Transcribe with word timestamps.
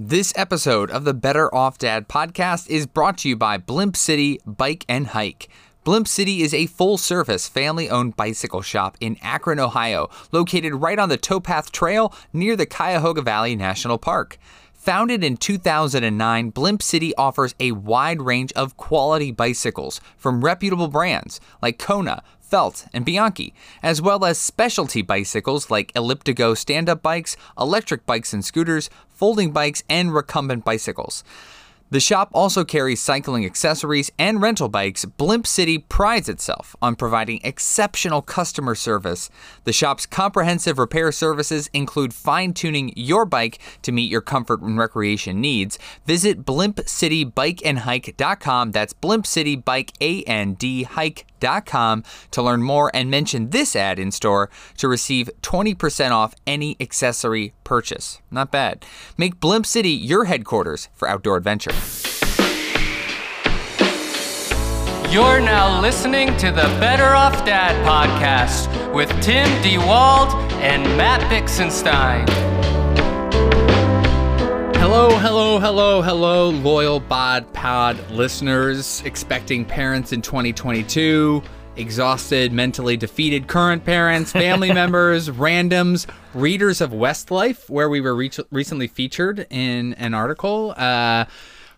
This 0.00 0.32
episode 0.36 0.92
of 0.92 1.02
the 1.02 1.12
Better 1.12 1.52
Off 1.52 1.76
Dad 1.76 2.06
podcast 2.06 2.70
is 2.70 2.86
brought 2.86 3.18
to 3.18 3.28
you 3.28 3.34
by 3.34 3.58
Blimp 3.58 3.96
City 3.96 4.40
Bike 4.46 4.84
and 4.88 5.08
Hike. 5.08 5.48
Blimp 5.82 6.06
City 6.06 6.42
is 6.42 6.54
a 6.54 6.66
full 6.66 6.98
service, 6.98 7.48
family 7.48 7.90
owned 7.90 8.14
bicycle 8.14 8.62
shop 8.62 8.96
in 9.00 9.16
Akron, 9.22 9.58
Ohio, 9.58 10.08
located 10.30 10.74
right 10.74 11.00
on 11.00 11.08
the 11.08 11.18
Towpath 11.18 11.72
Trail 11.72 12.14
near 12.32 12.54
the 12.54 12.64
Cuyahoga 12.64 13.22
Valley 13.22 13.56
National 13.56 13.98
Park. 13.98 14.38
Founded 14.72 15.24
in 15.24 15.36
2009, 15.36 16.50
Blimp 16.50 16.80
City 16.80 17.12
offers 17.16 17.56
a 17.58 17.72
wide 17.72 18.22
range 18.22 18.52
of 18.52 18.76
quality 18.76 19.32
bicycles 19.32 20.00
from 20.16 20.44
reputable 20.44 20.86
brands 20.86 21.40
like 21.60 21.80
Kona, 21.80 22.22
Felt, 22.48 22.86
and 22.94 23.04
Bianchi, 23.04 23.52
as 23.82 24.00
well 24.00 24.24
as 24.24 24.38
specialty 24.38 25.02
bicycles 25.02 25.70
like 25.70 25.92
Elliptigo 25.92 26.56
stand 26.56 26.88
up 26.88 27.02
bikes, 27.02 27.36
electric 27.58 28.06
bikes 28.06 28.32
and 28.32 28.42
scooters, 28.42 28.88
folding 29.10 29.52
bikes, 29.52 29.82
and 29.88 30.14
recumbent 30.14 30.64
bicycles. 30.64 31.22
The 31.90 32.00
shop 32.00 32.28
also 32.34 32.64
carries 32.64 33.00
cycling 33.00 33.46
accessories 33.46 34.10
and 34.18 34.42
rental 34.42 34.68
bikes. 34.68 35.06
Blimp 35.06 35.46
City 35.46 35.78
prides 35.78 36.28
itself 36.28 36.76
on 36.82 36.96
providing 36.96 37.40
exceptional 37.42 38.20
customer 38.20 38.74
service. 38.74 39.30
The 39.64 39.72
shop's 39.72 40.04
comprehensive 40.04 40.78
repair 40.78 41.10
services 41.12 41.70
include 41.72 42.12
fine 42.12 42.52
tuning 42.52 42.92
your 42.94 43.24
bike 43.24 43.58
to 43.82 43.92
meet 43.92 44.10
your 44.10 44.20
comfort 44.20 44.60
and 44.60 44.78
recreation 44.78 45.40
needs. 45.40 45.78
Visit 46.06 46.44
blimpcitybikeandhike.com. 46.44 48.72
That's 48.72 48.92
blimpcitybikeandhike.com 51.38 52.04
to 52.30 52.42
learn 52.42 52.62
more 52.62 52.90
and 52.94 53.10
mention 53.10 53.50
this 53.50 53.74
ad 53.76 53.98
in 53.98 54.10
store 54.10 54.50
to 54.76 54.88
receive 54.88 55.30
20% 55.42 56.10
off 56.10 56.34
any 56.46 56.76
accessory 56.80 57.54
purchase. 57.64 58.20
Not 58.30 58.50
bad. 58.50 58.84
Make 59.16 59.40
Blimp 59.40 59.66
City 59.66 59.90
your 59.90 60.24
headquarters 60.24 60.88
for 60.94 61.08
outdoor 61.08 61.36
adventure. 61.36 61.72
You're 65.10 65.40
now 65.40 65.80
listening 65.80 66.36
to 66.36 66.50
the 66.50 66.68
Better 66.78 67.14
Off 67.14 67.46
Dad 67.46 67.74
podcast 67.86 68.92
with 68.92 69.08
Tim 69.22 69.48
DeWald 69.62 70.34
and 70.60 70.82
Matt 70.98 71.22
Bixenstein. 71.32 72.57
Hello, 75.00 75.16
hello, 75.16 75.58
hello, 75.60 76.02
hello, 76.02 76.50
loyal 76.50 76.98
Bod 76.98 77.52
Pod 77.52 78.10
listeners, 78.10 79.00
expecting 79.04 79.64
parents 79.64 80.12
in 80.12 80.20
2022, 80.20 81.40
exhausted, 81.76 82.52
mentally 82.52 82.96
defeated 82.96 83.46
current 83.46 83.84
parents, 83.84 84.32
family 84.32 84.72
members, 84.74 85.28
randoms, 85.30 86.08
readers 86.34 86.80
of 86.80 86.90
Westlife, 86.90 87.70
where 87.70 87.88
we 87.88 88.00
were 88.00 88.16
re- 88.16 88.32
recently 88.50 88.88
featured 88.88 89.46
in 89.50 89.94
an 89.94 90.14
article. 90.14 90.74
Uh, 90.76 91.26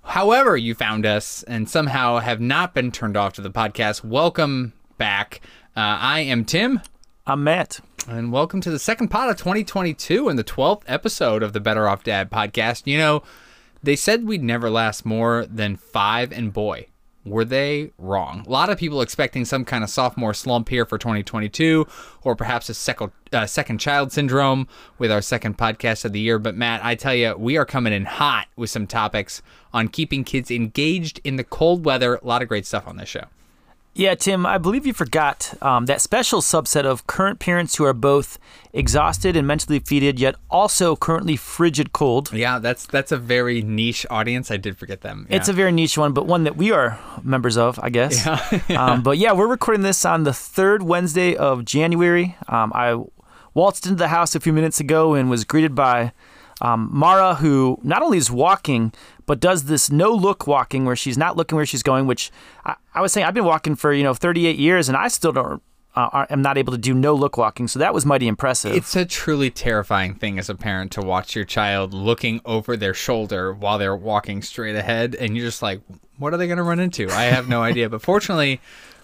However, 0.02 0.56
you 0.56 0.74
found 0.74 1.04
us 1.04 1.42
and 1.42 1.68
somehow 1.68 2.20
have 2.20 2.40
not 2.40 2.72
been 2.72 2.90
turned 2.90 3.18
off 3.18 3.34
to 3.34 3.42
the 3.42 3.50
podcast, 3.50 4.02
welcome 4.02 4.72
back. 4.96 5.42
Uh, 5.76 5.80
I 6.00 6.20
am 6.20 6.46
Tim. 6.46 6.80
I'm 7.26 7.44
Matt. 7.44 7.80
And 8.10 8.32
welcome 8.32 8.60
to 8.62 8.72
the 8.72 8.80
second 8.80 9.06
pod 9.06 9.30
of 9.30 9.36
2022 9.36 10.28
and 10.28 10.36
the 10.36 10.42
12th 10.42 10.82
episode 10.88 11.44
of 11.44 11.52
the 11.52 11.60
Better 11.60 11.86
Off 11.86 12.02
Dad 12.02 12.28
podcast. 12.28 12.88
You 12.88 12.98
know, 12.98 13.22
they 13.84 13.94
said 13.94 14.26
we'd 14.26 14.42
never 14.42 14.68
last 14.68 15.06
more 15.06 15.46
than 15.48 15.76
five, 15.76 16.32
and 16.32 16.52
boy, 16.52 16.88
were 17.24 17.44
they 17.44 17.92
wrong? 17.98 18.42
A 18.44 18.50
lot 18.50 18.68
of 18.68 18.78
people 18.78 19.00
expecting 19.00 19.44
some 19.44 19.64
kind 19.64 19.84
of 19.84 19.90
sophomore 19.90 20.34
slump 20.34 20.70
here 20.70 20.84
for 20.84 20.98
2022, 20.98 21.86
or 22.24 22.34
perhaps 22.34 22.68
a 22.68 22.74
second, 22.74 23.12
uh, 23.32 23.46
second 23.46 23.78
child 23.78 24.10
syndrome 24.10 24.66
with 24.98 25.12
our 25.12 25.22
second 25.22 25.56
podcast 25.56 26.04
of 26.04 26.12
the 26.12 26.18
year. 26.18 26.40
But 26.40 26.56
Matt, 26.56 26.84
I 26.84 26.96
tell 26.96 27.14
you, 27.14 27.36
we 27.36 27.56
are 27.58 27.64
coming 27.64 27.92
in 27.92 28.06
hot 28.06 28.48
with 28.56 28.70
some 28.70 28.88
topics 28.88 29.40
on 29.72 29.86
keeping 29.86 30.24
kids 30.24 30.50
engaged 30.50 31.20
in 31.22 31.36
the 31.36 31.44
cold 31.44 31.84
weather. 31.84 32.16
A 32.16 32.26
lot 32.26 32.42
of 32.42 32.48
great 32.48 32.66
stuff 32.66 32.88
on 32.88 32.96
this 32.96 33.08
show. 33.08 33.26
Yeah, 33.92 34.14
Tim, 34.14 34.46
I 34.46 34.58
believe 34.58 34.86
you 34.86 34.92
forgot 34.92 35.52
um, 35.60 35.86
that 35.86 36.00
special 36.00 36.40
subset 36.40 36.84
of 36.84 37.06
current 37.08 37.40
parents 37.40 37.74
who 37.76 37.84
are 37.84 37.92
both 37.92 38.38
exhausted 38.72 39.36
and 39.36 39.46
mentally 39.46 39.80
defeated, 39.80 40.20
yet 40.20 40.36
also 40.48 40.94
currently 40.94 41.34
frigid 41.36 41.92
cold. 41.92 42.32
Yeah, 42.32 42.60
that's 42.60 42.86
that's 42.86 43.10
a 43.10 43.16
very 43.16 43.62
niche 43.62 44.06
audience. 44.08 44.50
I 44.50 44.58
did 44.58 44.78
forget 44.78 45.00
them. 45.00 45.26
Yeah. 45.28 45.36
It's 45.36 45.48
a 45.48 45.52
very 45.52 45.72
niche 45.72 45.98
one, 45.98 46.12
but 46.12 46.26
one 46.26 46.44
that 46.44 46.56
we 46.56 46.70
are 46.70 47.00
members 47.24 47.56
of, 47.56 47.80
I 47.82 47.90
guess. 47.90 48.24
Yeah, 48.24 48.60
yeah. 48.68 48.80
Um, 48.90 49.02
but 49.02 49.18
yeah, 49.18 49.32
we're 49.32 49.48
recording 49.48 49.82
this 49.82 50.04
on 50.04 50.22
the 50.22 50.32
third 50.32 50.82
Wednesday 50.82 51.36
of 51.36 51.64
January. 51.64 52.36
Um, 52.48 52.72
I 52.74 53.02
waltzed 53.52 53.84
into 53.86 53.96
the 53.96 54.08
house 54.08 54.34
a 54.34 54.40
few 54.40 54.52
minutes 54.52 54.80
ago 54.80 55.14
and 55.14 55.28
was 55.28 55.44
greeted 55.44 55.74
by 55.74 56.12
um, 56.60 56.88
Mara, 56.92 57.36
who 57.36 57.78
not 57.82 58.02
only 58.02 58.18
is 58.18 58.30
walking, 58.30 58.92
but 59.26 59.40
does 59.40 59.64
this 59.64 59.90
no 59.90 60.12
look 60.12 60.46
walking 60.46 60.84
where 60.84 60.96
she's 60.96 61.16
not 61.16 61.36
looking 61.36 61.56
where 61.56 61.66
she's 61.66 61.82
going, 61.82 62.06
which 62.06 62.30
I, 62.64 62.76
I 62.94 63.00
was 63.00 63.12
saying 63.12 63.26
I've 63.26 63.34
been 63.34 63.44
walking 63.44 63.76
for, 63.76 63.92
you 63.92 64.02
know, 64.02 64.14
38 64.14 64.58
years 64.58 64.88
and 64.88 64.96
I 64.96 65.08
still 65.08 65.32
don't. 65.32 65.62
Uh, 65.96 66.24
am 66.30 66.40
not 66.40 66.56
able 66.56 66.72
to 66.72 66.78
do 66.78 66.94
no 66.94 67.12
look 67.12 67.36
walking, 67.36 67.66
so 67.66 67.80
that 67.80 67.92
was 67.92 68.06
mighty 68.06 68.28
impressive. 68.28 68.76
It's 68.76 68.94
a 68.94 69.04
truly 69.04 69.50
terrifying 69.50 70.14
thing 70.14 70.38
as 70.38 70.48
a 70.48 70.54
parent 70.54 70.92
to 70.92 71.00
watch 71.00 71.34
your 71.34 71.44
child 71.44 71.92
looking 71.92 72.40
over 72.44 72.76
their 72.76 72.94
shoulder 72.94 73.52
while 73.52 73.76
they're 73.76 73.96
walking 73.96 74.40
straight 74.40 74.76
ahead, 74.76 75.16
and 75.16 75.36
you're 75.36 75.44
just 75.44 75.62
like, 75.62 75.80
what 76.16 76.32
are 76.32 76.36
they 76.36 76.46
going 76.46 76.58
to 76.58 76.62
run 76.62 76.78
into? 76.78 77.10
I 77.10 77.24
have 77.24 77.48
no 77.48 77.62
idea. 77.62 77.88
But 77.88 78.02
fortunately, 78.02 78.60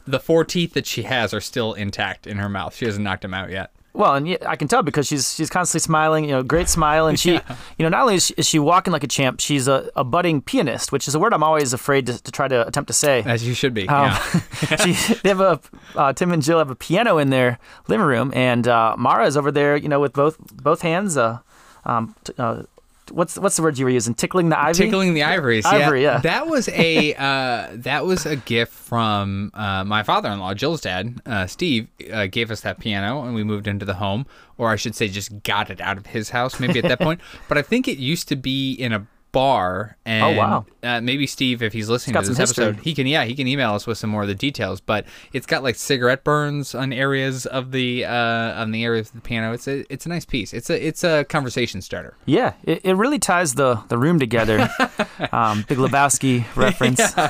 the 0.06 0.20
four 0.20 0.44
teeth 0.44 0.74
that 0.74 0.86
she 0.86 1.02
has 1.02 1.34
are 1.34 1.40
still 1.40 1.74
intact 1.74 2.24
in 2.24 2.36
her 2.36 2.48
mouth. 2.48 2.76
She 2.76 2.84
hasn't 2.84 3.02
knocked 3.02 3.22
them 3.22 3.34
out 3.34 3.50
yet. 3.50 3.72
Well, 3.96 4.14
and 4.14 4.36
I 4.46 4.56
can 4.56 4.68
tell 4.68 4.82
because 4.82 5.06
she's 5.06 5.34
she's 5.34 5.48
constantly 5.48 5.82
smiling, 5.84 6.24
you 6.24 6.30
know, 6.32 6.42
great 6.42 6.68
smile, 6.68 7.06
and 7.06 7.18
she, 7.18 7.32
Yeah. 7.32 7.56
you 7.78 7.82
know, 7.82 7.88
not 7.88 8.02
only 8.02 8.16
is 8.16 8.26
she, 8.26 8.34
is 8.36 8.46
she 8.46 8.58
walking 8.58 8.92
like 8.92 9.02
a 9.02 9.08
champ, 9.08 9.40
she's 9.40 9.66
a, 9.68 9.90
a 9.96 10.04
budding 10.04 10.42
pianist, 10.42 10.92
which 10.92 11.08
is 11.08 11.14
a 11.14 11.18
word 11.18 11.32
I'm 11.32 11.42
always 11.42 11.72
afraid 11.72 12.04
to, 12.06 12.22
to 12.22 12.30
try 12.30 12.46
to 12.46 12.66
attempt 12.66 12.88
to 12.88 12.92
say. 12.92 13.22
As 13.24 13.46
you 13.48 13.54
should 13.54 13.72
be. 13.72 13.88
Um, 13.88 14.06
yeah. 14.06 14.76
she, 14.84 14.92
they 15.22 15.30
have 15.30 15.40
a 15.40 15.60
uh, 15.94 16.12
Tim 16.12 16.30
and 16.32 16.42
Jill 16.42 16.58
have 16.58 16.70
a 16.70 16.74
piano 16.76 17.16
in 17.16 17.30
their 17.30 17.58
living 17.88 18.06
room, 18.06 18.32
and 18.34 18.68
uh, 18.68 18.94
Mara 18.98 19.26
is 19.26 19.36
over 19.36 19.50
there, 19.50 19.76
you 19.76 19.88
know, 19.88 19.98
with 20.00 20.12
both 20.12 20.36
both 20.54 20.82
hands. 20.82 21.16
Uh, 21.16 21.38
um, 21.86 22.14
t- 22.24 22.34
uh, 22.36 22.64
what's 23.10 23.38
what's 23.38 23.56
the 23.56 23.62
word 23.62 23.78
you 23.78 23.84
were 23.84 23.90
using? 23.90 24.14
Tickling 24.14 24.48
the 24.48 24.58
ivy. 24.58 24.84
Tickling 24.84 25.14
the 25.14 25.22
ivories. 25.22 25.64
Ivory, 25.64 26.02
yeah. 26.02 26.18
That 26.18 26.46
was 26.46 26.68
a 26.68 27.14
uh, 27.18 27.68
that 27.72 28.06
was 28.06 28.26
a 28.26 28.36
gift 28.36 28.72
from 28.72 29.50
uh, 29.54 29.84
my 29.84 30.02
father-in-law, 30.02 30.54
Jill's 30.54 30.80
dad, 30.80 31.20
uh, 31.26 31.46
Steve, 31.46 31.88
uh, 32.12 32.26
gave 32.26 32.50
us 32.50 32.60
that 32.62 32.78
piano, 32.78 33.22
and 33.22 33.34
we 33.34 33.44
moved 33.44 33.66
into 33.66 33.84
the 33.84 33.94
home, 33.94 34.26
or 34.58 34.70
I 34.70 34.76
should 34.76 34.94
say, 34.94 35.08
just 35.08 35.42
got 35.42 35.70
it 35.70 35.80
out 35.80 35.96
of 35.96 36.06
his 36.06 36.30
house, 36.30 36.60
maybe 36.60 36.78
at 36.78 36.84
that 36.84 37.00
point. 37.06 37.20
But 37.48 37.58
I 37.58 37.62
think 37.62 37.88
it 37.88 37.98
used 37.98 38.28
to 38.28 38.36
be 38.36 38.72
in 38.74 38.92
a 38.92 39.06
bar. 39.36 39.96
And, 40.06 40.24
Oh, 40.24 40.32
wow. 40.40 40.66
Uh, 40.82 41.00
maybe 41.00 41.26
Steve, 41.26 41.62
if 41.62 41.72
he's 41.74 41.88
listening 41.90 42.14
to 42.14 42.20
this 42.20 42.28
some 42.28 42.36
history. 42.42 42.64
episode, 42.64 42.82
he 42.84 42.94
can 42.94 43.06
yeah 43.06 43.24
he 43.24 43.34
can 43.34 43.46
email 43.46 43.74
us 43.74 43.86
with 43.86 43.98
some 43.98 44.08
more 44.08 44.22
of 44.22 44.28
the 44.28 44.34
details. 44.34 44.80
But 44.80 45.04
it's 45.32 45.46
got 45.46 45.62
like 45.62 45.74
cigarette 45.74 46.22
burns 46.24 46.74
on 46.74 46.92
areas 46.92 47.44
of 47.44 47.70
the 47.72 48.04
uh, 48.06 48.60
on 48.62 48.70
the 48.70 48.82
areas 48.84 49.08
of 49.08 49.14
the 49.16 49.20
piano. 49.20 49.52
It's 49.52 49.68
a 49.68 49.84
it's 49.92 50.06
a 50.06 50.08
nice 50.08 50.24
piece. 50.24 50.54
It's 50.54 50.70
a 50.70 50.86
it's 50.86 51.04
a 51.04 51.24
conversation 51.24 51.82
starter. 51.82 52.16
Yeah, 52.24 52.54
it, 52.64 52.80
it 52.84 52.94
really 52.94 53.18
ties 53.18 53.54
the 53.54 53.80
the 53.88 53.98
room 53.98 54.18
together. 54.18 54.70
um, 55.32 55.64
Big 55.68 55.78
Lebowski 55.78 56.44
reference. 56.56 57.00
Oh, 57.16 57.28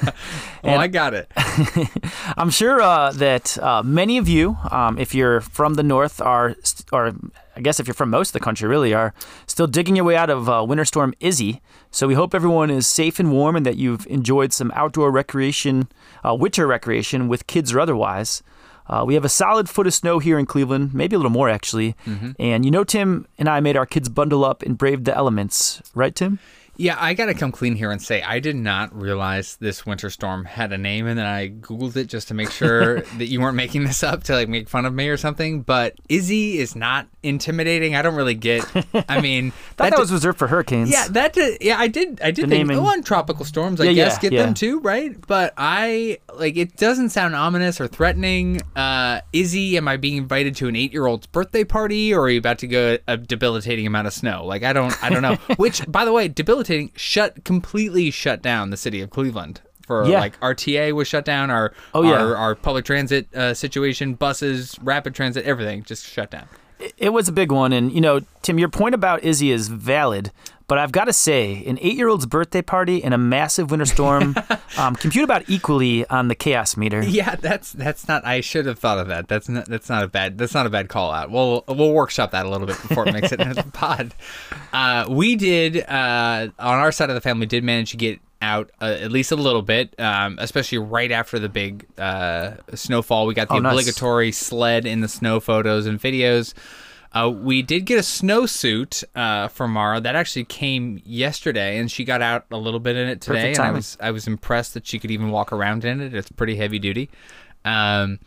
And- 0.62 0.80
I 0.82 0.86
got 0.88 1.14
it. 1.14 1.30
I'm 2.36 2.50
sure 2.50 2.80
uh, 2.82 3.12
that 3.12 3.56
uh, 3.58 3.82
many 3.82 4.18
of 4.18 4.28
you, 4.28 4.56
um, 4.70 4.98
if 4.98 5.14
you're 5.14 5.40
from 5.40 5.74
the 5.74 5.82
north, 5.82 6.20
are, 6.20 6.54
or 6.92 7.14
I 7.56 7.60
guess 7.60 7.80
if 7.80 7.86
you're 7.86 7.94
from 7.94 8.10
most 8.10 8.28
of 8.28 8.32
the 8.34 8.40
country, 8.40 8.68
really 8.68 8.92
are 8.92 9.14
still 9.46 9.66
digging 9.66 9.96
your 9.96 10.04
way 10.04 10.14
out 10.14 10.28
of 10.28 10.48
uh, 10.48 10.64
Winter 10.68 10.84
Storm 10.84 11.14
Izzy. 11.20 11.62
So 11.90 12.06
we 12.06 12.14
hope 12.14 12.34
everyone 12.34 12.70
is 12.70 12.86
safe 12.86 13.18
and 13.18 13.32
warm, 13.32 13.56
and 13.56 13.64
that 13.64 13.76
you've 13.76 14.06
enjoyed 14.08 14.52
some 14.52 14.70
outdoor 14.74 15.10
recreation, 15.10 15.88
uh, 16.22 16.34
winter 16.34 16.66
recreation 16.66 17.28
with 17.28 17.46
kids 17.46 17.72
or 17.72 17.80
otherwise. 17.80 18.42
Uh, 18.88 19.04
we 19.06 19.14
have 19.14 19.24
a 19.24 19.28
solid 19.28 19.68
foot 19.68 19.86
of 19.86 19.94
snow 19.94 20.18
here 20.20 20.38
in 20.38 20.46
Cleveland, 20.46 20.94
maybe 20.94 21.16
a 21.16 21.18
little 21.18 21.30
more 21.30 21.48
actually. 21.48 21.96
And 22.38 22.64
you 22.64 22.70
know, 22.70 22.84
Tim 22.84 23.26
and 23.38 23.48
I 23.48 23.58
made 23.60 23.76
our 23.76 23.86
kids 23.86 24.08
bundle 24.08 24.44
up 24.44 24.62
and 24.62 24.78
brave 24.78 25.04
the 25.04 25.16
elements, 25.16 25.82
right, 25.94 26.14
Tim? 26.14 26.38
Yeah, 26.78 26.96
I 26.98 27.14
gotta 27.14 27.34
come 27.34 27.52
clean 27.52 27.74
here 27.76 27.90
and 27.90 28.00
say 28.02 28.22
I 28.22 28.38
did 28.40 28.56
not 28.56 28.94
realize 28.94 29.56
this 29.56 29.86
winter 29.86 30.10
storm 30.10 30.44
had 30.44 30.72
a 30.72 30.78
name, 30.78 31.06
and 31.06 31.18
then 31.18 31.26
I 31.26 31.48
googled 31.48 31.96
it 31.96 32.06
just 32.06 32.28
to 32.28 32.34
make 32.34 32.50
sure 32.50 33.00
that 33.18 33.26
you 33.26 33.40
weren't 33.40 33.56
making 33.56 33.84
this 33.84 34.02
up 34.02 34.24
to 34.24 34.34
like 34.34 34.48
make 34.48 34.68
fun 34.68 34.84
of 34.86 34.92
me 34.94 35.08
or 35.08 35.16
something. 35.16 35.62
But 35.62 35.94
Izzy 36.08 36.58
is 36.58 36.76
not 36.76 37.06
intimidating. 37.22 37.94
I 37.96 38.02
don't 38.02 38.14
really 38.14 38.34
get. 38.34 38.64
I 39.08 39.20
mean, 39.22 39.52
Thought 39.76 39.90
that, 39.90 39.96
d- 39.96 40.00
was 40.00 40.12
reserved 40.12 40.38
for 40.38 40.48
hurricanes. 40.48 40.90
yeah, 40.90 41.08
that 41.08 41.32
did, 41.32 41.58
yeah, 41.62 41.78
I 41.78 41.88
did. 41.88 42.20
I 42.22 42.30
did 42.30 42.44
The 42.46 42.56
think 42.56 42.68
naming. 42.68 42.78
oh, 42.84 42.90
and 42.90 43.04
tropical 43.04 43.44
storms. 43.46 43.80
I 43.80 43.84
Yeah, 43.84 43.92
guess 43.92 44.14
yeah, 44.16 44.20
get 44.20 44.32
yeah. 44.32 44.42
them 44.44 44.54
too, 44.54 44.80
right? 44.80 45.18
But 45.26 45.54
I 45.56 46.18
like 46.34 46.56
it 46.56 46.76
doesn't 46.76 47.08
sound 47.10 47.34
ominous 47.34 47.80
or 47.80 47.86
threatening. 47.88 48.60
Uh, 48.76 49.20
Izzy, 49.32 49.76
am 49.78 49.88
I 49.88 49.96
being 49.96 50.16
invited 50.18 50.54
to 50.56 50.68
an 50.68 50.76
eight-year-old's 50.76 51.26
birthday 51.26 51.64
party, 51.64 52.12
or 52.12 52.22
are 52.24 52.28
you 52.30 52.38
about 52.38 52.58
to 52.58 52.66
go 52.66 52.98
a 53.08 53.16
debilitating 53.16 53.86
amount 53.86 54.06
of 54.08 54.12
snow? 54.12 54.44
Like 54.44 54.62
I 54.62 54.72
don't, 54.74 54.92
I 55.02 55.08
don't 55.08 55.22
know. 55.22 55.36
Which, 55.56 55.80
by 55.90 56.04
the 56.04 56.12
way, 56.12 56.28
debilitating 56.28 56.65
shut 56.96 57.44
completely 57.44 58.10
shut 58.10 58.42
down 58.42 58.70
the 58.70 58.76
city 58.76 59.00
of 59.00 59.10
Cleveland. 59.10 59.60
For 59.86 60.04
Yeah. 60.08 60.18
like 60.20 60.40
RTA 60.40 60.92
was 60.92 61.06
shut 61.06 61.24
down, 61.24 61.48
our 61.50 61.72
Oh, 61.94 62.02
yeah. 62.02 62.14
our, 62.20 62.36
our 62.36 62.54
public 62.56 62.84
transit 62.84 63.32
uh, 63.34 63.54
situation, 63.54 64.14
buses, 64.14 64.76
rapid 64.82 65.14
transit, 65.14 65.44
everything 65.44 65.84
just 65.84 66.04
shut 66.04 66.30
down. 66.30 66.48
It 66.98 67.10
was 67.10 67.28
a 67.28 67.32
big 67.32 67.50
one, 67.50 67.72
and 67.72 67.92
you 67.92 68.00
know, 68.00 68.20
Tim, 68.42 68.58
your 68.58 68.68
point 68.68 68.94
about 68.94 69.24
Izzy 69.24 69.50
is 69.50 69.68
valid, 69.68 70.30
but 70.68 70.78
I've 70.78 70.92
got 70.92 71.04
to 71.04 71.12
say, 71.12 71.64
an 71.64 71.78
eight-year-old's 71.80 72.26
birthday 72.26 72.60
party 72.60 73.02
and 73.02 73.14
a 73.14 73.18
massive 73.18 73.70
winter 73.70 73.86
storm 73.86 74.34
um, 74.78 74.94
compute 74.96 75.24
about 75.24 75.48
equally 75.48 76.06
on 76.08 76.28
the 76.28 76.34
chaos 76.34 76.76
meter. 76.76 77.02
Yeah, 77.02 77.36
that's 77.36 77.72
that's 77.72 78.08
not. 78.08 78.24
I 78.26 78.40
should 78.40 78.66
have 78.66 78.78
thought 78.78 78.98
of 78.98 79.08
that. 79.08 79.28
That's 79.28 79.48
not. 79.48 79.66
That's 79.66 79.88
not 79.88 80.02
a 80.02 80.08
bad. 80.08 80.38
That's 80.38 80.54
not 80.54 80.66
a 80.66 80.70
bad 80.70 80.88
call 80.88 81.12
out. 81.12 81.30
We'll 81.30 81.64
we'll 81.68 81.92
workshop 81.92 82.32
that 82.32 82.44
a 82.44 82.50
little 82.50 82.66
bit 82.66 82.80
before 82.82 83.08
it 83.08 83.12
makes 83.12 83.32
it 83.32 83.40
into 83.40 83.54
the 83.54 83.62
pod. 83.72 84.12
Uh, 84.72 85.06
we 85.08 85.36
did 85.36 85.78
uh, 85.88 86.48
on 86.58 86.74
our 86.78 86.92
side 86.92 87.10
of 87.10 87.14
the 87.14 87.20
family 87.20 87.46
did 87.46 87.64
manage 87.64 87.92
to 87.92 87.96
get 87.96 88.20
out 88.46 88.70
uh, 88.80 88.96
at 89.00 89.10
least 89.10 89.32
a 89.32 89.36
little 89.36 89.62
bit, 89.62 89.98
um, 90.00 90.38
especially 90.40 90.78
right 90.78 91.10
after 91.10 91.38
the 91.38 91.48
big 91.48 91.84
uh, 91.98 92.52
snowfall. 92.74 93.26
We 93.26 93.34
got 93.34 93.48
the 93.48 93.54
Oh, 93.54 93.58
nice. 93.58 93.72
obligatory 93.72 94.32
sled 94.32 94.86
in 94.86 95.00
the 95.00 95.08
snow 95.08 95.40
photos 95.40 95.86
and 95.86 96.00
videos. 96.00 96.54
Uh, 97.12 97.30
we 97.30 97.62
did 97.62 97.86
get 97.86 97.98
a 97.98 98.02
snowsuit 98.02 99.02
uh, 99.14 99.48
for 99.48 99.66
Mara 99.66 100.00
that 100.00 100.14
actually 100.16 100.44
came 100.44 101.00
yesterday, 101.04 101.78
and 101.78 101.90
she 101.90 102.04
got 102.04 102.20
out 102.20 102.44
a 102.50 102.56
little 102.58 102.80
bit 102.80 102.94
in 102.96 103.08
it 103.08 103.20
today. 103.22 103.50
And 103.52 103.58
I 103.58 103.70
was 103.70 103.96
I 104.00 104.10
was 104.10 104.26
impressed 104.26 104.74
that 104.74 104.86
she 104.86 104.98
could 104.98 105.10
even 105.10 105.30
walk 105.30 105.52
around 105.52 105.84
in 105.84 106.00
it. 106.00 106.14
It's 106.14 106.30
pretty 106.30 106.56
heavy 106.56 106.78
duty, 106.78 107.08
um, 107.64 108.18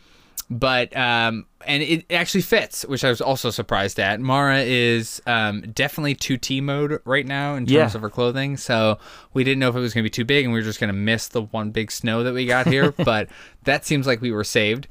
but 0.50 0.94
um, 0.96 1.46
and 1.66 1.82
it 1.82 2.10
actually 2.10 2.40
fits, 2.42 2.84
which 2.84 3.04
I 3.04 3.08
was 3.08 3.20
also 3.20 3.50
surprised 3.50 4.00
at. 4.00 4.18
Mara 4.20 4.58
is 4.60 5.22
um, 5.26 5.60
definitely 5.72 6.14
two 6.16 6.36
T 6.36 6.60
mode 6.60 7.00
right 7.04 7.24
now 7.26 7.54
in 7.54 7.64
terms 7.66 7.70
Yeah. 7.72 7.84
of 7.94 8.00
her 8.02 8.10
clothing, 8.10 8.56
so 8.56 8.98
we 9.32 9.44
didn't 9.44 9.60
know 9.60 9.68
if 9.68 9.76
it 9.76 9.80
was 9.80 9.94
going 9.94 10.02
to 10.02 10.06
be 10.06 10.10
too 10.10 10.24
big, 10.24 10.44
and 10.44 10.52
we 10.52 10.58
were 10.58 10.64
just 10.64 10.80
going 10.80 10.88
to 10.88 10.98
miss 10.98 11.28
the 11.28 11.42
one 11.42 11.70
big 11.70 11.92
snow 11.92 12.24
that 12.24 12.34
we 12.34 12.46
got 12.46 12.66
here. 12.66 12.90
but 13.04 13.28
that 13.64 13.84
seems 13.86 14.06
like 14.06 14.20
we 14.20 14.32
were 14.32 14.44
saved. 14.44 14.88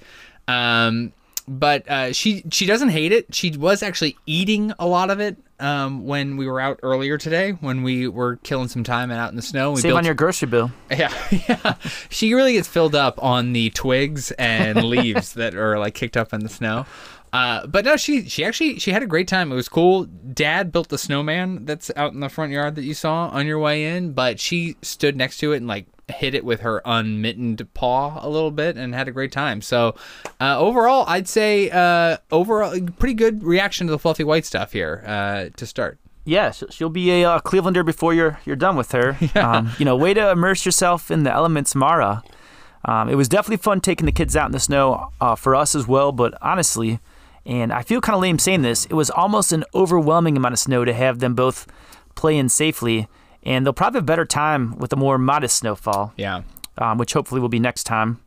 Um, 0.48 1.12
but 1.50 1.90
uh, 1.90 2.14
she 2.14 2.44
she 2.52 2.68
doesn't 2.68 2.90
hate 2.90 3.12
it. 3.12 3.34
She 3.34 3.50
was 3.58 3.82
actually 3.82 4.16
eating 4.28 4.72
a 4.78 4.86
lot 4.86 5.10
of 5.10 5.20
it 5.20 5.36
um, 5.60 6.06
when 6.06 6.38
we 6.38 6.48
were 6.48 6.60
out 6.60 6.80
earlier 6.84 7.18
today. 7.18 7.52
When 7.52 7.82
we 7.82 8.08
were 8.08 8.36
killing 8.38 8.68
some 8.68 8.84
time 8.84 9.10
and 9.10 9.20
out 9.20 9.32
in 9.32 9.36
the 9.36 9.42
snow, 9.42 9.72
we 9.72 9.82
Save 9.82 9.90
built 9.90 9.98
on 9.98 10.06
your 10.06 10.14
grocery 10.14 10.48
bill. 10.48 10.72
yeah, 10.92 11.12
yeah. 11.32 11.74
She 12.10 12.36
really 12.36 12.54
gets 12.54 12.68
filled 12.68 12.94
up 12.94 13.22
on 13.22 13.54
the 13.54 13.72
twigs 13.72 14.32
and 14.34 14.84
leaves 14.90 15.34
that 15.34 15.56
are 15.56 15.80
like 15.80 15.96
kicked 15.96 16.16
up 16.16 16.34
in 16.34 16.42
the 16.42 16.50
snow. 16.50 16.86
Uh, 17.34 17.66
but 17.66 17.84
no, 17.84 17.98
she 17.98 18.30
she 18.30 18.46
actually 18.46 18.78
she 18.78 18.92
had 18.92 19.02
a 19.02 19.08
great 19.08 19.28
time. 19.28 19.52
It 19.52 19.56
was 19.56 19.70
cool. 19.70 20.06
Dad 20.06 20.72
built 20.72 20.90
the 20.90 21.00
snowman 21.00 21.66
that's 21.66 21.90
out 21.96 22.14
in 22.14 22.20
the 22.20 22.30
front 22.30 22.52
yard 22.52 22.76
that 22.76 22.84
you 22.84 22.94
saw 22.94 23.30
on 23.30 23.48
your 23.48 23.60
way 23.60 23.98
in, 23.98 24.14
but 24.14 24.40
she 24.40 24.78
stood 24.84 25.16
next 25.18 25.40
to 25.40 25.54
it 25.54 25.58
and 25.58 25.68
like 25.68 25.88
hit 26.10 26.34
it 26.34 26.44
with 26.46 26.62
her 26.62 26.82
unmittened 26.86 27.68
paw 27.74 28.20
a 28.26 28.30
little 28.30 28.52
bit 28.52 28.78
and 28.78 28.94
had 28.94 29.08
a 29.08 29.12
great 29.12 29.32
time. 29.32 29.62
So 29.62 29.96
uh, 30.40 30.58
overall, 30.60 31.06
I'd 31.08 31.28
say 31.28 31.70
uh, 31.70 32.18
overall 32.32 32.80
pretty 32.98 33.14
good 33.14 33.44
reaction 33.44 33.88
to 33.88 33.92
the 33.92 34.00
fluffy 34.00 34.24
white 34.24 34.46
stuff 34.46 34.74
here 34.74 35.04
uh, 35.06 35.46
to 35.56 35.66
start. 35.66 36.00
Yeah, 36.26 36.52
she'll 36.52 36.90
be 36.90 37.10
a 37.12 37.30
uh, 37.30 37.40
Clevelander 37.40 37.84
before 37.84 38.14
you're 38.14 38.40
you're 38.46 38.56
done 38.56 38.76
with 38.76 38.92
her. 38.92 39.18
Um, 39.36 39.72
you 39.80 39.86
know, 39.86 39.96
way 39.96 40.14
to 40.14 40.32
immerse 40.32 40.66
yourself 40.66 41.10
in 41.10 41.24
the 41.24 41.32
elements, 41.32 41.74
Mara. 41.74 42.24
Um, 42.86 43.10
it 43.10 43.16
was 43.16 43.30
definitely 43.30 43.58
fun 43.58 43.80
taking 43.82 44.06
the 44.06 44.12
kids 44.12 44.36
out 44.36 44.48
in 44.48 44.52
the 44.52 44.60
snow 44.60 45.12
uh, 45.22 45.36
for 45.36 45.56
us 45.56 45.76
as 45.76 45.88
well. 45.88 46.12
But 46.12 46.38
honestly, 46.42 47.00
and 47.46 47.72
I 47.72 47.84
feel 47.84 48.02
kind 48.02 48.16
of 48.16 48.22
lame 48.22 48.38
saying 48.38 48.62
this, 48.62 48.86
it 48.86 48.94
was 48.94 49.10
almost 49.10 49.52
an 49.52 49.64
overwhelming 49.74 50.38
amount 50.38 50.54
of 50.54 50.60
snow 50.60 50.86
to 50.86 50.94
have 50.94 51.20
them 51.20 51.36
both 51.36 51.68
play 52.16 52.38
in 52.38 52.50
safely. 52.50 53.08
And 53.44 53.66
they'll 53.66 53.74
probably 53.74 53.98
have 53.98 54.04
a 54.04 54.06
better 54.06 54.26
time 54.26 54.78
with 54.78 54.92
a 54.94 54.96
more 54.98 55.18
modest 55.18 55.58
snowfall, 55.58 56.14
Yeah. 56.18 56.42
um, 56.78 56.98
which 56.98 57.14
hopefully 57.14 57.40
will 57.42 57.50
be 57.50 57.60
next 57.60 57.86
time. 57.86 58.20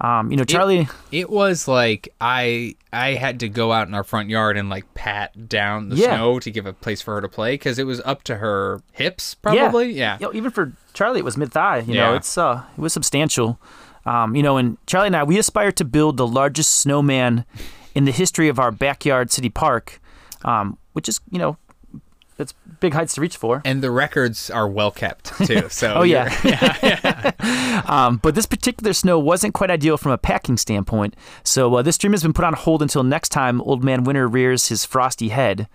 Um, 0.00 0.30
you 0.30 0.36
know, 0.36 0.44
Charlie. 0.44 0.88
It 1.12 1.30
was 1.30 1.68
like 1.68 2.08
I 2.20 2.74
I 2.92 3.10
had 3.14 3.40
to 3.40 3.48
go 3.48 3.72
out 3.72 3.86
in 3.88 3.94
our 3.94 4.02
front 4.02 4.28
yard 4.28 4.56
and 4.56 4.68
like 4.68 4.92
pat 4.94 5.48
down 5.48 5.88
the 5.88 5.96
Yeah. 5.96 6.16
snow 6.16 6.40
to 6.40 6.50
give 6.50 6.66
a 6.66 6.72
place 6.72 7.00
for 7.00 7.14
her 7.14 7.20
to 7.20 7.28
play 7.28 7.54
because 7.54 7.78
it 7.78 7.84
was 7.84 8.00
up 8.04 8.24
to 8.24 8.36
her 8.36 8.82
hips 8.92 9.34
probably. 9.34 9.92
Yeah. 9.92 10.18
You 10.20 10.26
know, 10.26 10.34
even 10.34 10.50
for 10.50 10.72
Charlie, 10.94 11.20
it 11.20 11.24
was 11.24 11.36
mid 11.36 11.52
thigh. 11.52 11.78
You 11.78 11.94
know, 11.94 12.10
Yeah. 12.10 12.16
it's 12.16 12.36
uh, 12.36 12.62
it 12.76 12.80
was 12.80 12.92
substantial. 12.92 13.60
Um, 14.04 14.34
you 14.34 14.42
know, 14.42 14.56
and 14.56 14.76
Charlie 14.86 15.06
and 15.06 15.16
I, 15.16 15.22
we 15.24 15.38
aspire 15.38 15.72
to 15.72 15.84
build 15.84 16.16
the 16.16 16.26
largest 16.26 16.80
snowman 16.80 17.44
in 17.94 18.04
the 18.04 18.12
history 18.12 18.48
of 18.48 18.58
our 18.58 18.72
backyard 18.72 19.30
city 19.30 19.48
park, 19.48 20.00
um, 20.44 20.76
which 20.92 21.08
is 21.08 21.20
you 21.30 21.38
know, 21.38 21.56
it's 22.38 22.52
big 22.80 22.94
heights 22.94 23.14
to 23.14 23.20
reach 23.20 23.36
for. 23.36 23.62
And 23.64 23.82
the 23.82 23.90
records 23.90 24.50
are 24.50 24.68
well 24.68 24.90
kept 24.90 25.32
too. 25.46 25.68
So 25.68 25.94
Oh, 25.94 26.02
yeah. 26.02 26.30
you're- 26.42 27.82
Um, 27.86 28.16
but 28.18 28.34
this 28.34 28.46
particular 28.46 28.92
snow 28.92 29.18
wasn't 29.18 29.54
quite 29.54 29.70
ideal 29.70 29.96
from 29.96 30.12
a 30.12 30.18
packing 30.18 30.56
standpoint. 30.56 31.14
So 31.42 31.74
uh, 31.76 31.82
this 31.82 31.98
dream 31.98 32.12
has 32.12 32.22
been 32.22 32.32
put 32.32 32.44
on 32.44 32.54
hold 32.54 32.82
until 32.82 33.02
next 33.02 33.28
time 33.30 33.60
Old 33.60 33.84
Man 33.84 34.04
Winter 34.04 34.26
rears 34.28 34.68
his 34.68 34.84
frosty 34.84 35.28
head. 35.28 35.68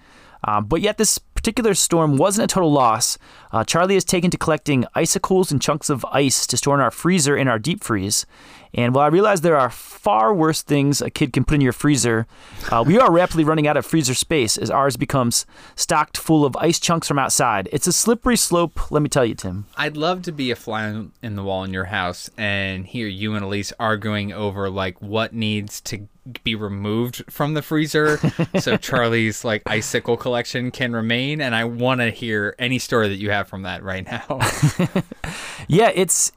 Um, 0.45 0.65
but 0.65 0.79
yet 0.81 0.97
this 0.97 1.17
particular 1.17 1.73
storm 1.73 2.15
wasn't 2.17 2.50
a 2.50 2.53
total 2.53 2.71
loss. 2.71 3.17
Uh, 3.51 3.63
Charlie 3.63 3.96
has 3.96 4.04
taken 4.04 4.30
to 4.31 4.38
collecting 4.38 4.86
icicles 4.96 5.51
and 5.51 5.62
chunks 5.62 5.90
of 5.90 6.06
ice 6.12 6.46
to 6.48 6.57
store 6.57 6.75
in 6.75 6.81
our 6.81 6.92
freezer 6.92 7.36
in 7.36 7.48
our 7.48 7.60
deep 7.60 7.84
freeze. 7.84 8.25
And 8.74 8.94
while 8.94 9.06
I 9.06 9.07
realize 9.07 9.42
there 9.42 9.57
are 9.57 9.69
far 9.69 10.34
worse 10.34 10.62
things 10.62 11.01
a 11.01 11.10
kid 11.10 11.34
can 11.34 11.44
put 11.44 11.56
in 11.56 11.62
your 11.62 11.74
freezer, 11.74 12.28
uh, 12.72 12.84
we 12.86 13.00
are 13.00 13.12
rapidly 13.12 13.44
running 13.44 13.68
out 13.68 13.78
of 13.78 13.86
freezer 13.86 14.13
space 14.13 14.57
as 14.57 14.69
ours 14.69 14.96
becomes 14.96 15.46
stocked 15.75 16.18
full 16.18 16.46
of 16.46 16.56
ice 16.57 16.80
chunks 16.80 17.07
from 17.07 17.18
outside. 17.18 17.68
It's 17.72 17.88
a 17.88 17.94
slippery 17.94 18.38
slope, 18.38 18.92
let 18.92 19.01
me 19.01 19.10
tell 19.10 19.25
you, 19.25 19.36
Tim. 19.36 19.66
I'd 19.75 19.98
love 19.98 20.22
to 20.24 20.31
be 20.31 20.52
a 20.52 20.56
fly 20.56 21.06
in 21.24 21.36
the 21.36 21.44
wall 21.44 21.63
in 21.63 21.74
your 21.74 21.86
house 21.86 22.30
and 22.38 22.86
hear 22.86 23.07
you 23.07 23.34
and 23.34 23.44
Elise 23.44 23.74
arguing 23.80 24.31
over 24.31 24.69
like 24.69 25.02
what 25.02 25.34
needs 25.34 25.81
to 25.81 26.07
be 26.44 26.54
removed 26.54 27.24
from 27.30 27.56
the 27.56 27.62
freezer 27.62 28.18
so 28.60 28.78
Charlie's 28.78 29.44
like 29.44 29.63
icicle 29.66 30.16
collection 30.16 30.69
can 30.69 30.94
remain 30.94 31.42
and 31.42 31.56
I 31.56 31.63
want 31.63 32.02
to 32.02 32.12
hear 32.12 32.56
any 32.60 32.78
story 32.78 33.10
that 33.10 33.16
you 33.16 33.31
have 33.31 33.38
from 33.47 33.63
that 33.63 33.83
right 33.83 34.06
now. 34.06 34.39
Yeah, 35.68 35.91
it's 35.94 36.31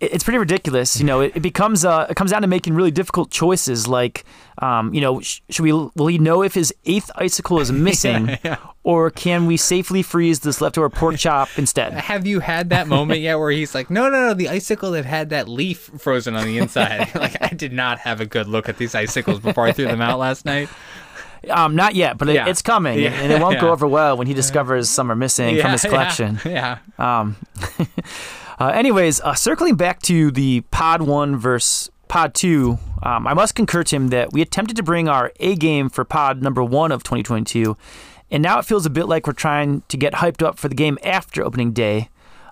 it's 0.00 0.24
pretty 0.24 0.38
ridiculous. 0.38 0.98
You 0.98 1.06
know, 1.06 1.20
it, 1.20 1.36
it 1.36 1.40
becomes 1.40 1.84
uh, 1.84 2.06
it 2.10 2.16
comes 2.16 2.32
down 2.32 2.42
to 2.42 2.48
making 2.48 2.74
really 2.74 2.90
difficult 2.90 3.30
choices. 3.30 3.86
Like, 3.86 4.24
um, 4.58 4.92
you 4.92 5.00
know, 5.00 5.20
sh- 5.20 5.40
should 5.48 5.62
we 5.62 5.72
will 5.72 6.08
he 6.08 6.18
know 6.18 6.42
if 6.42 6.54
his 6.54 6.74
eighth 6.84 7.10
icicle 7.14 7.60
is 7.60 7.70
missing, 7.88 8.36
or 8.82 9.10
can 9.10 9.46
we 9.46 9.56
safely 9.56 10.02
freeze 10.02 10.40
this 10.40 10.60
leftover 10.60 10.90
pork 10.90 11.16
chop 11.16 11.48
instead? 11.56 11.92
Have 11.92 12.26
you 12.26 12.40
had 12.40 12.70
that 12.70 12.88
moment 12.88 13.20
yet 13.20 13.38
where 13.38 13.52
he's 13.52 13.72
like, 13.74 13.90
no, 13.90 14.08
no, 14.08 14.28
no, 14.28 14.34
the 14.34 14.48
icicle 14.48 14.90
that 14.92 15.04
had 15.04 15.30
that 15.30 15.48
leaf 15.48 15.90
frozen 15.98 16.34
on 16.34 16.44
the 16.46 16.58
inside? 16.58 17.14
like, 17.14 17.40
I 17.40 17.54
did 17.54 17.72
not 17.72 18.00
have 18.00 18.20
a 18.20 18.26
good 18.26 18.48
look 18.48 18.68
at 18.68 18.78
these 18.78 18.96
icicles 18.96 19.38
before 19.38 19.68
I 19.68 19.72
threw 19.72 19.86
them 19.86 20.02
out 20.02 20.18
last 20.18 20.44
night. 20.44 20.68
Um, 21.50 21.74
not 21.74 21.94
yet, 21.94 22.18
but 22.18 22.28
it, 22.28 22.34
Yeah. 22.34 22.46
it's 22.48 22.62
coming, 22.62 22.98
Yeah. 22.98 23.10
and 23.12 23.32
it 23.32 23.40
won't 23.40 23.60
go 23.60 23.70
over 23.72 23.86
well 23.86 24.16
when 24.16 24.26
he 24.26 24.34
discovers 24.34 24.88
some 24.88 25.10
are 25.10 25.16
missing 25.16 25.60
from 25.60 25.72
his 25.72 25.82
collection. 25.82 26.38
Yeah. 26.44 26.78
yeah. 26.98 27.20
Um, 27.20 27.36
uh, 28.60 28.66
anyways, 28.68 29.20
uh, 29.20 29.34
circling 29.34 29.74
back 29.76 30.00
to 30.02 30.30
the 30.30 30.60
Pod 30.70 31.02
1 31.02 31.36
versus 31.36 31.90
Pod 32.08 32.34
2, 32.34 32.78
um, 33.02 33.26
I 33.26 33.34
must 33.34 33.54
concur, 33.54 33.82
Tim, 33.82 34.08
that 34.08 34.32
we 34.32 34.42
attempted 34.42 34.76
to 34.76 34.82
bring 34.82 35.08
our 35.08 35.32
A 35.40 35.54
game 35.56 35.88
for 35.88 36.04
Pod 36.04 36.42
number 36.42 36.62
1 36.62 36.92
of 36.92 37.02
2022, 37.02 37.76
and 38.30 38.42
now 38.42 38.58
it 38.58 38.64
feels 38.64 38.86
a 38.86 38.90
bit 38.90 39.08
like 39.08 39.26
we're 39.26 39.32
trying 39.32 39.82
to 39.88 39.96
get 39.96 40.14
hyped 40.14 40.42
up 40.46 40.58
for 40.58 40.68
the 40.68 40.74
game 40.74 40.98
after 41.02 41.42
opening 41.44 41.72
day. 41.72 42.08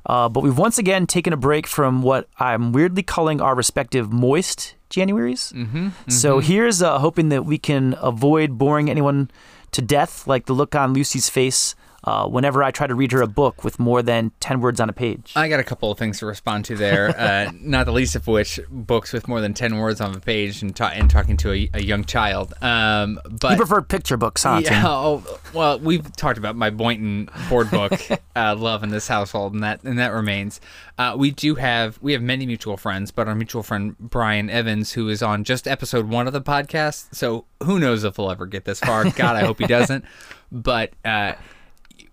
Uh, 0.07 0.29
but 0.31 0.43
we've 0.43 0.57
once 0.59 0.79
again 0.79 1.07
taken 1.07 1.33
a 1.33 1.37
break 1.37 1.67
from 1.67 2.03
what 2.03 2.27
I'm 2.39 2.73
weirdly 2.73 3.03
calling 3.03 3.41
our 3.41 3.55
respective 3.55 4.11
moist 4.11 4.75
Januaries. 4.91 5.53
Mm-hmm, 5.53 6.11
So 6.11 6.41
here's 6.41 6.83
uh, 6.83 6.99
hoping 6.99 7.29
that 7.31 7.45
we 7.45 7.59
can 7.59 7.95
avoid 8.01 8.59
boring 8.59 8.91
anyone 8.91 9.31
to 9.73 9.81
death, 9.81 10.27
like 10.27 10.47
the 10.47 10.53
look 10.53 10.75
on 10.75 10.93
Lucy's 10.93 11.29
face 11.31 11.75
uh, 12.05 12.27
whenever 12.27 12.63
I 12.63 12.71
try 12.71 12.87
to 12.87 12.95
read 12.95 13.13
her 13.13 13.23
a 13.23 13.27
book 13.27 13.65
with 13.65 13.79
more 13.79 14.03
than 14.03 14.33
10 14.41 14.61
words 14.61 14.81
on 14.81 14.89
a 14.89 14.93
page. 14.93 15.33
I 15.37 15.49
got 15.49 15.61
a 15.61 15.65
couple 15.65 15.91
of 15.91 15.99
things 15.99 16.19
to 16.21 16.27
respond 16.27 16.65
to 16.67 16.77
there, 16.77 17.09
uh, 17.19 17.51
not 17.61 17.87
the 17.87 17.93
least 17.93 18.17
of 18.17 18.27
which 18.27 18.59
books 18.71 19.13
with 19.13 19.29
more 19.29 19.41
than 19.41 19.55
10 19.55 19.77
words 19.77 20.01
on 20.01 20.15
a 20.15 20.21
page 20.21 20.63
and, 20.63 20.75
ta- 20.75 20.93
and 20.95 21.11
talking 21.11 21.37
to 21.39 21.53
a, 21.53 21.71
a 21.75 21.83
young 21.83 22.05
child. 22.05 22.55
Um, 22.63 23.21
but 23.29 23.53
you 23.53 23.57
prefer 23.57 23.83
picture 23.83 24.17
books, 24.17 24.43
huh? 24.43 24.61
Yeah, 24.65 24.85
oh, 24.87 25.23
well, 25.53 25.79
we've 25.79 26.11
talked 26.17 26.39
about 26.39 26.57
my 26.57 26.71
Boynton 26.71 27.29
board 27.49 27.71
book 27.71 27.93
uh, 28.37 28.57
love 28.57 28.83
in 28.83 28.91
this 28.91 29.09
household, 29.09 29.55
and 29.55 29.63
that 29.63 29.83
and 29.83 29.99
that 29.99 30.13
remains. 30.13 30.61
Uh, 30.99 31.15
we 31.17 31.31
do 31.31 31.55
have 31.55 31.99
we 32.03 32.13
have 32.13 32.23
many 32.23 32.47
mutual 32.47 32.77
friends, 32.77 33.11
but 33.11 33.29
our 33.29 33.35
mutual 33.35 33.63
friend 33.63 33.97
Brian 33.99 34.51
Evans, 34.51 34.93
who 34.93 35.09
is 35.09 35.23
on 35.23 35.45
just 35.45 35.67
episode 35.67 36.09
one 36.09 36.27
of 36.27 36.33
the 36.33 36.43
podcast, 36.43 37.15
so 37.15 37.45
who 37.63 37.79
knows 37.79 38.05
if 38.05 38.17
he'll 38.17 38.31
ever 38.31 38.47
get 38.47 38.65
this 38.65 38.81
far? 38.81 39.05
God, 39.05 39.37
I 39.37 39.41
hope 39.41 39.59
he 39.59 39.67
doesn't. 39.69 40.05
But 40.53 40.93
uh, 41.05 41.35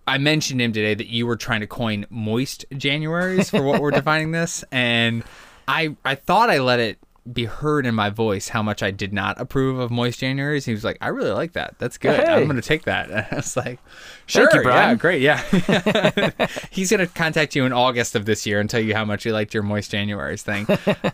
I 0.08 0.16
mentioned 0.18 0.60
him 0.60 0.72
today 0.72 0.94
that 0.94 1.08
you 1.08 1.26
were 1.26 1.36
trying 1.36 1.60
to 1.60 1.66
coin 1.66 2.06
moist 2.08 2.64
Januaries 2.72 3.50
for 3.50 3.62
what 3.62 3.80
we're 3.80 3.90
defining 4.02 4.32
this, 4.32 4.64
and 4.72 5.22
I 5.68 5.96
I 6.04 6.14
thought 6.14 6.48
I 6.48 6.60
let 6.60 6.80
it 6.80 6.98
be 7.30 7.44
heard 7.44 7.84
in 7.84 7.94
my 7.94 8.08
voice 8.08 8.48
how 8.48 8.62
much 8.62 8.82
I 8.82 8.90
did 8.90 9.12
not 9.12 9.38
approve 9.38 9.78
of 9.78 9.90
moist 9.90 10.20
Januaries. 10.20 10.64
He 10.64 10.72
was 10.72 10.82
like, 10.82 10.96
"I 11.02 11.08
really 11.08 11.32
like 11.32 11.52
that. 11.52 11.74
That's 11.78 11.98
good. 11.98 12.18
Hey. 12.20 12.26
I'm 12.26 12.44
going 12.44 12.56
to 12.56 12.62
take 12.62 12.84
that." 12.84 13.10
And 13.10 13.26
I 13.30 13.36
was 13.36 13.54
like, 13.54 13.80
"Sure, 14.24 14.48
you, 14.54 14.62
yeah, 14.66 14.94
great, 14.94 15.20
yeah." 15.20 15.42
He's 16.70 16.90
going 16.90 17.00
to 17.00 17.06
contact 17.06 17.54
you 17.54 17.66
in 17.66 17.74
August 17.74 18.14
of 18.14 18.24
this 18.24 18.46
year 18.46 18.60
and 18.60 18.70
tell 18.70 18.80
you 18.80 18.94
how 18.94 19.04
much 19.04 19.24
he 19.24 19.32
liked 19.32 19.52
your 19.52 19.62
moist 19.62 19.92
Januaries 19.92 20.40
thing. 20.40 20.66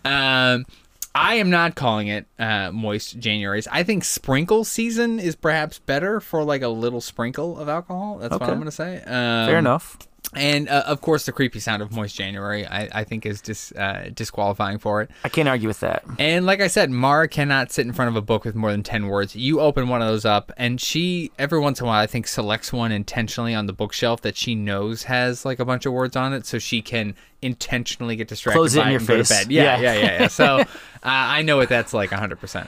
um, 0.04 0.66
I 1.14 1.36
am 1.36 1.48
not 1.48 1.76
calling 1.76 2.08
it 2.08 2.26
uh, 2.38 2.72
moist 2.72 3.20
Januaries. 3.20 3.68
I 3.70 3.84
think 3.84 4.04
sprinkle 4.04 4.64
season 4.64 5.20
is 5.20 5.36
perhaps 5.36 5.78
better 5.78 6.20
for 6.20 6.42
like 6.42 6.62
a 6.62 6.68
little 6.68 7.00
sprinkle 7.00 7.58
of 7.58 7.68
alcohol. 7.68 8.18
That's 8.18 8.32
what 8.32 8.42
I'm 8.42 8.54
going 8.54 8.64
to 8.64 8.72
say. 8.72 8.96
Um, 8.98 9.46
Fair 9.46 9.58
enough. 9.58 9.96
And 10.36 10.68
uh, 10.68 10.84
of 10.86 11.00
course, 11.00 11.26
the 11.26 11.32
creepy 11.32 11.60
sound 11.60 11.82
of 11.82 11.92
Moist 11.92 12.16
January, 12.16 12.66
I, 12.66 12.88
I 13.00 13.04
think, 13.04 13.24
is 13.26 13.40
dis, 13.40 13.72
uh, 13.72 14.10
disqualifying 14.14 14.78
for 14.78 15.02
it. 15.02 15.10
I 15.24 15.28
can't 15.28 15.48
argue 15.48 15.68
with 15.68 15.80
that. 15.80 16.04
And 16.18 16.46
like 16.46 16.60
I 16.60 16.66
said, 16.66 16.90
Mara 16.90 17.28
cannot 17.28 17.70
sit 17.72 17.86
in 17.86 17.92
front 17.92 18.08
of 18.10 18.16
a 18.16 18.22
book 18.22 18.44
with 18.44 18.54
more 18.54 18.70
than 18.70 18.82
10 18.82 19.06
words. 19.08 19.34
You 19.36 19.60
open 19.60 19.88
one 19.88 20.02
of 20.02 20.08
those 20.08 20.24
up, 20.24 20.52
and 20.56 20.80
she, 20.80 21.30
every 21.38 21.58
once 21.60 21.80
in 21.80 21.86
a 21.86 21.88
while, 21.88 22.00
I 22.02 22.06
think, 22.06 22.26
selects 22.26 22.72
one 22.72 22.92
intentionally 22.92 23.54
on 23.54 23.66
the 23.66 23.72
bookshelf 23.72 24.20
that 24.22 24.36
she 24.36 24.54
knows 24.54 25.04
has 25.04 25.44
like 25.44 25.58
a 25.58 25.64
bunch 25.64 25.86
of 25.86 25.92
words 25.92 26.16
on 26.16 26.32
it 26.32 26.46
so 26.46 26.58
she 26.58 26.82
can 26.82 27.14
intentionally 27.42 28.16
get 28.16 28.28
distracted 28.28 28.58
Close 28.58 28.74
it 28.74 28.80
by 28.80 28.86
in 28.86 28.90
your 28.92 28.98
and 29.00 29.08
go 29.08 29.16
to 29.18 29.24
face. 29.24 29.44
bed. 29.44 29.52
Yeah, 29.52 29.78
Yeah. 29.78 29.80
yeah, 29.80 29.94
yeah. 30.00 30.20
yeah. 30.22 30.28
So 30.28 30.44
uh, 30.60 30.66
I 31.02 31.42
know 31.42 31.56
what 31.56 31.68
that's 31.68 31.92
like 31.94 32.10
100%. 32.10 32.66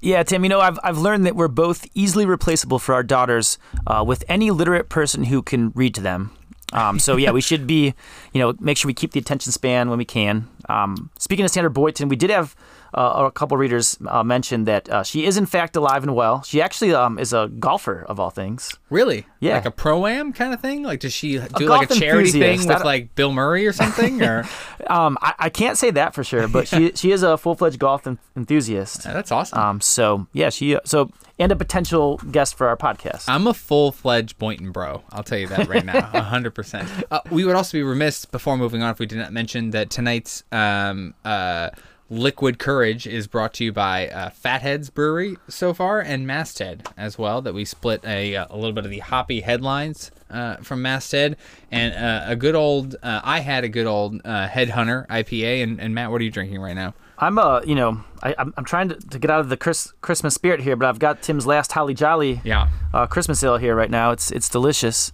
Yeah, 0.00 0.22
Tim, 0.22 0.44
you 0.44 0.48
know, 0.48 0.60
I've, 0.60 0.78
I've 0.84 0.98
learned 0.98 1.26
that 1.26 1.34
we're 1.34 1.48
both 1.48 1.86
easily 1.92 2.24
replaceable 2.24 2.78
for 2.78 2.94
our 2.94 3.02
daughters 3.02 3.58
uh, 3.86 4.04
with 4.06 4.22
any 4.28 4.52
literate 4.52 4.88
person 4.88 5.24
who 5.24 5.42
can 5.42 5.70
read 5.74 5.92
to 5.96 6.00
them. 6.00 6.30
Um, 6.72 6.98
so, 6.98 7.16
yeah, 7.16 7.30
we 7.30 7.40
should 7.40 7.66
be, 7.66 7.94
you 8.32 8.40
know, 8.40 8.54
make 8.60 8.76
sure 8.76 8.88
we 8.88 8.94
keep 8.94 9.12
the 9.12 9.20
attention 9.20 9.52
span 9.52 9.88
when 9.88 9.98
we 9.98 10.04
can. 10.04 10.48
Um, 10.68 11.10
speaking 11.18 11.44
of 11.44 11.50
Sandra 11.50 11.70
Boynton, 11.70 12.08
we 12.08 12.16
did 12.16 12.30
have 12.30 12.54
uh, 12.94 13.24
a 13.26 13.30
couple 13.30 13.56
readers 13.56 13.98
uh, 14.06 14.22
mention 14.22 14.64
that 14.64 14.88
uh, 14.88 15.02
she 15.02 15.24
is, 15.26 15.36
in 15.36 15.46
fact, 15.46 15.76
alive 15.76 16.02
and 16.02 16.14
well. 16.14 16.42
She 16.42 16.62
actually 16.62 16.94
um, 16.94 17.18
is 17.18 17.32
a 17.32 17.50
golfer, 17.58 18.04
of 18.08 18.18
all 18.18 18.30
things. 18.30 18.76
Really? 18.90 19.26
Yeah. 19.40 19.54
Like 19.54 19.66
a 19.66 19.70
pro 19.70 20.06
am 20.06 20.32
kind 20.32 20.54
of 20.54 20.60
thing? 20.60 20.82
Like, 20.82 21.00
does 21.00 21.12
she 21.12 21.38
do 21.56 21.66
like 21.66 21.90
a 21.90 21.94
charity 21.94 22.30
thing 22.30 22.66
with 22.66 22.84
like 22.84 23.14
Bill 23.14 23.32
Murray 23.32 23.66
or 23.66 23.72
something? 23.72 24.22
Or 24.22 24.44
Um, 24.88 25.18
I, 25.20 25.34
I 25.38 25.50
can't 25.50 25.76
say 25.76 25.90
that 25.90 26.14
for 26.14 26.24
sure, 26.24 26.48
but 26.48 26.66
she 26.66 26.92
she 26.94 27.12
is 27.12 27.22
a 27.22 27.36
full 27.36 27.54
fledged 27.54 27.78
golf 27.78 28.06
en- 28.06 28.18
enthusiast. 28.36 29.02
that's 29.04 29.30
awesome. 29.30 29.58
Um, 29.58 29.80
so 29.80 30.26
yeah, 30.32 30.50
she 30.50 30.78
so 30.84 31.10
and 31.38 31.52
a 31.52 31.56
potential 31.56 32.16
guest 32.30 32.56
for 32.56 32.68
our 32.68 32.76
podcast. 32.76 33.24
I'm 33.28 33.46
a 33.46 33.54
full 33.54 33.92
fledged 33.92 34.38
Boynton 34.38 34.72
bro. 34.72 35.02
I'll 35.10 35.22
tell 35.22 35.38
you 35.38 35.46
that 35.48 35.68
right 35.68 35.84
now, 35.84 36.00
hundred 36.22 36.54
percent. 36.54 36.88
Uh, 37.10 37.20
we 37.30 37.44
would 37.44 37.54
also 37.54 37.76
be 37.76 37.82
remiss 37.82 38.24
before 38.24 38.56
moving 38.56 38.82
on 38.82 38.90
if 38.90 38.98
we 38.98 39.06
did 39.06 39.18
not 39.18 39.32
mention 39.32 39.70
that 39.70 39.90
tonight's 39.90 40.42
um, 40.58 41.14
uh, 41.24 41.70
Liquid 42.10 42.58
Courage 42.58 43.06
is 43.06 43.26
brought 43.26 43.52
to 43.54 43.64
you 43.64 43.72
by 43.72 44.08
uh, 44.08 44.30
Fat 44.30 44.62
Head's 44.62 44.88
Brewery 44.88 45.36
so 45.48 45.74
far 45.74 46.00
and 46.00 46.26
Masthead 46.26 46.88
as 46.96 47.18
well. 47.18 47.42
That 47.42 47.52
we 47.54 47.64
split 47.66 48.02
a, 48.04 48.34
uh, 48.34 48.46
a 48.50 48.56
little 48.56 48.72
bit 48.72 48.84
of 48.86 48.90
the 48.90 49.00
hoppy 49.00 49.40
headlines 49.42 50.10
uh, 50.30 50.56
from 50.56 50.80
Masthead 50.80 51.36
and 51.70 51.92
uh, 51.94 52.24
a 52.30 52.34
good 52.34 52.54
old. 52.54 52.96
Uh, 53.02 53.20
I 53.22 53.40
had 53.40 53.62
a 53.64 53.68
good 53.68 53.86
old 53.86 54.22
uh, 54.24 54.48
Headhunter 54.48 55.06
IPA. 55.08 55.62
And, 55.62 55.80
and 55.80 55.94
Matt, 55.94 56.10
what 56.10 56.20
are 56.22 56.24
you 56.24 56.30
drinking 56.30 56.60
right 56.60 56.74
now? 56.74 56.94
I'm 57.18 57.36
uh, 57.38 57.60
you 57.66 57.74
know, 57.74 58.02
I, 58.22 58.34
I'm, 58.38 58.54
I'm 58.56 58.64
trying 58.64 58.88
to, 58.88 58.94
to 58.94 59.18
get 59.18 59.30
out 59.30 59.40
of 59.40 59.50
the 59.50 59.56
Chris, 59.58 59.92
Christmas 60.00 60.32
spirit 60.34 60.60
here, 60.60 60.76
but 60.76 60.88
I've 60.88 61.00
got 61.00 61.20
Tim's 61.20 61.46
last 61.46 61.72
Holly 61.72 61.92
Jolly 61.92 62.40
Yeah. 62.44 62.68
uh, 62.94 63.06
Christmas 63.06 63.42
ale 63.44 63.58
here 63.58 63.74
right 63.74 63.90
now. 63.90 64.12
It's 64.12 64.30
it's 64.30 64.48
delicious. 64.48 65.12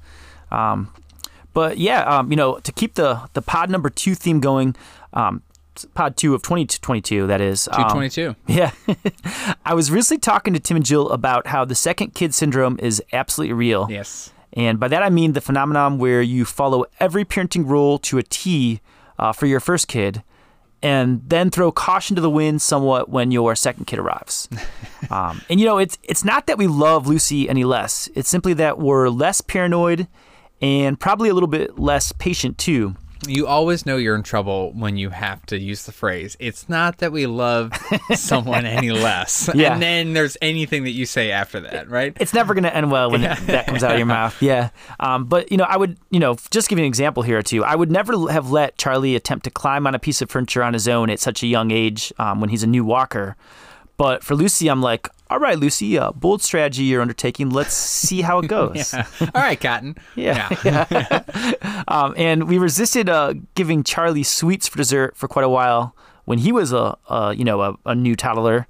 Um, 0.53 0.93
but 1.55 1.79
yeah, 1.79 2.03
um, 2.03 2.31
you 2.31 2.37
know, 2.37 2.59
to 2.59 2.71
keep 2.73 2.95
the 2.95 3.23
the 3.33 3.41
pod 3.43 3.71
number 3.71 3.89
two 3.89 4.15
theme 4.15 4.41
going, 4.41 4.77
um, 5.15 5.43
pod 5.95 6.17
two 6.17 6.35
of 6.35 6.43
2022, 6.43 7.27
that 7.27 7.41
is. 7.41 7.69
Two 7.73 7.83
um, 7.83 7.91
twenty 7.91 8.11
two. 8.11 8.37
Yeah. 8.47 8.73
I 9.65 9.75
was 9.75 9.91
recently 9.91 10.21
talking 10.21 10.53
to 10.55 10.61
Tim 10.61 10.77
and 10.77 10.85
Jill 10.85 11.11
about 11.11 11.47
how 11.47 11.65
the 11.65 11.75
second 11.75 12.15
kid 12.15 12.35
syndrome 12.35 12.79
is 12.81 13.03
absolutely 13.13 13.55
real. 13.55 13.87
Yes. 13.89 14.33
And 14.53 14.79
by 14.79 14.89
that 14.89 15.03
I 15.03 15.11
mean 15.11 15.33
the 15.33 15.41
phenomenon 15.41 15.99
where 15.99 16.23
you 16.23 16.45
follow 16.45 16.85
every 17.01 17.25
parenting 17.25 17.67
rule 17.67 17.99
to 18.01 18.19
a 18.19 18.23
T 18.23 18.81
uh, 19.19 19.33
for 19.33 19.47
your 19.47 19.61
first 19.61 19.89
kid, 19.89 20.23
and 20.83 21.23
then 21.27 21.51
throw 21.51 21.73
caution 21.73 22.15
to 22.15 22.23
the 22.23 22.31
wind 22.31 22.61
somewhat 22.61 23.09
when 23.09 23.31
your 23.31 23.55
second 23.57 23.87
kid 23.87 23.99
arrives. 23.99 24.49
um, 25.11 25.41
and 25.49 25.59
you 25.59 25.67
know, 25.67 25.79
it's 25.79 25.99
it's 26.03 26.25
not 26.25 26.47
that 26.47 26.59
we 26.59 26.67
love 26.67 27.07
Lucy 27.07 27.49
any 27.49 27.65
less. 27.65 28.09
It's 28.15 28.29
simply 28.29 28.55
that 28.55 28.79
we're 28.79 29.09
less 29.09 29.41
paranoid 29.41 30.09
and 30.61 30.99
probably 30.99 31.29
a 31.29 31.35
little 31.35 31.49
bit 31.49 31.79
less 31.79 32.13
patient 32.13 32.59
too. 32.59 32.97
You 33.29 33.47
always 33.47 33.87
know 33.87 33.97
you're 33.97 34.15
in 34.15 34.23
trouble 34.23 34.73
when 34.73 34.97
you 34.97 35.11
have 35.11 35.45
to 35.47 35.59
use 35.59 35.87
the 35.87 35.93
phrase. 35.93 36.37
It's 36.41 36.69
not 36.69 36.99
that 36.99 37.13
we 37.13 37.27
love 37.27 37.73
someone 38.15 38.67
any 38.67 38.91
less. 38.93 39.49
Yeah. 39.55 39.75
And 39.75 39.83
then 39.83 40.13
there's 40.13 40.37
anything 40.43 40.85
that 40.85 40.91
you 40.91 41.07
say 41.07 41.31
after 41.31 41.61
that, 41.61 41.89
right? 41.89 42.17
it's 42.21 42.35
never 42.35 42.55
going 42.55 42.65
to 42.65 42.75
end 42.75 42.91
well 42.91 43.11
when 43.11 43.25
it, 43.25 43.39
that 43.47 43.67
comes 43.67 43.83
out 43.83 43.93
of 43.93 43.99
your 43.99 44.07
mouth. 44.19 44.41
Yeah. 44.43 44.71
Um, 45.01 45.25
but, 45.27 45.51
you 45.51 45.57
know, 45.57 45.65
I 45.65 45.77
would, 45.77 45.99
you 46.11 46.21
know, 46.21 46.37
just 46.51 46.69
give 46.69 46.79
you 46.79 46.85
an 46.85 46.89
example 46.89 47.23
here, 47.23 47.43
too. 47.43 47.65
I 47.65 47.75
would 47.75 47.91
never 47.91 48.31
have 48.31 48.51
let 48.51 48.77
Charlie 48.79 49.17
attempt 49.17 49.45
to 49.45 49.51
climb 49.51 49.87
on 49.87 49.95
a 49.95 49.99
piece 49.99 50.23
of 50.23 50.31
furniture 50.31 50.63
on 50.63 50.73
his 50.73 50.89
own 50.89 51.11
at 51.11 51.21
such 51.21 51.43
a 51.43 51.47
young 51.47 51.71
age 51.71 52.13
um, 52.19 52.41
when 52.41 52.51
he's 52.51 52.63
a 52.63 52.69
new 52.69 52.85
walker. 52.85 53.37
But 53.97 54.25
for 54.25 54.35
Lucy, 54.35 54.69
I'm 54.69 54.83
like, 54.83 55.09
all 55.31 55.39
right, 55.39 55.59
Lucy, 55.59 55.97
uh, 55.99 56.11
bold 56.13 56.43
strategy 56.43 56.83
you're 56.85 57.01
undertaking. 57.01 57.51
Let's 57.51 57.75
see 57.75 58.23
how 58.23 58.41
it 58.41 58.49
goes. 58.49 58.93
All 58.95 59.03
right, 59.35 59.61
Cotton. 59.61 59.97
Yeah. 60.17 60.49
Um, 61.89 62.15
and 62.17 62.49
we 62.49 62.59
resisted 62.59 63.09
uh, 63.09 63.35
giving 63.55 63.83
Charlie 63.85 64.23
sweets 64.23 64.69
for 64.69 64.79
dessert 64.79 65.17
for 65.17 65.29
quite 65.29 65.45
a 65.45 65.49
while 65.49 65.95
when 66.25 66.39
he 66.39 66.53
was 66.53 66.73
a, 66.73 66.97
a 67.09 67.35
you 67.37 67.45
know 67.45 67.61
a, 67.63 67.77
a 67.87 67.95
new 67.95 68.17
toddler. 68.17 68.67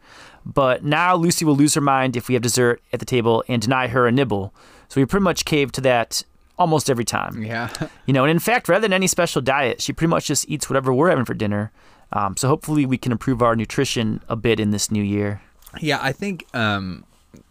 But 0.47 0.85
now 0.85 1.16
Lucy 1.16 1.45
will 1.45 1.57
lose 1.57 1.75
her 1.75 1.81
mind 1.81 2.16
if 2.16 2.28
we 2.28 2.35
have 2.35 2.43
dessert 2.43 2.83
at 2.93 2.99
the 3.00 3.07
table 3.07 3.43
and 3.49 3.62
deny 3.62 3.88
her 3.88 4.07
a 4.07 4.12
nibble. 4.12 4.52
So 4.88 5.00
we 5.00 5.07
pretty 5.07 5.25
much 5.25 5.45
cave 5.47 5.73
to 5.73 5.81
that 5.83 6.23
almost 6.59 6.90
every 6.90 7.04
time. 7.07 7.43
Yeah. 7.43 7.71
You 8.07 8.12
know, 8.12 8.25
and 8.25 8.31
in 8.31 8.38
fact, 8.38 8.69
rather 8.69 8.83
than 8.83 8.93
any 8.93 9.07
special 9.07 9.40
diet, 9.40 9.81
she 9.81 9.93
pretty 9.95 10.11
much 10.11 10.26
just 10.26 10.49
eats 10.49 10.69
whatever 10.69 10.93
we're 10.93 11.09
having 11.09 11.25
for 11.25 11.35
dinner. 11.35 11.73
Um, 12.14 12.37
so 12.37 12.49
hopefully 12.49 12.87
we 12.87 12.97
can 12.97 13.12
improve 13.12 13.42
our 13.42 13.54
nutrition 13.56 14.23
a 14.28 14.37
bit 14.37 14.61
in 14.61 14.71
this 14.71 14.90
new 14.90 15.02
year. 15.02 15.42
Yeah, 15.80 15.99
I 16.00 16.12
think 16.12 16.47
um, 16.54 17.04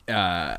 uh, 0.08 0.56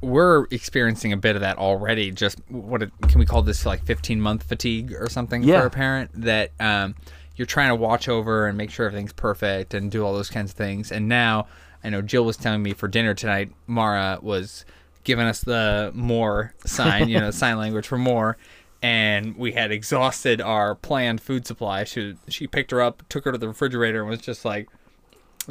we're 0.00 0.46
experiencing 0.50 1.12
a 1.12 1.16
bit 1.16 1.34
of 1.36 1.42
that 1.42 1.58
already. 1.58 2.10
Just 2.12 2.38
what 2.48 2.82
it, 2.82 2.90
can 3.08 3.18
we 3.18 3.26
call 3.26 3.42
this 3.42 3.66
like 3.66 3.84
15 3.84 4.20
month 4.20 4.44
fatigue 4.44 4.92
or 4.94 5.08
something 5.10 5.42
Yeah. 5.42 5.60
for 5.60 5.66
a 5.66 5.70
parent 5.70 6.10
that 6.14 6.52
um, 6.60 6.94
you're 7.34 7.46
trying 7.46 7.68
to 7.70 7.74
watch 7.74 8.08
over 8.08 8.46
and 8.46 8.56
make 8.56 8.70
sure 8.70 8.86
everything's 8.86 9.12
perfect 9.12 9.74
and 9.74 9.90
do 9.90 10.04
all 10.04 10.12
those 10.14 10.30
kinds 10.30 10.52
of 10.52 10.56
things. 10.56 10.92
And 10.92 11.08
now 11.08 11.48
I 11.82 11.90
know 11.90 12.02
Jill 12.02 12.24
was 12.24 12.36
telling 12.36 12.62
me 12.62 12.72
for 12.72 12.88
dinner 12.88 13.12
tonight, 13.14 13.50
Mara 13.66 14.18
was 14.22 14.64
giving 15.04 15.26
us 15.26 15.40
the 15.40 15.90
more 15.94 16.54
sign, 16.64 17.08
you 17.08 17.18
know, 17.20 17.30
sign 17.32 17.58
language 17.58 17.86
for 17.86 17.98
more. 17.98 18.36
And 18.82 19.36
we 19.36 19.52
had 19.52 19.72
exhausted 19.72 20.40
our 20.40 20.74
planned 20.74 21.20
food 21.20 21.46
supply. 21.46 21.84
She 21.84 22.16
she 22.28 22.46
picked 22.46 22.70
her 22.70 22.80
up, 22.80 23.02
took 23.08 23.24
her 23.24 23.32
to 23.32 23.38
the 23.38 23.48
refrigerator, 23.48 24.00
and 24.00 24.10
was 24.10 24.20
just 24.20 24.44
like, 24.44 24.68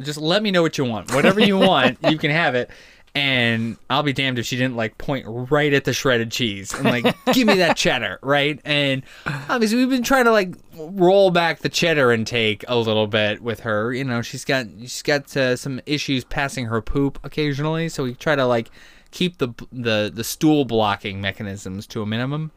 just 0.00 0.18
let 0.18 0.42
me 0.42 0.50
know 0.50 0.62
what 0.62 0.78
you 0.78 0.84
want. 0.84 1.12
Whatever 1.12 1.40
you 1.40 1.58
want, 1.58 1.98
you 2.08 2.18
can 2.18 2.30
have 2.30 2.54
it. 2.54 2.70
And 3.14 3.78
I'll 3.88 4.02
be 4.02 4.12
damned 4.12 4.38
if 4.38 4.44
she 4.44 4.58
didn't 4.58 4.76
like 4.76 4.98
point 4.98 5.24
right 5.26 5.72
at 5.72 5.84
the 5.84 5.94
shredded 5.94 6.30
cheese 6.30 6.74
and 6.74 6.84
like 6.84 7.16
give 7.32 7.46
me 7.46 7.54
that 7.54 7.74
cheddar, 7.74 8.18
right? 8.22 8.60
And 8.62 9.04
obviously 9.48 9.78
we've 9.78 9.88
been 9.88 10.02
trying 10.02 10.26
to 10.26 10.32
like 10.32 10.54
roll 10.76 11.30
back 11.30 11.60
the 11.60 11.70
cheddar 11.70 12.12
intake 12.12 12.62
a 12.68 12.76
little 12.76 13.06
bit 13.06 13.40
with 13.40 13.60
her. 13.60 13.94
You 13.94 14.04
know, 14.04 14.20
she's 14.20 14.44
got 14.44 14.66
she's 14.80 15.00
got 15.00 15.34
uh, 15.34 15.56
some 15.56 15.80
issues 15.86 16.24
passing 16.24 16.66
her 16.66 16.82
poop 16.82 17.18
occasionally, 17.24 17.88
so 17.88 18.04
we 18.04 18.14
try 18.14 18.36
to 18.36 18.44
like 18.44 18.70
keep 19.12 19.38
the 19.38 19.48
the 19.72 20.12
the 20.14 20.22
stool 20.24 20.66
blocking 20.66 21.18
mechanisms 21.18 21.86
to 21.86 22.02
a 22.02 22.06
minimum. 22.06 22.52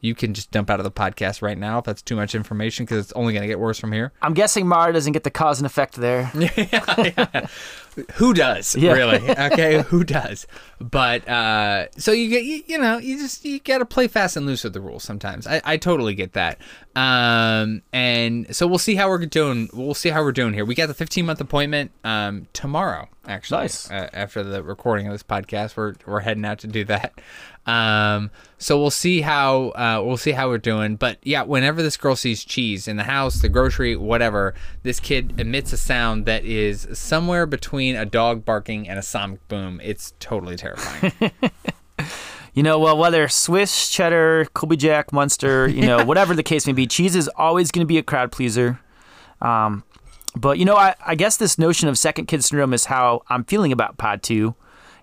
You 0.00 0.14
can 0.14 0.34
just 0.34 0.50
dump 0.50 0.70
out 0.70 0.78
of 0.78 0.84
the 0.84 0.90
podcast 0.90 1.42
right 1.42 1.58
now 1.58 1.78
if 1.78 1.84
that's 1.84 2.02
too 2.02 2.16
much 2.16 2.34
information 2.34 2.84
because 2.84 2.98
it's 3.04 3.12
only 3.14 3.32
going 3.32 3.42
to 3.42 3.48
get 3.48 3.58
worse 3.58 3.78
from 3.78 3.92
here. 3.92 4.12
I'm 4.22 4.34
guessing 4.34 4.66
Mara 4.66 4.92
doesn't 4.92 5.12
get 5.12 5.24
the 5.24 5.30
cause 5.30 5.58
and 5.58 5.66
effect 5.66 5.94
there. 5.96 6.30
Yeah, 6.36 7.46
who 8.16 8.34
does 8.34 8.76
Yeah. 8.76 8.92
really 8.92 9.30
okay 9.38 9.80
who 9.80 10.04
does 10.04 10.46
but 10.78 11.26
uh 11.26 11.86
so 11.96 12.12
you 12.12 12.28
get 12.28 12.44
you, 12.44 12.62
you 12.66 12.76
know 12.76 12.98
you 12.98 13.16
just 13.16 13.42
you 13.42 13.58
gotta 13.58 13.86
play 13.86 14.06
fast 14.06 14.36
and 14.36 14.44
loose 14.44 14.64
with 14.64 14.74
the 14.74 14.82
rules 14.82 15.02
sometimes 15.02 15.46
i, 15.46 15.62
I 15.64 15.76
totally 15.78 16.14
get 16.14 16.34
that 16.34 16.58
um 16.94 17.80
and 17.94 18.54
so 18.54 18.66
we'll 18.66 18.76
see 18.78 18.96
how 18.96 19.08
we're 19.08 19.24
doing 19.24 19.70
we'll 19.72 19.94
see 19.94 20.10
how 20.10 20.22
we're 20.22 20.32
doing 20.32 20.52
here 20.52 20.66
we 20.66 20.74
got 20.74 20.88
the 20.88 20.94
15 20.94 21.24
month 21.24 21.40
appointment 21.40 21.90
um 22.04 22.46
tomorrow 22.52 23.08
actually 23.26 23.62
Nice. 23.62 23.90
uh, 23.90 24.10
after 24.12 24.42
the 24.42 24.62
recording 24.62 25.06
of 25.06 25.14
this 25.14 25.22
podcast 25.22 25.74
we're 25.76 25.94
we're 26.06 26.20
heading 26.20 26.44
out 26.44 26.58
to 26.58 26.66
do 26.66 26.84
that 26.84 27.18
um 27.66 28.30
so 28.58 28.78
we'll 28.78 28.90
see 28.90 29.20
how 29.20 29.70
uh 29.70 30.00
we'll 30.04 30.16
see 30.16 30.32
how 30.32 30.48
we're 30.48 30.56
doing 30.58 30.96
but 30.96 31.18
yeah 31.22 31.42
whenever 31.42 31.82
this 31.82 31.96
girl 31.96 32.14
sees 32.14 32.44
cheese 32.44 32.86
in 32.86 32.96
the 32.96 33.04
house 33.04 33.42
the 33.42 33.48
grocery 33.48 33.96
whatever 33.96 34.54
this 34.82 35.00
kid 35.00 35.34
emits 35.38 35.72
a 35.72 35.76
sound 35.76 36.26
that 36.26 36.44
is 36.44 36.86
somewhere 36.92 37.44
between 37.44 37.96
a 37.96 38.06
dog 38.06 38.44
barking 38.44 38.88
and 38.88 38.98
a 38.98 39.02
sonic 39.02 39.46
boom 39.48 39.80
it's 39.82 40.14
totally 40.20 40.56
terrifying 40.56 41.12
You 42.56 42.62
know, 42.62 42.78
well, 42.78 42.96
whether 42.96 43.28
Swiss, 43.28 43.90
cheddar, 43.90 44.46
Colby 44.54 44.78
Jack, 44.78 45.12
Munster, 45.12 45.68
you 45.68 45.82
know, 45.82 46.02
whatever 46.06 46.34
the 46.34 46.42
case 46.42 46.66
may 46.66 46.72
be, 46.72 46.86
cheese 46.86 47.14
is 47.14 47.28
always 47.36 47.70
going 47.70 47.84
to 47.84 47.86
be 47.86 47.98
a 47.98 48.02
crowd 48.02 48.32
pleaser. 48.32 48.80
Um, 49.42 49.84
but, 50.34 50.58
you 50.58 50.64
know, 50.64 50.74
I, 50.74 50.94
I 51.06 51.16
guess 51.16 51.36
this 51.36 51.58
notion 51.58 51.86
of 51.86 51.98
second 51.98 52.26
kid 52.26 52.42
syndrome 52.42 52.72
is 52.72 52.86
how 52.86 53.24
I'm 53.28 53.44
feeling 53.44 53.72
about 53.72 53.98
Pod 53.98 54.22
2. 54.22 54.54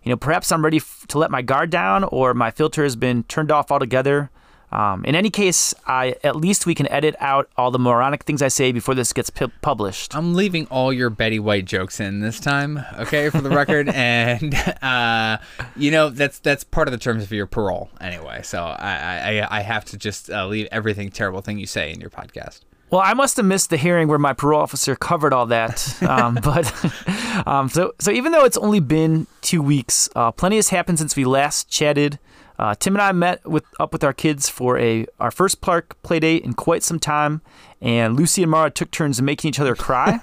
You 0.03 0.10
know, 0.10 0.17
perhaps 0.17 0.51
I'm 0.51 0.63
ready 0.63 0.77
f- 0.77 1.05
to 1.10 1.17
let 1.17 1.31
my 1.31 1.41
guard 1.41 1.69
down 1.69 2.03
or 2.03 2.33
my 2.33 2.51
filter 2.51 2.83
has 2.83 2.95
been 2.95 3.24
turned 3.24 3.51
off 3.51 3.72
altogether. 3.72 4.29
Um, 4.72 5.05
in 5.05 5.13
any 5.13 5.29
case, 5.29 5.74
I 5.86 6.15
at 6.24 6.36
least 6.36 6.65
we 6.65 6.74
can 6.74 6.88
edit 6.88 7.15
out 7.19 7.48
all 7.57 7.69
the 7.69 7.77
moronic 7.77 8.24
things 8.24 8.41
I 8.41 8.48
say 8.48 8.72
before 8.72 8.95
this 8.95 9.13
gets 9.13 9.29
pu- 9.29 9.51
published. 9.62 10.15
I'm 10.15 10.33
leaving 10.33 10.65
all 10.65 10.91
your 10.91 11.12
Betty 11.12 11.38
White 11.38 11.65
jokes 11.65 12.00
in 12.00 12.22
this 12.22 12.39
time, 12.39 12.83
okay, 12.98 13.29
for 13.29 13.39
the 13.39 13.51
record, 13.51 13.88
and 13.93 14.55
uh, 14.81 15.38
you 15.75 15.91
know 15.91 16.10
that's 16.10 16.39
that's 16.39 16.63
part 16.63 16.88
of 16.88 16.91
the 16.91 16.98
terms 16.98 17.22
of 17.24 17.31
your 17.31 17.45
parole 17.45 17.91
anyway. 18.01 18.41
So 18.41 18.63
I 18.63 19.41
I, 19.43 19.57
I 19.60 19.62
have 19.62 19.86
to 19.86 19.98
just 19.98 20.31
uh, 20.31 20.48
leave 20.48 20.67
everything 20.72 21.12
terrible 21.12 21.41
thing 21.41 21.60
you 21.60 21.67
say 21.67 21.93
in 21.93 22.01
your 22.01 22.10
podcast. 22.10 22.62
Well, 22.93 23.01
I 23.03 23.15
must 23.15 23.38
have 23.38 23.47
missed 23.47 23.71
the 23.71 23.77
hearing 23.77 24.07
where 24.07 24.19
my 24.19 24.33
parole 24.33 24.62
officer 24.62 24.95
covered 24.95 25.33
all 25.33 25.47
that. 25.47 25.97
Um, 26.03 26.35
but 26.43 26.71
um, 27.47 27.69
so 27.69 27.93
so 28.00 28.12
even 28.12 28.33
though 28.33 28.43
it's 28.43 28.57
only 28.57 28.79
been 28.79 29.25
two 29.41 29.63
weeks, 29.63 30.09
uh, 30.15 30.31
plenty 30.31 30.57
has 30.57 30.69
happened 30.69 31.00
since 31.00 31.15
we 31.15 31.25
last 31.25 31.69
chatted. 31.69 32.19
Uh, 32.59 32.75
Tim 32.75 32.93
and 32.93 33.01
I 33.01 33.12
met 33.13 33.43
with 33.47 33.63
up 33.79 33.93
with 33.93 34.03
our 34.03 34.13
kids 34.13 34.47
for 34.50 34.77
a 34.77 35.07
our 35.19 35.31
first 35.31 35.62
park 35.62 36.00
play 36.03 36.19
date 36.19 36.43
in 36.43 36.53
quite 36.53 36.83
some 36.83 37.00
time, 37.00 37.41
and 37.81 38.15
Lucy 38.15 38.43
and 38.43 38.51
Mara 38.51 38.69
took 38.69 38.91
turns 38.91 39.21
making 39.21 39.50
each 39.50 39.59
other 39.59 39.75
cry. 39.75 40.19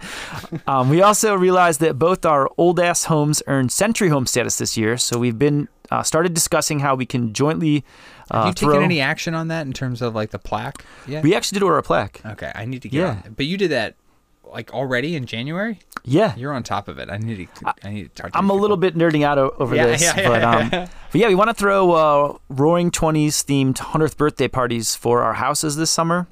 um, 0.66 0.88
we 0.88 1.02
also 1.02 1.36
realized 1.36 1.78
that 1.80 1.98
both 1.98 2.24
our 2.24 2.50
old 2.58 2.80
ass 2.80 3.04
homes 3.04 3.42
earned 3.46 3.70
Century 3.70 4.08
Home 4.08 4.26
status 4.26 4.56
this 4.56 4.76
year, 4.76 4.96
so 4.96 5.18
we've 5.18 5.38
been 5.38 5.68
uh, 5.90 6.02
started 6.02 6.34
discussing 6.34 6.80
how 6.80 6.94
we 6.94 7.06
can 7.06 7.32
jointly. 7.32 7.84
Uh, 8.32 8.38
Have 8.38 8.46
you 8.48 8.52
throw- 8.54 8.72
taken 8.72 8.84
any 8.84 9.00
action 9.00 9.34
on 9.34 9.48
that 9.48 9.66
in 9.66 9.72
terms 9.72 10.00
of 10.02 10.14
like 10.14 10.30
the 10.30 10.38
plaque? 10.38 10.84
Yeah. 11.06 11.20
We 11.20 11.34
actually 11.34 11.56
did 11.56 11.64
order 11.64 11.78
a 11.78 11.82
plaque. 11.82 12.20
Okay, 12.24 12.50
I 12.54 12.64
need 12.64 12.82
to 12.82 12.88
get 12.88 12.98
Yeah. 12.98 13.22
But 13.36 13.46
you 13.46 13.56
did 13.58 13.70
that 13.70 13.94
like 14.50 14.72
already 14.72 15.14
in 15.16 15.26
January. 15.26 15.78
Yeah, 16.04 16.34
You're 16.36 16.52
on 16.52 16.62
top 16.64 16.88
of 16.88 16.98
it. 16.98 17.08
I 17.10 17.16
need 17.18 17.48
to. 17.56 17.74
I 17.84 17.90
need 17.90 18.02
to 18.14 18.22
talk 18.22 18.32
to 18.32 18.38
I'm 18.38 18.50
a 18.50 18.54
little 18.54 18.76
bit 18.76 18.96
nerding 18.96 19.22
out 19.22 19.38
o- 19.38 19.54
over 19.58 19.74
Yeah, 19.76 19.86
this, 19.86 20.02
yeah, 20.02 20.20
yeah, 20.20 20.28
but 20.28 20.42
um, 20.42 20.68
yeah. 20.72 20.88
but 21.12 21.20
yeah, 21.20 21.28
we 21.28 21.34
want 21.36 21.48
to 21.50 21.54
throw 21.54 21.92
uh, 21.92 22.36
Roaring 22.48 22.90
Twenties 22.90 23.42
themed 23.44 23.78
hundredth 23.78 24.16
birthday 24.16 24.48
parties 24.48 24.94
for 24.96 25.22
our 25.22 25.34
houses 25.34 25.76
this 25.76 25.90
summer. 25.90 26.26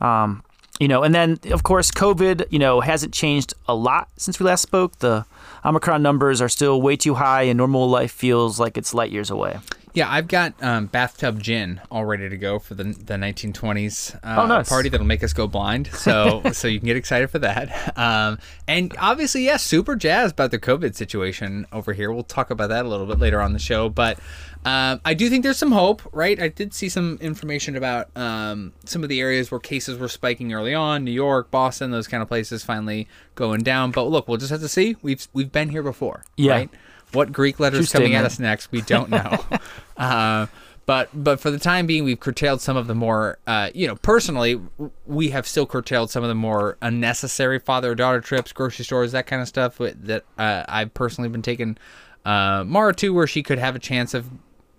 Um, 0.00 0.42
you 0.80 0.88
know, 0.88 1.02
and 1.04 1.14
then 1.14 1.38
of 1.52 1.62
course 1.62 1.90
COVID, 1.90 2.46
you 2.50 2.58
know, 2.58 2.80
hasn't 2.80 3.14
changed 3.14 3.54
a 3.68 3.74
lot 3.74 4.08
since 4.16 4.38
we 4.40 4.44
last 4.46 4.62
spoke. 4.62 4.98
The 4.98 5.24
Omicron 5.64 6.02
numbers 6.02 6.40
are 6.42 6.48
still 6.48 6.82
way 6.82 6.96
too 6.96 7.14
high, 7.14 7.42
and 7.42 7.56
normal 7.56 7.88
life 7.88 8.12
feels 8.12 8.58
like 8.60 8.76
it's 8.76 8.92
light 8.92 9.10
years 9.12 9.30
away. 9.30 9.58
Yeah, 9.96 10.10
I've 10.10 10.28
got 10.28 10.62
um, 10.62 10.86
bathtub 10.86 11.42
gin 11.42 11.80
all 11.90 12.04
ready 12.04 12.28
to 12.28 12.36
go 12.36 12.58
for 12.58 12.74
the 12.74 12.84
the 12.84 13.14
1920s 13.14 14.14
uh, 14.16 14.42
Oh, 14.42 14.46
nice. 14.46 14.68
party 14.68 14.90
that'll 14.90 15.06
make 15.06 15.24
us 15.24 15.32
go 15.32 15.46
blind. 15.46 15.86
So 15.88 16.42
so 16.52 16.68
you 16.68 16.78
can 16.78 16.86
get 16.86 16.96
excited 16.98 17.30
for 17.30 17.38
that. 17.38 17.96
Um, 17.98 18.38
and 18.68 18.94
obviously, 18.98 19.44
yes, 19.44 19.62
super 19.64 19.96
jazzed 19.96 20.34
about 20.34 20.50
the 20.50 20.58
COVID 20.58 20.94
situation 20.94 21.66
over 21.72 21.94
here. 21.94 22.12
We'll 22.12 22.24
talk 22.24 22.50
about 22.50 22.68
that 22.68 22.84
a 22.84 22.88
little 22.88 23.06
bit 23.06 23.18
later 23.18 23.40
on 23.40 23.54
the 23.54 23.58
show. 23.58 23.88
But 23.88 24.18
um, 24.66 25.00
I 25.04 25.14
do 25.14 25.30
think 25.30 25.44
there's 25.44 25.56
some 25.56 25.72
hope, 25.72 26.02
right? 26.12 26.38
I 26.42 26.48
did 26.48 26.74
see 26.74 26.90
some 26.90 27.16
information 27.22 27.74
about 27.74 28.14
um, 28.16 28.74
some 28.84 29.02
of 29.02 29.08
the 29.08 29.20
areas 29.20 29.50
where 29.50 29.60
cases 29.60 29.96
were 29.96 30.08
spiking 30.08 30.52
early 30.52 30.74
on, 30.74 31.04
New 31.04 31.10
York, 31.12 31.50
Boston, 31.50 31.90
those 31.90 32.06
kind 32.06 32.22
of 32.22 32.28
places 32.28 32.62
finally 32.62 33.08
going 33.34 33.62
down. 33.62 33.92
But 33.92 34.02
look, 34.04 34.28
we'll 34.28 34.36
just 34.38 34.50
have 34.50 34.60
to 34.60 34.68
see. 34.68 34.96
We've 35.00 35.26
we've 35.32 35.50
been 35.50 35.70
here 35.70 35.82
before, 35.82 36.22
Yeah. 36.36 36.52
right? 36.52 36.70
What 37.12 37.32
Greek 37.32 37.60
letters 37.60 37.90
True 37.90 38.00
coming 38.00 38.14
at 38.14 38.24
us 38.24 38.38
next, 38.38 38.70
we 38.72 38.82
don't 38.82 39.10
know. 39.10 39.44
uh, 39.96 40.46
but 40.86 41.08
but 41.12 41.40
for 41.40 41.50
the 41.50 41.58
time 41.58 41.86
being, 41.86 42.04
we've 42.04 42.20
curtailed 42.20 42.60
some 42.60 42.76
of 42.76 42.86
the 42.86 42.94
more, 42.94 43.38
uh, 43.46 43.70
you 43.74 43.86
know, 43.86 43.96
personally, 43.96 44.60
we 45.04 45.30
have 45.30 45.46
still 45.46 45.66
curtailed 45.66 46.10
some 46.10 46.22
of 46.22 46.28
the 46.28 46.34
more 46.34 46.78
unnecessary 46.80 47.58
father 47.58 47.94
daughter 47.94 48.20
trips, 48.20 48.52
grocery 48.52 48.84
stores, 48.84 49.12
that 49.12 49.26
kind 49.26 49.42
of 49.42 49.48
stuff 49.48 49.78
that 49.78 50.24
uh, 50.38 50.64
I've 50.68 50.94
personally 50.94 51.28
been 51.28 51.42
taking 51.42 51.76
uh, 52.24 52.64
Mara 52.64 52.94
to, 52.96 53.12
where 53.12 53.26
she 53.26 53.42
could 53.42 53.58
have 53.58 53.74
a 53.74 53.80
chance 53.80 54.14
of 54.14 54.30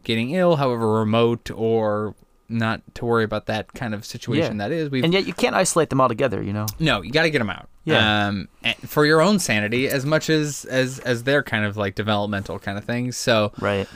getting 0.03 0.31
ill, 0.31 0.55
however 0.55 0.93
remote 0.93 1.51
or 1.51 2.15
not 2.49 2.81
to 2.95 3.05
worry 3.05 3.25
about 3.25 3.45
that 3.47 3.73
kind 3.73 3.93
of 3.93 4.05
situation 4.05 4.57
Yeah. 4.57 4.69
that 4.69 4.73
is. 4.73 4.89
We've 4.89 5.03
And 5.03 5.13
yet 5.13 5.27
you 5.27 5.33
can't 5.33 5.55
isolate 5.55 5.89
them 5.89 5.99
all 5.99 6.07
together. 6.07 6.41
You 6.41 6.53
know. 6.53 6.65
no, 6.79 7.01
you 7.01 7.11
got 7.11 7.23
to 7.23 7.29
get 7.29 7.39
them 7.39 7.49
out. 7.49 7.69
Yeah. 7.87 8.27
Um, 8.27 8.47
for 8.85 9.05
your 9.05 9.21
own 9.21 9.39
sanity, 9.39 9.87
as 9.87 10.05
much 10.05 10.29
as 10.29 10.65
as 10.65 10.99
as 10.99 11.23
their 11.23 11.41
kind 11.43 11.65
of 11.65 11.77
like 11.77 11.95
developmental 11.95 12.59
kind 12.59 12.77
of 12.77 12.83
things. 12.83 13.15
So, 13.17 13.51
Right. 13.59 13.87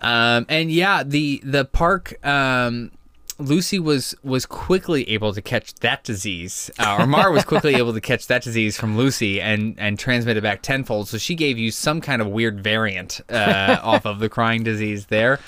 um, 0.00 0.46
and 0.48 0.70
yeah, 0.70 1.02
the 1.02 1.40
the 1.44 1.64
park. 1.64 2.24
Um, 2.26 2.90
Lucy 3.38 3.78
was 3.78 4.14
was 4.22 4.46
quickly 4.46 5.08
able 5.08 5.32
to 5.32 5.42
catch 5.42 5.74
that 5.76 6.04
disease, 6.04 6.70
uh, 6.78 6.96
or 7.00 7.06
Mar 7.06 7.32
was 7.32 7.44
quickly 7.44 7.74
able 7.82 7.92
to 7.94 8.00
catch 8.00 8.26
that 8.28 8.42
disease 8.42 8.76
from 8.76 8.96
Lucy 8.96 9.40
and 9.40 9.74
and 9.78 9.98
transmit 9.98 10.36
it 10.36 10.42
back 10.42 10.62
tenfold. 10.62 11.08
So 11.08 11.18
she 11.18 11.34
gave 11.34 11.58
you 11.58 11.70
some 11.72 12.00
kind 12.00 12.20
of 12.22 12.28
weird 12.28 12.62
variant 12.62 13.20
uh, 13.30 13.78
off 13.82 14.04
of 14.06 14.18
the 14.20 14.28
crying 14.28 14.62
disease 14.62 15.06
there. 15.06 15.40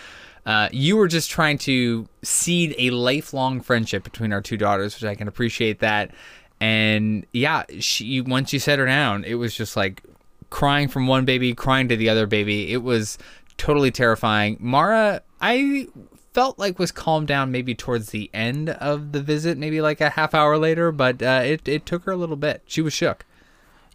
Uh, 0.46 0.68
you 0.72 0.96
were 0.96 1.08
just 1.08 1.30
trying 1.30 1.56
to 1.58 2.08
seed 2.22 2.74
a 2.78 2.90
lifelong 2.90 3.60
friendship 3.60 4.02
between 4.02 4.32
our 4.32 4.40
two 4.42 4.56
daughters, 4.56 4.94
which 4.94 5.04
I 5.04 5.14
can 5.14 5.28
appreciate 5.28 5.78
that. 5.80 6.10
And 6.60 7.26
yeah, 7.32 7.64
she 7.80 8.20
once 8.20 8.52
you 8.52 8.58
set 8.58 8.78
her 8.78 8.86
down, 8.86 9.24
it 9.24 9.34
was 9.34 9.54
just 9.54 9.76
like 9.76 10.02
crying 10.50 10.88
from 10.88 11.06
one 11.06 11.24
baby, 11.24 11.54
crying 11.54 11.88
to 11.88 11.96
the 11.96 12.08
other 12.08 12.26
baby. 12.26 12.72
It 12.72 12.82
was 12.82 13.18
totally 13.56 13.90
terrifying. 13.90 14.56
Mara, 14.60 15.22
I 15.40 15.88
felt 16.32 16.58
like 16.58 16.78
was 16.78 16.92
calmed 16.92 17.28
down 17.28 17.50
maybe 17.52 17.74
towards 17.74 18.10
the 18.10 18.30
end 18.34 18.70
of 18.70 19.12
the 19.12 19.20
visit, 19.20 19.56
maybe 19.56 19.80
like 19.80 20.00
a 20.00 20.10
half 20.10 20.34
hour 20.34 20.58
later, 20.58 20.92
but 20.92 21.22
uh, 21.22 21.42
it 21.44 21.66
it 21.66 21.86
took 21.86 22.04
her 22.04 22.12
a 22.12 22.16
little 22.16 22.36
bit. 22.36 22.62
She 22.66 22.82
was 22.82 22.92
shook. 22.92 23.24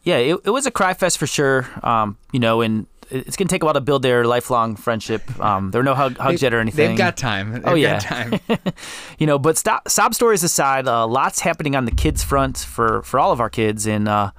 Yeah, 0.04 0.18
it, 0.18 0.40
it 0.46 0.50
was 0.52 0.66
a 0.66 0.72
cry 0.72 0.94
fest 0.94 1.18
for 1.18 1.28
sure. 1.28 1.68
Um, 1.84 2.18
you 2.32 2.40
know, 2.40 2.62
and 2.62 2.88
it- 3.12 3.28
it's 3.28 3.36
gonna 3.36 3.48
take 3.50 3.64
a 3.64 3.66
while 3.66 3.74
to 3.74 3.82
build 3.82 4.02
their 4.02 4.26
lifelong 4.26 4.76
friendship. 4.76 5.22
Um, 5.40 5.72
there 5.72 5.82
are 5.82 5.84
no 5.84 5.96
hug, 5.96 6.18
hugs 6.18 6.42
yet 6.42 6.54
or 6.54 6.60
anything. 6.60 6.90
They've 6.90 6.98
got 6.98 7.18
time. 7.18 7.54
They've 7.54 7.64
Oh, 7.68 7.74
yeah. 7.76 8.00
got 8.00 8.02
time. 8.02 8.40
you 9.20 9.28
know, 9.28 9.40
but 9.40 9.58
stop, 9.58 9.88
sob 9.90 10.14
stories 10.14 10.44
aside, 10.44 10.88
uh, 10.88 11.06
lots 11.08 11.40
happening 11.42 11.76
on 11.76 11.86
the 11.86 11.92
kids 11.92 12.24
front 12.24 12.58
for 12.58 13.02
for 13.04 13.20
all 13.20 13.32
of 13.32 13.40
our 13.40 13.50
kids, 13.50 13.86
and 13.88 14.08
uh, 14.08 14.32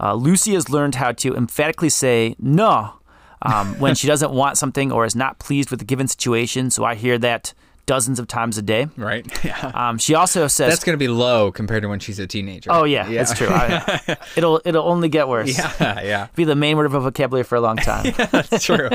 uh, 0.00 0.14
Lucy 0.14 0.54
has 0.54 0.68
learned 0.70 0.94
how 0.96 1.12
to 1.12 1.34
emphatically 1.34 1.88
say 1.88 2.36
no 2.38 2.94
um, 3.42 3.78
when 3.78 3.94
she 3.94 4.06
doesn't 4.12 4.30
want 4.32 4.56
something 4.58 4.92
or 4.92 5.04
is 5.04 5.16
not 5.16 5.38
pleased 5.38 5.70
with 5.70 5.80
a 5.82 5.84
given 5.84 6.06
situation. 6.08 6.70
So 6.70 6.84
I 6.84 6.94
hear 6.94 7.18
that 7.18 7.52
dozens 7.88 8.20
of 8.20 8.28
times 8.28 8.56
a 8.58 8.62
day. 8.62 8.86
right? 8.96 9.26
Yeah. 9.44 9.72
Um, 9.74 9.98
she 9.98 10.14
also 10.14 10.46
says, 10.46 10.70
That's 10.70 10.84
going 10.84 10.94
to 10.94 10.98
be 11.02 11.08
low 11.08 11.50
compared 11.50 11.82
to 11.82 11.88
when 11.88 12.00
she's 12.00 12.18
a 12.18 12.26
teenager. 12.26 12.70
"Oh 12.70 12.84
yeah, 12.84 13.08
it's 13.08 13.32
true. 13.32 13.48
I, 13.50 14.16
it'll 14.36 14.60
it'll 14.64 14.86
only 14.86 15.08
get 15.08 15.26
worse. 15.28 15.56
Yeah, 15.56 16.00
yeah. 16.02 16.26
Be 16.36 16.44
the 16.44 16.54
main 16.56 16.76
word 16.76 16.86
of 16.86 16.94
a 16.94 17.00
vocabulary 17.00 17.44
for 17.44 17.56
a 17.56 17.60
long 17.60 17.76
time. 17.78 18.12
That's 18.30 18.62
true. 18.64 18.90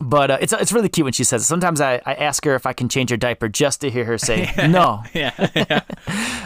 But 0.00 0.30
uh, 0.30 0.38
it's 0.40 0.52
it's 0.52 0.72
really 0.72 0.88
cute 0.88 1.04
when 1.04 1.12
she 1.12 1.24
says 1.24 1.42
it. 1.42 1.46
Sometimes 1.46 1.80
I, 1.80 2.00
I 2.06 2.14
ask 2.14 2.44
her 2.44 2.54
if 2.54 2.66
I 2.66 2.72
can 2.72 2.88
change 2.88 3.10
her 3.10 3.16
diaper 3.16 3.48
just 3.48 3.80
to 3.80 3.90
hear 3.90 4.04
her 4.04 4.16
say 4.16 4.48
no. 4.68 5.02
yeah. 5.12 5.80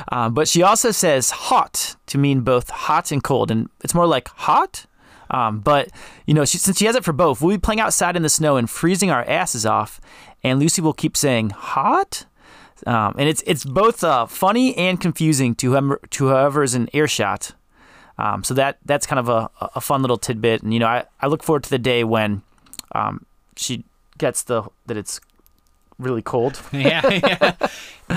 Um, 0.09 0.33
but 0.33 0.49
she 0.49 0.62
also 0.62 0.90
says 0.90 1.31
hot 1.31 1.97
to 2.07 2.16
mean 2.18 2.40
both 2.40 2.71
hot 2.71 3.12
and 3.12 3.23
cold, 3.23 3.51
and 3.51 3.68
it's 3.85 3.95
more 3.95 4.07
like 4.07 4.29
hot. 4.29 4.87
Um, 5.33 5.61
but 5.61 5.88
you 6.27 6.35
know, 6.35 6.45
she, 6.45 6.59
since 6.59 6.79
she 6.79 6.85
has 6.85 6.95
it 6.95 7.05
for 7.05 7.12
both, 7.12 7.40
we'll 7.40 7.57
be 7.57 7.61
playing 7.61 7.81
outside 7.81 8.16
in 8.16 8.23
the 8.23 8.29
snow 8.29 8.57
and 8.57 8.68
freezing 8.71 9.11
our 9.11 9.25
asses 9.25 9.66
off, 9.66 10.01
and 10.45 10.61
Lucy 10.61 10.81
will 10.83 10.92
keep 10.92 11.16
saying 11.16 11.51
hot. 11.51 12.27
Um, 12.87 13.14
and 13.18 13.29
it's 13.29 13.42
it's 13.47 13.64
both 13.64 14.05
uh, 14.05 14.27
funny 14.27 14.77
and 14.77 15.01
confusing 15.01 15.55
to 15.57 15.71
whoever 15.71 16.01
to 16.11 16.29
whoever's 16.29 16.75
in 16.75 16.88
earshot. 16.92 17.53
Um, 18.18 18.45
so 18.45 18.55
that 18.55 18.79
that's 18.85 19.07
kind 19.07 19.18
of 19.18 19.29
a, 19.29 19.51
a 19.75 19.81
fun 19.81 20.03
little 20.03 20.18
tidbit, 20.18 20.62
and 20.62 20.73
you 20.75 20.81
know, 20.81 20.87
I, 20.87 21.05
I 21.21 21.29
look 21.29 21.42
forward 21.42 21.64
to 21.64 21.71
the 21.71 21.79
day 21.79 22.05
when 22.05 22.42
um, 22.95 23.25
she 23.57 23.85
gets 24.18 24.42
the 24.42 24.64
that 24.87 24.97
it's 24.97 25.21
really 25.99 26.23
cold. 26.23 26.61
yeah, 26.73 27.09
yeah. 27.09 27.68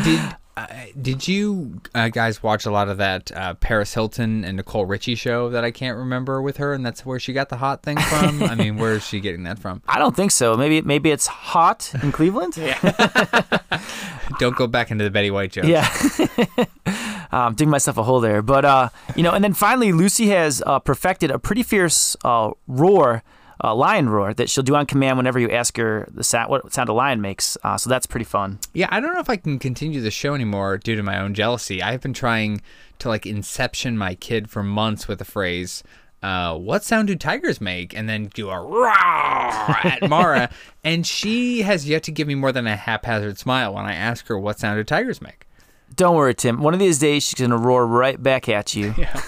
Did 0.04 0.36
uh, 0.58 0.68
did 1.02 1.28
you 1.28 1.82
uh, 1.94 2.10
guys 2.10 2.42
watch 2.42 2.66
a 2.66 2.72
lot 2.72 2.88
of 2.88 2.98
that 2.98 3.32
uh, 3.32 3.54
Paris 3.56 3.94
Hilton 3.94 4.46
and 4.46 4.58
Nicole 4.58 4.86
Richie 4.86 5.16
show 5.16 5.50
that 5.50 5.64
I 5.64 5.72
can't 5.72 5.98
remember 5.98 6.42
with 6.42 6.58
her, 6.58 6.74
and 6.74 6.86
that's 6.86 7.06
where 7.06 7.20
she 7.20 7.34
got 7.34 7.50
the 7.50 7.58
hot 7.58 7.84
thing 7.84 7.98
from? 7.98 8.44
I 8.44 8.56
mean, 8.56 8.78
where 8.78 8.94
is 8.94 9.06
she 9.06 9.20
getting 9.20 9.44
that 9.44 9.60
from? 9.60 9.82
I 9.88 10.00
don't 10.00 10.16
think 10.16 10.32
so. 10.32 10.56
Maybe 10.56 10.82
maybe 10.82 11.12
it's 11.12 11.28
hot 11.28 11.92
in 12.02 12.12
Cleveland. 12.12 12.56
Don't 14.40 14.56
go 14.56 14.68
back 14.68 14.92
into 14.92 15.04
the 15.04 15.12
Betty 15.12 15.32
White 15.32 15.52
joke. 15.52 15.66
Yeah. 15.66 15.88
um, 17.32 17.54
digging 17.56 17.70
myself 17.70 17.98
a 17.98 18.04
hole 18.04 18.20
there. 18.20 18.42
But, 18.42 18.66
uh, 18.66 18.90
you 19.16 19.24
know, 19.24 19.32
and 19.32 19.44
then 19.44 19.54
finally, 19.54 19.92
Lucy 19.92 20.28
has 20.28 20.64
uh, 20.66 20.80
perfected 20.80 21.32
a 21.32 21.40
pretty 21.40 21.64
fierce 21.64 22.16
uh, 22.24 22.52
roar, 22.68 23.24
uh, 23.64 23.74
lion 23.74 24.10
roar, 24.10 24.34
that 24.34 24.50
she'll 24.50 24.64
do 24.64 24.76
on 24.76 24.86
command 24.86 25.18
whenever 25.18 25.40
you 25.40 25.50
ask 25.50 25.78
her 25.78 26.08
the 26.12 26.24
sound, 26.24 26.50
what 26.50 26.74
sound 26.74 26.90
a 26.90 26.94
lion 26.94 27.22
makes. 27.22 27.58
Uh, 27.64 27.78
so 27.78 27.90
that's 27.90 28.06
pretty 28.06 28.26
fun. 28.26 28.60
Yeah, 28.74 28.88
I 28.90 29.00
don't 29.00 29.14
know 29.14 29.20
if 29.20 29.30
I 29.30 29.38
can 29.38 29.60
continue 29.60 30.02
the 30.02 30.12
show 30.12 30.34
anymore 30.36 30.78
due 30.78 30.96
to 30.96 31.04
my 31.04 31.20
own 31.20 31.34
jealousy. 31.34 31.82
I've 31.82 32.02
been 32.02 32.14
trying 32.14 32.62
to 33.00 33.10
like 33.10 33.26
inception 33.26 33.98
my 33.98 34.16
kid 34.16 34.50
for 34.50 34.64
months 34.64 35.08
with 35.08 35.20
the 35.20 35.26
phrase, 35.26 35.84
uh, 36.24 36.56
"What 36.58 36.84
sound 36.84 37.08
do 37.08 37.16
tigers 37.16 37.62
make?" 37.62 37.96
and 37.96 38.08
then 38.10 38.28
do 38.34 38.50
a 38.50 38.60
roar 38.60 38.90
at 38.90 40.00
Mara, 40.10 40.50
and 40.84 41.06
she 41.06 41.62
has 41.62 41.88
yet 41.88 42.04
to 42.04 42.12
give 42.12 42.28
me 42.28 42.36
more 42.36 42.52
than 42.52 42.68
a 42.68 42.76
haphazard 42.76 43.38
smile 43.38 43.74
when 43.74 43.86
I 43.86 43.94
ask 43.94 44.28
her 44.28 44.38
what 44.38 44.60
sound 44.60 44.80
do 44.80 44.84
tigers 44.84 45.22
make. 45.22 45.46
Don't 45.96 46.16
worry, 46.16 46.34
Tim. 46.34 46.62
One 46.62 46.74
of 46.74 46.80
these 46.80 47.00
days, 47.00 47.24
she's 47.24 47.36
going 47.36 47.52
to 47.52 47.58
roar 47.58 47.86
right 47.86 48.22
back 48.22 48.50
at 48.50 48.76
you. 48.76 48.94
Yeah. 48.98 49.22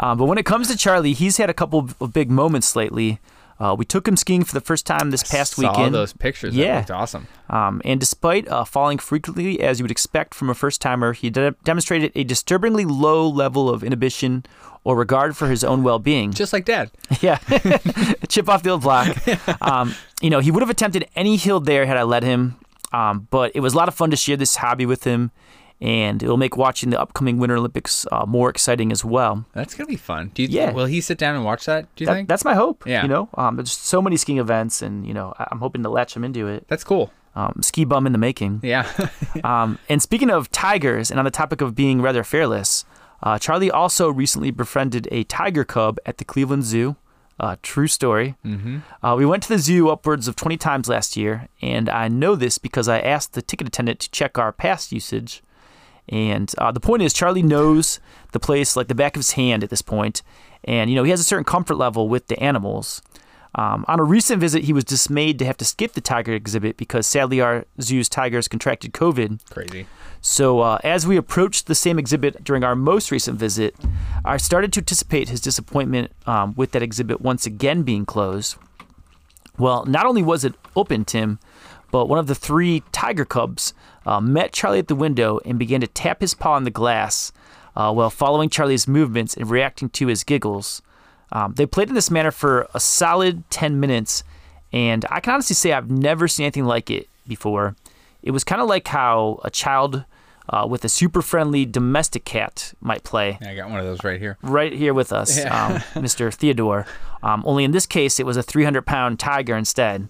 Um, 0.00 0.18
but 0.18 0.24
when 0.24 0.38
it 0.38 0.46
comes 0.46 0.68
to 0.68 0.76
Charlie, 0.76 1.12
he's 1.12 1.36
had 1.36 1.48
a 1.48 1.54
couple 1.54 1.88
of 2.00 2.12
big 2.12 2.30
moments 2.30 2.74
lately. 2.74 3.20
Uh, 3.58 3.74
we 3.78 3.84
took 3.84 4.06
him 4.06 4.16
skiing 4.16 4.44
for 4.44 4.52
the 4.52 4.60
first 4.60 4.86
time 4.86 5.10
this 5.10 5.22
past 5.22 5.56
weekend. 5.56 5.74
Saw 5.74 5.80
weekend. 5.80 5.94
those 5.94 6.12
pictures. 6.12 6.54
Yeah. 6.54 6.66
That 6.66 6.76
looked 6.78 6.90
awesome. 6.90 7.26
Um, 7.48 7.80
and 7.84 7.98
despite 7.98 8.46
uh, 8.48 8.64
falling 8.64 8.98
frequently, 8.98 9.60
as 9.60 9.78
you 9.78 9.84
would 9.84 9.90
expect 9.90 10.34
from 10.34 10.50
a 10.50 10.54
first 10.54 10.80
timer, 10.82 11.12
he 11.12 11.30
de- 11.30 11.54
demonstrated 11.64 12.12
a 12.14 12.24
disturbingly 12.24 12.84
low 12.84 13.26
level 13.28 13.70
of 13.70 13.82
inhibition 13.82 14.44
or 14.84 14.94
regard 14.96 15.36
for 15.36 15.48
his 15.48 15.64
own 15.64 15.82
well 15.82 15.98
being. 15.98 16.32
Just 16.32 16.52
like 16.52 16.64
Dad. 16.64 16.90
Yeah, 17.20 17.38
chip 18.28 18.48
off 18.48 18.62
the 18.62 18.70
old 18.70 18.82
block. 18.82 19.16
Um, 19.60 19.94
you 20.20 20.30
know, 20.30 20.38
he 20.40 20.50
would 20.50 20.62
have 20.62 20.70
attempted 20.70 21.08
any 21.16 21.36
hill 21.36 21.60
there 21.60 21.86
had 21.86 21.96
I 21.96 22.02
let 22.04 22.22
him, 22.22 22.56
um, 22.92 23.26
but 23.30 23.52
it 23.54 23.60
was 23.60 23.74
a 23.74 23.76
lot 23.76 23.88
of 23.88 23.94
fun 23.94 24.10
to 24.10 24.16
share 24.16 24.36
this 24.36 24.56
hobby 24.56 24.86
with 24.86 25.04
him, 25.04 25.30
and 25.80 26.22
it 26.22 26.28
will 26.28 26.36
make 26.36 26.56
watching 26.56 26.90
the 26.90 27.00
upcoming 27.00 27.38
Winter 27.38 27.56
Olympics 27.56 28.06
uh, 28.12 28.24
more 28.26 28.48
exciting 28.48 28.90
as 28.92 29.04
well. 29.04 29.44
That's 29.52 29.74
gonna 29.74 29.86
be 29.88 29.96
fun. 29.96 30.30
Do 30.34 30.42
you? 30.42 30.48
Yeah. 30.50 30.72
Will 30.72 30.86
he 30.86 31.00
sit 31.00 31.18
down 31.18 31.34
and 31.34 31.44
watch 31.44 31.66
that? 31.66 31.94
Do 31.96 32.04
you 32.04 32.06
That- 32.06 32.14
think? 32.14 32.28
that's 32.28 32.44
my 32.44 32.54
hope. 32.54 32.84
Yeah. 32.86 33.02
You 33.02 33.08
know, 33.08 33.28
um, 33.34 33.56
there's 33.56 33.72
so 33.72 34.00
many 34.00 34.16
skiing 34.16 34.38
events, 34.38 34.82
and 34.82 35.06
you 35.06 35.12
know, 35.14 35.34
I'm 35.38 35.58
hoping 35.58 35.82
to 35.82 35.88
latch 35.90 36.14
him 36.16 36.24
into 36.24 36.46
it. 36.48 36.66
That's 36.68 36.84
cool. 36.84 37.12
Um, 37.34 37.60
ski 37.62 37.84
bum 37.84 38.06
in 38.06 38.12
the 38.12 38.18
making. 38.18 38.60
Yeah. 38.62 38.86
Um, 39.44 39.78
and 39.90 40.00
speaking 40.00 40.30
of 40.30 40.50
tigers, 40.50 41.10
and 41.10 41.18
on 41.20 41.24
the 41.26 41.30
topic 41.30 41.60
of 41.60 41.74
being 41.74 42.00
rather 42.00 42.24
fearless, 42.24 42.84
uh, 43.22 43.38
Charlie 43.38 43.70
also 43.70 44.08
recently 44.10 44.50
befriended 44.50 45.06
a 45.10 45.24
tiger 45.24 45.62
cub 45.64 45.98
at 46.06 46.16
the 46.18 46.24
Cleveland 46.24 46.64
Zoo. 46.64 46.96
Uh, 47.38 47.56
true 47.62 47.86
story. 47.86 48.34
Mm-hmm. 48.46 48.78
Uh, 49.04 49.14
we 49.14 49.26
went 49.26 49.42
to 49.42 49.50
the 49.50 49.58
zoo 49.58 49.90
upwards 49.90 50.26
of 50.26 50.36
20 50.36 50.56
times 50.56 50.88
last 50.88 51.18
year, 51.18 51.48
and 51.60 51.90
I 51.90 52.08
know 52.08 52.34
this 52.34 52.56
because 52.56 52.88
I 52.88 52.98
asked 52.98 53.34
the 53.34 53.42
ticket 53.42 53.66
attendant 53.68 54.00
to 54.00 54.10
check 54.10 54.38
our 54.38 54.52
past 54.52 54.90
usage. 54.90 55.42
And 56.08 56.52
uh, 56.58 56.72
the 56.72 56.80
point 56.80 57.02
is, 57.02 57.12
Charlie 57.12 57.42
knows 57.42 58.00
the 58.32 58.40
place 58.40 58.76
like 58.76 58.88
the 58.88 58.94
back 58.94 59.16
of 59.16 59.20
his 59.20 59.32
hand 59.32 59.64
at 59.64 59.70
this 59.70 59.82
point, 59.82 60.22
and 60.64 60.88
you 60.88 60.96
know 60.96 61.02
he 61.02 61.10
has 61.10 61.20
a 61.20 61.24
certain 61.24 61.44
comfort 61.44 61.76
level 61.76 62.08
with 62.08 62.28
the 62.28 62.38
animals. 62.40 63.02
Um, 63.56 63.86
on 63.88 63.98
a 63.98 64.04
recent 64.04 64.40
visit, 64.40 64.64
he 64.64 64.72
was 64.74 64.84
dismayed 64.84 65.38
to 65.38 65.46
have 65.46 65.56
to 65.56 65.64
skip 65.64 65.94
the 65.94 66.02
tiger 66.02 66.34
exhibit 66.34 66.76
because 66.76 67.06
sadly 67.06 67.40
our 67.40 67.64
zoo's 67.80 68.08
tigers 68.08 68.48
contracted 68.48 68.92
COVID. 68.92 69.40
Crazy. 69.48 69.86
So, 70.20 70.60
uh, 70.60 70.78
as 70.84 71.06
we 71.06 71.16
approached 71.16 71.66
the 71.66 71.74
same 71.74 71.98
exhibit 71.98 72.44
during 72.44 72.64
our 72.64 72.76
most 72.76 73.10
recent 73.10 73.38
visit, 73.38 73.74
I 74.24 74.36
started 74.36 74.72
to 74.74 74.80
anticipate 74.80 75.28
his 75.28 75.40
disappointment 75.40 76.12
um, 76.26 76.54
with 76.56 76.72
that 76.72 76.82
exhibit 76.82 77.20
once 77.20 77.46
again 77.46 77.82
being 77.82 78.04
closed. 78.04 78.56
Well, 79.58 79.84
not 79.86 80.04
only 80.04 80.22
was 80.22 80.44
it 80.44 80.54
open, 80.74 81.04
Tim, 81.04 81.38
but 81.90 82.08
one 82.08 82.18
of 82.18 82.26
the 82.26 82.34
three 82.34 82.82
tiger 82.92 83.24
cubs 83.24 83.72
uh, 84.06 84.20
met 84.20 84.52
Charlie 84.52 84.78
at 84.78 84.88
the 84.88 84.94
window 84.94 85.40
and 85.44 85.58
began 85.58 85.82
to 85.82 85.86
tap 85.86 86.22
his 86.22 86.32
paw 86.32 86.52
on 86.54 86.64
the 86.64 86.70
glass 86.70 87.32
uh, 87.76 87.92
while 87.92 88.08
following 88.08 88.48
Charlie's 88.48 88.88
movements 88.88 89.34
and 89.36 89.50
reacting 89.50 89.90
to 89.90 90.06
his 90.06 90.24
giggles. 90.24 90.80
Um, 91.32 91.52
they 91.54 91.66
played 91.66 91.88
in 91.88 91.94
this 91.94 92.10
manner 92.10 92.30
for 92.30 92.68
a 92.72 92.80
solid 92.80 93.42
10 93.50 93.78
minutes, 93.80 94.22
and 94.72 95.04
I 95.10 95.20
can 95.20 95.34
honestly 95.34 95.54
say 95.54 95.72
I've 95.72 95.90
never 95.90 96.28
seen 96.28 96.44
anything 96.44 96.64
like 96.64 96.88
it 96.90 97.08
before. 97.26 97.74
It 98.22 98.30
was 98.30 98.44
kind 98.44 98.62
of 98.62 98.68
like 98.68 98.86
how 98.88 99.40
a 99.44 99.50
child 99.50 100.04
uh, 100.48 100.64
with 100.70 100.84
a 100.84 100.88
super 100.88 101.20
friendly 101.22 101.66
domestic 101.66 102.24
cat 102.24 102.72
might 102.80 103.02
play 103.02 103.36
I 103.42 103.56
got 103.56 103.68
one 103.68 103.80
of 103.80 103.84
those 103.86 104.04
right 104.04 104.20
here. 104.20 104.38
right 104.42 104.72
here 104.72 104.94
with 104.94 105.12
us, 105.12 105.36
Yeah. 105.36 105.66
um, 105.66 105.72
Mr. 106.02 106.32
Theodore. 106.32 106.86
Um, 107.24 107.42
only 107.44 107.64
in 107.64 107.72
this 107.72 107.86
case, 107.86 108.20
it 108.20 108.26
was 108.26 108.36
a 108.36 108.42
300 108.44 108.82
pound 108.86 109.18
tiger 109.18 109.56
instead. 109.56 110.08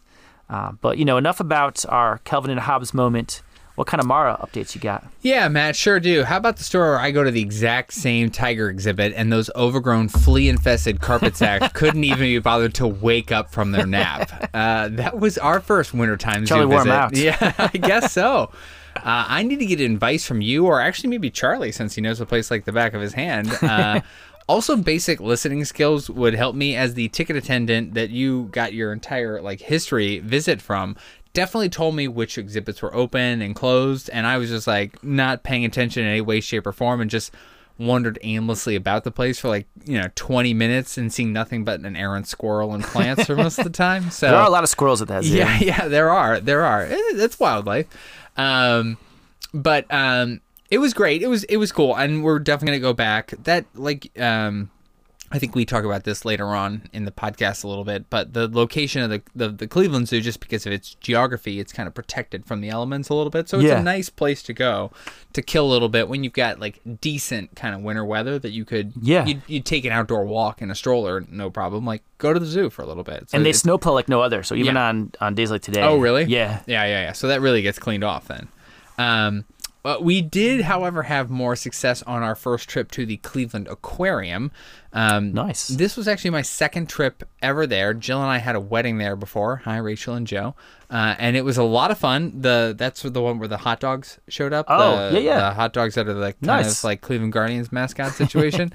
Uh, 0.51 0.73
but, 0.83 0.99
you 0.99 1.05
know, 1.07 1.17
enough 1.17 1.41
about 1.41 1.85
our 1.89 2.19
Calvin 2.19 2.51
and 2.51 2.61
Hobbes 2.61 2.93
moment. 2.93 3.41
What 3.77 3.87
kind 3.87 4.01
of 4.01 4.07
Mara 4.07 4.39
updates 4.43 4.75
you 4.75 4.81
got? 4.81 5.07
Yeah, 5.21 5.49
Matt, 5.49 5.77
sure 5.77 6.01
do. 6.01 6.25
How 6.25 6.39
about 6.39 6.57
the 6.57 6.65
store 6.65 6.93
where 6.93 6.99
I 6.99 7.11
go 7.11 7.23
to 7.23 7.31
the 7.31 7.43
exact 7.43 7.93
same 7.93 8.31
tiger 8.31 8.71
exhibit 8.71 9.13
and 9.15 9.31
those 9.31 9.51
overgrown, 9.55 10.09
flea 10.09 10.49
infested 10.49 11.01
carpet 11.03 11.37
sacks 11.37 11.69
couldn't 11.75 12.05
even 12.05 12.21
be 12.21 12.39
bothered 12.39 12.75
to 12.75 12.87
wake 12.87 13.31
up 13.31 13.53
from 13.53 13.73
their 13.73 13.87
nap? 13.87 14.51
Uh, 14.55 14.89
that 14.93 15.21
was 15.21 15.37
our 15.37 15.61
first 15.61 15.93
wintertime 15.93 16.47
Charlie 16.47 16.65
zoo 16.65 16.69
wore 16.69 16.85
visit. 16.85 16.93
out. 16.93 17.17
Yeah, 17.17 17.53
I 17.73 17.77
guess 17.77 18.13
so. 18.13 18.51
Uh, 18.97 19.27
I 19.29 19.43
need 19.43 19.59
to 19.59 19.67
get 19.67 19.81
advice 19.81 20.27
from 20.27 20.41
you, 20.41 20.67
or 20.67 20.81
actually 20.81 21.11
maybe 21.11 21.31
Charlie, 21.31 21.73
since 21.73 21.95
he 21.95 22.01
knows 22.01 22.19
a 22.21 22.25
place 22.27 22.51
like 22.51 22.65
the 22.65 22.73
back 22.73 22.95
of 22.95 23.03
his 23.03 23.13
hand. 23.13 23.53
Uh, 23.63 24.01
also, 24.49 24.75
basic 24.77 25.21
listening 25.21 25.67
skills 25.67 26.09
would 26.09 26.35
help 26.35 26.57
me 26.57 26.77
as 26.77 26.95
the 26.95 27.09
ticket 27.09 27.37
attendant 27.37 27.93
that 27.93 28.09
you 28.09 28.45
got 28.53 28.73
your 28.73 28.93
entire 28.93 29.43
like 29.43 29.61
history 29.61 30.21
visit 30.21 30.63
from. 30.63 30.97
Definitely 31.37 31.69
told 31.69 31.95
me 31.95 32.09
which 32.09 32.39
exhibits 32.39 32.81
were 32.81 32.95
open 32.95 33.43
and 33.43 33.55
closed, 33.55 34.09
and 34.11 34.27
I 34.27 34.39
was 34.39 34.49
just 34.49 34.67
like 34.67 35.05
not 35.05 35.43
paying 35.43 35.67
attention 35.67 36.03
in 36.05 36.09
any 36.09 36.23
way, 36.23 36.41
shape, 36.41 36.67
or 36.67 36.73
form, 36.73 37.03
and 37.03 37.11
just 37.11 37.31
wandered 37.79 38.19
aimlessly 38.23 38.75
about 38.75 39.05
the 39.05 39.11
place 39.11 39.39
for 39.39 39.49
like 39.49 39.67
you 39.85 40.01
know 40.01 40.09
20 40.15 40.55
minutes 40.55 40.97
and 40.97 41.13
seeing 41.13 41.35
nothing 41.35 41.63
but 41.63 41.81
an 41.81 41.95
errant 41.95 42.27
squirrel 42.27 42.73
and 42.73 42.83
plants 42.85 43.27
for 43.27 43.37
most 43.37 43.59
of 43.59 43.65
the 43.65 43.71
time. 43.71 44.11
So 44.11 44.29
There 44.31 44.37
are 44.39 44.47
a 44.47 44.51
lot 44.51 44.63
of 44.63 44.71
squirrels 44.71 45.03
at 45.03 45.09
that 45.09 45.25
zoo. 45.25 45.37
yeah, 45.37 45.59
yeah, 45.61 45.89
there 45.89 46.09
are, 46.11 46.41
there 46.41 46.65
are. 46.65 46.87
It's 46.89 47.39
wildlife, 47.39 47.87
um, 48.39 48.97
but 49.53 49.85
um, 49.93 50.41
it 50.71 50.79
was 50.79 50.95
great. 50.95 51.23
It 51.23 51.29
was 51.29 51.45
it 51.45 51.59
was 51.59 51.71
cool, 51.71 51.95
and 51.95 52.25
we're 52.25 52.39
definitely 52.39 52.79
gonna 52.79 52.91
go 52.91 52.95
back. 52.95 53.35
That 53.45 53.67
like 53.75 54.19
um, 54.19 54.71
I 55.33 55.39
think 55.41 55.55
we 55.57 55.65
talk 55.65 55.85
about 55.85 56.05
this 56.05 56.25
later 56.25 56.47
on 56.55 56.89
in 56.93 57.05
the 57.05 57.11
podcast 57.11 57.65
a 57.65 57.69
little 57.69 57.85
bit, 57.85 58.09
but 58.11 58.33
the 58.33 58.47
location 58.49 59.03
of 59.03 59.11
the 59.11 59.23
the, 59.35 59.49
the 59.49 59.67
Cleveland 59.67 60.07
Zoo, 60.09 60.21
just 60.21 60.39
because 60.41 60.67
of 60.67 60.73
its 60.73 60.95
geography, 60.95 61.59
it's 61.59 61.73
kind 61.73 61.87
of 61.89 61.95
protected 61.95 62.47
from 62.47 62.61
the 62.61 62.69
elements 62.69 63.09
a 63.09 63.15
little 63.15 63.31
bit. 63.31 63.49
So 63.49 63.59
it's 63.59 63.67
Yeah. 63.67 63.81
a 63.81 63.83
nice 63.83 64.09
place 64.09 64.43
to 64.45 64.53
go 64.53 64.93
to 65.33 65.43
kill 65.43 65.67
a 65.67 65.71
little 65.73 65.89
bit 65.89 66.09
when 66.09 66.23
you've 66.23 66.33
got 66.33 66.61
like 66.61 66.81
decent 67.01 67.57
kind 67.57 67.75
of 67.75 67.81
winter 67.83 68.05
weather 68.05 68.39
that 68.39 68.51
you 68.53 68.65
could 68.65 68.93
Yeah. 69.01 69.27
you'd, 69.27 69.43
you'd 69.49 69.65
take 69.67 69.85
an 69.85 69.93
outdoor 69.93 70.25
walk 70.25 70.63
in 70.63 70.71
a 70.71 70.75
stroller, 70.77 71.25
no 71.29 71.51
problem. 71.51 71.85
Like 71.85 72.03
go 72.19 72.33
to 72.33 72.39
the 72.39 72.47
zoo 72.47 72.71
for 72.71 72.83
a 72.83 72.87
little 72.87 73.05
bit. 73.05 73.31
So 73.31 73.37
And 73.37 73.45
they 73.45 73.53
snowplow 73.53 73.93
like 73.95 74.09
no 74.09 74.21
other. 74.23 74.43
So 74.45 74.55
even 74.55 74.77
Yeah. 74.77 74.89
on, 74.89 75.11
on 75.21 75.35
days 75.35 75.51
like 75.51 75.63
today. 75.63 75.83
Oh, 75.83 75.97
really? 75.99 76.25
Yeah. 76.25 76.61
Yeah, 76.67 76.85
yeah, 76.85 77.03
yeah. 77.03 77.13
So 77.13 77.27
that 77.29 77.41
really 77.41 77.63
gets 77.63 77.79
cleaned 77.81 78.05
off 78.05 78.29
then. 78.29 78.49
Um, 78.99 79.45
but 79.87 80.03
we 80.03 80.21
did, 80.21 80.63
however, 80.63 81.05
have 81.05 81.31
more 81.31 81.55
success 81.55 82.03
on 82.09 82.21
our 82.25 82.35
first 82.35 82.69
trip 82.69 82.91
to 82.91 83.07
the 83.07 83.19
Cleveland 83.19 83.69
Aquarium. 83.69 84.51
Um, 84.93 85.33
Nice. 85.33 85.69
This 85.69 85.97
was 85.97 86.09
actually 86.09 86.31
my 86.31 86.43
second 86.43 86.89
trip 86.89 87.23
ever 87.41 87.69
there. 87.69 87.95
Jill 87.95 88.21
and 88.21 88.29
I 88.29 88.39
had 88.39 88.57
a 88.57 88.61
wedding 88.61 88.99
there 88.99 89.15
before. 89.15 89.59
Hi, 89.59 89.77
Rachel 89.77 90.15
and 90.17 90.27
Joe. 90.27 90.57
Uh, 90.91 91.15
and 91.21 91.37
it 91.37 91.45
was 91.45 91.57
a 91.57 91.63
lot 91.63 91.93
of 91.93 91.99
fun. 91.99 92.41
The 92.41 92.75
that's 92.77 93.03
the 93.03 93.23
one 93.23 93.39
where 93.39 93.47
the 93.47 93.59
hot 93.59 93.79
dogs 93.79 94.19
showed 94.27 94.53
up. 94.53 94.67
Oh, 94.69 95.13
the, 95.13 95.21
yeah, 95.21 95.35
yeah. 95.35 95.39
The 95.51 95.55
hot 95.55 95.73
dogs 95.73 95.95
that 95.95 96.09
are 96.09 96.15
the 96.15 96.33
kind 96.33 96.37
Nice. 96.43 96.81
of 96.81 96.83
like 96.85 97.01
Cleveland 97.01 97.33
Guardians 97.33 97.71
mascot 97.71 98.11
situation. 98.11 98.73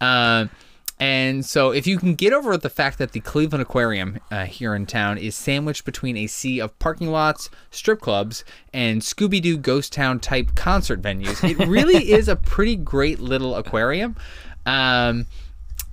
um, 0.00 0.48
and 0.98 1.44
so, 1.44 1.72
if 1.72 1.86
you 1.86 1.98
can 1.98 2.14
get 2.14 2.32
over 2.32 2.56
the 2.56 2.70
fact 2.70 2.98
that 2.98 3.12
the 3.12 3.20
Cleveland 3.20 3.60
Aquarium 3.60 4.18
uh, 4.30 4.44
here 4.46 4.74
in 4.74 4.86
town 4.86 5.18
is 5.18 5.34
sandwiched 5.34 5.84
between 5.84 6.16
a 6.16 6.26
sea 6.26 6.58
of 6.58 6.78
parking 6.78 7.08
lots, 7.08 7.50
strip 7.70 8.00
clubs, 8.00 8.44
and 8.72 9.02
Scooby 9.02 9.42
Doo 9.42 9.58
Ghost 9.58 9.92
Town 9.92 10.20
type 10.20 10.54
concert 10.54 11.02
venues, 11.02 11.46
it 11.48 11.58
really 11.68 12.10
is 12.12 12.28
a 12.28 12.36
pretty 12.36 12.76
great 12.76 13.20
little 13.20 13.56
aquarium. 13.56 14.16
Um, 14.64 15.26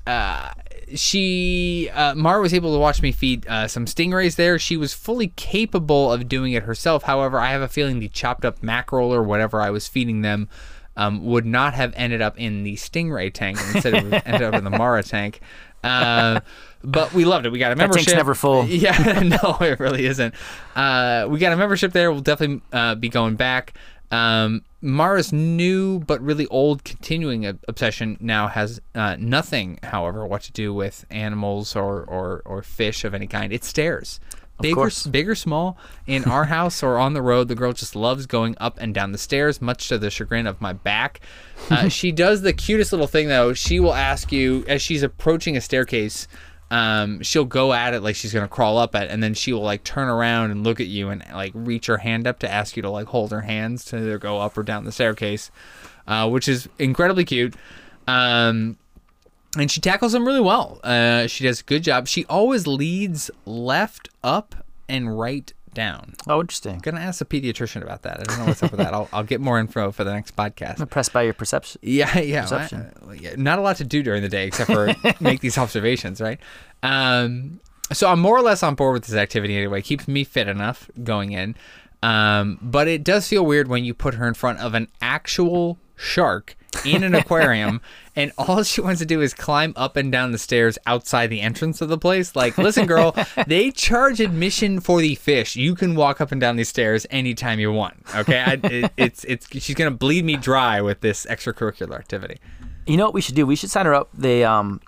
uh, 0.07 0.51
she 0.95 1.89
uh, 1.93 2.15
Mara 2.15 2.41
was 2.41 2.53
able 2.53 2.73
to 2.73 2.79
watch 2.79 3.01
me 3.01 3.11
feed 3.11 3.45
uh, 3.47 3.67
some 3.67 3.85
stingrays 3.85 4.37
there. 4.37 4.57
She 4.57 4.77
was 4.77 4.93
fully 4.93 5.33
capable 5.35 6.13
of 6.13 6.29
doing 6.29 6.53
it 6.53 6.63
herself. 6.63 7.03
However, 7.03 7.39
I 7.39 7.51
have 7.51 7.61
a 7.61 7.67
feeling 7.67 7.99
the 7.99 8.07
chopped 8.07 8.45
up 8.45 8.63
mackerel 8.63 9.13
or 9.13 9.23
whatever 9.23 9.61
I 9.61 9.69
was 9.69 9.87
feeding 9.87 10.21
them 10.21 10.49
um, 10.95 11.25
would 11.25 11.45
not 11.45 11.73
have 11.73 11.93
ended 11.95 12.21
up 12.21 12.37
in 12.39 12.63
the 12.63 12.75
stingray 12.75 13.33
tank 13.33 13.57
instead 13.73 13.93
of 13.93 14.13
ended 14.13 14.43
up 14.43 14.53
in 14.53 14.63
the 14.63 14.69
Mara 14.69 15.03
tank. 15.03 15.41
Uh, 15.83 16.39
but 16.83 17.13
we 17.13 17.25
loved 17.25 17.45
it. 17.45 17.51
We 17.51 17.59
got 17.59 17.71
a 17.71 17.75
membership. 17.75 18.05
That 18.05 18.11
tank's 18.11 18.17
never 18.17 18.35
full. 18.35 18.65
Yeah, 18.67 19.21
no, 19.43 19.57
it 19.61 19.79
really 19.79 20.05
isn't. 20.05 20.33
Uh, 20.75 21.27
we 21.29 21.39
got 21.39 21.53
a 21.53 21.57
membership 21.57 21.91
there. 21.91 22.11
We'll 22.11 22.21
definitely 22.21 22.61
uh, 22.71 22.95
be 22.95 23.09
going 23.09 23.35
back. 23.35 23.73
Um, 24.11 24.63
Mara's 24.81 25.33
new 25.33 25.99
but 25.99 26.21
really 26.21 26.45
old 26.47 26.83
continuing 26.83 27.45
obsession 27.67 28.17
now 28.19 28.47
has 28.47 28.79
uh, 28.93 29.15
nothing, 29.17 29.79
however, 29.81 30.27
what 30.27 30.43
to 30.43 30.51
do 30.51 30.73
with 30.73 31.05
animals 31.09 31.75
or, 31.75 32.03
or, 32.03 32.41
or 32.45 32.61
fish 32.61 33.05
of 33.05 33.13
any 33.13 33.27
kind. 33.27 33.51
It 33.51 33.63
stairs. 33.63 34.19
Big 34.63 34.77
or, 34.77 34.89
big 35.11 35.29
or 35.29 35.35
small, 35.35 35.77
in 36.07 36.23
our 36.29 36.45
house 36.45 36.81
or 36.81 36.97
on 36.97 37.13
the 37.13 37.21
road, 37.21 37.47
the 37.47 37.55
girl 37.55 37.73
just 37.73 37.95
loves 37.95 38.25
going 38.25 38.55
up 38.59 38.77
and 38.79 38.93
down 38.93 39.11
the 39.11 39.17
stairs, 39.17 39.61
much 39.61 39.87
to 39.89 39.97
the 39.97 40.09
chagrin 40.09 40.47
of 40.47 40.59
my 40.59 40.73
back. 40.73 41.19
Uh, 41.69 41.87
she 41.89 42.11
does 42.11 42.41
the 42.41 42.53
cutest 42.53 42.91
little 42.91 43.07
thing, 43.07 43.27
though. 43.27 43.53
She 43.53 43.79
will 43.79 43.93
ask 43.93 44.31
you, 44.31 44.65
as 44.67 44.81
she's 44.81 45.03
approaching 45.03 45.55
a 45.55 45.61
staircase, 45.61 46.27
um, 46.71 47.21
she'll 47.21 47.45
go 47.45 47.71
at 47.71 47.93
it 47.93 48.01
like 48.01 48.15
she's 48.15 48.33
gonna 48.33 48.47
crawl 48.47 48.79
up 48.79 48.95
it, 48.95 49.11
and 49.11 49.21
then 49.21 49.35
she 49.35 49.53
will 49.53 49.61
like 49.61 49.83
turn 49.83 50.07
around 50.07 50.49
and 50.49 50.63
look 50.63 50.79
at 50.79 50.87
you 50.87 51.09
and 51.09 51.23
like 51.31 51.51
reach 51.53 51.85
her 51.85 51.97
hand 51.97 52.25
up 52.25 52.39
to 52.39 52.51
ask 52.51 52.75
you 52.75 52.81
to 52.81 52.89
like 52.89 53.05
hold 53.05 53.31
her 53.31 53.41
hands 53.41 53.85
to 53.85 53.97
either 53.97 54.17
go 54.17 54.39
up 54.39 54.57
or 54.57 54.63
down 54.63 54.83
the 54.83 54.91
staircase, 54.91 55.51
uh, 56.07 56.27
which 56.27 56.47
is 56.47 56.67
incredibly 56.79 57.25
cute. 57.25 57.53
Um, 58.07 58.77
and 59.57 59.69
she 59.71 59.79
tackles 59.81 60.11
them 60.13 60.25
really 60.25 60.41
well. 60.41 60.79
Uh, 60.83 61.27
she 61.27 61.43
does 61.43 61.61
a 61.61 61.63
good 61.63 61.83
job. 61.83 62.07
She 62.07 62.25
always 62.25 62.65
leads 62.67 63.29
left 63.45 64.09
up 64.23 64.55
and 64.89 65.17
right 65.17 65.51
down. 65.73 66.13
Oh, 66.27 66.39
interesting. 66.41 66.77
gonna 66.79 66.99
ask 66.99 67.17
the 67.19 67.25
pediatrician 67.25 67.81
about 67.81 68.03
that. 68.03 68.19
I 68.19 68.23
don't 68.23 68.39
know 68.39 68.45
what's 68.45 68.61
up 68.61 68.71
with 68.71 68.79
that. 68.79 68.93
I'll, 68.93 69.09
I'll 69.11 69.23
get 69.23 69.41
more 69.41 69.59
info 69.59 69.91
for 69.91 70.03
the 70.03 70.13
next 70.13 70.35
podcast. 70.35 70.75
I'm 70.77 70.83
impressed 70.83 71.11
by 71.13 71.23
your 71.23 71.33
perception. 71.33 71.79
Yeah, 71.83 72.19
yeah, 72.19 72.41
Perception. 72.43 72.91
I- 73.09 73.13
yeah. 73.13 73.35
Not 73.37 73.57
a 73.59 73.61
lot 73.63 73.77
to 73.77 73.83
do 73.83 74.03
during 74.03 74.21
the 74.21 74.29
day 74.29 74.45
except 74.47 74.71
for 74.71 74.93
make 75.19 75.39
these 75.41 75.57
observations, 75.57 76.21
right? 76.21 76.39
Um, 76.83 77.59
so 77.91 78.07
I'm 78.09 78.19
more 78.19 78.37
or 78.37 78.41
less 78.41 78.61
on 78.63 78.75
board 78.75 78.93
with 78.93 79.05
this 79.05 79.15
activity 79.15 79.55
anyway. 79.57 79.81
Keeps 79.81 80.07
me 80.07 80.23
fit 80.23 80.47
enough 80.47 80.89
going 81.03 81.31
in. 81.31 81.55
Um, 82.03 82.59
but 82.61 82.87
it 82.87 83.03
does 83.03 83.27
feel 83.27 83.45
weird 83.45 83.67
when 83.67 83.85
you 83.85 83.93
put 83.93 84.15
her 84.15 84.27
in 84.27 84.33
front 84.33 84.59
of 84.59 84.73
an 84.73 84.89
actual 85.01 85.77
shark 85.95 86.55
in 86.85 87.03
an 87.03 87.15
aquarium 87.21 87.81
and 88.15 88.31
all 88.37 88.63
she 88.63 88.81
wants 88.81 88.99
to 88.99 89.05
do 89.05 89.21
is 89.21 89.33
climb 89.33 89.73
up 89.75 89.95
and 89.97 90.11
down 90.11 90.31
the 90.31 90.37
stairs 90.37 90.77
outside 90.85 91.27
the 91.27 91.41
entrance 91.41 91.81
of 91.81 91.89
the 91.89 91.97
place. 91.97 92.35
Like, 92.35 92.57
listen, 92.57 92.85
girl, 92.85 93.15
they 93.47 93.71
charge 93.71 94.19
admission 94.19 94.79
for 94.79 95.01
the 95.01 95.15
fish. 95.15 95.55
You 95.55 95.75
can 95.75 95.95
walk 95.95 96.21
up 96.21 96.31
and 96.31 96.39
down 96.39 96.55
these 96.55 96.69
stairs 96.69 97.05
anytime 97.09 97.59
you 97.59 97.71
want. 97.71 97.95
Okay, 98.15 98.39
I, 98.39 98.59
it, 98.63 98.91
it's 98.97 99.23
it's 99.23 99.47
she's 99.63 99.75
gonna 99.75 99.91
bleed 99.91 100.25
me 100.25 100.35
dry 100.37 100.81
with 100.81 101.01
this 101.01 101.25
extracurricular 101.25 101.95
activity. 101.97 102.37
You 102.85 102.97
know 102.97 103.05
what 103.05 103.13
we 103.13 103.21
should 103.21 103.35
do? 103.35 103.45
We 103.45 103.55
should 103.55 103.69
sign 103.71 103.85
her 103.85 103.93
up. 103.93 104.09
They 104.13 104.43
um 104.43 104.81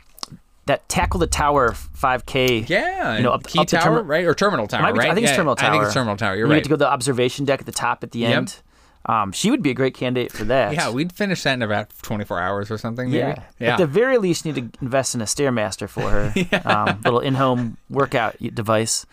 that 0.68 0.88
tackle 0.90 1.20
the 1.20 1.28
tower 1.28 1.72
5K. 1.72 2.68
Yeah, 2.68 3.18
you 3.18 3.24
know, 3.24 3.32
up, 3.34 3.46
Key 3.46 3.60
up 3.60 3.68
the 3.68 3.78
Tower, 3.78 4.02
termi- 4.02 4.08
right, 4.08 4.26
or 4.26 4.34
Terminal 4.34 4.66
Tower, 4.68 4.92
be- 4.94 4.98
right? 5.00 5.12
I 5.12 5.14
think 5.14 5.28
it's 5.28 5.36
Terminal 5.36 5.56
Tower. 5.56 5.70
I 5.70 5.74
think 5.74 5.84
it's 5.86 5.94
Terminal 5.94 6.18
Tower. 6.18 6.36
You're 6.36 6.48
You 6.48 6.52
right. 6.54 6.56
have 6.58 6.64
to 6.64 6.70
go 6.70 6.76
to 6.76 6.80
the 6.80 6.90
observation 6.90 7.46
deck 7.46 7.60
at 7.60 7.66
the 7.68 7.72
top 7.72 8.04
at 8.04 8.12
the 8.12 8.20
Yep. 8.20 8.36
end. 8.38 8.62
Um, 9.08 9.32
she 9.32 9.52
would 9.52 9.62
be 9.62 9.70
a 9.70 9.74
great 9.74 9.94
candidate 9.94 10.32
for 10.32 10.46
that. 10.46 10.74
Yeah, 10.74 10.90
we'd 10.90 11.12
finish 11.14 11.44
that 11.44 11.54
in 11.54 11.62
about 11.62 11.90
24 12.02 12.40
hours 12.40 12.72
or 12.72 12.78
something. 12.78 13.10
Maybe. 13.10 13.20
Yeah. 13.20 13.44
yeah. 13.60 13.74
At 13.74 13.78
the 13.78 13.88
very 13.88 14.18
least, 14.18 14.46
you 14.46 14.54
need 14.54 14.74
to 14.74 14.80
invest 14.82 15.14
in 15.14 15.22
a 15.22 15.26
stairmaster 15.26 15.88
for 15.88 16.10
her. 16.10 16.34
um, 16.66 17.02
little 17.04 17.20
in-home 17.20 17.78
workout 17.90 18.36
device. 18.40 19.06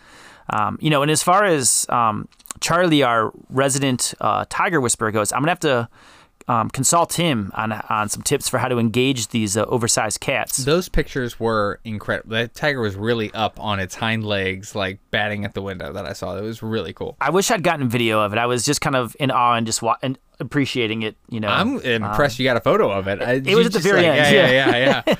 Um, 0.50 0.78
you 0.80 0.90
know, 0.90 1.02
and 1.02 1.10
as 1.10 1.22
far 1.22 1.44
as 1.44 1.86
um, 1.88 2.28
Charlie, 2.60 3.02
our 3.02 3.32
resident 3.50 4.14
uh, 4.20 4.44
tiger 4.48 4.80
whisperer, 4.80 5.10
goes, 5.10 5.32
I'm 5.32 5.40
gonna 5.40 5.52
have 5.52 5.60
to 5.60 5.88
um, 6.48 6.68
consult 6.70 7.14
him 7.14 7.50
on 7.54 7.72
on 7.72 8.08
some 8.08 8.22
tips 8.22 8.48
for 8.48 8.58
how 8.58 8.68
to 8.68 8.78
engage 8.78 9.28
these 9.28 9.56
uh, 9.56 9.64
oversized 9.66 10.20
cats. 10.20 10.58
Those 10.58 10.88
pictures 10.88 11.38
were 11.38 11.80
incredible. 11.84 12.30
That 12.30 12.54
tiger 12.54 12.80
was 12.80 12.96
really 12.96 13.32
up 13.32 13.58
on 13.60 13.78
its 13.80 13.94
hind 13.94 14.24
legs, 14.24 14.74
like 14.74 14.98
batting 15.10 15.44
at 15.44 15.54
the 15.54 15.62
window 15.62 15.92
that 15.92 16.04
I 16.06 16.12
saw. 16.12 16.36
It 16.36 16.42
was 16.42 16.62
really 16.62 16.92
cool. 16.92 17.16
I 17.20 17.30
wish 17.30 17.50
I'd 17.50 17.62
gotten 17.62 17.88
video 17.88 18.20
of 18.20 18.32
it. 18.32 18.38
I 18.38 18.46
was 18.46 18.64
just 18.64 18.80
kind 18.80 18.96
of 18.96 19.16
in 19.20 19.30
awe 19.30 19.54
and 19.54 19.66
just 19.66 19.82
wa- 19.82 19.96
and 20.02 20.18
appreciating 20.40 21.02
it. 21.02 21.16
You 21.28 21.40
know, 21.40 21.48
I'm 21.48 21.78
impressed 21.80 22.38
you 22.38 22.44
got 22.44 22.56
a 22.56 22.60
photo 22.60 22.90
of 22.90 23.06
it. 23.08 23.22
I, 23.22 23.36
Um, 23.36 23.46
it 23.46 23.54
was 23.54 23.66
at 23.66 23.72
the 23.72 23.78
very 23.78 24.02
like, 24.02 24.18
end, 24.18 24.34
Yeah, 24.34 24.50
yeah. 24.50 24.76
yeah, 24.76 25.02
yeah. 25.06 25.16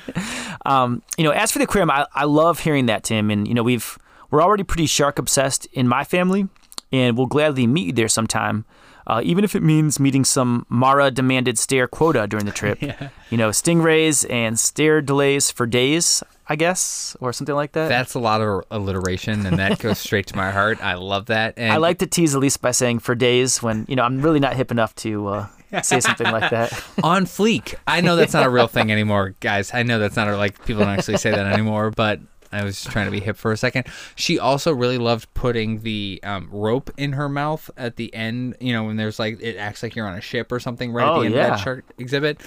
yeah. 0.65 0.95
you 1.17 1.23
know, 1.23 1.31
as 1.31 1.51
for 1.51 1.59
the 1.59 1.63
aquarium, 1.63 1.89
I, 1.89 2.05
I 2.13 2.25
love 2.25 2.59
hearing 2.59 2.87
that, 2.87 3.03
Tim. 3.03 3.29
And 3.29 3.47
you 3.47 3.53
know, 3.53 3.63
we've 3.63 3.97
we're 4.29 4.41
already 4.41 4.63
pretty 4.63 4.87
shark 4.87 5.19
obsessed 5.19 5.67
in 5.73 5.87
my 5.87 6.03
family, 6.03 6.47
and 6.91 7.17
we'll 7.17 7.27
gladly 7.27 7.67
meet 7.67 7.87
you 7.87 7.93
there 7.93 8.07
sometime, 8.07 8.65
uh, 9.07 9.21
even 9.23 9.43
if 9.43 9.55
it 9.55 9.63
means 9.63 9.99
meeting 9.99 10.25
some 10.25 10.65
Mara 10.69 11.11
demanded 11.11 11.57
stare 11.57 11.87
quota 11.87 12.27
during 12.27 12.45
the 12.45 12.51
trip. 12.51 12.81
You 13.29 13.37
know, 13.37 13.49
stingrays 13.49 14.29
and 14.29 14.59
stare 14.59 15.01
delays 15.01 15.49
for 15.49 15.65
days, 15.65 16.21
I 16.47 16.55
guess, 16.55 17.17
or 17.19 17.33
something 17.33 17.55
like 17.55 17.71
that. 17.71 17.89
That's 17.89 18.13
a 18.13 18.19
lot 18.19 18.41
of 18.41 18.63
alliteration, 18.69 19.47
and 19.47 19.57
that 19.57 19.79
goes 19.79 19.97
straight 19.97 20.27
to 20.27 20.35
my 20.35 20.51
heart. 20.51 20.83
I 20.83 20.93
love 20.93 21.25
that. 21.27 21.55
And 21.57 21.73
I 21.73 21.77
like 21.77 21.97
to 21.99 22.05
tease 22.05 22.35
Elise 22.35 22.57
by 22.57 22.69
saying 22.69 22.99
for 22.99 23.15
days 23.15 23.63
when 23.63 23.87
you 23.89 23.95
know 23.95 24.03
I'm 24.03 24.21
really 24.21 24.39
not 24.39 24.55
hip 24.55 24.69
enough 24.69 24.93
to 24.97 25.27
uh, 25.29 25.47
say 25.81 25.99
something 25.99 26.31
like 26.31 26.51
that. 26.51 26.71
on 27.03 27.25
fleek. 27.25 27.73
I 27.87 28.01
know 28.01 28.15
that's 28.15 28.33
not 28.33 28.45
a 28.45 28.49
real 28.51 28.67
thing 28.67 28.91
anymore, 28.91 29.33
guys. 29.39 29.73
I 29.73 29.81
know 29.81 29.97
that's 29.97 30.15
not 30.15 30.27
a, 30.27 30.37
like 30.37 30.63
people 30.63 30.83
don't 30.83 30.93
actually 30.93 31.17
say 31.17 31.31
that 31.31 31.47
anymore, 31.47 31.89
but 31.89 32.19
I 32.53 32.63
was 32.63 32.81
just 32.81 32.91
trying 32.91 33.05
to 33.05 33.11
be 33.11 33.19
hip 33.19 33.35
for 33.37 33.51
a 33.51 33.57
second. 33.57 33.87
She 34.15 34.39
also 34.39 34.71
really 34.73 34.97
loved 34.97 35.33
putting 35.33 35.81
the 35.81 36.19
um, 36.23 36.47
rope 36.51 36.89
in 36.97 37.13
her 37.13 37.27
mouth 37.29 37.69
at 37.77 37.95
the 37.95 38.13
end. 38.13 38.55
You 38.59 38.73
know, 38.73 38.83
when 38.85 38.97
there's 38.97 39.19
like 39.19 39.41
it 39.41 39.57
acts 39.57 39.83
like 39.83 39.95
you're 39.95 40.07
on 40.07 40.17
a 40.17 40.21
ship 40.21 40.51
or 40.51 40.59
something 40.59 40.91
right 40.93 41.05
at 41.05 41.11
Oh, 41.11 41.19
the 41.21 41.25
end 41.27 41.35
of 41.35 41.37
yeah. 41.39 41.49
that 41.49 41.59
shark 41.59 41.85
exhibit. 41.97 42.41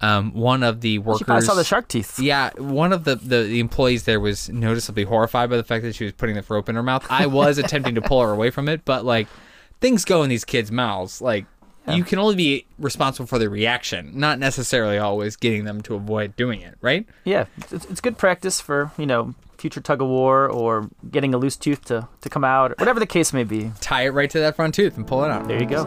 Um, 0.00 0.32
one 0.32 0.62
of 0.62 0.80
the 0.80 1.00
workers 1.00 1.42
She 1.42 1.46
saw 1.46 1.54
the 1.54 1.64
shark 1.64 1.88
teeth. 1.88 2.20
Yeah, 2.20 2.50
one 2.56 2.92
of 2.92 3.02
the, 3.02 3.16
the, 3.16 3.42
the 3.42 3.58
employees 3.58 4.04
there 4.04 4.20
was 4.20 4.48
noticeably 4.48 5.02
horrified 5.02 5.50
by 5.50 5.56
the 5.56 5.64
fact 5.64 5.82
that 5.82 5.96
she 5.96 6.04
was 6.04 6.12
putting 6.12 6.36
the 6.36 6.44
rope 6.48 6.68
in 6.68 6.76
her 6.76 6.84
mouth. 6.84 7.04
I 7.10 7.26
was 7.26 7.58
attempting 7.58 7.96
to 7.96 8.00
pull 8.00 8.22
her 8.22 8.30
away 8.30 8.50
from 8.50 8.68
it, 8.68 8.84
but 8.84 9.04
like 9.04 9.26
things 9.80 10.04
go 10.04 10.22
in 10.22 10.30
these 10.30 10.44
kids' 10.44 10.70
mouths. 10.70 11.20
Like 11.20 11.46
you 11.88 12.04
can 12.04 12.18
only 12.20 12.36
be 12.36 12.66
responsible 12.78 13.26
for 13.26 13.38
the 13.40 13.48
reaction, 13.50 14.12
not 14.14 14.38
necessarily 14.38 14.98
always 14.98 15.34
getting 15.36 15.64
them 15.64 15.80
to 15.80 15.94
avoid 15.96 16.36
doing 16.36 16.60
it, 16.60 16.76
right? 16.80 17.04
Yeah, 17.24 17.46
it's, 17.72 17.86
it's 17.86 18.00
good 18.00 18.18
practice 18.18 18.60
for 18.60 18.92
you 18.98 19.06
know 19.06 19.34
future 19.58 19.80
tug 19.80 20.00
of 20.00 20.08
war 20.08 20.48
or 20.48 20.88
getting 21.10 21.34
a 21.34 21.38
loose 21.38 21.56
tooth 21.56 21.84
to, 21.86 22.08
to 22.20 22.30
come 22.30 22.44
out, 22.44 22.78
whatever 22.78 23.00
the 23.00 23.06
case 23.06 23.32
may 23.32 23.44
be. 23.44 23.72
Tie 23.80 24.06
it 24.06 24.10
right 24.10 24.30
to 24.30 24.38
that 24.38 24.56
front 24.56 24.74
tooth 24.74 24.96
and 24.96 25.06
pull 25.06 25.24
it 25.24 25.30
out. 25.30 25.46
There 25.48 25.60
you 25.60 25.66
go. 25.66 25.84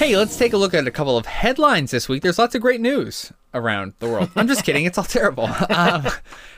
Hey, 0.00 0.16
let's 0.16 0.38
take 0.38 0.54
a 0.54 0.56
look 0.56 0.72
at 0.72 0.86
a 0.86 0.90
couple 0.90 1.18
of 1.18 1.26
headlines 1.26 1.90
this 1.90 2.08
week. 2.08 2.22
There's 2.22 2.38
lots 2.38 2.54
of 2.54 2.62
great 2.62 2.80
news 2.80 3.32
around 3.52 3.92
the 3.98 4.08
world. 4.08 4.30
I'm 4.34 4.48
just 4.48 4.64
kidding. 4.64 4.86
It's 4.86 4.96
all 4.96 5.04
terrible. 5.04 5.48
Um, 5.70 6.06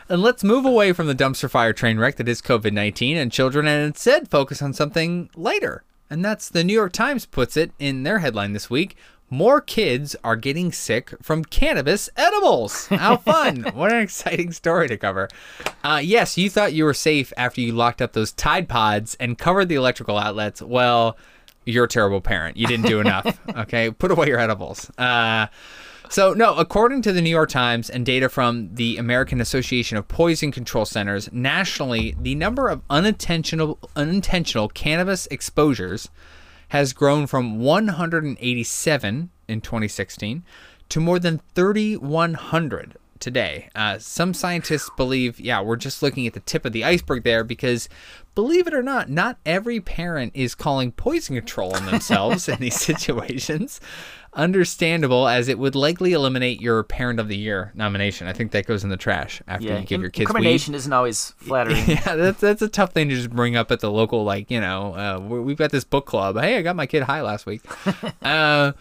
and 0.08 0.22
let's 0.22 0.44
move 0.44 0.64
away 0.64 0.92
from 0.92 1.06
the 1.06 1.14
dumpster 1.14 1.50
fire 1.50 1.72
train 1.72 1.98
wreck 1.98 2.16
that 2.16 2.28
is 2.28 2.40
COVID 2.40 2.72
19 2.72 3.16
and 3.16 3.32
children 3.32 3.66
and 3.66 3.86
instead 3.86 4.28
focus 4.28 4.62
on 4.62 4.72
something 4.72 5.28
lighter. 5.34 5.84
And 6.08 6.24
that's 6.24 6.48
the 6.48 6.62
New 6.62 6.72
York 6.72 6.92
Times 6.92 7.26
puts 7.26 7.56
it 7.56 7.72
in 7.78 8.02
their 8.02 8.18
headline 8.20 8.52
this 8.52 8.68
week. 8.70 8.96
More 9.32 9.62
kids 9.62 10.14
are 10.22 10.36
getting 10.36 10.72
sick 10.72 11.14
from 11.22 11.42
cannabis 11.42 12.10
edibles. 12.18 12.88
How 12.88 13.16
fun! 13.32 13.62
what 13.72 13.90
an 13.90 14.02
exciting 14.02 14.52
story 14.52 14.88
to 14.88 14.98
cover. 14.98 15.26
Uh, 15.82 16.02
yes, 16.04 16.36
you 16.36 16.50
thought 16.50 16.74
you 16.74 16.84
were 16.84 16.92
safe 16.92 17.32
after 17.38 17.62
you 17.62 17.72
locked 17.72 18.02
up 18.02 18.12
those 18.12 18.32
Tide 18.32 18.68
Pods 18.68 19.16
and 19.18 19.38
covered 19.38 19.70
the 19.70 19.74
electrical 19.74 20.18
outlets. 20.18 20.60
Well, 20.60 21.16
you're 21.64 21.84
a 21.84 21.88
terrible 21.88 22.20
parent. 22.20 22.58
You 22.58 22.66
didn't 22.66 22.84
do 22.84 23.00
enough. 23.00 23.40
Okay, 23.56 23.90
put 23.90 24.10
away 24.10 24.26
your 24.26 24.38
edibles. 24.38 24.90
Uh, 24.98 25.46
so 26.10 26.34
no, 26.34 26.54
according 26.54 27.00
to 27.02 27.12
the 27.12 27.22
New 27.22 27.30
York 27.30 27.48
Times 27.48 27.88
and 27.88 28.04
data 28.04 28.28
from 28.28 28.74
the 28.74 28.98
American 28.98 29.40
Association 29.40 29.96
of 29.96 30.08
Poison 30.08 30.52
Control 30.52 30.84
Centers, 30.84 31.32
nationally, 31.32 32.14
the 32.20 32.34
number 32.34 32.68
of 32.68 32.82
unintentional 32.90 33.78
unintentional 33.96 34.68
cannabis 34.68 35.26
exposures 35.28 36.10
has 36.72 36.94
grown 36.94 37.26
from 37.26 37.58
187 37.58 39.30
in 39.46 39.60
2016 39.60 40.42
to 40.88 41.00
more 41.00 41.18
than 41.18 41.38
3,100 41.54 42.96
today. 43.18 43.68
Uh, 43.74 43.98
some 43.98 44.32
scientists 44.32 44.88
believe, 44.96 45.38
yeah, 45.38 45.60
we're 45.60 45.76
just 45.76 46.02
looking 46.02 46.26
at 46.26 46.32
the 46.32 46.40
tip 46.40 46.64
of 46.64 46.72
the 46.72 46.82
iceberg 46.82 47.24
there 47.24 47.44
because, 47.44 47.90
believe 48.34 48.66
it 48.66 48.72
or 48.72 48.82
not, 48.82 49.10
not 49.10 49.36
every 49.44 49.80
parent 49.80 50.32
is 50.34 50.54
calling 50.54 50.92
poison 50.92 51.36
control 51.36 51.76
on 51.76 51.84
themselves 51.84 52.48
in 52.48 52.58
these 52.58 52.80
situations. 52.80 53.78
Understandable, 54.34 55.28
as 55.28 55.48
it 55.48 55.58
would 55.58 55.74
likely 55.74 56.12
eliminate 56.14 56.60
your 56.60 56.82
Parent 56.84 57.20
of 57.20 57.28
the 57.28 57.36
Year 57.36 57.70
nomination. 57.74 58.26
I 58.26 58.32
think 58.32 58.52
that 58.52 58.64
goes 58.66 58.82
in 58.82 58.88
the 58.88 58.96
trash 58.96 59.42
after 59.46 59.66
Yeah, 59.66 59.80
you 59.80 59.86
give 59.86 60.00
your 60.00 60.08
kids 60.10 60.20
weed. 60.28 60.36
incrimination 60.36 60.74
isn't 60.74 60.92
always 60.92 61.32
flattering. 61.36 61.84
Yeah, 61.86 62.16
that's 62.16 62.40
that's 62.40 62.62
a 62.62 62.68
tough 62.68 62.92
thing 62.92 63.10
to 63.10 63.14
just 63.14 63.28
bring 63.30 63.56
up 63.56 63.70
at 63.70 63.80
the 63.80 63.90
local, 63.90 64.24
like 64.24 64.50
you 64.50 64.58
know, 64.60 64.94
uh, 64.94 65.20
we- 65.20 65.40
we've 65.40 65.58
got 65.58 65.70
this 65.70 65.84
book 65.84 66.06
club. 66.06 66.38
Hey, 66.40 66.56
I 66.56 66.62
got 66.62 66.76
my 66.76 66.86
kid 66.86 67.02
high 67.02 67.20
last 67.20 67.44
week. 67.44 67.60
uh, 68.22 68.72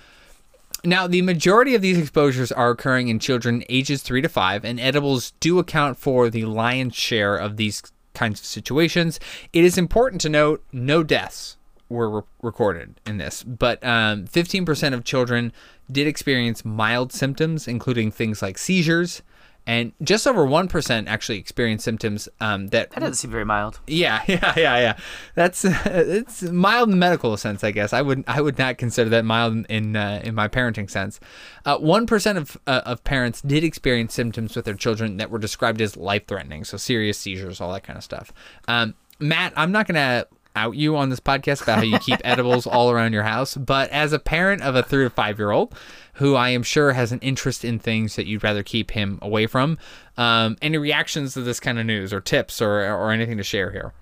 now, 0.86 1.06
the 1.06 1.22
majority 1.22 1.76
of 1.76 1.82
these 1.82 1.98
exposures 2.00 2.52
are 2.54 2.70
occurring 2.72 3.10
in 3.10 3.20
children 3.20 3.64
ages 3.70 4.02
three 4.02 4.22
to 4.22 4.30
five, 4.30 4.64
and 4.64 4.80
edibles 4.80 5.32
do 5.42 5.60
account 5.60 5.98
for 5.98 6.30
the 6.30 6.46
lion's 6.46 6.96
share 6.96 7.36
of 7.36 7.58
these 7.58 7.84
kinds 8.14 8.40
of 8.40 8.46
situations. 8.46 9.20
It 9.54 9.64
is 9.66 9.78
important 9.78 10.22
to 10.22 10.30
note 10.30 10.64
no 10.72 11.04
deaths 11.04 11.58
were 11.91 12.10
re- 12.10 12.21
recorded 12.41 12.99
in 13.06 13.17
this, 13.17 13.43
but 13.43 13.84
um, 13.84 14.25
15% 14.27 14.93
of 14.93 15.04
children 15.04 15.51
did 15.91 16.08
experience 16.08 16.63
mild 16.65 17.12
symptoms, 17.12 17.67
including 17.67 18.12
things 18.12 18.41
like 18.41 18.58
seizures, 18.58 19.21
and 19.67 19.91
just 20.01 20.25
over 20.25 20.43
1% 20.45 21.08
actually 21.08 21.38
experienced 21.38 21.86
symptoms 21.86 22.27
um, 22.39 22.67
that 22.69 22.89
That 22.91 23.01
doesn't 23.01 23.13
seem 23.15 23.30
very 23.30 23.45
mild. 23.45 23.80
yeah, 23.86 24.23
yeah, 24.27 24.54
yeah, 24.58 24.77
yeah. 24.80 24.97
That's 25.36 25.63
it's 25.86 26.41
mild 26.41 26.88
in 26.88 26.91
the 26.91 26.97
medical 26.97 27.38
sense, 27.38 27.63
I 27.63 27.69
guess. 27.69 27.93
I 27.93 28.01
would 28.01 28.23
I 28.27 28.41
would 28.41 28.58
not 28.58 28.80
consider 28.80 29.10
that 29.12 29.23
mild 29.23 29.54
in 29.54 29.65
in, 29.65 29.95
uh, 29.95 30.21
in 30.23 30.34
my 30.34 30.47
parenting 30.47 30.89
sense. 30.89 31.19
One 31.65 32.08
of 32.38 32.58
uh, 32.65 32.82
of 32.86 33.04
parents 33.04 33.41
did 33.41 33.63
experience 33.63 34.15
symptoms 34.15 34.56
with 34.56 34.65
their 34.65 34.73
children 34.73 35.17
that 35.17 35.30
were 35.30 35.39
described 35.39 35.80
as 35.80 35.95
life 35.95 36.25
threatening, 36.25 36.63
so 36.63 36.77
serious 36.77 37.19
seizures, 37.19 37.62
all 37.62 37.71
that 37.73 37.84
kind 37.84 37.97
of 37.97 38.04
stuff. 38.04 38.34
Um, 38.67 38.95
Matt, 39.19 39.54
I'm 39.56 39.71
not 39.71 39.86
gonna 39.86 40.25
out 40.56 40.76
you 40.76 40.96
on 40.96 41.10
this 41.10 41.20
podcast 41.20 41.64
about 41.64 41.78
how 41.78 41.84
you 41.84 42.00
keep 42.00 42.20
edibles 42.24 42.68
all 42.68 42.92
around 42.92 43.14
your 43.14 43.24
house, 43.24 43.56
but 43.56 43.90
as 43.90 44.14
a 44.14 44.20
parent 44.20 44.62
of 44.62 44.76
a 44.76 44.84
three 44.84 45.04
to 45.04 45.10
five 45.10 45.40
year 45.40 45.52
old 45.52 45.74
who 46.16 46.36
I 46.36 46.50
am 46.50 46.64
sure 46.64 46.94
has 46.94 47.12
an 47.12 47.20
interest 47.20 47.64
in 47.64 47.80
things 47.80 48.16
that 48.16 48.26
you'd 48.28 48.44
rather 48.44 48.64
keep 48.64 48.92
him 48.92 49.18
away 49.22 49.48
from, 49.48 49.78
um, 50.18 50.58
any 50.62 50.78
reactions 50.78 51.34
to 51.34 51.42
this 51.42 51.60
kind 51.60 51.80
of 51.80 51.86
news 51.86 52.14
or 52.14 52.22
tips 52.22 52.62
or 52.62 52.82
or 52.94 53.12
anything 53.12 53.38
to 53.38 53.44
share 53.44 53.72
here? 53.72 53.94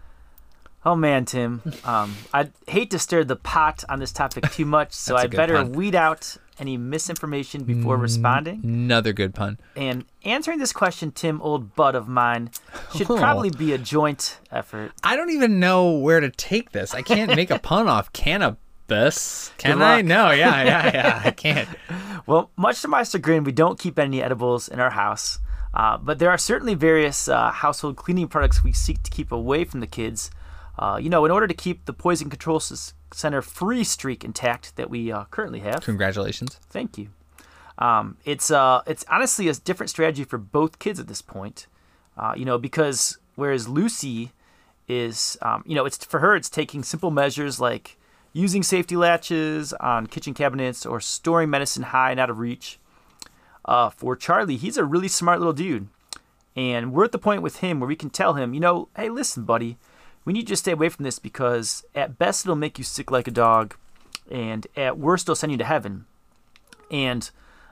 Oh 0.86 0.96
man, 0.96 1.26
Tim. 1.26 1.62
Um, 1.84 2.16
I 2.34 2.50
hate 2.68 2.92
to 2.92 3.00
stir 3.00 3.26
the 3.26 3.36
pot 3.36 3.84
on 3.90 4.00
this 4.00 4.12
topic 4.12 4.50
too 4.52 4.66
much, 4.66 4.94
so 4.94 5.16
I 5.16 5.28
better 5.28 5.56
pun. 5.56 5.74
weed 5.74 5.94
out 5.96 6.38
any 6.60 6.78
misinformation 6.78 7.64
before 7.64 7.98
responding. 7.98 8.62
Another 8.64 9.14
good 9.14 9.34
pun. 9.34 9.58
And 9.76 10.06
answering 10.24 10.60
this 10.60 10.74
question, 10.74 11.12
Tim, 11.12 11.42
old 11.42 11.76
bud 11.76 11.96
of 11.96 12.08
mine, 12.08 12.52
should 12.96 13.10
Oh. 13.10 13.18
probably 13.18 13.50
be 13.50 13.74
a 13.74 13.78
joint 13.78 14.40
effort. 14.52 14.92
I 15.04 15.16
don't 15.16 15.32
even 15.32 15.60
know 15.60 15.92
where 15.92 16.20
to 16.20 16.30
take 16.30 16.72
this. 16.72 16.94
I 16.94 17.02
can't 17.02 17.36
make 17.36 17.50
a 17.52 17.60
pun 17.70 17.88
off 17.88 18.12
cannabis. 18.14 19.52
Can 19.58 19.82
I? 19.82 20.02
No, 20.02 20.32
yeah, 20.32 20.64
yeah, 20.64 20.92
yeah. 20.94 21.22
I 21.26 21.32
can't. 21.32 21.70
Well, 22.26 22.52
much 22.56 22.82
to 22.84 22.88
my 22.88 23.02
chagrin, 23.04 23.44
we 23.44 23.52
don't 23.52 23.80
keep 23.80 23.98
any 23.98 24.22
edibles 24.22 24.68
in 24.68 24.80
our 24.80 24.92
house. 24.92 25.40
Uh, 25.74 25.98
but 25.98 26.20
there 26.20 26.30
are 26.30 26.38
certainly 26.38 26.76
various 26.76 27.28
uh, 27.28 27.50
household 27.52 27.96
cleaning 27.96 28.28
products 28.28 28.64
we 28.64 28.72
seek 28.72 29.02
to 29.02 29.10
keep 29.10 29.32
away 29.32 29.64
from 29.64 29.80
the 29.80 29.88
kids. 29.88 30.30
Uh, 30.78 31.00
you 31.02 31.10
know, 31.10 31.26
in 31.26 31.32
order 31.32 31.48
to 31.48 31.54
keep 31.56 31.86
the 31.86 31.94
poison 31.94 32.30
control 32.30 32.58
s- 32.58 32.94
center 33.14 33.42
free 33.42 33.84
streak 33.84 34.24
intact 34.24 34.76
that 34.76 34.90
we 34.90 35.12
uh, 35.12 35.26
currently 35.32 35.60
have. 35.60 35.82
Congratulations. 35.82 36.60
Thank 36.70 36.98
you. 36.98 37.10
Um, 37.78 38.18
it's 38.26 38.52
uh, 38.52 38.82
it's 38.86 39.06
honestly 39.10 39.48
a 39.48 39.54
different 39.54 39.90
strategy 39.90 40.24
for 40.24 40.38
both 40.38 40.80
kids 40.80 41.00
at 41.00 41.08
this 41.08 41.22
point. 41.22 41.68
Uh, 42.18 42.34
you 42.36 42.44
know, 42.44 42.58
because 42.58 43.18
whereas 43.36 43.70
Lucy 43.70 44.34
is, 44.90 45.38
um, 45.42 45.64
you 45.66 45.76
know, 45.76 45.86
it's 45.86 46.04
for 46.04 46.20
her, 46.20 46.36
it's 46.36 46.50
taking 46.50 46.84
simple 46.84 47.12
measures 47.12 47.60
like 47.62 47.98
using 48.34 48.62
safety 48.62 48.98
latches 48.98 49.72
on 49.74 50.08
kitchen 50.08 50.34
cabinets 50.34 50.86
or 50.86 51.00
storing 51.00 51.50
medicine 51.50 51.84
high 51.84 52.12
and 52.12 52.20
out 52.20 52.30
of 52.30 52.40
reach. 52.40 52.80
Uh, 53.64 53.90
for 53.90 54.16
Charlie, 54.16 54.58
he's 54.58 54.78
a 54.78 54.84
really 54.84 55.08
smart 55.08 55.40
little 55.40 55.54
dude, 55.54 55.88
and 56.56 56.92
we're 56.92 57.06
at 57.06 57.12
the 57.12 57.20
point 57.20 57.42
with 57.42 57.58
him 57.58 57.80
where 57.80 57.88
we 57.88 57.96
can 57.96 58.10
tell 58.10 58.34
him, 58.34 58.54
you 58.54 58.60
know, 58.60 58.90
hey, 58.96 59.10
listen, 59.10 59.44
buddy, 59.44 59.78
we 60.30 60.34
need 60.34 60.42
you 60.42 60.56
to 60.56 60.58
stay 60.58 60.74
away 60.74 60.90
from 60.90 61.06
this 61.06 61.18
because 61.18 61.84
at 61.96 62.20
best 62.20 62.46
it'll 62.46 62.56
make 62.56 62.78
you 62.78 62.84
sick 62.84 63.10
like 63.10 63.28
a 63.28 63.32
dog, 63.32 63.74
and 64.30 64.68
at 64.78 65.00
worst 65.00 65.26
it'll 65.26 65.34
send 65.34 65.52
you 65.52 65.58
to 65.58 65.64
heaven. 65.64 66.06
And 66.92 67.28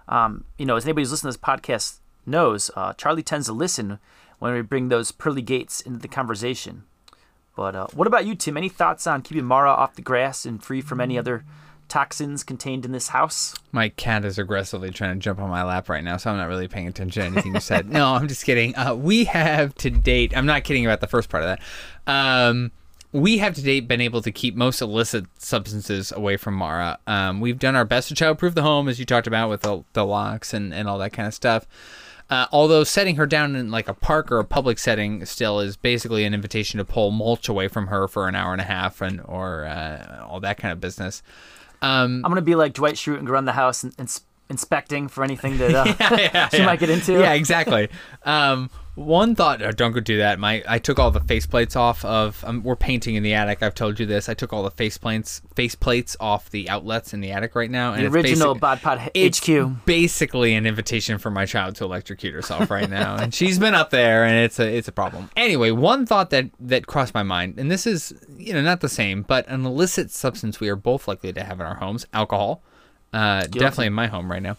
um, 0.09 0.43
you 0.57 0.65
know, 0.65 0.75
as 0.75 0.83
anybody 0.83 1.03
who's 1.03 1.11
listening 1.11 1.33
to 1.33 1.37
this 1.37 1.47
podcast 1.47 1.99
knows, 2.25 2.71
uh, 2.75 2.93
Charlie 2.93 3.21
tends 3.21 3.45
to 3.45 3.53
listen 3.53 3.99
when 4.39 4.55
we 4.55 4.61
bring 4.63 4.89
those 4.89 5.11
pearly 5.11 5.43
gates 5.43 5.81
into 5.81 5.99
the 5.99 6.07
conversation. 6.07 6.85
But 7.55 7.75
uh, 7.75 7.87
what 7.93 8.07
about 8.07 8.25
you, 8.25 8.33
Tim? 8.33 8.57
Any 8.57 8.69
thoughts 8.69 9.05
on 9.05 9.21
keeping 9.21 9.45
Mara 9.45 9.69
off 9.69 9.93
the 9.93 10.01
grass 10.01 10.43
and 10.43 10.63
free 10.63 10.81
from 10.81 10.99
any 10.99 11.15
other 11.15 11.45
toxins 11.87 12.43
contained 12.43 12.85
in 12.85 12.91
this 12.91 13.09
house? 13.09 13.55
My 13.71 13.89
cat 13.89 14.25
is 14.25 14.37
aggressively 14.37 14.91
trying 14.91 15.15
to 15.15 15.19
jump 15.19 15.39
on 15.39 15.49
my 15.49 15.63
lap 15.63 15.89
right 15.89 16.03
now, 16.03 16.17
so 16.17 16.31
I'm 16.31 16.37
not 16.37 16.47
really 16.47 16.67
paying 16.67 16.87
attention 16.87 17.21
to 17.21 17.27
anything 17.27 17.53
you 17.53 17.59
said. 17.59 17.89
no, 17.89 18.13
I'm 18.13 18.27
just 18.27 18.45
kidding. 18.45 18.75
Uh, 18.75 18.95
we 18.95 19.25
have 19.25 19.73
to 19.75 19.89
date, 19.89 20.35
I'm 20.35 20.45
not 20.45 20.63
kidding 20.63 20.85
about 20.85 21.01
the 21.01 21.07
first 21.07 21.29
part 21.29 21.43
of 21.43 21.57
that. 21.57 22.11
Um, 22.11 22.71
we 23.11 23.37
have 23.37 23.53
to 23.55 23.61
date 23.61 23.87
been 23.87 24.01
able 24.01 24.21
to 24.21 24.31
keep 24.31 24.55
most 24.55 24.81
illicit 24.81 25.25
substances 25.37 26.11
away 26.11 26.37
from 26.37 26.53
Mara. 26.53 26.99
Um, 27.07 27.39
we've 27.39 27.59
done 27.59 27.75
our 27.75 27.85
best 27.85 28.09
to 28.09 28.15
childproof 28.15 28.53
the 28.53 28.61
home, 28.61 28.87
as 28.87 28.99
you 28.99 29.05
talked 29.05 29.27
about 29.27 29.49
with 29.49 29.61
the, 29.61 29.83
the 29.93 30.05
locks 30.05 30.53
and, 30.53 30.73
and 30.73 30.87
all 30.87 30.97
that 30.99 31.13
kind 31.13 31.27
of 31.27 31.33
stuff. 31.33 31.65
Uh, 32.29 32.45
although 32.51 32.83
setting 32.83 33.15
her 33.15 33.25
down 33.25 33.55
in 33.55 33.71
like 33.71 33.87
a 33.87 33.93
park 33.93 34.31
or 34.31 34.39
a 34.39 34.43
public 34.43 34.77
setting 34.77 35.23
still 35.25 35.61
is 35.61 35.77
basically 35.77 36.25
an 36.25 36.33
invitation 36.33 36.77
to 36.77 36.83
pull 36.83 37.09
mulch 37.09 37.47
away 37.47 37.69
from 37.69 37.87
her 37.87 38.07
for 38.07 38.27
an 38.27 38.35
hour 38.35 38.51
and 38.51 38.59
a 38.59 38.65
half 38.65 39.01
and 39.01 39.21
or 39.23 39.65
uh, 39.65 40.25
all 40.27 40.41
that 40.41 40.57
kind 40.57 40.73
of 40.73 40.81
business. 40.81 41.23
Um, 41.81 42.23
I'm 42.25 42.31
gonna 42.31 42.41
be 42.41 42.55
like 42.55 42.73
Dwight 42.73 42.95
Schrute 42.95 43.17
and 43.17 43.27
go 43.27 43.33
around 43.33 43.45
the 43.45 43.53
house 43.53 43.83
and, 43.83 43.93
and 43.97 44.09
inspecting 44.49 45.07
for 45.07 45.23
anything 45.23 45.57
that 45.57 45.75
uh, 45.75 46.17
yeah, 46.17 46.49
she 46.49 46.57
yeah. 46.57 46.65
might 46.65 46.79
get 46.79 46.89
into. 46.89 47.13
Yeah, 47.19 47.33
exactly. 47.33 47.89
um, 48.23 48.69
one 48.95 49.35
thought, 49.35 49.61
oh, 49.61 49.71
don't 49.71 49.91
go 49.91 49.99
do 49.99 50.17
that. 50.17 50.39
My, 50.39 50.63
I 50.67 50.79
took 50.79 50.97
all 50.97 51.11
the 51.11 51.19
faceplates 51.19 51.75
off 51.75 52.03
of. 52.03 52.43
Um, 52.43 52.63
we're 52.63 52.75
painting 52.75 53.13
in 53.13 53.21
the 53.21 53.35
attic. 53.35 53.61
I've 53.61 53.75
told 53.75 53.99
you 53.99 54.07
this. 54.07 54.27
I 54.27 54.33
took 54.33 54.51
all 54.51 54.63
the 54.63 54.71
faceplates, 54.71 55.39
faceplates 55.53 56.15
off 56.19 56.49
the 56.49 56.67
outlets 56.67 57.13
in 57.13 57.21
the 57.21 57.29
attic 57.31 57.53
right 57.53 57.69
now. 57.69 57.93
And 57.93 58.01
The 58.01 58.07
it's 58.07 58.15
original 58.15 58.53
basic- 58.55 58.61
Bod 58.61 58.81
Pod 58.81 59.11
it's 59.13 59.39
HQ. 59.47 59.85
basically 59.85 60.55
an 60.55 60.65
invitation 60.65 61.19
for 61.19 61.29
my 61.29 61.45
child 61.45 61.75
to 61.75 61.83
electrocute 61.83 62.33
herself 62.33 62.71
right 62.71 62.89
now, 62.89 63.17
and 63.17 63.31
she's 63.35 63.59
been 63.59 63.75
up 63.75 63.91
there, 63.91 64.23
and 64.23 64.35
it's 64.43 64.59
a 64.59 64.67
it's 64.67 64.87
a 64.87 64.91
problem. 64.91 65.29
Anyway, 65.35 65.69
one 65.69 66.07
thought 66.07 66.31
that 66.31 66.49
that 66.59 66.87
crossed 66.87 67.13
my 67.13 67.21
mind, 67.21 67.59
and 67.59 67.69
this 67.69 67.85
is 67.85 68.13
you 68.35 68.51
know 68.51 68.61
not 68.63 68.81
the 68.81 68.89
same, 68.89 69.21
but 69.21 69.47
an 69.47 69.63
illicit 69.63 70.09
substance 70.09 70.59
we 70.59 70.69
are 70.69 70.75
both 70.75 71.07
likely 71.07 71.31
to 71.33 71.43
have 71.43 71.59
in 71.59 71.67
our 71.67 71.75
homes: 71.75 72.07
alcohol. 72.13 72.63
Uh, 73.13 73.41
definitely 73.47 73.87
in 73.87 73.93
my 73.93 74.07
home 74.07 74.29
right 74.29 74.41
now. 74.43 74.57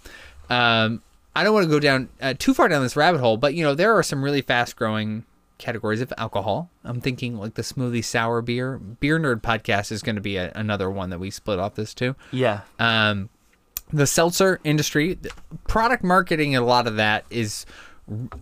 Um, 0.51 1.03
I 1.37 1.45
don't 1.45 1.55
want 1.55 1.65
to 1.65 1.71
go 1.71 1.79
down 1.81 2.09
uh, 2.21 2.35
too 2.37 2.55
far 2.55 2.69
down 2.69 2.83
this 2.83 2.97
rabbit 2.97 3.21
hole, 3.21 3.37
but 3.37 3.55
you 3.55 3.63
know 3.63 3.75
there 3.75 3.95
are 3.97 4.03
some 4.03 4.25
really 4.25 4.43
fast 4.43 4.75
growing 4.77 5.25
categories 5.59 6.01
of 6.01 6.13
alcohol. 6.19 6.71
I'm 6.85 7.01
thinking 7.01 7.37
like 7.37 7.55
the 7.55 7.63
smoothie 7.63 8.05
sour 8.05 8.43
beer. 8.43 8.79
Beer 8.79 9.19
Nerd 9.21 9.43
podcast 9.43 9.93
is 9.93 10.03
going 10.03 10.17
to 10.17 10.23
be 10.23 10.37
a, 10.37 10.53
another 10.55 10.91
one 10.91 11.11
that 11.11 11.19
we 11.21 11.31
split 11.31 11.59
off 11.59 11.75
this 11.75 11.95
too 11.95 12.15
Yeah. 12.33 12.61
um, 12.79 13.29
the 13.93 14.07
seltzer 14.07 14.61
industry, 14.65 15.19
product 15.67 16.05
marketing, 16.05 16.55
a 16.55 16.61
lot 16.61 16.87
of 16.87 16.97
that 16.97 17.25
is 17.31 17.65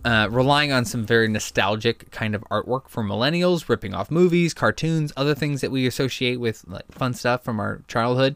uh, 0.05 0.27
relying 0.29 0.71
on 0.71 0.85
some 0.85 1.05
very 1.05 1.27
nostalgic 1.27 2.09
kind 2.11 2.35
of 2.35 2.43
artwork 2.51 2.87
for 2.89 3.03
millennials, 3.03 3.67
ripping 3.69 3.93
off 3.93 4.11
movies, 4.11 4.53
cartoons, 4.53 5.11
other 5.17 5.33
things 5.35 5.61
that 5.61 5.71
we 5.71 5.87
associate 5.87 6.39
with 6.39 6.63
like 6.67 6.89
fun 6.91 7.13
stuff 7.13 7.43
from 7.43 7.59
our 7.59 7.81
childhood. 7.87 8.35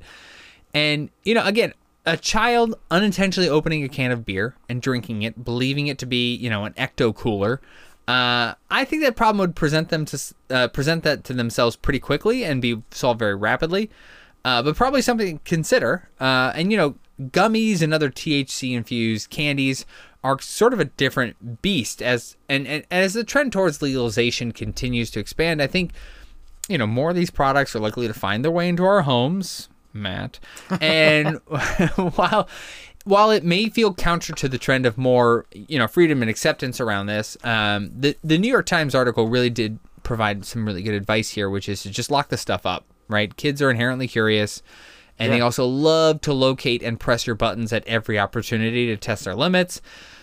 And, 0.74 1.10
you 1.24 1.34
know, 1.34 1.46
again, 1.46 1.74
a 2.06 2.18
child 2.18 2.76
unintentionally 2.90 3.50
opening 3.50 3.84
a 3.84 3.90
can 3.90 4.12
of 4.12 4.26
beer 4.26 4.56
and 4.68 4.82
drinking 4.82 5.22
it, 5.24 5.44
believing 5.44 5.88
it 5.88 5.98
to 6.00 6.06
be, 6.06 6.36
you 6.36 6.50
know, 6.50 6.66
an 6.66 6.74
ecto 6.74 7.14
cooler. 7.14 7.62
Uh, 8.08 8.56
I 8.70 8.84
think 8.86 9.04
that 9.04 9.16
problem 9.16 9.40
would 9.40 9.56
present 9.56 9.90
them 9.90 10.06
to 10.06 10.20
uh, 10.50 10.68
present 10.70 11.04
that 11.04 11.24
to 11.26 11.34
themselves 11.34 11.76
pretty 11.76 12.00
quickly 12.00 12.44
and 12.44 12.62
be 12.62 12.82
solved 12.92 13.20
very 13.20 13.36
rapidly. 13.36 13.90
Uh, 14.44 14.64
but 14.64 14.76
probably 14.76 15.02
something 15.02 15.38
to 15.38 15.44
consider. 15.44 16.10
Uh, 16.20 16.52
and 16.56 16.72
you 16.72 16.78
know, 16.78 16.96
gummies 17.22 17.82
and 17.82 17.94
other 17.94 18.10
THC 18.10 18.76
infused 18.76 19.30
candies 19.30 19.86
are 20.24 20.40
sort 20.40 20.74
of 20.74 20.80
a 20.80 20.86
different 20.86 21.62
beast. 21.62 22.02
As 22.02 22.36
and, 22.50 22.68
and 22.68 22.86
as 22.90 23.14
the 23.14 23.24
trend 23.24 23.54
towards 23.54 23.82
legalization 23.82 24.52
continues 24.52 25.12
to 25.12 25.20
expand, 25.20 25.62
I 25.62 25.68
think 25.68 25.92
you 26.68 26.78
know 26.78 26.88
more 26.88 27.12
of 27.12 27.16
these 27.16 27.32
products 27.32 27.76
are 27.76 27.80
likely 27.80 28.08
to 28.08 28.14
find 28.14 28.44
their 28.44 28.52
way 28.52 28.68
into 28.68 28.84
our 28.84 29.04
homes, 29.04 29.70
Matt. 29.94 30.40
And 30.80 31.38
while 32.16 32.48
while 33.04 33.32
it 33.32 33.44
may 33.44 33.68
feel 33.70 33.94
counter 33.94 34.34
to 34.34 34.48
the 34.48 34.60
trend 34.60 34.86
of 34.86 34.98
more 34.98 35.46
you 35.54 35.80
know 35.80 35.88
freedom 35.88 36.22
and 36.22 36.30
acceptance 36.30 36.80
around 36.80 37.08
this, 37.08 37.38
um, 37.44 37.92
the 37.96 38.16
the 38.24 38.38
New 38.38 38.50
York 38.50 38.66
Times 38.66 38.96
article 38.96 39.28
really 39.28 39.50
did 39.50 39.80
provide 40.04 40.46
some 40.46 40.66
really 40.66 40.82
good 40.82 40.94
advice 40.94 41.30
here, 41.30 41.50
which 41.50 41.70
is 41.70 41.84
to 41.84 41.90
just 41.90 42.12
lock 42.12 42.30
the 42.30 42.38
stuff 42.38 42.66
up. 42.66 42.86
Right, 43.08 43.36
kids 43.36 43.62
are 43.62 43.70
inherently 43.70 44.08
curious. 44.08 44.62
And 45.20 45.32
they 45.32 45.42
also 45.42 45.68
love 45.68 46.22
to 46.22 46.34
locate 46.34 46.82
and 46.82 47.00
press 47.00 47.28
your 47.28 47.36
buttons 47.36 47.72
at 47.72 47.86
every 47.86 48.18
opportunity 48.18 48.88
to 48.88 48.98
test 48.98 49.24
their 49.24 49.36
limits. 49.36 49.80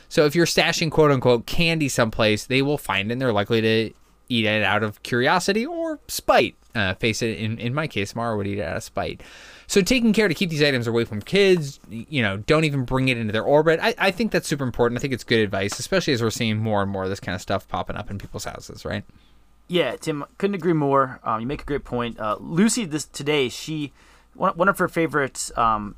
So 0.08 0.24
if 0.24 0.34
you're 0.34 0.46
stashing 0.46 0.90
quote 0.90 1.12
unquote 1.12 1.46
candy 1.46 1.88
someplace, 1.88 2.46
they 2.46 2.62
will 2.62 2.78
find 2.78 3.10
it 3.10 3.12
and 3.12 3.22
they're 3.22 3.32
likely 3.32 3.60
to 3.60 3.92
eat 4.28 4.44
it 4.44 4.62
out 4.62 4.82
of 4.82 5.02
curiosity 5.02 5.64
or 5.64 6.00
spite. 6.08 6.56
Uh, 6.74 6.94
face 6.94 7.22
it, 7.22 7.38
in, 7.38 7.58
in 7.58 7.74
my 7.74 7.86
case, 7.86 8.14
Mara 8.14 8.36
would 8.36 8.46
eat 8.46 8.58
it 8.58 8.62
out 8.62 8.76
of 8.76 8.82
spite. 8.82 9.22
So 9.68 9.82
taking 9.82 10.14
care 10.14 10.28
to 10.28 10.34
keep 10.34 10.48
these 10.48 10.62
items 10.62 10.86
away 10.86 11.04
from 11.04 11.20
kids, 11.20 11.78
you 11.90 12.22
know, 12.22 12.38
don't 12.38 12.64
even 12.64 12.86
bring 12.86 13.08
it 13.08 13.18
into 13.18 13.32
their 13.32 13.42
orbit. 13.42 13.78
I, 13.82 13.94
I 13.98 14.10
think 14.10 14.32
that's 14.32 14.48
super 14.48 14.64
important. 14.64 14.98
I 14.98 15.02
think 15.02 15.12
it's 15.12 15.24
good 15.24 15.40
advice, 15.40 15.78
especially 15.78 16.14
as 16.14 16.22
we're 16.22 16.30
seeing 16.30 16.56
more 16.56 16.80
and 16.82 16.90
more 16.90 17.04
of 17.04 17.10
this 17.10 17.20
kind 17.20 17.36
of 17.36 17.42
stuff 17.42 17.68
popping 17.68 17.94
up 17.94 18.10
in 18.10 18.16
people's 18.16 18.44
houses, 18.44 18.86
right? 18.86 19.04
Yeah, 19.68 19.94
Tim, 19.96 20.24
couldn't 20.38 20.54
agree 20.54 20.72
more. 20.72 21.20
Um, 21.22 21.42
you 21.42 21.46
make 21.46 21.60
a 21.60 21.66
great 21.66 21.84
point. 21.84 22.18
Uh, 22.18 22.38
Lucy, 22.40 22.86
this 22.86 23.04
today, 23.04 23.50
she 23.50 23.92
one, 24.32 24.56
one 24.56 24.70
of 24.70 24.78
her 24.78 24.88
favorite 24.88 25.50
um, 25.54 25.96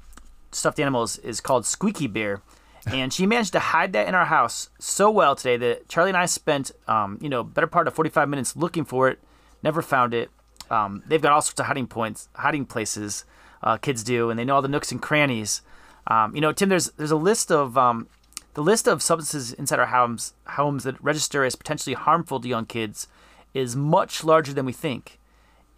stuffed 0.50 0.80
animals 0.80 1.18
is 1.18 1.40
called 1.40 1.64
Squeaky 1.64 2.08
Bear, 2.08 2.42
and 2.86 3.12
she 3.12 3.24
managed 3.24 3.52
to 3.52 3.60
hide 3.60 3.92
that 3.92 4.08
in 4.08 4.16
our 4.16 4.24
house 4.24 4.70
so 4.80 5.12
well 5.12 5.36
today 5.36 5.56
that 5.58 5.88
Charlie 5.88 6.10
and 6.10 6.16
I 6.16 6.26
spent, 6.26 6.72
um, 6.88 7.18
you 7.20 7.28
know, 7.28 7.44
better 7.44 7.68
part 7.68 7.86
of 7.86 7.94
forty-five 7.94 8.28
minutes 8.28 8.56
looking 8.56 8.84
for 8.84 9.08
it, 9.08 9.20
never 9.62 9.80
found 9.80 10.12
it. 10.12 10.28
Um, 10.68 11.04
they've 11.06 11.22
got 11.22 11.30
all 11.30 11.40
sorts 11.40 11.60
of 11.60 11.66
hiding 11.66 11.86
points, 11.86 12.28
hiding 12.34 12.66
places. 12.66 13.24
Uh, 13.62 13.76
kids 13.76 14.02
do, 14.02 14.30
and 14.30 14.38
they 14.38 14.44
know 14.44 14.56
all 14.56 14.62
the 14.62 14.68
nooks 14.68 14.90
and 14.90 15.02
crannies. 15.02 15.62
Um, 16.06 16.34
you 16.34 16.40
know, 16.40 16.52
Tim, 16.52 16.68
there's 16.68 16.90
there's 16.92 17.10
a 17.10 17.16
list 17.16 17.52
of 17.52 17.76
um, 17.76 18.08
the 18.54 18.62
list 18.62 18.86
of 18.88 19.02
substances 19.02 19.52
inside 19.52 19.78
our 19.78 19.86
homes 19.86 20.34
homes 20.48 20.84
that 20.84 21.02
register 21.02 21.44
as 21.44 21.56
potentially 21.56 21.94
harmful 21.94 22.40
to 22.40 22.48
young 22.48 22.66
kids 22.66 23.06
is 23.54 23.76
much 23.76 24.24
larger 24.24 24.52
than 24.52 24.66
we 24.66 24.72
think. 24.72 25.18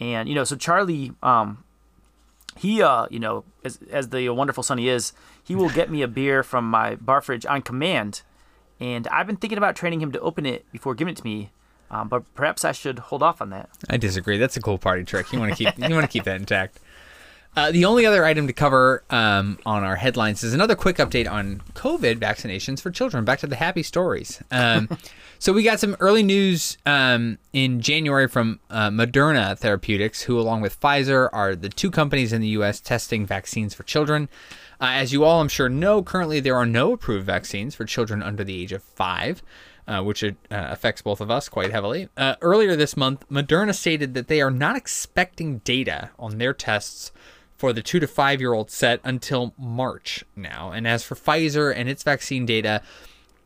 And 0.00 0.28
you 0.28 0.34
know, 0.34 0.44
so 0.44 0.56
Charlie, 0.56 1.12
um, 1.22 1.64
he, 2.56 2.82
uh, 2.82 3.06
you 3.10 3.18
know, 3.18 3.44
as 3.64 3.78
as 3.90 4.08
the 4.08 4.28
wonderful 4.30 4.62
son 4.62 4.78
he 4.78 4.88
is, 4.88 5.12
he 5.42 5.54
will 5.54 5.70
get 5.70 5.90
me 5.90 6.02
a 6.02 6.08
beer 6.08 6.42
from 6.42 6.68
my 6.68 6.96
bar 6.96 7.20
fridge 7.20 7.46
on 7.46 7.62
command. 7.62 8.22
And 8.80 9.06
I've 9.08 9.26
been 9.26 9.36
thinking 9.36 9.58
about 9.58 9.76
training 9.76 10.00
him 10.00 10.10
to 10.12 10.20
open 10.20 10.44
it 10.44 10.70
before 10.72 10.94
giving 10.94 11.12
it 11.12 11.18
to 11.18 11.24
me, 11.24 11.52
um, 11.90 12.08
but 12.08 12.24
perhaps 12.34 12.64
I 12.64 12.72
should 12.72 12.98
hold 12.98 13.22
off 13.22 13.40
on 13.40 13.50
that. 13.50 13.70
I 13.88 13.96
disagree. 13.96 14.38
That's 14.38 14.56
a 14.56 14.60
cool 14.60 14.78
party 14.78 15.04
trick. 15.04 15.32
You 15.32 15.38
want 15.38 15.56
to 15.56 15.64
keep 15.64 15.78
you 15.78 15.94
want 15.94 16.04
to 16.04 16.12
keep 16.12 16.24
that 16.24 16.40
intact. 16.40 16.80
Uh, 17.54 17.70
the 17.70 17.84
only 17.84 18.06
other 18.06 18.24
item 18.24 18.46
to 18.46 18.52
cover 18.52 19.04
um, 19.10 19.58
on 19.66 19.84
our 19.84 19.96
headlines 19.96 20.42
is 20.42 20.54
another 20.54 20.74
quick 20.74 20.96
update 20.96 21.30
on 21.30 21.60
COVID 21.74 22.18
vaccinations 22.18 22.80
for 22.80 22.90
children. 22.90 23.26
Back 23.26 23.40
to 23.40 23.46
the 23.46 23.56
happy 23.56 23.82
stories. 23.82 24.42
Um, 24.50 24.88
so 25.38 25.52
we 25.52 25.62
got 25.62 25.78
some 25.78 25.94
early 26.00 26.22
news 26.22 26.78
um, 26.86 27.38
in 27.52 27.82
January 27.82 28.26
from 28.26 28.58
uh, 28.70 28.88
Moderna 28.88 29.58
Therapeutics, 29.58 30.22
who, 30.22 30.40
along 30.40 30.62
with 30.62 30.80
Pfizer, 30.80 31.28
are 31.30 31.54
the 31.54 31.68
two 31.68 31.90
companies 31.90 32.32
in 32.32 32.40
the 32.40 32.48
U.S. 32.48 32.80
testing 32.80 33.26
vaccines 33.26 33.74
for 33.74 33.82
children. 33.82 34.30
Uh, 34.80 34.88
as 34.92 35.12
you 35.12 35.22
all, 35.24 35.42
I'm 35.42 35.48
sure, 35.48 35.68
know, 35.68 36.02
currently 36.02 36.40
there 36.40 36.56
are 36.56 36.66
no 36.66 36.94
approved 36.94 37.26
vaccines 37.26 37.74
for 37.74 37.84
children 37.84 38.22
under 38.22 38.44
the 38.44 38.60
age 38.62 38.72
of 38.72 38.82
five. 38.82 39.42
Uh, 39.88 40.00
which 40.00 40.22
uh, 40.22 40.30
affects 40.48 41.02
both 41.02 41.20
of 41.20 41.28
us 41.28 41.48
quite 41.48 41.72
heavily. 41.72 42.08
Uh, 42.16 42.36
earlier 42.40 42.76
this 42.76 42.96
month, 42.96 43.28
Moderna 43.28 43.74
stated 43.74 44.14
that 44.14 44.28
they 44.28 44.40
are 44.40 44.48
not 44.48 44.76
expecting 44.76 45.58
data 45.64 46.10
on 46.20 46.38
their 46.38 46.54
tests 46.54 47.10
for 47.62 47.72
the 47.72 47.80
two 47.80 48.00
to 48.00 48.08
five 48.08 48.40
year 48.40 48.54
old 48.54 48.72
set 48.72 48.98
until 49.04 49.54
March 49.56 50.24
now. 50.34 50.72
And 50.72 50.84
as 50.84 51.04
for 51.04 51.14
Pfizer 51.14 51.72
and 51.72 51.88
its 51.88 52.02
vaccine 52.02 52.44
data, 52.44 52.82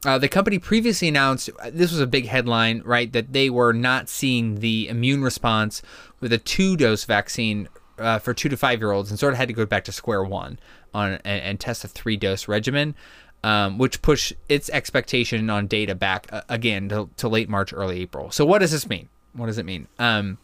Uh, 0.06 0.18
the 0.18 0.28
company 0.28 0.58
previously 0.58 1.08
announced 1.08 1.50
this 1.72 1.90
was 1.90 2.00
a 2.00 2.06
big 2.06 2.26
headline, 2.26 2.80
right? 2.84 3.12
That 3.12 3.32
they 3.32 3.50
were 3.50 3.74
not 3.74 4.08
seeing 4.08 4.60
the 4.60 4.88
immune 4.88 5.22
response 5.22 5.82
with 6.20 6.32
a 6.32 6.38
two 6.38 6.76
dose 6.76 7.04
vaccine 7.04 7.68
uh, 7.98 8.18
for 8.18 8.32
two 8.32 8.48
to 8.48 8.56
five 8.56 8.80
year 8.80 8.92
olds 8.92 9.10
and 9.10 9.18
sort 9.18 9.34
of 9.34 9.38
had 9.38 9.48
to 9.48 9.54
go 9.54 9.66
back 9.66 9.84
to 9.84 9.92
square 9.92 10.24
one 10.24 10.58
on 10.94 11.12
and, 11.24 11.42
and 11.42 11.60
test 11.60 11.84
a 11.84 11.88
three 11.88 12.16
dose 12.16 12.48
regimen, 12.48 12.94
um, 13.42 13.78
which 13.78 14.00
pushed 14.00 14.32
its 14.48 14.70
expectation 14.70 15.50
on 15.50 15.66
data 15.66 15.94
back 15.94 16.26
uh, 16.32 16.40
again 16.48 16.88
to, 16.88 17.10
to 17.16 17.28
late 17.28 17.48
March, 17.50 17.72
early 17.74 18.00
April. 18.00 18.30
So, 18.30 18.46
what 18.46 18.60
does 18.60 18.70
this 18.70 18.88
mean? 18.88 19.08
What 19.34 19.46
does 19.46 19.58
it 19.58 19.66
mean? 19.66 19.88
Um, 19.98 20.38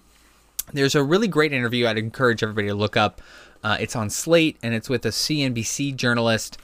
there's 0.73 0.95
a 0.95 1.03
really 1.03 1.29
great 1.29 1.53
interview 1.53 1.87
I'd 1.87 1.99
encourage 1.99 2.43
everybody 2.43 2.69
to 2.69 2.75
look 2.75 2.97
up. 2.97 3.21
Uh, 3.63 3.77
it's 3.81 3.95
on 3.97 4.11
Slate 4.11 4.57
and 4.63 4.75
it's 4.75 4.89
with 4.89 5.05
a 5.07 5.11
CNBC 5.11 5.95
journalist. 5.97 6.59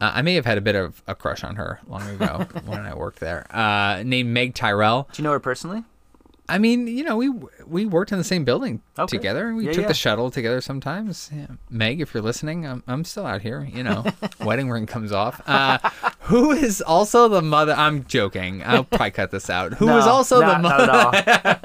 Uh, 0.00 0.12
I 0.14 0.22
may 0.22 0.34
have 0.34 0.46
had 0.46 0.58
a 0.58 0.62
bit 0.62 0.74
of 0.74 1.02
a 1.06 1.14
crush 1.14 1.44
on 1.44 1.56
her 1.56 1.80
long 1.86 2.08
ago 2.08 2.46
when 2.64 2.80
I 2.80 2.94
worked 2.94 3.20
there. 3.20 3.46
Uh, 3.54 4.02
named 4.04 4.30
Meg 4.30 4.54
Tirrell. 4.54 5.10
Do 5.12 5.22
you 5.22 5.24
know 5.24 5.32
her 5.32 5.40
personally? 5.40 5.84
I 6.50 6.58
mean, 6.58 6.86
you 6.86 7.04
know, 7.04 7.16
we 7.16 7.30
we 7.66 7.86
worked 7.86 8.12
in 8.12 8.18
the 8.18 8.24
same 8.24 8.44
building 8.44 8.82
Okay. 8.98 9.16
together. 9.16 9.54
We 9.54 9.66
Yeah, 9.66 9.72
took 9.72 9.82
yeah. 9.82 9.88
the 9.88 9.94
shuttle 9.94 10.30
together 10.30 10.60
sometimes. 10.60 11.30
Yeah. 11.32 11.46
Meg, 11.70 12.00
if 12.00 12.12
you're 12.12 12.22
listening, 12.22 12.66
I'm, 12.66 12.82
I'm 12.88 13.04
still 13.04 13.24
out 13.26 13.40
here. 13.42 13.68
You 13.72 13.82
know, 13.84 14.04
wedding 14.40 14.68
ring 14.70 14.86
comes 14.86 15.12
off. 15.12 15.40
Uh, 15.46 15.78
who 16.22 16.50
is 16.50 16.82
also 16.82 17.28
the 17.28 17.40
mother? 17.42 17.72
I'm 17.72 18.04
joking. 18.06 18.62
I'll 18.64 18.84
probably 18.84 19.12
cut 19.12 19.30
this 19.30 19.48
out. 19.48 19.74
Who 19.74 19.88
is 19.96 20.04
No, 20.06 20.10
also 20.12 20.40
not, 20.40 20.56
the 20.56 20.62
mother? 20.68 20.86
Not 20.86 21.14
at 21.28 21.64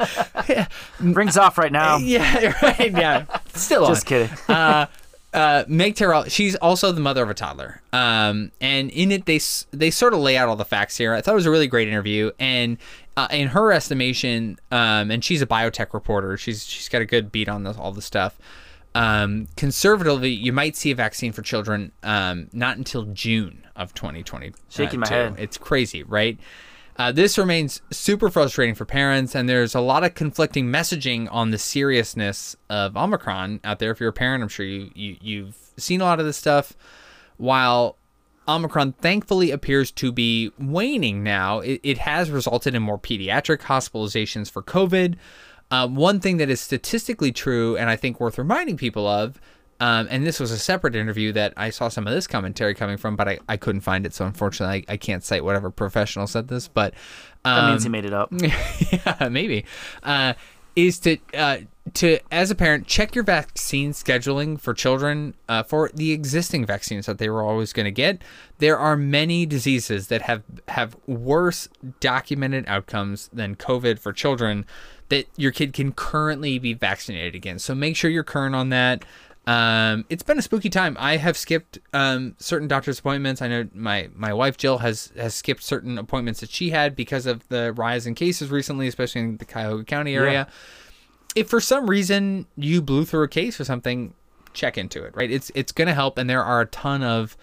all. 0.49 0.65
Rings 1.13 1.37
off 1.37 1.57
right 1.57 1.71
now. 1.71 1.97
yeah, 1.97 2.53
right. 2.61 2.91
Yeah, 2.91 3.25
still 3.53 3.85
on. 3.85 3.91
Just 3.91 4.05
kidding. 4.05 4.29
uh, 4.47 4.85
uh, 5.33 5.65
Meg 5.67 5.95
Tirrell, 5.95 6.29
she's 6.31 6.55
also 6.55 6.91
the 6.93 7.01
mother 7.01 7.21
of 7.21 7.29
a 7.29 7.33
toddler. 7.33 7.81
Um, 7.91 8.51
and 8.61 8.89
in 8.91 9.11
it, 9.11 9.25
they 9.25 9.39
they 9.71 9.91
sort 9.91 10.13
of 10.13 10.19
lay 10.19 10.37
out 10.37 10.47
all 10.47 10.55
the 10.55 10.63
facts 10.65 10.95
here. 10.97 11.13
I 11.13 11.21
thought 11.21 11.31
it 11.33 11.35
was 11.35 11.45
a 11.45 11.51
really 11.51 11.67
great 11.67 11.87
interview, 11.89 12.31
and 12.39 12.77
uh, 13.17 13.27
in 13.31 13.49
her 13.49 13.71
estimation, 13.71 14.59
um, 14.71 15.11
and 15.11 15.23
she's 15.23 15.41
a 15.41 15.47
biotech 15.47 15.93
reporter. 15.93 16.37
She's 16.37 16.65
she's 16.65 16.89
got 16.89 17.01
a 17.01 17.05
good 17.05 17.31
beat 17.31 17.49
on 17.49 17.63
this, 17.63 17.77
all 17.77 17.91
the 17.91 18.01
stuff. 18.01 18.37
Um, 18.93 19.47
conservatively, 19.57 20.29
you 20.29 20.53
might 20.53 20.75
see 20.75 20.91
a 20.91 20.95
vaccine 20.95 21.33
for 21.33 21.41
children 21.41 21.91
um, 22.03 22.49
not 22.53 22.77
until 22.77 23.03
June 23.03 23.65
of 23.75 23.93
2020. 23.93 24.53
Shaking 24.69 25.01
my 25.01 25.07
head. 25.07 25.35
It's 25.37 25.57
crazy, 25.57 26.03
right? 26.03 26.39
Uh, 26.97 27.11
this 27.11 27.37
remains 27.37 27.81
super 27.91 28.29
frustrating 28.29 28.73
for 28.73 28.85
parents, 28.85 29.35
and 29.35 29.49
there's 29.49 29.75
a 29.75 29.81
lot 29.81 30.05
of 30.05 30.13
conflicting 30.13 30.67
messaging 30.67 31.27
on 31.29 31.51
the 31.51 31.57
seriousness 31.57 32.55
of 32.69 32.95
Omicron 32.95 33.59
out 33.65 33.79
there. 33.79 33.91
If 33.91 33.99
you're 33.99 34.09
a 34.09 34.13
parent, 34.13 34.41
I'm 34.41 34.49
sure 34.49 34.65
you, 34.65 34.89
you 34.95 35.17
you've 35.19 35.57
seen 35.77 35.99
a 35.99 36.05
lot 36.05 36.21
of 36.21 36.25
this 36.25 36.37
stuff. 36.37 36.73
While 37.35 37.97
Omicron 38.47 38.93
thankfully 38.93 39.51
appears 39.51 39.91
to 39.91 40.11
be 40.11 40.51
waning 40.59 41.23
now, 41.23 41.59
it, 41.59 41.79
it 41.83 41.97
has 41.99 42.29
resulted 42.29 42.75
in 42.75 42.83
more 42.83 42.99
pediatric 42.99 43.61
hospitalizations 43.61 44.51
for 44.51 44.61
COVID. 44.61 45.15
Um, 45.71 45.95
one 45.95 46.19
thing 46.19 46.37
that 46.37 46.49
is 46.49 46.61
statistically 46.61 47.31
true, 47.31 47.75
and 47.75 47.89
I 47.89 47.95
think 47.95 48.19
worth 48.19 48.37
reminding 48.37 48.77
people 48.77 49.07
of, 49.07 49.41
um, 49.79 50.07
and 50.09 50.25
this 50.25 50.39
was 50.39 50.51
a 50.51 50.59
separate 50.59 50.95
interview 50.95 51.31
that 51.33 51.53
I 51.57 51.69
saw 51.69 51.89
some 51.89 52.07
of 52.07 52.13
this 52.13 52.27
commentary 52.27 52.75
coming 52.75 52.97
from, 52.97 53.15
but 53.15 53.27
I, 53.27 53.39
I 53.49 53.57
couldn't 53.57 53.81
find 53.81 54.05
it, 54.05 54.13
so 54.13 54.25
unfortunately 54.25 54.85
I, 54.87 54.93
I 54.93 54.97
can't 54.97 55.23
cite 55.23 55.43
whatever 55.43 55.69
professional 55.71 56.27
said 56.27 56.47
this. 56.47 56.67
But 56.67 56.93
um, 57.43 57.55
That 57.55 57.69
means 57.71 57.83
he 57.83 57.89
made 57.89 58.05
it 58.05 58.13
up. 58.13 58.31
yeah, 58.39 59.27
maybe, 59.29 59.65
uh, 60.03 60.35
is 60.75 60.99
to 60.99 61.17
uh, 61.33 61.57
to 61.93 62.19
as 62.31 62.49
a 62.49 62.55
parent 62.55 62.87
check 62.87 63.13
your 63.13 63.23
vaccine 63.23 63.91
scheduling 63.91 64.59
for 64.59 64.73
children 64.73 65.35
uh, 65.47 65.63
for 65.63 65.89
the 65.93 66.11
existing 66.11 66.65
vaccines 66.65 67.05
that 67.05 67.19
they 67.19 67.29
were 67.29 67.43
always 67.43 67.73
going 67.73 67.85
to 67.85 67.91
get. 67.91 68.21
There 68.57 68.77
are 68.77 68.97
many 68.97 69.45
diseases 69.45 70.07
that 70.07 70.23
have 70.23 70.43
have 70.69 70.97
worse 71.05 71.69
documented 71.99 72.65
outcomes 72.67 73.29
than 73.31 73.55
COVID 73.55 73.99
for 73.99 74.11
children 74.13 74.65
that 75.09 75.27
your 75.37 75.51
kid 75.51 75.73
can 75.73 75.91
currently 75.91 76.57
be 76.57 76.73
vaccinated 76.73 77.35
against. 77.35 77.65
So 77.65 77.75
make 77.75 77.95
sure 77.95 78.09
you're 78.09 78.23
current 78.23 78.55
on 78.55 78.69
that. 78.69 79.05
Um, 79.47 80.05
it's 80.09 80.23
been 80.23 80.39
a 80.39 80.41
spooky 80.41 80.71
time. 80.71 80.97
I 80.99 81.17
have 81.17 81.37
skipped 81.37 81.77
um, 81.93 82.35
certain 82.39 82.67
doctor's 82.67 82.97
appointments. 82.97 83.43
I 83.43 83.47
know 83.47 83.69
my 83.75 84.09
my 84.15 84.33
wife 84.33 84.57
Jill 84.57 84.79
has 84.79 85.13
has 85.15 85.35
skipped 85.35 85.61
certain 85.61 85.99
appointments 85.99 86.39
that 86.39 86.49
she 86.49 86.71
had 86.71 86.95
because 86.95 87.27
of 87.27 87.47
the 87.49 87.71
rise 87.73 88.07
in 88.07 88.15
cases 88.15 88.49
recently, 88.49 88.87
especially 88.87 89.21
in 89.21 89.37
the 89.37 89.45
Cuyahoga 89.45 89.83
County 89.83 90.15
area. 90.15 90.47
If 91.35 91.49
for 91.49 91.59
some 91.59 91.89
reason 91.89 92.47
you 92.55 92.81
blew 92.81 93.05
through 93.05 93.23
a 93.23 93.27
case 93.27 93.59
or 93.59 93.65
something, 93.65 94.13
check 94.53 94.77
into 94.77 95.03
it. 95.03 95.13
Right? 95.15 95.29
It's 95.29 95.51
it's 95.53 95.71
going 95.71 95.87
to 95.87 95.93
help, 95.93 96.17
and 96.17 96.29
there 96.29 96.43
are 96.43 96.61
a 96.61 96.65
ton 96.67 97.03
of 97.03 97.37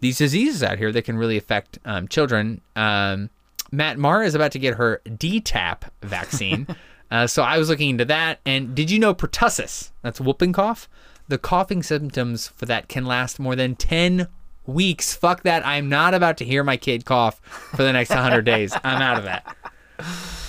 these 0.00 0.18
diseases 0.18 0.62
out 0.62 0.78
here 0.78 0.92
that 0.92 1.02
can 1.02 1.16
really 1.16 1.36
affect 1.36 1.78
um, 1.84 2.08
children. 2.08 2.60
Um, 2.74 3.30
Matt 3.70 3.98
Mara 3.98 4.26
is 4.26 4.34
about 4.34 4.52
to 4.52 4.58
get 4.58 4.74
her 4.74 5.00
DTaP 5.06 5.84
vaccine. 6.02 6.66
uh, 7.10 7.26
so 7.26 7.42
I 7.42 7.56
was 7.56 7.68
looking 7.68 7.90
into 7.90 8.04
that. 8.04 8.40
And 8.44 8.74
did 8.74 8.90
you 8.90 8.98
know 8.98 9.14
pertussis, 9.14 9.90
that's 10.02 10.20
whooping 10.20 10.52
cough, 10.52 10.88
the 11.28 11.38
coughing 11.38 11.82
symptoms 11.82 12.48
for 12.48 12.66
that 12.66 12.88
can 12.88 13.06
last 13.06 13.38
more 13.38 13.56
than 13.56 13.76
10 13.76 14.28
weeks. 14.66 15.14
Fuck 15.14 15.42
that. 15.42 15.66
I'm 15.66 15.88
not 15.88 16.14
about 16.14 16.36
to 16.38 16.44
hear 16.44 16.62
my 16.62 16.76
kid 16.76 17.04
cough 17.04 17.40
for 17.40 17.82
the 17.82 17.92
next 17.92 18.10
100 18.10 18.42
days. 18.44 18.74
I'm 18.84 19.00
out 19.00 19.18
of 19.18 19.24
that. 19.24 19.56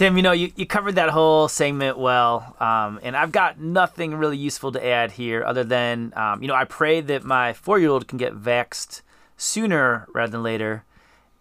Tim, 0.00 0.16
you 0.16 0.22
know, 0.22 0.32
you, 0.32 0.50
you 0.56 0.64
covered 0.64 0.94
that 0.94 1.10
whole 1.10 1.46
segment 1.46 1.98
well, 1.98 2.56
um, 2.58 2.98
and 3.02 3.14
I've 3.14 3.32
got 3.32 3.60
nothing 3.60 4.14
really 4.14 4.38
useful 4.38 4.72
to 4.72 4.82
add 4.82 5.12
here 5.12 5.44
other 5.44 5.62
than, 5.62 6.14
um, 6.16 6.40
you 6.40 6.48
know, 6.48 6.54
I 6.54 6.64
pray 6.64 7.02
that 7.02 7.22
my 7.22 7.52
four 7.52 7.78
year 7.78 7.90
old 7.90 8.08
can 8.08 8.16
get 8.16 8.34
vaxxed 8.34 9.02
sooner 9.36 10.08
rather 10.14 10.32
than 10.32 10.42
later. 10.42 10.84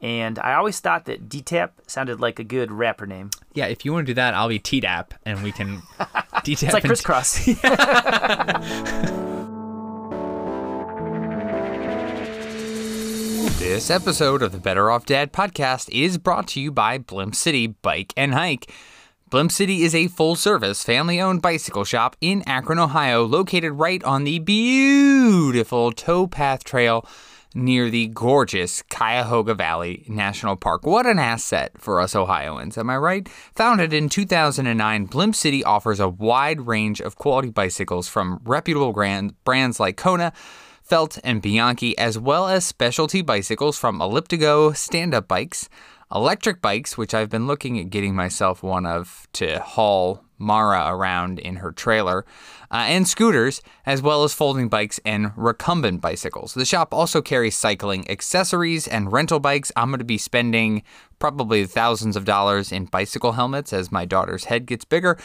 And 0.02 0.38
I 0.40 0.56
always 0.56 0.82
thought 0.82 1.06
that 1.06 1.30
DTAP 1.30 1.70
sounded 1.88 2.20
like 2.20 2.38
a 2.38 2.44
good 2.44 2.70
rapper 2.70 3.08
name. 3.08 3.30
Yeah, 3.54 3.68
if 3.68 3.86
you 3.86 3.94
want 3.94 4.08
to 4.08 4.12
do 4.12 4.16
that, 4.16 4.34
I'll 4.34 4.50
be 4.50 4.60
TDAP 4.60 5.12
and 5.26 5.42
we 5.42 5.54
can 5.54 5.78
DTAP. 6.00 6.64
It's 6.64 6.74
like 6.74 6.84
crisscross. 6.84 7.48
This 13.60 13.90
episode 13.90 14.42
of 14.42 14.54
the 14.54 14.58
Better 14.58 14.90
Off 14.90 15.06
Dad 15.06 15.34
podcast 15.34 15.90
is 15.92 16.18
brought 16.18 16.48
to 16.48 16.62
you 16.62 16.72
by 16.72 16.98
Blimp 16.98 17.36
City 17.36 17.68
Bike 17.68 18.14
and 18.16 18.34
Hike. 18.34 18.72
Blimp 19.30 19.52
City 19.52 19.84
is 19.84 19.94
a 19.94 20.08
full 20.08 20.38
service, 20.38 20.82
family 20.82 21.20
owned 21.20 21.42
bicycle 21.42 21.84
shop 21.84 22.16
in 22.22 22.42
Akron, 22.48 22.80
Ohio, 22.80 23.26
located 23.26 23.74
right 23.74 24.02
on 24.06 24.24
the 24.24 24.40
beautiful 24.40 25.92
towpath 25.92 26.64
trail 26.64 27.06
near 27.54 27.90
the 27.90 28.08
gorgeous 28.08 28.82
Cuyahoga 28.84 29.56
Valley 29.56 30.06
National 30.08 30.56
Park. 30.56 30.86
What 30.86 31.06
an 31.06 31.20
asset 31.20 31.74
for 31.78 32.00
us 32.00 32.16
Ohioans, 32.16 32.78
am 32.78 32.90
I 32.90 32.96
right? 32.96 33.28
Founded 33.56 33.92
in 33.92 34.08
2009, 34.08 35.06
Blimp 35.08 35.36
City 35.36 35.66
offers 35.66 36.00
a 36.00 36.08
wide 36.08 36.62
range 36.62 37.02
of 37.02 37.18
quality 37.18 37.50
bicycles 37.50 38.08
from 38.08 38.40
reputable 38.46 38.94
brand, 38.94 39.34
brands 39.44 39.82
like 39.82 39.98
Kona. 39.98 40.32
Felt, 40.90 41.20
and 41.24 41.40
Bianchi, 41.40 41.96
as 42.00 42.18
well 42.18 42.48
as 42.48 42.66
specialty 42.66 43.22
bicycles 43.22 43.78
from 43.78 44.00
Elliptigo 44.00 44.76
stand 44.76 45.14
up 45.14 45.28
bikes, 45.28 45.70
electric 46.12 46.64
bikes, 46.64 46.98
which 46.98 47.14
I've 47.14 47.30
been 47.30 47.46
looking 47.46 47.78
at 47.78 47.92
getting 47.92 48.16
myself 48.16 48.64
one 48.64 48.88
of 48.88 49.28
to 49.34 49.60
haul 49.60 50.24
Mara 50.40 50.88
around 50.88 51.38
in 51.38 51.58
her 51.58 51.72
trailer, 51.72 52.26
uh, 52.72 52.86
and 52.88 53.08
scooters, 53.08 53.62
as 53.86 54.02
well 54.02 54.24
as 54.24 54.34
folding 54.34 54.68
bikes 54.68 55.00
and 55.06 55.32
recumbent 55.36 56.02
bicycles. 56.02 56.56
The 56.56 56.66
shop 56.66 56.92
also 56.92 57.22
carries 57.22 57.56
cycling 57.56 58.10
accessories 58.10 58.88
and 58.88 59.12
rental 59.12 59.40
bikes. 59.40 59.72
I'm 59.76 59.90
going 59.90 60.00
to 60.00 60.06
be 60.06 60.18
spending 60.18 60.82
probably 61.20 61.68
thousands 61.68 62.16
of 62.16 62.26
dollars 62.26 62.72
in 62.72 62.86
bicycle 62.86 63.34
helmets 63.34 63.74
as 63.74 63.92
my 63.92 64.06
daughter's 64.06 64.46
head 64.46 64.66
gets 64.66 64.86
bigger. 64.86 65.20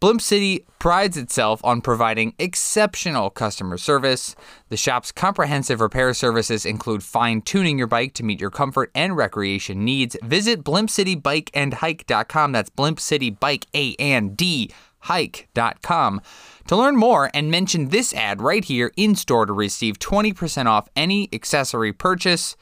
Blimp 0.00 0.22
City 0.22 0.64
prides 0.78 1.18
itself 1.18 1.60
on 1.62 1.82
providing 1.82 2.34
exceptional 2.38 3.28
customer 3.28 3.76
service. 3.76 4.34
The 4.70 4.78
shop's 4.78 5.12
comprehensive 5.12 5.78
repair 5.82 6.14
services 6.14 6.64
include 6.64 7.02
fine 7.02 7.42
tuning 7.42 7.76
your 7.76 7.86
bike 7.86 8.14
to 8.14 8.22
meet 8.22 8.40
your 8.40 8.48
comfort 8.50 8.90
and 8.94 9.14
recreation 9.14 9.84
needs. 9.84 10.16
Visit 10.22 10.64
blimpcitybikeandhike.com. 10.64 12.52
That's 12.52 12.70
blimpcitybike, 12.70 13.64
A 13.74 13.94
and 13.96 14.38
D, 14.38 14.70
hike.com 15.00 16.22
to 16.66 16.76
learn 16.76 16.96
more 16.96 17.30
and 17.34 17.50
mention 17.50 17.90
this 17.90 18.14
ad 18.14 18.40
right 18.40 18.64
here 18.64 18.92
in 18.96 19.14
store 19.14 19.44
to 19.44 19.52
receive 19.52 19.98
20% 19.98 20.64
off 20.64 20.88
any 20.96 21.28
accessory 21.30 21.92
purchase. 21.92 22.56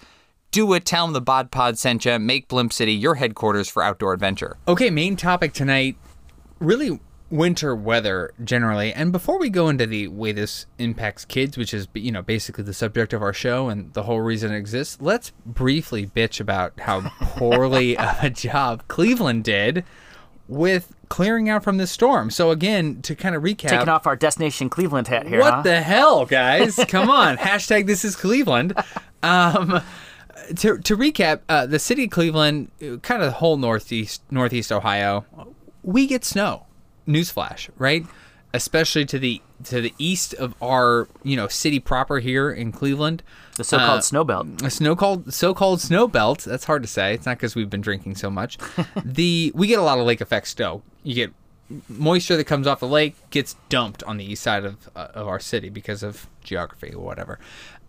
Do 0.50 0.72
it. 0.72 0.84
Tell 0.84 1.06
them 1.06 1.12
the 1.12 1.20
Bod 1.20 1.52
Pod 1.52 1.78
sent 1.78 2.04
you. 2.04 2.18
Make 2.18 2.48
Blimp 2.48 2.72
City 2.72 2.94
your 2.94 3.14
headquarters 3.14 3.68
for 3.68 3.84
outdoor 3.84 4.12
adventure. 4.12 4.56
Okay, 4.66 4.90
main 4.90 5.14
topic 5.14 5.52
tonight 5.52 5.96
really 6.58 6.98
winter 7.30 7.74
weather 7.74 8.32
generally. 8.42 8.92
And 8.92 9.12
before 9.12 9.38
we 9.38 9.50
go 9.50 9.68
into 9.68 9.86
the 9.86 10.08
way 10.08 10.32
this 10.32 10.66
impacts 10.78 11.24
kids, 11.24 11.56
which 11.56 11.74
is 11.74 11.88
you 11.94 12.12
know 12.12 12.22
basically 12.22 12.64
the 12.64 12.74
subject 12.74 13.12
of 13.12 13.22
our 13.22 13.32
show 13.32 13.68
and 13.68 13.92
the 13.92 14.04
whole 14.04 14.20
reason 14.20 14.52
it 14.52 14.56
exists, 14.56 14.98
let's 15.00 15.32
briefly 15.44 16.06
bitch 16.06 16.40
about 16.40 16.78
how 16.80 17.10
poorly 17.20 17.96
a 18.22 18.30
job 18.30 18.84
Cleveland 18.88 19.44
did 19.44 19.84
with 20.48 20.94
clearing 21.08 21.48
out 21.48 21.62
from 21.62 21.76
this 21.76 21.90
storm. 21.90 22.30
So 22.30 22.50
again, 22.50 23.02
to 23.02 23.14
kind 23.14 23.34
of 23.34 23.42
recap, 23.42 23.68
Taking 23.68 23.88
off 23.88 24.06
our 24.06 24.16
Destination 24.16 24.70
Cleveland 24.70 25.08
hat 25.08 25.26
here, 25.26 25.40
what 25.40 25.54
huh? 25.54 25.62
the 25.62 25.80
hell, 25.82 26.24
guys? 26.24 26.76
Come 26.88 27.10
on. 27.10 27.36
Hashtag 27.36 27.86
this 27.86 28.04
is 28.04 28.16
Cleveland. 28.16 28.72
Um, 29.22 29.82
to, 30.56 30.78
to 30.78 30.96
recap, 30.96 31.40
uh, 31.48 31.66
the 31.66 31.78
city 31.78 32.04
of 32.04 32.10
Cleveland, 32.10 32.70
uh, 32.82 32.96
kind 32.98 33.22
of 33.22 33.28
the 33.28 33.36
whole 33.38 33.58
northeast 33.58 34.22
northeast 34.30 34.72
Ohio, 34.72 35.26
we 35.82 36.06
get 36.06 36.24
snow. 36.24 36.66
Newsflash, 37.08 37.70
right? 37.78 38.04
Especially 38.54 39.04
to 39.06 39.18
the 39.18 39.40
to 39.64 39.80
the 39.80 39.92
east 39.98 40.32
of 40.34 40.54
our 40.62 41.08
you 41.22 41.36
know 41.36 41.48
city 41.48 41.80
proper 41.80 42.18
here 42.20 42.50
in 42.50 42.70
Cleveland. 42.72 43.22
The 43.56 43.64
so-called 43.64 43.98
Uh, 43.98 44.02
snow 44.02 44.24
belt. 44.24 44.46
a 44.62 44.70
snow 44.70 44.94
called 44.94 45.32
so-called 45.34 45.80
snow 45.80 46.06
belt. 46.06 46.40
That's 46.44 46.64
hard 46.64 46.82
to 46.82 46.88
say. 46.88 47.14
It's 47.14 47.26
not 47.26 47.36
because 47.38 47.54
we've 47.54 47.68
been 47.70 47.80
drinking 47.80 48.14
so 48.16 48.30
much. 48.30 48.56
the 49.04 49.52
we 49.54 49.66
get 49.66 49.78
a 49.78 49.82
lot 49.82 49.98
of 49.98 50.06
lake 50.06 50.20
effect 50.20 50.48
snow. 50.48 50.82
You 51.02 51.14
get 51.14 51.32
moisture 51.88 52.36
that 52.38 52.44
comes 52.44 52.66
off 52.66 52.80
the 52.80 52.88
lake 52.88 53.14
gets 53.28 53.56
dumped 53.68 54.02
on 54.04 54.16
the 54.16 54.24
east 54.24 54.42
side 54.42 54.64
of 54.64 54.88
uh, 54.96 55.08
of 55.14 55.28
our 55.28 55.40
city 55.40 55.68
because 55.68 56.02
of 56.02 56.26
geography 56.42 56.94
or 56.94 57.04
whatever. 57.04 57.38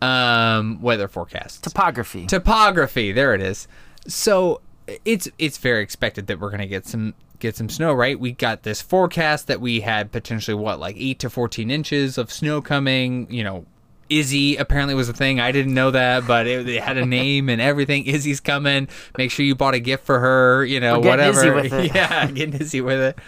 Um, 0.02 0.82
weather 0.82 1.08
forecast 1.10 1.64
Topography. 1.64 2.26
topography 2.26 3.12
there 3.12 3.34
it 3.36 3.42
is 3.42 3.68
so 4.08 4.62
it's 5.06 5.28
it's 5.38 5.58
very 5.58 5.84
expected 5.84 6.28
that 6.28 6.40
we're 6.40 6.50
gonna 6.52 6.66
get 6.68 6.86
some 6.88 7.14
get 7.40 7.56
some 7.56 7.70
snow 7.70 7.94
right? 7.94 8.20
We 8.20 8.32
got 8.32 8.64
this 8.64 8.82
forecast 8.82 9.48
that 9.48 9.62
we 9.62 9.82
had 9.82 10.12
potentially 10.12 10.56
what 10.56 10.80
like 10.80 10.96
8 10.98 11.20
to 11.20 11.30
14 11.30 11.72
inches 11.72 12.18
of 12.18 12.32
snow 12.32 12.62
coming 12.62 13.32
you 13.32 13.44
know 13.44 13.66
izzy 14.10 14.56
apparently 14.56 14.96
was 14.96 15.10
a 15.10 15.14
thing. 15.14 15.40
I 15.40 15.52
didn't 15.52 15.74
know 15.74 15.92
that 15.92 16.28
but 16.28 16.48
it, 16.48 16.68
it 16.68 16.84
had 16.84 16.98
a 16.98 17.06
name 17.18 17.50
and 17.50 17.62
everything. 17.62 18.06
Izzy's 18.06 18.40
coming. 18.40 18.88
Make 19.18 19.32
sure 19.32 19.46
you 19.46 19.56
bought 19.56 19.74
a 19.74 19.80
gift 19.80 20.06
for 20.06 20.20
her 20.20 20.66
you 20.66 20.80
know 20.80 21.00
whatever 21.00 21.40
Izzy 21.40 21.50
with 21.50 21.74
it. 21.74 21.96
yeah 21.96 22.26
getting 22.28 22.60
izzy 22.60 22.82
with 22.82 23.00
it. 23.00 23.20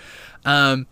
Um 0.46 0.88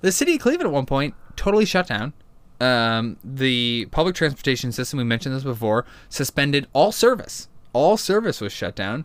the 0.00 0.12
city 0.12 0.34
of 0.34 0.40
cleveland 0.40 0.68
at 0.68 0.72
one 0.72 0.86
point 0.86 1.14
totally 1.36 1.64
shut 1.64 1.86
down. 1.86 2.12
Um, 2.60 3.16
the 3.24 3.88
public 3.90 4.14
transportation 4.14 4.70
system 4.70 4.98
we 4.98 5.04
mentioned 5.04 5.34
this 5.34 5.42
before 5.42 5.84
suspended 6.08 6.68
all 6.72 6.92
service. 6.92 7.48
All 7.72 7.96
service 7.96 8.40
was 8.40 8.52
shut 8.52 8.76
down. 8.76 9.04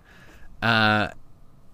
Uh, 0.61 1.09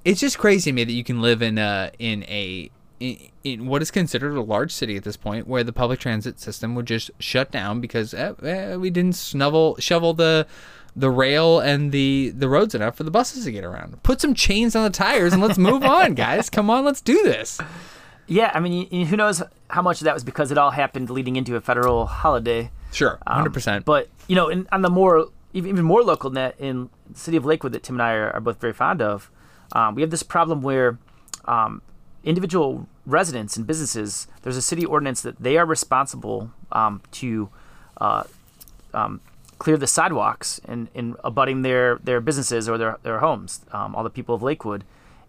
it's 0.06 0.20
just 0.20 0.38
crazy 0.38 0.72
to 0.72 0.76
me 0.76 0.84
that 0.84 0.94
you 0.94 1.04
can 1.04 1.22
live 1.22 1.42
in 1.42 1.58
a 1.58 1.92
in 2.00 2.24
a 2.24 2.70
in, 3.00 3.18
in 3.44 3.66
what 3.66 3.82
is 3.82 3.92
considered 3.92 4.36
a 4.36 4.42
large 4.42 4.72
city 4.72 4.96
at 4.96 5.04
this 5.04 5.18
point 5.18 5.48
where 5.48 5.64
the 5.64 5.74
public 5.74 6.00
transit 6.00 6.40
system 6.40 6.76
would 6.76 6.86
just 6.86 7.12
shut 7.20 7.52
down 7.52 7.82
because 7.82 8.14
eh, 8.14 8.34
eh, 8.44 8.76
we 8.76 8.90
didn't 8.90 9.16
snovel 9.16 9.80
shovel 9.80 10.14
the 10.14 10.48
the 10.96 11.10
rail 11.10 11.60
and 11.60 11.92
the 11.92 12.32
the 12.36 12.48
roads 12.48 12.76
enough 12.76 12.96
for 12.96 13.04
the 13.04 13.12
buses 13.12 13.46
to 13.46 13.52
get 13.52 13.64
around. 13.64 14.02
Put 14.04 14.22
some 14.22 14.34
chains 14.34 14.76
on 14.76 14.84
the 14.84 14.90
tires 14.90 15.34
and 15.34 15.42
let's 15.42 15.58
move 15.58 15.84
on 15.84 16.14
guys. 16.16 16.50
Come 16.50 16.70
on 16.70 16.86
let's 16.86 17.02
do 17.02 17.24
this. 17.24 17.60
Yeah, 18.26 18.52
I 18.54 18.62
mean, 18.62 19.06
who 19.08 19.18
knows 19.18 19.44
how 19.70 19.82
much 19.82 20.00
of 20.00 20.06
that 20.06 20.14
was 20.14 20.24
because 20.24 20.50
it 20.50 20.58
all 20.58 20.72
happened 20.72 21.10
leading 21.10 21.36
into 21.36 21.58
a 21.58 21.62
federal 21.62 22.06
holiday. 22.06 22.72
sure 22.94 23.20
Um, 23.28 23.46
100% 23.46 23.84
But 23.84 24.08
you 24.28 24.36
know, 24.36 24.48
in, 24.48 24.68
on 24.72 24.82
the 24.82 24.90
more 24.90 25.28
even 25.54 25.70
even 25.72 25.86
more 25.86 26.04
local 26.04 26.30
net 26.30 26.56
in 26.60 26.90
the 27.10 27.20
city 27.20 27.38
of 27.38 27.46
Lakewood 27.46 27.74
that 27.74 27.84
Tim 27.84 27.96
and 27.96 28.02
I 28.02 28.14
are, 28.14 28.32
are 28.32 28.40
both 28.40 28.62
very 28.62 28.74
fond 28.74 29.02
of, 29.02 29.30
um, 29.74 29.96
we 29.96 30.02
have 30.02 30.12
this 30.12 30.24
problem 30.24 30.62
where 30.62 30.98
um, 31.46 31.82
individual 32.24 32.88
residents 33.06 33.58
and 33.58 33.68
businesses 33.68 34.28
there's 34.44 34.58
a 34.58 34.62
city 34.62 34.86
ordinance 34.86 35.22
that 35.22 35.38
they 35.40 35.58
are 35.58 35.66
responsible 35.66 36.52
um, 36.72 37.02
to 37.12 37.50
uh, 38.00 38.24
um, 38.94 39.20
clear 39.64 39.78
the 39.78 39.88
sidewalks 39.88 40.60
in, 40.68 40.90
in 40.94 41.16
abutting 41.24 41.62
their, 41.62 41.98
their 42.04 42.20
businesses 42.20 42.68
or 42.68 42.78
their, 42.78 42.98
their 43.04 43.20
homes, 43.20 43.62
um, 43.72 43.96
all 43.96 44.04
the 44.04 44.10
people 44.10 44.36
of 44.36 44.44
Lakewood. 44.44 44.84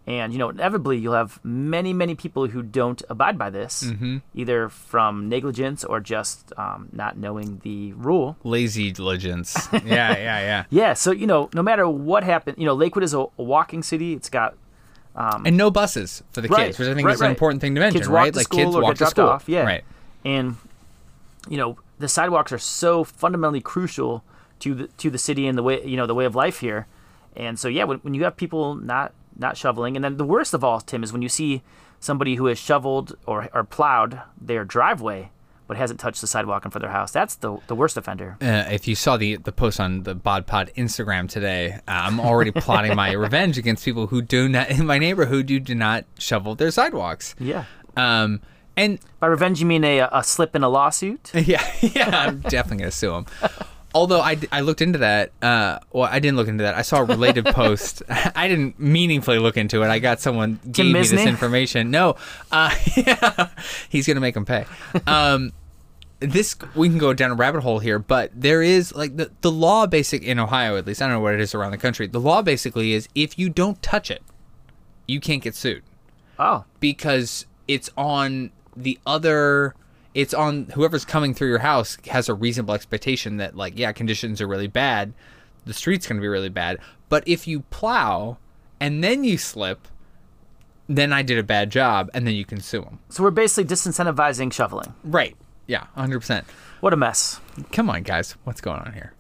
And 0.06 0.34
you 0.34 0.38
know, 0.38 0.50
inevitably, 0.50 0.98
you'll 0.98 1.14
have 1.14 1.40
many, 1.42 1.94
many 1.94 2.14
people 2.14 2.46
who 2.46 2.62
don't 2.62 3.02
abide 3.08 3.38
by 3.38 3.48
this, 3.48 3.90
either 4.34 4.68
from 4.68 5.30
negligence 5.30 5.82
or 5.82 5.98
just 6.00 6.52
um, 6.58 6.88
not 6.92 7.16
knowing 7.16 7.60
the 7.62 7.94
rule. 7.94 8.36
lazy 8.44 8.92
diligence 8.92 9.56
yeah 9.72 10.12
yeah 10.12 10.40
yeah 10.40 10.64
Yeah, 10.68 10.92
so 10.92 11.10
you 11.10 11.26
know, 11.26 11.48
no 11.54 11.62
matter 11.62 11.88
what 11.88 12.22
happened, 12.22 12.58
you 12.58 12.66
know, 12.66 12.74
Lakewood 12.74 13.02
is 13.02 13.14
a, 13.14 13.20
a 13.20 13.42
walking 13.42 13.82
city. 13.82 14.12
It's 14.12 14.28
got 14.28 14.54
and 15.16 15.56
no 15.56 15.70
buses 15.70 16.22
for 16.32 16.40
the 16.42 16.48
Right, 16.48 16.66
kids, 16.66 16.78
which 16.78 16.88
I 16.88 16.94
think 16.94 17.06
right, 17.06 17.14
is 17.14 17.20
an 17.20 17.26
right. 17.26 17.30
important 17.30 17.60
thing 17.62 17.74
to 17.76 17.80
mention, 17.80 18.00
kids 18.00 18.08
right? 18.08 18.34
like 18.34 18.50
kids 18.50 18.74
walk 18.76 18.96
to 18.96 19.06
school, 19.06 19.26
off. 19.28 19.48
Yeah, 19.48 19.62
right? 19.62 19.84
and 20.24 20.56
you 21.48 21.56
know, 21.56 21.78
the 21.98 22.08
sidewalks 22.08 22.52
are 22.52 22.58
so 22.58 23.04
fundamentally 23.04 23.60
crucial 23.60 24.22
to 24.60 24.74
the 24.74 24.86
to 24.98 25.10
the 25.10 25.18
city 25.18 25.46
and 25.46 25.56
the 25.56 25.62
way 25.62 25.84
you 25.86 25.96
know 25.96 26.06
the 26.06 26.14
way 26.14 26.24
of 26.26 26.34
life 26.34 26.60
here. 26.60 26.86
And 27.36 27.58
so 27.58 27.68
yeah, 27.68 27.84
when, 27.84 27.98
when 27.98 28.14
you 28.14 28.24
have 28.24 28.36
people 28.36 28.74
not 28.74 29.12
not 29.38 29.56
shoveling, 29.56 29.96
and 29.96 30.04
then 30.04 30.16
the 30.16 30.24
worst 30.24 30.54
of 30.54 30.62
all, 30.64 30.80
Tim, 30.80 31.02
is 31.02 31.12
when 31.12 31.22
you 31.22 31.28
see 31.28 31.62
somebody 32.00 32.34
who 32.36 32.46
has 32.46 32.58
shoveled 32.58 33.16
or 33.26 33.48
or 33.52 33.64
plowed 33.64 34.20
their 34.40 34.64
driveway 34.64 35.30
but 35.66 35.76
hasn't 35.76 35.98
touched 35.98 36.20
the 36.20 36.26
sidewalk 36.26 36.64
in 36.64 36.70
front 36.70 36.84
of 36.84 36.90
their 36.90 36.96
house. 36.98 37.10
That's 37.10 37.36
the 37.36 37.58
the 37.66 37.74
worst 37.74 37.96
offender. 37.96 38.36
Uh, 38.40 38.68
if 38.70 38.86
you 38.86 38.94
saw 38.94 39.16
the 39.16 39.36
the 39.36 39.52
post 39.52 39.80
on 39.80 40.02
the 40.02 40.14
Bod 40.14 40.46
Pod 40.46 40.70
Instagram 40.76 41.28
today, 41.28 41.72
uh, 41.72 41.78
I'm 41.86 42.20
already 42.20 42.50
plotting 42.52 42.94
my 42.94 43.12
revenge 43.12 43.58
against 43.58 43.84
people 43.84 44.06
who 44.08 44.22
do 44.22 44.48
not 44.48 44.70
in 44.70 44.86
my 44.86 44.98
neighborhood 44.98 45.48
who 45.48 45.60
do 45.60 45.74
not 45.74 46.04
shovel 46.18 46.54
their 46.54 46.70
sidewalks. 46.70 47.34
Yeah. 47.38 47.64
Um, 47.96 48.40
and 48.76 48.98
By 49.20 49.28
revenge, 49.28 49.60
you 49.60 49.66
mean 49.66 49.84
a, 49.84 50.08
a 50.12 50.24
slip 50.24 50.56
in 50.56 50.64
a 50.64 50.68
lawsuit? 50.68 51.30
yeah, 51.34 51.64
yeah, 51.80 52.26
I'm 52.26 52.40
definitely 52.40 52.78
gonna 52.78 52.90
sue 52.90 53.14
him. 53.14 53.26
Although 53.94 54.20
I, 54.20 54.36
I 54.50 54.60
looked 54.60 54.82
into 54.82 54.98
that, 54.98 55.30
uh, 55.40 55.78
well, 55.92 56.08
I 56.10 56.18
didn't 56.18 56.36
look 56.36 56.48
into 56.48 56.64
that. 56.64 56.74
I 56.74 56.82
saw 56.82 56.98
a 56.98 57.04
related 57.04 57.44
post. 57.54 58.02
I 58.08 58.48
didn't 58.48 58.78
meaningfully 58.78 59.38
look 59.38 59.56
into 59.56 59.82
it. 59.82 59.88
I 59.88 60.00
got 60.00 60.20
someone 60.20 60.58
gave 60.70 60.92
me 60.92 61.00
this 61.00 61.12
information. 61.12 61.90
No, 61.90 62.16
uh, 62.50 62.74
yeah, 62.96 63.50
he's 63.88 64.06
gonna 64.06 64.20
make 64.20 64.36
him 64.36 64.44
pay. 64.44 64.66
Um, 65.06 65.52
this 66.20 66.56
we 66.74 66.88
can 66.88 66.98
go 66.98 67.12
down 67.12 67.30
a 67.30 67.34
rabbit 67.34 67.62
hole 67.62 67.78
here, 67.78 67.98
but 67.98 68.30
there 68.34 68.62
is 68.62 68.94
like 68.94 69.16
the 69.16 69.30
the 69.42 69.50
law 69.50 69.86
basic 69.86 70.22
in 70.22 70.38
Ohio 70.38 70.76
at 70.76 70.86
least. 70.86 71.00
I 71.00 71.06
don't 71.06 71.14
know 71.14 71.20
what 71.20 71.34
it 71.34 71.40
is 71.40 71.54
around 71.54 71.70
the 71.70 71.78
country. 71.78 72.06
The 72.06 72.20
law 72.20 72.42
basically 72.42 72.92
is 72.92 73.08
if 73.14 73.38
you 73.38 73.48
don't 73.48 73.80
touch 73.82 74.10
it, 74.10 74.22
you 75.06 75.20
can't 75.20 75.42
get 75.42 75.54
sued 75.54 75.82
Oh, 76.38 76.64
because 76.80 77.46
it's 77.68 77.90
on 77.96 78.50
the 78.76 78.98
other 79.06 79.74
it's 80.14 80.32
on 80.34 80.66
whoever's 80.74 81.04
coming 81.04 81.34
through 81.34 81.48
your 81.48 81.58
house 81.58 81.98
has 82.08 82.28
a 82.28 82.34
reasonable 82.34 82.74
expectation 82.74 83.36
that 83.38 83.56
like 83.56 83.76
yeah 83.78 83.92
conditions 83.92 84.40
are 84.40 84.46
really 84.46 84.68
bad. 84.68 85.12
The 85.66 85.74
street's 85.74 86.06
going 86.06 86.16
to 86.18 86.22
be 86.22 86.28
really 86.28 86.48
bad. 86.48 86.78
But 87.08 87.26
if 87.26 87.46
you 87.46 87.60
plow 87.70 88.38
and 88.80 89.02
then 89.02 89.24
you 89.24 89.38
slip 89.38 89.88
then 90.86 91.14
i 91.14 91.22
did 91.22 91.38
a 91.38 91.42
bad 91.42 91.70
job 91.70 92.10
and 92.12 92.26
then 92.26 92.34
you 92.34 92.44
can 92.44 92.60
sue 92.60 92.82
them 92.82 92.98
so 93.08 93.22
we're 93.22 93.30
basically 93.30 93.64
disincentivizing 93.64 94.52
shoveling. 94.52 94.92
right. 95.02 95.34
Yeah 95.66 95.86
100% 95.96 96.44
What 96.80 96.92
a 96.92 96.96
mess. 96.96 97.40
come 97.72 97.88
on 97.88 98.02
guys. 98.02 98.32
What's 98.44 98.60
going 98.60 98.80
on 98.80 98.92
here? 98.92 99.14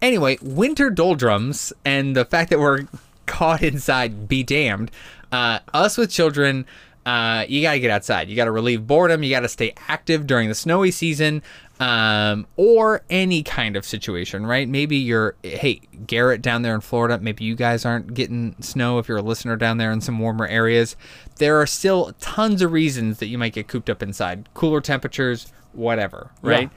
Anyway 0.00 0.38
winter 0.40 0.90
doldrums 0.90 1.72
and 1.84 2.14
the 2.14 2.24
fact 2.24 2.50
that 2.50 2.60
we're 2.60 2.86
caught 3.26 3.62
inside 3.62 4.28
be 4.28 4.42
damned 4.44 4.90
uh, 5.32 5.58
us 5.74 5.96
with 5.98 6.10
children 6.10 6.66
uh, 7.04 7.44
you 7.48 7.62
got 7.62 7.72
to 7.72 7.80
get 7.80 7.90
outside. 7.90 8.28
You 8.28 8.36
got 8.36 8.44
to 8.44 8.52
relieve 8.52 8.86
boredom. 8.86 9.22
You 9.22 9.30
got 9.30 9.40
to 9.40 9.48
stay 9.48 9.74
active 9.88 10.26
during 10.26 10.48
the 10.48 10.54
snowy 10.54 10.90
season 10.90 11.42
um, 11.80 12.46
or 12.56 13.02
any 13.10 13.42
kind 13.42 13.76
of 13.76 13.84
situation 13.84 14.46
right? 14.46 14.68
Maybe 14.68 14.96
you're 14.96 15.34
hey 15.42 15.80
garrett 16.06 16.42
down 16.42 16.62
there 16.62 16.74
in 16.74 16.80
florida 16.80 17.18
maybe 17.18 17.44
you 17.44 17.54
guys 17.54 17.84
aren't 17.84 18.14
getting 18.14 18.54
snow 18.60 18.98
if 18.98 19.08
you're 19.08 19.18
a 19.18 19.22
listener 19.22 19.56
down 19.56 19.78
there 19.78 19.90
in 19.90 20.00
some 20.00 20.18
warmer 20.18 20.46
areas. 20.46 20.96
There 21.36 21.60
are 21.60 21.66
still 21.66 22.12
tons 22.20 22.62
of 22.62 22.72
reasons 22.72 23.18
that 23.18 23.26
you 23.26 23.38
might 23.38 23.52
get 23.52 23.66
cooped 23.66 23.90
up 23.90 24.02
inside. 24.02 24.48
Cooler 24.54 24.80
temperatures 24.80 25.52
whatever 25.72 26.30
right? 26.42 26.70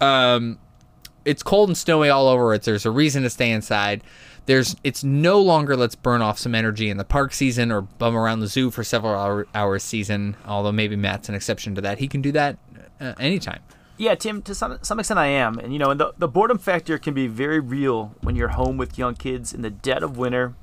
Um, 0.00 0.58
it's 1.24 1.42
cold 1.42 1.70
and 1.70 1.76
snowy 1.76 2.08
all 2.08 2.28
over. 2.28 2.54
It's 2.54 2.66
there's 2.66 2.86
a 2.86 2.90
reason 2.90 3.22
to 3.24 3.30
stay 3.30 3.50
inside. 3.50 4.02
There's 4.46 4.76
it's 4.84 5.02
no 5.02 5.40
longer 5.40 5.76
let's 5.76 5.94
burn 5.94 6.20
off 6.20 6.38
some 6.38 6.54
energy 6.54 6.90
in 6.90 6.96
the 6.96 7.04
park 7.04 7.32
season 7.32 7.72
or 7.72 7.80
bum 7.80 8.16
around 8.16 8.40
the 8.40 8.46
zoo 8.46 8.70
for 8.70 8.84
several 8.84 9.14
hour, 9.14 9.46
hours 9.54 9.82
season. 9.82 10.36
Although 10.46 10.72
maybe 10.72 10.96
Matt's 10.96 11.28
an 11.28 11.34
exception 11.34 11.74
to 11.76 11.80
that. 11.80 11.98
He 11.98 12.08
can 12.08 12.20
do 12.20 12.32
that 12.32 12.58
uh, 13.00 13.14
anytime. 13.18 13.60
Yeah, 13.96 14.16
Tim, 14.16 14.42
to 14.42 14.54
some, 14.54 14.78
some 14.82 14.98
extent 14.98 15.20
I 15.20 15.26
am. 15.26 15.58
And, 15.58 15.72
you 15.72 15.78
know, 15.78 15.90
and 15.90 16.00
the, 16.00 16.12
the 16.18 16.26
boredom 16.26 16.58
factor 16.58 16.98
can 16.98 17.14
be 17.14 17.28
very 17.28 17.60
real 17.60 18.16
when 18.22 18.34
you're 18.34 18.48
home 18.48 18.76
with 18.76 18.98
young 18.98 19.14
kids 19.14 19.54
in 19.54 19.62
the 19.62 19.70
dead 19.70 20.02
of 20.02 20.16
winter 20.18 20.54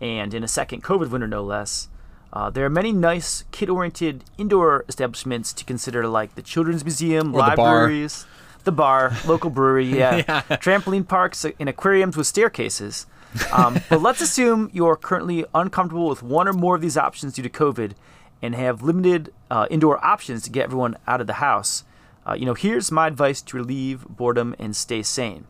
and 0.00 0.32
in 0.32 0.44
a 0.44 0.48
second 0.48 0.84
COVID 0.84 1.10
winter, 1.10 1.26
no 1.26 1.42
less. 1.42 1.88
Uh, 2.32 2.48
there 2.48 2.64
are 2.64 2.70
many 2.70 2.92
nice 2.92 3.44
kid 3.50 3.68
oriented 3.68 4.22
indoor 4.38 4.84
establishments 4.88 5.52
to 5.52 5.64
consider, 5.64 6.06
like 6.06 6.36
the 6.36 6.42
Children's 6.42 6.84
Museum, 6.84 7.34
Or 7.34 7.40
libraries, 7.40 8.24
the 8.64 8.72
bar, 8.72 9.16
local 9.26 9.50
brewery, 9.50 9.86
yeah, 9.98 10.22
trampoline 10.58 11.06
parks, 11.06 11.44
and 11.44 11.68
aquariums 11.68 12.16
with 12.16 12.26
staircases. 12.26 13.06
Um, 13.52 13.80
but 13.88 14.00
let's 14.00 14.20
assume 14.20 14.70
you're 14.72 14.96
currently 14.96 15.44
uncomfortable 15.54 16.08
with 16.08 16.22
one 16.22 16.48
or 16.48 16.52
more 16.52 16.76
of 16.76 16.82
these 16.82 16.96
options 16.96 17.34
due 17.34 17.42
to 17.42 17.50
COVID 17.50 17.92
and 18.42 18.54
have 18.54 18.82
limited 18.82 19.32
uh, 19.50 19.66
indoor 19.70 20.02
options 20.04 20.42
to 20.42 20.50
get 20.50 20.64
everyone 20.64 20.96
out 21.06 21.20
of 21.20 21.26
the 21.26 21.34
house. 21.34 21.84
Uh, 22.26 22.34
you 22.34 22.46
know, 22.46 22.54
here's 22.54 22.90
my 22.90 23.06
advice 23.06 23.42
to 23.42 23.56
relieve 23.56 24.06
boredom 24.08 24.54
and 24.58 24.74
stay 24.74 25.02
sane. 25.02 25.46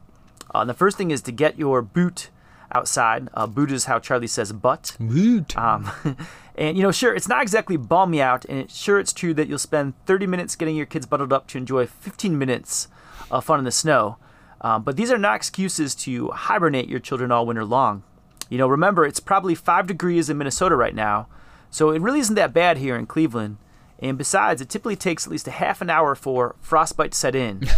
Uh, 0.55 0.65
the 0.65 0.75
first 0.75 0.97
thing 0.97 1.11
is 1.11 1.23
to 1.23 1.33
get 1.33 1.59
your 1.59 1.83
boot 1.83 2.31
outside. 2.73 3.29
Uh, 3.35 3.47
boot 3.47 3.71
is 3.71 3.85
how 3.85 3.99
Charlie 3.99 4.27
says 4.27 4.53
butt. 4.53 4.97
Woot. 4.99 5.57
Um, 5.57 5.91
and 6.57 6.77
you 6.77 6.83
know, 6.83 6.93
sure, 6.93 7.15
it's 7.15 7.29
not 7.29 7.43
exactly 7.43 7.77
balmy 7.77 8.21
out, 8.21 8.45
and 8.47 8.59
it, 8.59 8.71
sure, 8.71 8.99
it's 8.99 9.13
true 9.13 9.35
that 9.35 9.49
you'll 9.49 9.59
spend 9.59 9.95
30 10.07 10.27
minutes 10.27 10.57
getting 10.57 10.77
your 10.77 10.87
kids 10.87 11.07
bundled 11.07 11.33
up 11.33 11.47
to 11.49 11.59
enjoy 11.59 11.87
15 11.87 12.39
minutes 12.39 12.89
of 13.31 13.45
fun 13.45 13.59
in 13.59 13.65
the 13.65 13.73
snow. 13.73 14.17
Um, 14.61 14.83
but 14.83 14.97
these 14.97 15.11
are 15.11 15.19
not 15.19 15.37
excuses 15.37 15.95
to 15.97 16.29
hibernate 16.31 16.89
your 16.89 17.01
children 17.01 17.33
all 17.33 17.47
winter 17.47 17.65
long. 17.65 18.03
You 18.49 18.59
know, 18.59 18.69
remember, 18.69 19.07
it's 19.07 19.21
probably 19.21 19.55
five 19.55 19.87
degrees 19.87 20.29
in 20.29 20.37
Minnesota 20.37 20.77
right 20.77 20.95
now, 20.95 21.29
so 21.71 21.91
it 21.91 22.03
really 22.03 22.21
isn't 22.21 22.35
that 22.35 22.53
bad 22.53 22.79
here 22.79 22.97
in 22.97 23.07
Cleveland. 23.07 23.57
And 24.01 24.17
besides, 24.17 24.63
it 24.63 24.69
typically 24.69 24.97
takes 24.97 25.27
at 25.27 25.31
least 25.31 25.47
a 25.47 25.51
half 25.51 25.83
an 25.83 25.91
hour 25.91 26.15
for 26.15 26.57
frostbite 26.61 27.13
to 27.13 27.19
set 27.19 27.35
in. 27.35 27.69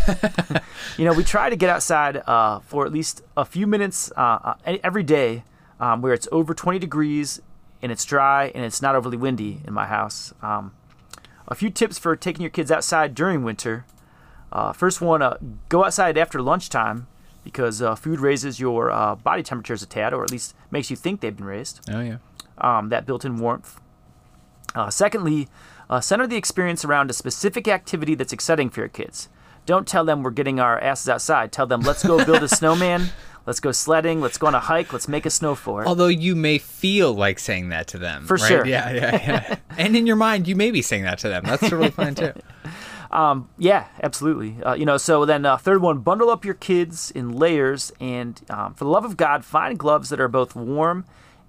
you 0.97 1.05
know, 1.05 1.13
we 1.13 1.25
try 1.25 1.51
to 1.51 1.57
get 1.57 1.69
outside 1.69 2.23
uh, 2.27 2.61
for 2.61 2.87
at 2.87 2.93
least 2.93 3.23
a 3.37 3.45
few 3.45 3.67
minutes 3.67 4.11
uh, 4.17 4.55
uh, 4.65 4.77
every 4.85 5.03
day 5.03 5.43
um, 5.81 6.01
where 6.01 6.13
it's 6.13 6.29
over 6.31 6.55
20 6.55 6.79
degrees 6.79 7.43
and 7.83 7.91
it's 7.91 8.05
dry 8.05 8.53
and 8.55 8.65
it's 8.65 8.81
not 8.81 8.95
overly 8.95 9.17
windy 9.17 9.61
in 9.67 9.75
my 9.75 9.87
house. 9.87 10.33
Um, 10.41 10.73
a 11.49 11.57
few 11.57 11.71
tips 11.71 11.99
for 11.99 12.15
taking 12.15 12.43
your 12.43 12.51
kids 12.51 12.71
outside 12.71 13.17
during 13.17 13.43
winter. 13.43 13.85
Uh, 14.53 14.73
first 14.73 15.01
one, 15.01 15.23
uh, 15.23 15.39
go 15.69 15.85
outside 15.85 16.19
after 16.19 16.43
lunchtime 16.43 17.07
because 17.43 17.81
uh, 17.83 17.95
food 17.95 18.21
raises 18.21 18.61
your 18.61 18.91
uh, 18.91 19.15
body 19.15 19.43
temperatures 19.43 19.83
a 19.83 19.87
tad, 19.87 20.13
or 20.13 20.23
at 20.23 20.31
least 20.31 20.55
makes 20.71 20.91
you 20.91 20.97
think 20.97 21.21
they've 21.21 21.37
been 21.37 21.47
raised. 21.47 21.81
Oh 21.91 22.01
yeah. 22.01 22.19
Um, 22.59 22.91
that 22.91 23.07
built-in 23.07 23.39
warmth. 23.39 23.81
Uh, 24.75 24.91
secondly, 24.91 25.49
uh, 25.91 26.01
center 26.01 26.27
the 26.27 26.37
experience 26.37 26.85
around 26.85 27.11
a 27.11 27.15
specific 27.15 27.67
activity 27.67 28.15
that's 28.15 28.33
exciting 28.33 28.71
for 28.71 28.81
your 28.81 28.89
kids. 28.89 29.29
Don't 29.65 29.87
tell 29.87 30.05
them 30.05 30.23
we're 30.23 30.31
getting 30.31 30.61
our 30.61 30.79
asses 30.81 31.09
outside. 31.09 31.51
Tell 31.51 31.67
them 31.67 31.81
let's 31.81 32.05
go 32.05 32.25
build 32.25 32.43
a 32.43 32.49
snowman. 32.57 33.09
Let's 33.47 33.59
go 33.59 33.73
sledding. 33.73 34.21
Let's 34.21 34.39
go 34.39 34.47
on 34.47 34.55
a 34.55 34.61
hike. 34.61 34.93
Let's 34.93 35.09
make 35.09 35.27
a 35.27 35.31
snow 35.31 35.55
fort. 35.55 35.87
Although 35.87 36.09
you 36.09 36.37
may 36.37 36.59
feel 36.59 37.13
like 37.13 37.39
saying 37.39 37.71
that 37.71 37.89
to 37.89 37.99
them. 37.99 38.27
For 38.27 38.37
right? 38.37 38.49
sure. 38.49 38.67
Yeah, 38.67 38.93
yeah, 38.93 39.11
yeah. 39.13 39.57
and 39.79 39.97
in 39.97 40.07
your 40.07 40.17
mind, 40.17 40.47
you 40.47 40.55
may 40.55 40.71
be 40.71 40.83
saying 40.83 41.03
that 41.05 41.19
to 41.21 41.29
them. 41.29 41.43
That's 41.45 41.63
totally 41.63 41.91
fine 41.91 42.15
too. 42.15 42.33
Um, 43.13 43.51
yeah, 43.59 43.89
absolutely. 44.03 44.63
Uh, 44.63 44.73
you 44.75 44.87
know, 44.87 44.97
so 44.97 45.25
then 45.25 45.45
uh, 45.45 45.59
third 45.59 45.83
one, 45.83 45.99
bundle 45.99 46.31
up 46.31 46.45
your 46.45 46.55
kids 46.55 47.11
in 47.11 47.31
layers, 47.31 47.93
and 48.01 48.41
um, 48.49 48.75
for 48.75 48.85
the 48.85 48.91
love 48.91 49.05
of 49.05 49.17
God, 49.17 49.45
find 49.45 49.79
gloves 49.79 50.09
that 50.09 50.21
are 50.21 50.29
both 50.29 50.57
warm 50.57 51.05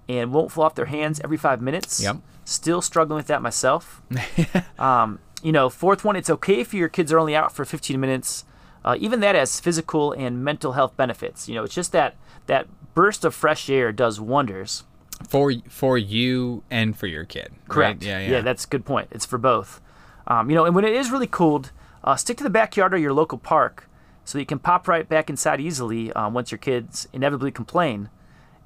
and 0.08 0.32
won't 0.32 0.52
fall 0.52 0.64
off 0.64 0.74
their 0.74 0.84
hands 0.86 1.20
every 1.24 1.38
five 1.38 1.62
minutes. 1.62 2.02
Yep. 2.02 2.18
Still 2.44 2.82
struggling 2.82 3.16
with 3.16 3.28
that 3.28 3.40
myself. 3.40 4.02
um, 4.78 5.18
you 5.42 5.52
know, 5.52 5.70
fourth 5.70 6.04
one, 6.04 6.16
it's 6.16 6.28
okay 6.28 6.60
if 6.60 6.74
your 6.74 6.88
kids 6.88 7.12
are 7.12 7.18
only 7.18 7.34
out 7.34 7.52
for 7.52 7.64
15 7.64 7.98
minutes. 7.98 8.44
Uh, 8.84 8.96
even 9.00 9.20
that 9.20 9.34
has 9.34 9.60
physical 9.60 10.12
and 10.12 10.44
mental 10.44 10.72
health 10.72 10.94
benefits. 10.96 11.48
You 11.48 11.54
know, 11.54 11.64
it's 11.64 11.74
just 11.74 11.92
that 11.92 12.16
that 12.46 12.66
burst 12.94 13.24
of 13.24 13.34
fresh 13.34 13.70
air 13.70 13.92
does 13.92 14.20
wonders. 14.20 14.84
For 15.26 15.54
for 15.68 15.96
you 15.96 16.64
and 16.70 16.96
for 16.96 17.06
your 17.06 17.24
kid. 17.24 17.48
right? 17.50 17.68
Correct. 17.68 18.02
Yeah, 18.02 18.18
yeah. 18.18 18.40
that's 18.42 18.64
a 18.64 18.68
good 18.68 18.84
point. 18.84 19.08
It's 19.10 19.24
for 19.24 19.38
both. 19.38 19.80
Um, 20.26 20.50
you 20.50 20.56
know, 20.56 20.64
and 20.64 20.74
when 20.74 20.84
it 20.84 20.92
is 20.92 21.10
really 21.10 21.26
cold, 21.26 21.72
uh, 22.02 22.16
stick 22.16 22.36
to 22.38 22.44
the 22.44 22.50
backyard 22.50 22.94
or 22.94 22.98
your 22.98 23.12
local 23.12 23.38
park 23.38 23.88
so 24.24 24.38
you 24.38 24.46
can 24.46 24.58
pop 24.58 24.88
right 24.88 25.08
back 25.08 25.28
inside 25.28 25.60
easily 25.60 26.12
um, 26.12 26.34
once 26.34 26.50
your 26.50 26.58
kids 26.58 27.06
inevitably 27.12 27.50
complain. 27.50 28.08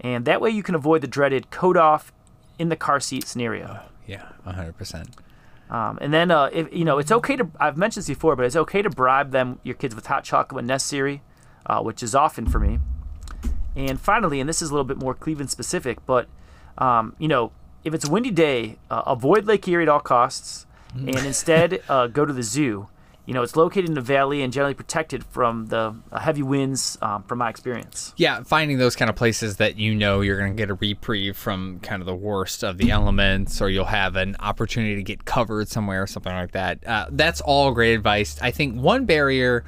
And 0.00 0.24
that 0.24 0.40
way 0.40 0.50
you 0.50 0.62
can 0.62 0.74
avoid 0.74 1.00
the 1.00 1.08
dreaded 1.08 1.50
coat 1.50 1.76
off 1.76 2.12
in 2.58 2.68
the 2.68 2.76
car 2.76 3.00
seat 3.00 3.26
scenario. 3.26 3.80
yeah, 4.06 4.28
hundred 4.44 4.76
percent. 4.76 5.16
Um, 5.70 5.98
and 6.00 6.14
then, 6.14 6.30
uh, 6.30 6.48
if, 6.52 6.72
you 6.72 6.84
know, 6.84 6.98
it's 6.98 7.12
okay 7.12 7.36
to, 7.36 7.50
I've 7.60 7.76
mentioned 7.76 8.02
this 8.02 8.08
before, 8.08 8.36
but 8.36 8.46
it's 8.46 8.56
okay 8.56 8.80
to 8.80 8.88
bribe 8.88 9.32
them, 9.32 9.60
your 9.62 9.74
kids, 9.74 9.94
with 9.94 10.06
hot 10.06 10.24
chocolate 10.24 10.54
when 10.54 10.66
necessary, 10.66 11.22
uh, 11.66 11.82
which 11.82 12.02
is 12.02 12.14
often 12.14 12.46
for 12.46 12.58
me. 12.58 12.78
And 13.76 14.00
finally, 14.00 14.40
and 14.40 14.48
this 14.48 14.62
is 14.62 14.70
a 14.70 14.72
little 14.72 14.86
bit 14.86 14.96
more 14.96 15.14
Cleveland 15.14 15.50
specific, 15.50 16.04
but, 16.06 16.26
um, 16.78 17.14
you 17.18 17.28
know, 17.28 17.52
if 17.84 17.92
it's 17.92 18.08
a 18.08 18.10
windy 18.10 18.30
day, 18.30 18.78
uh, 18.90 19.02
avoid 19.06 19.44
Lake 19.44 19.68
Erie 19.68 19.82
at 19.82 19.88
all 19.90 20.00
costs 20.00 20.66
and 20.94 21.26
instead 21.26 21.82
uh, 21.88 22.06
go 22.06 22.24
to 22.24 22.32
the 22.32 22.42
zoo. 22.42 22.88
You 23.26 23.34
know, 23.34 23.42
it's 23.42 23.56
located 23.56 23.90
in 23.90 23.98
a 23.98 24.00
valley 24.00 24.40
and 24.40 24.50
generally 24.50 24.72
protected 24.72 25.22
from 25.22 25.66
the 25.66 25.94
uh, 26.10 26.18
heavy 26.18 26.42
winds, 26.42 26.96
um, 27.02 27.24
from 27.24 27.40
my 27.40 27.50
experience. 27.50 28.14
Yeah, 28.16 28.42
finding 28.42 28.78
those 28.78 28.96
kind 28.96 29.10
of 29.10 29.16
places 29.16 29.58
that 29.58 29.76
you 29.76 29.94
know 29.94 30.22
you're 30.22 30.38
going 30.38 30.52
to 30.52 30.56
get 30.56 30.70
a 30.70 30.74
reprieve 30.74 31.36
from 31.36 31.78
kind 31.80 32.00
of 32.00 32.06
the 32.06 32.14
worst 32.14 32.64
of 32.64 32.78
the 32.78 32.90
elements, 32.90 33.60
or 33.60 33.68
you'll 33.68 33.84
have 33.84 34.16
an 34.16 34.34
opportunity 34.40 34.96
to 34.96 35.02
get 35.02 35.26
covered 35.26 35.68
somewhere, 35.68 36.04
or 36.04 36.06
something 36.06 36.32
like 36.32 36.52
that. 36.52 36.78
Uh, 36.86 37.06
that's 37.10 37.42
all 37.42 37.70
great 37.72 37.92
advice. 37.92 38.38
I 38.40 38.50
think 38.50 38.80
one 38.80 39.04
barrier 39.04 39.66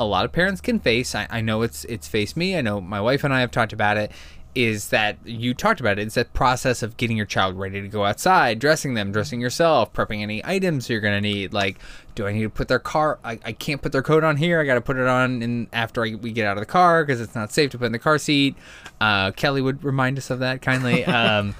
a 0.00 0.04
lot 0.04 0.24
of 0.24 0.32
parents 0.32 0.62
can 0.62 0.80
face. 0.80 1.14
I, 1.14 1.26
I 1.30 1.40
know 1.42 1.62
it's 1.62 1.84
it's 1.84 2.08
faced 2.08 2.36
me. 2.36 2.56
I 2.56 2.62
know 2.62 2.80
my 2.80 3.00
wife 3.00 3.22
and 3.22 3.34
I 3.34 3.40
have 3.40 3.50
talked 3.50 3.74
about 3.74 3.98
it. 3.98 4.10
Is 4.54 4.88
that 4.88 5.18
you 5.24 5.54
talked 5.54 5.80
about 5.80 5.98
it? 5.98 6.06
It's 6.06 6.16
that 6.16 6.32
process 6.32 6.82
of 6.82 6.96
getting 6.96 7.16
your 7.16 7.26
child 7.26 7.56
ready 7.56 7.80
to 7.80 7.88
go 7.88 8.04
outside, 8.04 8.58
dressing 8.58 8.94
them, 8.94 9.12
dressing 9.12 9.40
yourself, 9.40 9.92
prepping 9.92 10.22
any 10.22 10.44
items 10.44 10.90
you're 10.90 11.00
gonna 11.00 11.20
need. 11.20 11.52
Like, 11.52 11.78
do 12.14 12.26
I 12.26 12.32
need 12.32 12.42
to 12.42 12.50
put 12.50 12.68
their 12.68 12.78
car? 12.78 13.18
I, 13.24 13.38
I 13.44 13.52
can't 13.52 13.80
put 13.80 13.92
their 13.92 14.02
coat 14.02 14.24
on 14.24 14.36
here. 14.36 14.60
I 14.60 14.64
got 14.64 14.74
to 14.74 14.80
put 14.80 14.96
it 14.96 15.06
on 15.06 15.42
in 15.42 15.68
after 15.72 16.04
I, 16.04 16.14
we 16.14 16.32
get 16.32 16.46
out 16.46 16.56
of 16.56 16.60
the 16.60 16.66
car 16.66 17.04
because 17.04 17.20
it's 17.20 17.34
not 17.34 17.52
safe 17.52 17.70
to 17.70 17.78
put 17.78 17.86
in 17.86 17.92
the 17.92 17.98
car 17.98 18.18
seat. 18.18 18.56
Uh, 19.00 19.30
Kelly 19.32 19.62
would 19.62 19.82
remind 19.82 20.18
us 20.18 20.30
of 20.30 20.40
that 20.40 20.62
kindly. 20.62 21.04
Um, 21.20 21.54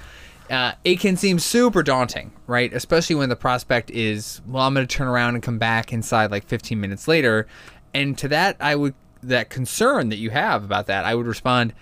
uh, 0.49 0.73
it 0.83 0.99
can 0.99 1.15
seem 1.15 1.39
super 1.39 1.81
daunting, 1.81 2.31
right? 2.45 2.73
Especially 2.73 3.15
when 3.15 3.29
the 3.29 3.35
prospect 3.35 3.89
is, 3.89 4.41
well, 4.45 4.63
I'm 4.63 4.73
going 4.73 4.85
to 4.85 4.95
turn 4.95 5.07
around 5.07 5.35
and 5.35 5.43
come 5.43 5.57
back 5.57 5.93
inside 5.93 6.29
like 6.29 6.45
15 6.45 6.79
minutes 6.79 7.07
later. 7.07 7.47
And 7.93 8.17
to 8.17 8.27
that, 8.27 8.57
I 8.59 8.75
would, 8.75 8.93
that 9.23 9.49
concern 9.49 10.09
that 10.09 10.17
you 10.17 10.31
have 10.31 10.63
about 10.65 10.87
that, 10.87 11.05
I 11.05 11.15
would 11.15 11.25
respond, 11.27 11.73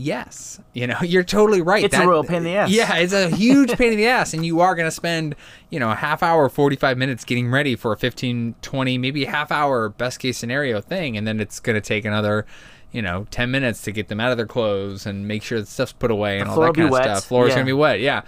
yes. 0.00 0.60
You 0.72 0.86
know, 0.86 0.98
you're 1.02 1.22
totally 1.24 1.62
right. 1.62 1.84
It's 1.84 1.94
a 1.96 2.08
real 2.08 2.24
pain 2.24 2.38
in 2.38 2.44
the 2.44 2.54
ass. 2.56 2.70
Yeah, 2.70 2.94
it's 2.96 3.12
a 3.12 3.28
huge 3.28 3.76
pain 3.76 3.92
in 3.92 3.98
the 3.98 4.06
ass. 4.16 4.34
And 4.34 4.44
you 4.44 4.60
are 4.60 4.74
going 4.74 4.86
to 4.86 4.90
spend, 4.90 5.36
you 5.70 5.78
know, 5.78 5.90
a 5.90 5.94
half 5.94 6.22
hour, 6.22 6.48
45 6.48 6.96
minutes 6.98 7.24
getting 7.24 7.50
ready 7.50 7.76
for 7.76 7.92
a 7.92 7.96
15, 7.96 8.54
20, 8.62 8.98
maybe 8.98 9.24
half 9.26 9.52
hour 9.52 9.88
best 9.90 10.18
case 10.18 10.38
scenario 10.38 10.80
thing. 10.80 11.16
And 11.16 11.26
then 11.26 11.40
it's 11.40 11.60
going 11.60 11.74
to 11.74 11.80
take 11.80 12.04
another, 12.04 12.46
you 12.92 13.02
know, 13.02 13.26
10 13.30 13.50
minutes 13.50 13.82
to 13.82 13.92
get 13.92 14.08
them 14.08 14.20
out 14.20 14.30
of 14.30 14.36
their 14.36 14.46
clothes 14.46 15.06
and 15.06 15.28
make 15.28 15.42
sure 15.42 15.60
the 15.60 15.66
stuff's 15.66 15.92
put 15.92 16.10
away 16.10 16.40
and 16.40 16.48
all 16.48 16.60
that 16.60 16.74
kind 16.74 16.86
of 16.86 16.90
wet. 16.92 17.04
stuff. 17.04 17.24
Floor's 17.24 17.48
Yeah. 17.50 17.54
going 17.56 17.66
to 17.66 17.68
be 17.70 17.72
wet. 17.74 18.00
Yeah. 18.00 18.22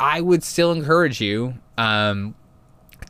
I 0.00 0.20
would 0.20 0.42
still 0.44 0.72
encourage 0.72 1.20
you 1.20 1.54
um, 1.76 2.34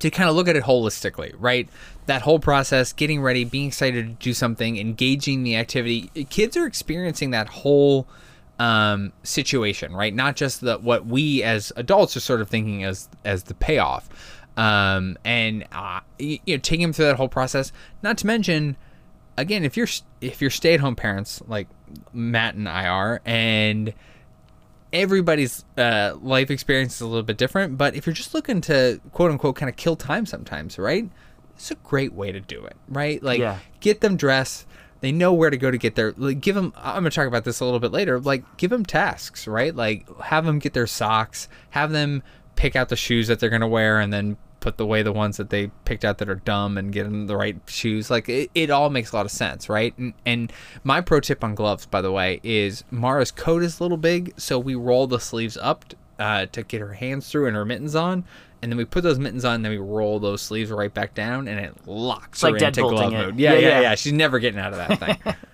to 0.00 0.10
kind 0.10 0.28
of 0.30 0.36
look 0.36 0.48
at 0.48 0.56
it 0.56 0.64
holistically, 0.64 1.34
right? 1.38 1.68
That 2.08 2.22
whole 2.22 2.38
process, 2.38 2.92
getting 2.92 3.20
ready, 3.20 3.44
being 3.44 3.68
excited 3.68 4.06
to 4.06 4.24
do 4.24 4.32
something, 4.32 4.78
engaging 4.78 5.42
the 5.42 5.56
activity. 5.56 6.10
Kids 6.30 6.56
are 6.56 6.66
experiencing 6.66 7.32
that 7.32 7.48
whole 7.48 8.08
um, 8.58 9.12
situation, 9.22 9.94
right? 9.94 10.14
Not 10.14 10.34
just 10.36 10.62
the 10.62 10.78
what 10.78 11.06
we 11.06 11.42
as 11.42 11.70
adults 11.76 12.16
are 12.16 12.20
sort 12.20 12.40
of 12.40 12.48
thinking 12.48 12.82
as 12.84 13.08
as 13.24 13.44
the 13.44 13.54
payoff, 13.54 14.08
um, 14.56 15.16
and 15.24 15.66
uh, 15.70 16.00
you, 16.18 16.38
know, 16.46 16.56
taking 16.56 16.82
them 16.82 16.92
through 16.92 17.06
that 17.06 17.16
whole 17.16 17.28
process. 17.28 17.72
Not 18.02 18.18
to 18.18 18.26
mention, 18.26 18.76
again, 19.36 19.64
if 19.64 19.76
you're 19.76 19.88
if 20.20 20.40
you're 20.40 20.50
stay 20.50 20.74
at 20.74 20.80
home 20.80 20.96
parents 20.96 21.42
like 21.46 21.68
Matt 22.12 22.54
and 22.54 22.68
I 22.68 22.88
are, 22.88 23.20
and 23.24 23.92
everybody's 24.92 25.64
uh, 25.76 26.14
life 26.20 26.50
experience 26.50 26.96
is 26.96 27.00
a 27.02 27.06
little 27.06 27.22
bit 27.22 27.36
different, 27.36 27.78
but 27.78 27.94
if 27.94 28.06
you're 28.06 28.14
just 28.14 28.34
looking 28.34 28.60
to 28.62 29.00
quote 29.12 29.30
unquote 29.30 29.56
kind 29.56 29.70
of 29.70 29.76
kill 29.76 29.94
time 29.94 30.26
sometimes, 30.26 30.78
right? 30.78 31.08
It's 31.58 31.70
a 31.70 31.74
great 31.76 32.12
way 32.12 32.30
to 32.32 32.40
do 32.40 32.64
it, 32.64 32.76
right? 32.88 33.22
Like 33.22 33.40
Yeah. 33.40 33.58
get 33.80 34.00
them 34.00 34.16
dressed. 34.16 34.64
They 35.00 35.12
know 35.12 35.32
where 35.32 35.50
to 35.50 35.56
go 35.56 35.70
to 35.70 35.78
get 35.78 35.94
their. 35.94 36.12
Like, 36.16 36.40
give 36.40 36.54
them. 36.56 36.72
I'm 36.76 36.94
gonna 37.02 37.10
talk 37.10 37.28
about 37.28 37.44
this 37.44 37.60
a 37.60 37.64
little 37.64 37.78
bit 37.78 37.92
later. 37.92 38.18
Like, 38.18 38.42
give 38.56 38.70
them 38.70 38.84
tasks, 38.84 39.46
right? 39.46 39.74
Like, 39.74 40.08
have 40.22 40.44
them 40.44 40.58
get 40.58 40.72
their 40.72 40.88
socks. 40.88 41.48
Have 41.70 41.92
them 41.92 42.22
pick 42.56 42.74
out 42.74 42.88
the 42.88 42.96
shoes 42.96 43.28
that 43.28 43.38
they're 43.38 43.50
gonna 43.50 43.68
wear, 43.68 44.00
and 44.00 44.12
then 44.12 44.36
put 44.58 44.80
away 44.80 45.04
the 45.04 45.12
ones 45.12 45.36
that 45.36 45.50
they 45.50 45.68
picked 45.84 46.04
out 46.04 46.18
that 46.18 46.28
are 46.28 46.34
dumb 46.34 46.76
and 46.76 46.92
get 46.92 47.04
them 47.04 47.28
the 47.28 47.36
right 47.36 47.56
shoes. 47.66 48.10
Like, 48.10 48.28
it, 48.28 48.50
it 48.56 48.70
all 48.70 48.90
makes 48.90 49.12
a 49.12 49.16
lot 49.16 49.24
of 49.24 49.30
sense, 49.30 49.68
right? 49.68 49.96
And, 49.98 50.14
and 50.26 50.52
my 50.82 51.00
pro 51.00 51.20
tip 51.20 51.44
on 51.44 51.54
gloves, 51.54 51.86
by 51.86 52.02
the 52.02 52.10
way, 52.10 52.40
is 52.42 52.82
Mara's 52.90 53.30
coat 53.30 53.62
is 53.62 53.78
a 53.78 53.84
little 53.84 53.98
big, 53.98 54.34
so 54.36 54.58
we 54.58 54.74
roll 54.74 55.06
the 55.06 55.20
sleeves 55.20 55.56
up 55.56 55.84
uh, 56.18 56.46
to 56.46 56.64
get 56.64 56.80
her 56.80 56.94
hands 56.94 57.30
through 57.30 57.46
and 57.46 57.54
her 57.54 57.64
mittens 57.64 57.94
on. 57.94 58.24
And 58.60 58.72
then 58.72 58.76
we 58.76 58.84
put 58.84 59.04
those 59.04 59.18
mittens 59.18 59.44
on, 59.44 59.56
and 59.56 59.64
then 59.64 59.70
we 59.70 59.78
roll 59.78 60.18
those 60.18 60.42
sleeves 60.42 60.70
right 60.70 60.92
back 60.92 61.14
down, 61.14 61.46
and 61.46 61.60
it 61.60 61.74
locks 61.86 62.42
like 62.42 62.60
her 62.60 62.66
into 62.66 62.80
glove 62.82 63.12
mode. 63.12 63.38
Yeah, 63.38 63.52
Yeah, 63.52 63.58
yeah, 63.58 63.68
yeah. 63.68 63.80
yeah, 63.80 63.94
She's 63.94 64.12
never 64.12 64.38
getting 64.40 64.58
out 64.58 64.72
of 64.72 64.78
that 64.78 64.98
thing. 64.98 65.34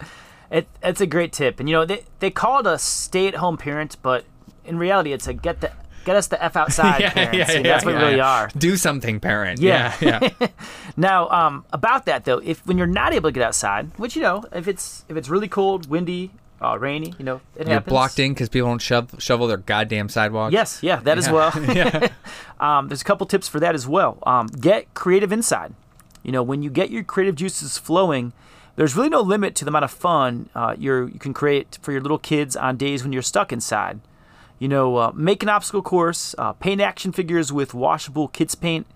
It, 0.50 0.68
it's 0.84 1.00
a 1.00 1.06
great 1.06 1.32
tip, 1.32 1.58
and 1.58 1.68
you 1.68 1.74
know 1.74 1.84
they 1.84 2.04
they 2.20 2.30
call 2.30 2.60
it 2.60 2.66
a 2.66 2.78
stay-at-home 2.78 3.56
parent, 3.56 3.96
but 4.02 4.24
in 4.64 4.78
reality, 4.78 5.12
it's 5.12 5.26
a 5.26 5.32
get 5.32 5.60
the 5.60 5.72
get 6.04 6.14
us 6.14 6.28
the 6.28 6.42
f 6.42 6.54
outside 6.54 7.02
parents. 7.12 7.50
and 7.52 7.64
that's 7.64 7.84
what 7.84 7.94
we 7.94 8.00
really 8.00 8.20
are. 8.20 8.48
Do 8.56 8.76
something, 8.76 9.18
parent. 9.18 9.60
Yeah. 9.60 9.94
yeah. 10.00 10.28
yeah. 10.40 10.48
Now, 10.96 11.28
um, 11.30 11.64
about 11.72 12.06
that 12.06 12.24
though, 12.24 12.38
if 12.38 12.64
when 12.66 12.78
you're 12.78 12.86
not 12.86 13.12
able 13.12 13.30
to 13.30 13.32
get 13.32 13.42
outside, 13.42 13.90
which 13.98 14.14
you 14.14 14.22
know, 14.22 14.44
if 14.52 14.68
it's 14.68 15.04
if 15.08 15.16
it's 15.16 15.28
really 15.28 15.48
cold, 15.48 15.88
windy, 15.88 16.30
uh, 16.62 16.78
rainy, 16.78 17.12
you 17.18 17.24
know, 17.24 17.40
it 17.56 17.66
You're 17.66 17.74
happens. 17.74 17.90
blocked 17.90 18.18
in 18.18 18.32
because 18.32 18.48
people 18.48 18.68
don't 18.68 18.80
shove, 18.80 19.10
shovel 19.18 19.46
their 19.46 19.58
goddamn 19.58 20.08
sidewalks. 20.08 20.52
Yes, 20.52 20.82
yeah, 20.82 20.96
that 21.00 21.18
as 21.18 21.28
well. 21.28 21.52
yeah. 21.74 22.08
um, 22.60 22.88
there's 22.88 23.02
a 23.02 23.04
couple 23.04 23.26
tips 23.26 23.48
for 23.48 23.60
that 23.60 23.74
as 23.74 23.86
well. 23.86 24.18
Um, 24.24 24.46
get 24.46 24.92
creative 24.94 25.32
inside. 25.32 25.74
You 26.22 26.32
know, 26.32 26.42
when 26.42 26.62
you 26.62 26.70
get 26.70 26.90
your 26.90 27.04
creative 27.04 27.34
juices 27.34 27.76
flowing, 27.76 28.32
there's 28.76 28.96
really 28.96 29.10
no 29.10 29.20
limit 29.20 29.54
to 29.56 29.64
the 29.64 29.68
amount 29.70 29.84
of 29.84 29.90
fun 29.90 30.48
uh, 30.54 30.74
you 30.78 31.12
can 31.20 31.34
create 31.34 31.78
for 31.82 31.92
your 31.92 32.00
little 32.00 32.18
kids 32.18 32.56
on 32.56 32.76
days 32.76 33.02
when 33.02 33.12
you're 33.12 33.22
stuck 33.22 33.52
inside. 33.52 34.00
You 34.58 34.68
know, 34.68 34.96
uh, 34.96 35.12
make 35.14 35.42
an 35.42 35.48
obstacle 35.48 35.82
course, 35.82 36.34
uh, 36.38 36.52
paint 36.54 36.80
action 36.80 37.12
figures 37.12 37.52
with 37.52 37.74
washable 37.74 38.28
kids 38.28 38.54
paint, 38.54 38.86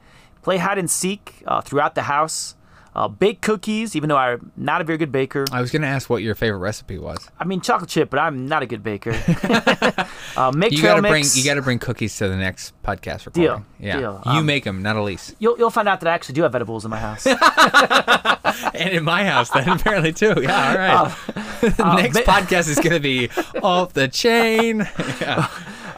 play 0.43 0.57
hide 0.57 0.79
and 0.79 0.91
seek 0.91 1.43
uh, 1.47 1.61
throughout 1.61 1.95
the 1.95 2.03
house. 2.03 2.55
Uh, 2.99 3.07
bake 3.07 3.41
cookies, 3.41 3.95
even 3.95 4.09
though 4.09 4.17
I'm 4.17 4.51
not 4.57 4.81
a 4.81 4.85
very 4.85 4.99
good 4.99 5.13
baker. 5.13 5.45
I 5.53 5.61
was 5.61 5.71
going 5.71 5.83
to 5.83 5.89
ask 5.89 6.11
what 6.11 6.21
your 6.21 6.35
favorite 6.35 6.59
recipe 6.59 6.99
was. 6.99 7.31
I 7.39 7.45
mean 7.45 7.61
chocolate 7.61 7.89
chip, 7.89 8.11
but 8.11 8.19
I'm 8.19 8.49
not 8.49 8.65
a 8.65 8.67
good 8.67 8.83
baker. 8.83 9.13
uh, 10.37 10.51
make 10.53 10.73
You 10.73 10.79
trail 10.79 10.97
got 10.97 11.03
to 11.03 11.09
bring 11.09 11.25
you 11.33 11.45
got 11.45 11.55
to 11.55 11.63
bring 11.63 11.79
cookies 11.79 12.17
to 12.17 12.29
the 12.29 12.35
next 12.37 12.73
podcast 12.83 13.27
recording. 13.27 13.43
Deal, 13.45 13.65
Yeah. 13.79 14.01
deal. 14.01 14.23
You 14.27 14.31
Um, 14.33 14.47
make 14.47 14.65
them, 14.65 14.83
not 14.83 14.97
Elise. 14.97 15.33
You'll, 15.39 15.57
you'll 15.59 15.71
find 15.71 15.89
out 15.89 16.01
that 16.01 16.09
I 16.09 16.13
actually 16.13 16.35
do 16.35 16.43
have 16.43 16.57
edibles 16.57 16.85
in 16.85 16.91
my 16.91 16.99
house. 16.99 17.25
and 18.75 18.91
in 18.91 19.05
my 19.05 19.25
house 19.25 19.51
then 19.51 19.69
apparently 19.69 20.13
too. 20.13 20.35
Yeah, 20.43 20.69
all 20.69 20.77
right. 20.77 21.17
the 21.61 21.95
next 21.95 22.15
ma- 22.27 22.33
podcast 22.35 22.69
is 22.69 22.81
going 22.81 22.95
to 22.95 23.01
be 23.01 23.31
off 23.63 23.93
the 23.93 24.09
chain. 24.09 24.79
Yeah. 25.21 25.49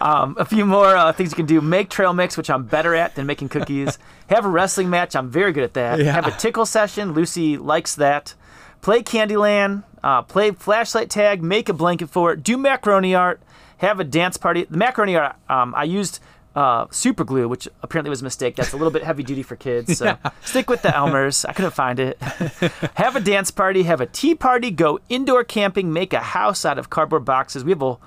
Um, 0.00 0.34
a 0.38 0.44
few 0.44 0.64
more 0.64 0.96
uh, 0.96 1.12
things 1.12 1.30
you 1.30 1.36
can 1.36 1.46
do: 1.46 1.60
make 1.60 1.90
trail 1.90 2.12
mix, 2.12 2.36
which 2.36 2.48
I'm 2.50 2.64
better 2.64 2.94
at 2.94 3.14
than 3.14 3.26
making 3.26 3.50
cookies. 3.50 3.98
Have 4.28 4.44
a 4.44 4.48
wrestling 4.48 4.88
match. 4.90 5.14
I'm 5.14 5.30
very 5.30 5.52
good 5.52 5.64
at 5.64 5.74
that. 5.74 5.98
Yeah. 5.98 6.12
Have 6.12 6.26
a 6.26 6.30
tickle 6.30 6.64
session. 6.66 7.12
Lucy 7.12 7.56
likes 7.56 7.94
that. 7.96 8.34
Play 8.80 9.02
Candyland. 9.02 9.84
Uh, 10.02 10.22
play 10.22 10.52
flashlight 10.52 11.10
tag. 11.10 11.42
Make 11.42 11.68
a 11.68 11.74
blanket 11.74 12.08
for 12.08 12.32
it. 12.32 12.42
Do 12.42 12.56
macaroni 12.56 13.14
art. 13.14 13.42
Have 13.78 14.00
a 14.00 14.04
dance 14.04 14.36
party. 14.36 14.64
The 14.64 14.76
macaroni 14.76 15.16
art. 15.16 15.36
Um, 15.48 15.74
I 15.76 15.84
used. 15.84 16.20
Uh, 16.52 16.84
super 16.90 17.22
glue, 17.22 17.46
which 17.46 17.68
apparently 17.80 18.10
was 18.10 18.22
a 18.22 18.24
mistake. 18.24 18.56
That's 18.56 18.72
a 18.72 18.76
little 18.76 18.90
bit 18.90 19.04
heavy 19.04 19.22
duty 19.22 19.44
for 19.44 19.54
kids. 19.54 19.98
So 19.98 20.18
stick 20.44 20.68
with 20.68 20.82
the 20.82 20.88
Elmers. 20.88 21.48
I 21.48 21.52
couldn't 21.52 21.70
find 21.70 22.00
it. 22.00 22.20
have 22.94 23.14
a 23.14 23.20
dance 23.20 23.52
party. 23.52 23.84
Have 23.84 24.00
a 24.00 24.06
tea 24.06 24.34
party. 24.34 24.72
Go 24.72 24.98
indoor 25.08 25.44
camping. 25.44 25.92
Make 25.92 26.12
a 26.12 26.18
house 26.18 26.64
out 26.64 26.76
of 26.76 26.90
cardboard 26.90 27.24
boxes. 27.24 27.62
We 27.62 27.70
have 27.70 27.82
a 27.82 27.98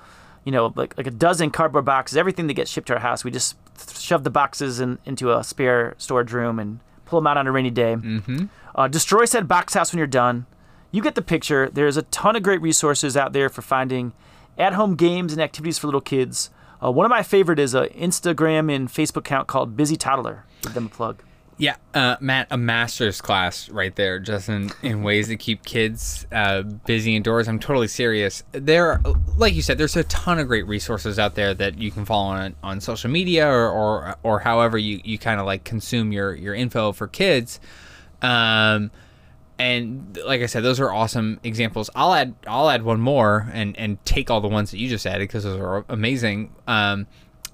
you 0.44 0.52
know, 0.52 0.72
like 0.76 0.96
like 0.96 1.06
a 1.06 1.10
dozen 1.10 1.50
cardboard 1.50 1.84
boxes, 1.84 2.16
everything 2.16 2.46
that 2.46 2.54
gets 2.54 2.70
shipped 2.70 2.86
to 2.88 2.94
our 2.94 3.00
house. 3.00 3.24
We 3.24 3.30
just 3.30 3.56
shove 3.98 4.24
the 4.24 4.30
boxes 4.30 4.80
in, 4.80 4.98
into 5.04 5.36
a 5.36 5.42
spare 5.42 5.94
storage 5.98 6.32
room 6.32 6.58
and 6.58 6.80
pull 7.06 7.20
them 7.20 7.26
out 7.26 7.36
on 7.36 7.46
a 7.46 7.52
rainy 7.52 7.70
day. 7.70 7.96
Mm-hmm. 7.96 8.46
Uh, 8.74 8.88
destroy 8.88 9.24
said 9.24 9.48
box 9.48 9.74
house 9.74 9.92
when 9.92 9.98
you're 9.98 10.06
done. 10.06 10.46
You 10.90 11.02
get 11.02 11.16
the 11.16 11.22
picture. 11.22 11.68
There's 11.68 11.96
a 11.96 12.02
ton 12.02 12.36
of 12.36 12.42
great 12.42 12.60
resources 12.60 13.16
out 13.16 13.32
there 13.32 13.48
for 13.48 13.62
finding 13.62 14.12
at-home 14.56 14.94
games 14.94 15.32
and 15.32 15.42
activities 15.42 15.78
for 15.78 15.88
little 15.88 16.00
kids. 16.00 16.50
Uh, 16.82 16.90
one 16.92 17.04
of 17.04 17.10
my 17.10 17.22
favorite 17.22 17.58
is 17.58 17.74
an 17.74 17.88
Instagram 17.88 18.72
and 18.72 18.88
Facebook 18.88 19.18
account 19.18 19.48
called 19.48 19.76
Busy 19.76 19.96
Toddler. 19.96 20.44
Give 20.62 20.74
them 20.74 20.86
a 20.86 20.88
plug. 20.88 21.22
Yeah, 21.56 21.76
uh, 21.94 22.16
Matt, 22.20 22.48
a 22.50 22.56
master's 22.56 23.20
class 23.20 23.68
right 23.68 23.94
there, 23.94 24.18
just 24.18 24.48
in, 24.48 24.70
in 24.82 25.04
ways 25.04 25.28
to 25.28 25.36
keep 25.36 25.64
kids 25.64 26.26
uh, 26.32 26.62
busy 26.62 27.14
indoors. 27.14 27.46
I'm 27.46 27.60
totally 27.60 27.86
serious. 27.86 28.42
There, 28.50 29.00
like 29.36 29.54
you 29.54 29.62
said, 29.62 29.78
there's 29.78 29.96
a 29.96 30.02
ton 30.04 30.40
of 30.40 30.48
great 30.48 30.66
resources 30.66 31.16
out 31.18 31.36
there 31.36 31.54
that 31.54 31.78
you 31.78 31.92
can 31.92 32.04
follow 32.04 32.30
on 32.30 32.56
on 32.62 32.80
social 32.80 33.08
media 33.08 33.48
or 33.48 33.70
or, 33.70 34.16
or 34.24 34.40
however 34.40 34.78
you, 34.78 35.00
you 35.04 35.16
kind 35.16 35.38
of 35.38 35.46
like 35.46 35.62
consume 35.62 36.10
your 36.10 36.34
your 36.34 36.54
info 36.54 36.92
for 36.92 37.06
kids. 37.06 37.60
Um, 38.20 38.90
and 39.58 40.18
like 40.26 40.42
I 40.42 40.46
said, 40.46 40.64
those 40.64 40.80
are 40.80 40.92
awesome 40.92 41.38
examples. 41.44 41.88
I'll 41.94 42.14
add 42.14 42.34
I'll 42.46 42.68
add 42.68 42.82
one 42.82 43.00
more 43.00 43.48
and 43.52 43.78
and 43.78 44.04
take 44.04 44.28
all 44.28 44.40
the 44.40 44.48
ones 44.48 44.72
that 44.72 44.78
you 44.78 44.88
just 44.88 45.06
added 45.06 45.28
because 45.28 45.44
those 45.44 45.60
are 45.60 45.84
amazing. 45.88 46.52
Um, 46.66 47.06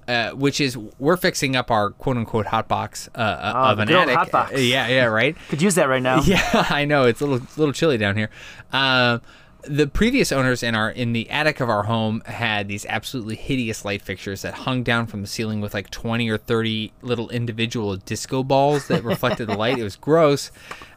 uh, 0.07 0.31
which 0.31 0.59
is 0.61 0.77
we're 0.77 1.17
fixing 1.17 1.55
up 1.55 1.69
our 1.71 1.91
quote 1.91 2.17
unquote 2.17 2.47
hot 2.47 2.67
box 2.67 3.09
uh, 3.15 3.53
Oh, 3.55 3.71
of 3.71 3.79
an 3.79 3.89
attic. 3.91 4.15
hot 4.15 4.31
box. 4.31 4.51
Yeah, 4.61 4.87
yeah, 4.87 5.05
right. 5.05 5.35
Could 5.49 5.61
use 5.61 5.75
that 5.75 5.87
right 5.89 6.01
now. 6.01 6.21
Yeah, 6.25 6.65
I 6.69 6.85
know 6.85 7.05
it's 7.05 7.21
a 7.21 7.25
little 7.25 7.47
little 7.57 7.73
chilly 7.73 7.97
down 7.97 8.17
here. 8.17 8.29
Uh, 8.73 9.19
the 9.63 9.85
previous 9.85 10.31
owners 10.31 10.63
in 10.63 10.73
our 10.73 10.89
in 10.89 11.13
the 11.13 11.29
attic 11.29 11.59
of 11.59 11.69
our 11.69 11.83
home 11.83 12.21
had 12.25 12.67
these 12.67 12.83
absolutely 12.87 13.35
hideous 13.35 13.85
light 13.85 14.01
fixtures 14.01 14.41
that 14.41 14.53
hung 14.55 14.81
down 14.81 15.05
from 15.05 15.21
the 15.21 15.27
ceiling 15.27 15.61
with 15.61 15.75
like 15.75 15.91
20 15.91 16.27
or 16.29 16.37
30 16.39 16.91
little 17.03 17.29
individual 17.29 17.95
disco 17.95 18.41
balls 18.43 18.87
that 18.87 19.03
reflected 19.03 19.47
the 19.47 19.55
light. 19.55 19.77
It 19.77 19.83
was 19.83 19.95
gross, 19.97 20.49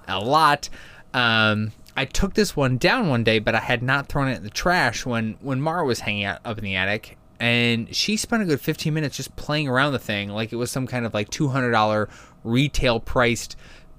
a 0.08 0.18
lot. 0.18 0.70
Um, 1.12 1.72
I 1.96 2.06
took 2.06 2.34
this 2.34 2.56
one 2.56 2.78
down 2.78 3.08
one 3.10 3.22
day, 3.22 3.38
but 3.38 3.54
I 3.54 3.60
had 3.60 3.82
not 3.82 4.08
thrown 4.08 4.28
it 4.28 4.38
in 4.38 4.44
the 4.44 4.50
trash 4.50 5.04
when 5.04 5.36
when 5.42 5.60
Mara 5.60 5.84
was 5.84 6.00
hanging 6.00 6.24
out 6.24 6.40
up 6.44 6.56
in 6.56 6.64
the 6.64 6.74
attic, 6.74 7.18
and 7.44 7.94
she 7.94 8.16
spent 8.16 8.42
a 8.42 8.46
good 8.46 8.60
15 8.60 8.94
minutes 8.94 9.16
just 9.16 9.36
playing 9.36 9.68
around 9.68 9.92
the 9.92 9.98
thing 9.98 10.30
like 10.30 10.52
it 10.52 10.56
was 10.56 10.70
some 10.70 10.86
kind 10.86 11.04
of 11.04 11.12
like 11.12 11.28
$200 11.30 12.08
retail 12.42 13.00
priced 13.00 13.54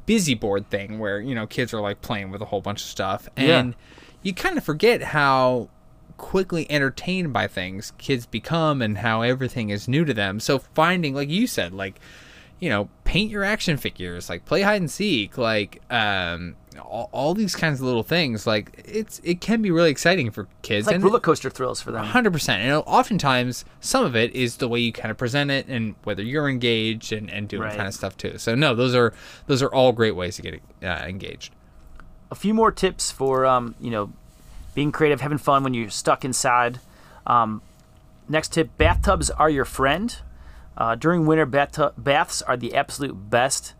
busy 0.07 0.33
board 0.33 0.69
thing 0.69 0.97
where 0.99 1.19
you 1.19 1.35
know 1.35 1.45
kids 1.45 1.73
are 1.73 1.81
like 1.81 2.01
playing 2.01 2.31
with 2.31 2.41
a 2.41 2.45
whole 2.45 2.61
bunch 2.61 2.81
of 2.81 2.87
stuff 2.87 3.27
Yeah. 3.37 3.59
and 3.59 3.75
you 4.23 4.33
kind 4.33 4.57
of 4.57 4.63
forget 4.63 5.01
how 5.01 5.69
quickly 6.17 6.65
entertained 6.71 7.33
by 7.33 7.47
things 7.47 7.91
kids 7.97 8.25
become 8.25 8.81
and 8.81 8.97
how 8.99 9.21
everything 9.21 9.69
is 9.69 9.87
new 9.87 10.05
to 10.05 10.13
them 10.13 10.39
so 10.39 10.57
finding 10.59 11.13
like 11.13 11.29
you 11.29 11.45
said 11.45 11.73
like 11.73 11.99
you 12.59 12.69
know 12.69 12.87
paint 13.03 13.29
your 13.29 13.43
action 13.43 13.77
figures 13.77 14.29
like 14.29 14.45
play 14.45 14.61
hide 14.61 14.79
and 14.81 14.89
seek 14.89 15.37
like 15.37 15.81
um 15.91 16.55
all, 16.79 17.09
all 17.11 17.33
these 17.33 17.55
kinds 17.55 17.79
of 17.79 17.85
little 17.85 18.03
things 18.03 18.45
like 18.47 18.81
it's 18.85 19.19
it 19.23 19.41
can 19.41 19.61
be 19.61 19.71
really 19.71 19.89
exciting 19.91 20.31
for 20.31 20.47
kids 20.61 20.81
It's 20.81 20.87
like 20.87 20.95
and 20.95 21.03
roller 21.03 21.19
coaster 21.19 21.49
thrills 21.49 21.81
for 21.81 21.91
them. 21.91 22.03
Hundred 22.05 22.31
percent, 22.33 22.61
and 22.61 22.73
oftentimes 22.85 23.65
some 23.79 24.03
of 24.05 24.15
it 24.15 24.33
is 24.35 24.57
the 24.57 24.67
way 24.67 24.79
you 24.79 24.91
kind 24.91 25.11
of 25.11 25.17
present 25.17 25.51
it 25.51 25.67
and 25.67 25.95
whether 26.03 26.21
you're 26.23 26.49
engaged 26.49 27.11
and, 27.13 27.29
and 27.29 27.47
doing 27.47 27.63
Right. 27.63 27.75
kind 27.75 27.87
of 27.87 27.93
stuff 27.93 28.17
too. 28.17 28.37
So 28.37 28.55
no, 28.55 28.75
those 28.75 28.93
are 28.95 29.13
those 29.47 29.61
are 29.63 29.73
all 29.73 29.91
great 29.91 30.15
ways 30.15 30.35
to 30.37 30.41
get 30.41 30.61
uh, 30.83 31.05
engaged. 31.07 31.53
a 32.31 32.35
few 32.35 32.53
more 32.53 32.71
tips 32.71 33.11
for 33.11 33.45
um, 33.45 33.75
you 33.79 33.91
know 33.91 34.11
being 34.73 34.91
creative, 34.91 35.21
having 35.21 35.37
fun 35.37 35.63
when 35.63 35.73
you're 35.73 35.89
stuck 35.89 36.25
inside. 36.25 36.79
Um, 37.25 37.61
next 38.27 38.53
tip: 38.53 38.77
bathtubs 38.77 39.29
are 39.31 39.49
your 39.49 39.65
friend. 39.65 40.17
Uh, 40.77 40.93
during 40.95 41.25
winter, 41.25 41.45
bathtub 41.45 41.93
baths 41.97 42.41
are 42.41 42.57
the 42.57 42.75
absolute 42.75 43.29
best. 43.29 43.73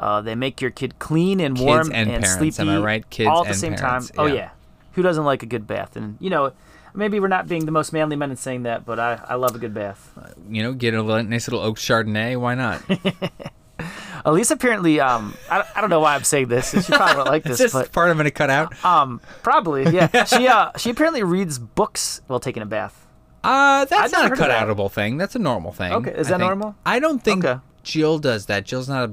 Uh, 0.00 0.22
they 0.22 0.34
make 0.34 0.62
your 0.62 0.70
kid 0.70 0.98
clean 0.98 1.40
and 1.40 1.54
Kids 1.56 1.64
warm 1.66 1.92
and 1.92 2.08
parents, 2.08 2.32
sleepy 2.32 2.62
am 2.62 2.70
I 2.70 2.78
right? 2.82 3.10
Kids 3.10 3.28
all 3.28 3.42
at 3.44 3.48
the 3.48 3.54
same 3.54 3.74
parents, 3.74 4.08
time. 4.10 4.16
Oh 4.18 4.26
yeah. 4.26 4.34
yeah, 4.34 4.50
who 4.94 5.02
doesn't 5.02 5.24
like 5.24 5.42
a 5.42 5.46
good 5.46 5.66
bath? 5.66 5.94
And 5.94 6.16
you 6.20 6.30
know, 6.30 6.52
maybe 6.94 7.20
we're 7.20 7.28
not 7.28 7.46
being 7.48 7.66
the 7.66 7.70
most 7.72 7.92
manly 7.92 8.16
men 8.16 8.30
in 8.30 8.36
saying 8.38 8.62
that, 8.62 8.86
but 8.86 8.98
I, 8.98 9.20
I 9.28 9.34
love 9.34 9.54
a 9.54 9.58
good 9.58 9.74
bath. 9.74 10.10
You 10.48 10.62
know, 10.62 10.72
get 10.72 10.94
a 10.94 11.02
li- 11.02 11.22
nice 11.24 11.46
little 11.46 11.60
oak 11.62 11.76
chardonnay. 11.76 12.40
Why 12.40 12.54
not? 12.54 12.82
Elise 14.24 14.50
apparently, 14.50 15.00
um, 15.00 15.34
I, 15.50 15.64
I 15.74 15.80
don't 15.80 15.88
know 15.88 16.00
why 16.00 16.14
I'm 16.14 16.24
saying 16.24 16.48
this. 16.48 16.70
She 16.70 16.92
probably 16.92 17.16
won't 17.16 17.28
like 17.28 17.46
it's 17.46 17.58
this, 17.58 17.72
but 17.72 17.90
part 17.92 18.10
I'm 18.10 18.16
gonna 18.18 18.30
cut 18.30 18.50
out. 18.50 18.82
um, 18.84 19.20
probably 19.42 19.84
yeah. 19.94 20.24
She 20.24 20.46
uh, 20.46 20.72
she 20.76 20.90
apparently 20.90 21.22
reads 21.22 21.58
books 21.58 22.20
while 22.26 22.40
taking 22.40 22.62
a 22.62 22.66
bath. 22.66 23.06
Uh, 23.42 23.86
that's 23.86 24.12
not 24.12 24.28
a 24.28 24.32
of 24.32 24.38
that. 24.38 24.66
cutoutable 24.68 24.90
thing. 24.90 25.16
That's 25.16 25.34
a 25.34 25.38
normal 25.38 25.72
thing. 25.72 25.92
Okay, 25.92 26.10
is 26.10 26.26
I 26.28 26.32
that 26.32 26.38
think. 26.38 26.40
normal? 26.40 26.74
I 26.84 26.98
don't 26.98 27.22
think 27.24 27.44
Okay. 27.44 27.60
Jill 27.82 28.18
does 28.18 28.46
that. 28.46 28.66
Jill's 28.66 28.88
not 28.90 29.08
a 29.08 29.12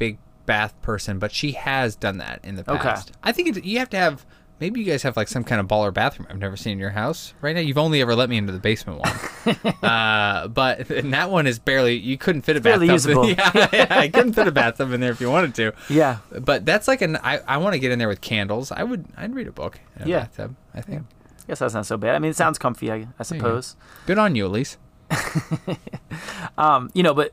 big 0.00 0.18
bath 0.46 0.74
person, 0.82 1.20
but 1.20 1.30
she 1.30 1.52
has 1.52 1.94
done 1.94 2.16
that 2.18 2.40
in 2.42 2.56
the 2.56 2.62
Okay. 2.68 2.82
past. 2.82 3.12
I 3.22 3.30
think 3.30 3.56
it, 3.56 3.64
you 3.64 3.78
have 3.78 3.90
to 3.90 3.96
have. 3.96 4.26
Maybe 4.58 4.78
you 4.80 4.84
guys 4.84 5.02
have 5.04 5.16
like 5.16 5.28
some 5.28 5.42
kind 5.42 5.58
of 5.58 5.66
baller 5.68 5.92
bathroom 5.94 6.26
I've 6.28 6.36
never 6.38 6.54
seen 6.54 6.74
in 6.74 6.78
your 6.78 6.90
house. 6.90 7.32
Right 7.40 7.54
now, 7.54 7.62
you've 7.62 7.78
only 7.78 8.02
ever 8.02 8.14
let 8.14 8.28
me 8.28 8.36
into 8.36 8.52
the 8.52 8.58
basement 8.58 8.98
one. 8.98 9.74
uh, 9.82 10.48
but 10.48 10.90
and 10.90 11.14
that 11.14 11.30
one 11.30 11.46
is 11.46 11.58
barely. 11.58 11.96
You 11.96 12.18
couldn't 12.18 12.42
fit 12.42 12.56
a 12.58 12.60
barely 12.60 12.88
bathtub. 12.88 13.08
usable. 13.24 13.30
yeah, 13.54 13.68
yeah, 13.72 13.86
I 13.88 14.08
couldn't 14.08 14.34
fit 14.34 14.48
a 14.48 14.52
bathtub 14.52 14.92
in 14.92 15.00
there 15.00 15.12
if 15.12 15.20
you 15.20 15.30
wanted 15.30 15.54
to. 15.54 15.72
Yeah. 15.88 16.18
But 16.38 16.66
that's 16.66 16.88
like 16.88 17.00
an. 17.00 17.16
I, 17.22 17.38
I 17.46 17.56
want 17.58 17.72
to 17.72 17.78
get 17.78 17.90
in 17.90 17.98
there 17.98 18.08
with 18.08 18.20
candles. 18.20 18.70
I 18.70 18.82
would. 18.82 19.06
I'd 19.16 19.34
read 19.34 19.46
a 19.48 19.52
book 19.52 19.80
in 19.96 20.02
a 20.02 20.06
Yeah. 20.08 20.18
bathtub. 20.20 20.56
I 20.74 20.80
think. 20.82 21.06
Guess 21.46 21.60
that's 21.60 21.74
not 21.74 21.86
so 21.86 21.96
bad. 21.96 22.14
I 22.14 22.18
mean, 22.18 22.30
it 22.32 22.36
sounds 22.36 22.58
comfy, 22.58 22.92
I, 22.92 23.06
I 23.18 23.22
suppose. 23.22 23.76
Good 24.06 24.18
on 24.18 24.34
you, 24.36 24.46
Elise. 24.46 24.76
Um, 26.58 26.90
you 26.94 27.02
know, 27.02 27.14
but 27.14 27.32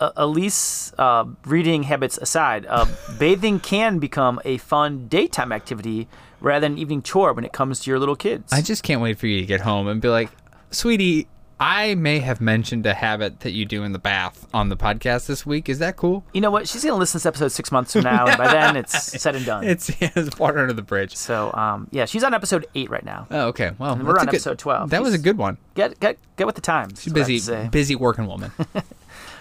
uh, 0.00 0.12
Elise, 0.16 0.92
uh, 0.98 1.24
reading 1.44 1.84
habits 1.84 2.18
aside, 2.18 2.66
uh, 2.68 2.86
bathing 3.18 3.60
can 3.60 3.98
become 3.98 4.40
a 4.44 4.58
fun 4.58 5.08
daytime 5.08 5.52
activity 5.52 6.08
rather 6.40 6.60
than 6.60 6.72
an 6.72 6.78
evening 6.78 7.02
chore 7.02 7.32
when 7.32 7.44
it 7.44 7.52
comes 7.52 7.80
to 7.80 7.90
your 7.90 7.98
little 7.98 8.16
kids. 8.16 8.52
I 8.52 8.60
just 8.62 8.82
can't 8.82 9.00
wait 9.00 9.18
for 9.18 9.26
you 9.26 9.40
to 9.40 9.46
get 9.46 9.60
home 9.62 9.88
and 9.88 10.00
be 10.00 10.08
like, 10.08 10.30
sweetie, 10.70 11.28
I 11.58 11.94
may 11.94 12.18
have 12.18 12.42
mentioned 12.42 12.84
a 12.84 12.92
habit 12.92 13.40
that 13.40 13.52
you 13.52 13.64
do 13.64 13.82
in 13.82 13.92
the 13.92 13.98
bath 13.98 14.46
on 14.52 14.68
the 14.68 14.76
podcast 14.76 15.26
this 15.26 15.46
week. 15.46 15.70
Is 15.70 15.78
that 15.78 15.96
cool? 15.96 16.22
you 16.34 16.42
know 16.42 16.50
what? 16.50 16.68
She's 16.68 16.84
gonna 16.84 16.96
listen 16.96 17.18
to 17.18 17.22
this 17.22 17.26
episode 17.26 17.48
six 17.48 17.72
months 17.72 17.94
from 17.94 18.02
now, 18.02 18.26
and 18.26 18.36
by 18.36 18.52
then 18.52 18.76
it's 18.76 18.94
said 19.22 19.34
and 19.34 19.46
done. 19.46 19.64
It's, 19.64 19.88
it's 20.00 20.38
water 20.38 20.58
under 20.58 20.74
the 20.74 20.82
bridge. 20.82 21.16
so, 21.16 21.50
um, 21.54 21.88
yeah, 21.92 22.04
she's 22.04 22.22
on 22.22 22.34
episode 22.34 22.66
eight 22.74 22.90
right 22.90 23.04
now. 23.06 23.26
Oh, 23.30 23.46
okay. 23.46 23.70
Well, 23.78 23.96
we're 23.96 24.18
on 24.18 24.26
good- 24.26 24.34
episode 24.34 24.58
12. 24.58 24.90
That 24.90 25.00
was 25.02 25.14
a 25.14 25.18
good 25.18 25.38
one. 25.38 25.56
Get 25.74 25.98
get 25.98 26.18
get 26.36 26.46
with 26.46 26.56
the 26.56 26.60
times. 26.60 27.00
She's 27.02 27.06
is 27.06 27.12
what 27.14 27.16
I 27.16 27.20
have 27.20 27.26
busy, 27.28 27.38
to 27.38 27.44
say. 27.62 27.68
busy 27.68 27.94
working 27.94 28.26
woman. 28.26 28.52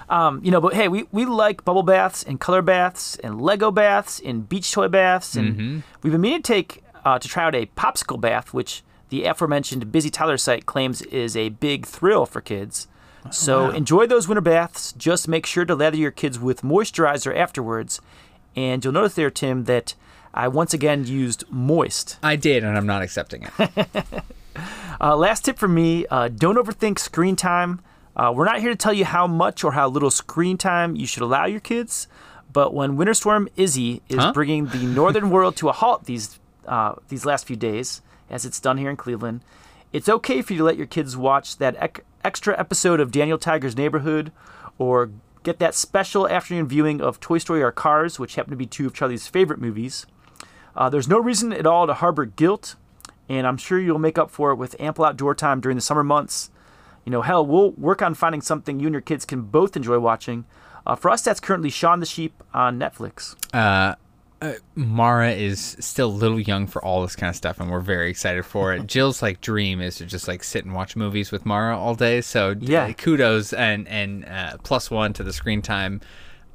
Um, 0.10 0.40
you 0.44 0.52
know, 0.52 0.62
but 0.62 0.74
hey, 0.74 0.88
we, 0.88 1.06
we 1.12 1.26
like 1.26 1.66
bubble 1.66 1.84
baths 1.84 2.24
and 2.24 2.40
color 2.40 2.62
baths 2.62 3.16
and 3.24 3.42
Lego 3.42 3.72
baths 3.72 4.22
and 4.24 4.48
beach 4.48 4.72
toy 4.72 4.88
baths, 4.88 5.36
and 5.36 5.56
Mm-hmm. 5.56 5.80
we've 6.04 6.12
been 6.12 6.22
meaning 6.22 6.42
to 6.44 6.54
take 6.54 6.84
uh, 7.04 7.18
to 7.20 7.28
try 7.28 7.44
out 7.44 7.56
a 7.56 7.66
popsicle 7.78 8.20
bath, 8.22 8.54
which 8.54 8.84
the 9.10 9.26
aforementioned 9.26 9.92
Busy 9.92 10.10
Toddler 10.10 10.38
site 10.38 10.66
claims 10.66 11.02
is 11.04 11.36
a 11.36 11.50
big 11.50 11.86
thrill 11.86 12.26
for 12.26 12.42
kids. 12.42 12.88
So 13.32 13.72
enjoy 13.72 14.06
those 14.06 14.28
winter 14.28 14.42
baths. 14.42 14.94
Just 14.94 15.28
make 15.28 15.48
sure 15.48 15.66
to 15.66 15.74
lather 15.74 15.98
your 15.98 16.12
kids 16.12 16.38
with 16.40 16.62
moisturizer 16.62 17.36
afterwards, 17.36 18.00
and 18.56 18.84
you'll 18.86 18.94
notice 18.94 19.16
there, 19.16 19.32
Tim, 19.32 19.64
that 19.64 19.96
I 20.34 20.48
once 20.48 20.74
again 20.76 21.06
used 21.06 21.44
moist. 21.50 22.20
I 22.22 22.36
did, 22.36 22.64
and 22.64 22.78
I'm 22.78 22.86
not 22.86 23.02
accepting 23.02 23.48
it. 23.58 24.24
Uh, 25.02 25.14
last 25.14 25.44
tip 25.44 25.58
from 25.58 25.74
me 25.74 26.06
uh, 26.10 26.30
don't 26.30 26.56
overthink 26.56 26.98
screen 26.98 27.36
time. 27.36 27.82
Uh, 28.16 28.32
we're 28.36 28.46
not 28.46 28.60
here 28.62 28.70
to 28.70 28.76
tell 28.76 28.94
you 28.94 29.06
how 29.06 29.28
much 29.28 29.64
or 29.64 29.74
how 29.74 29.88
little 29.90 30.10
screen 30.12 30.58
time 30.58 30.96
you 30.96 31.06
should 31.06 31.22
allow 31.24 31.46
your 31.46 31.60
kids, 31.60 32.08
But 32.54 32.74
when 32.74 32.96
Winter 32.96 33.14
Storm 33.14 33.50
Izzy 33.58 34.02
is 34.08 34.20
Huh? 34.20 34.32
bringing 34.32 34.68
the 34.68 34.86
northern 34.86 35.30
world 35.30 35.58
to 35.58 35.68
a 35.68 35.74
halt 35.74 36.06
these 36.06 36.40
uh, 36.66 36.96
these 37.10 37.26
last 37.26 37.46
few 37.46 37.58
days, 37.58 38.02
as 38.30 38.46
it's 38.46 38.62
done 38.62 38.78
here 38.78 38.90
in 38.90 38.96
Cleveland, 38.96 39.42
it's 39.92 40.08
okay 40.08 40.42
for 40.42 40.54
you 40.54 40.60
to 40.60 40.64
let 40.64 40.78
your 40.78 40.88
kids 40.88 41.18
watch 41.18 41.58
that 41.58 41.76
ec- 41.82 42.06
extra 42.24 42.58
episode 42.58 43.00
of 43.02 43.12
Daniel 43.12 43.38
Tiger's 43.38 43.76
Neighborhood, 43.76 44.32
or 44.78 45.10
get 45.44 45.60
that 45.60 45.76
special 45.76 46.28
afternoon 46.30 46.66
viewing 46.68 47.02
of 47.02 47.20
Toy 47.20 47.38
Story 47.40 47.62
or 47.62 47.72
Cars, 47.74 48.18
which 48.20 48.36
happen 48.36 48.52
to 48.52 48.58
be 48.58 48.66
two 48.66 48.88
of 48.88 48.94
Charlie's 48.94 49.28
favorite 49.28 49.60
movies. 49.60 50.06
Uh, 50.78 50.90
there's 50.90 51.08
no 51.10 51.20
reason 51.20 51.52
at 51.54 51.68
all 51.68 51.86
to 51.88 51.94
harbor 51.94 52.26
guilt, 52.26 52.76
and 53.30 53.46
I'm 53.46 53.58
sure 53.58 53.80
you'll 53.80 54.00
make 54.00 54.18
up 54.18 54.32
for 54.32 54.52
it 54.52 54.56
with 54.56 54.76
ample 54.80 55.04
outdoor 55.06 55.36
time 55.36 55.60
during 55.60 55.76
the 55.76 55.82
summer 55.82 56.04
months. 56.04 56.50
You 57.06 57.12
know, 57.12 57.22
hell, 57.22 57.46
we'll 57.46 57.72
work 57.72 58.02
on 58.02 58.14
finding 58.16 58.42
something 58.42 58.80
you 58.80 58.88
and 58.88 58.94
your 58.94 59.02
kids 59.02 59.26
can 59.26 59.44
both 59.44 59.76
enjoy 59.78 60.00
watching. 60.00 60.46
Uh, 60.88 60.96
for 60.96 61.10
us, 61.12 61.22
that's 61.22 61.40
currently 61.40 61.70
Shaun 61.70 62.00
the 62.00 62.06
Sheep 62.06 62.44
on 62.54 62.80
Netflix. 62.80 63.36
Mara 64.76 65.32
is 65.32 65.78
still 65.80 66.10
a 66.10 66.12
little 66.12 66.40
young 66.40 66.68
for 66.68 66.84
all 66.84 67.02
this 67.02 67.16
kind 67.16 67.30
of 67.30 67.36
stuff, 67.36 67.60
and 67.60 67.72
we're 67.72 67.80
very 67.80 68.10
excited 68.10 68.46
for 68.46 68.74
it. 68.74 68.86
Jill's 68.88 69.22
like 69.22 69.42
dream 69.42 69.82
is 69.82 69.96
to 69.98 70.06
just 70.06 70.28
like 70.28 70.44
sit 70.44 70.66
and 70.66 70.74
watch 70.76 70.96
movies 70.96 71.32
with 71.32 71.46
Mara 71.46 71.78
all 71.80 71.96
day. 71.96 72.22
So 72.22 72.52
uh, 72.52 72.56
Yeah. 72.60 72.92
kudos 72.94 73.54
and 73.54 73.88
and 73.88 74.26
uh, 74.26 74.58
plus 74.64 74.92
one 74.92 75.14
to 75.14 75.24
the 75.24 75.34
screen 75.34 75.62
time, 75.64 76.02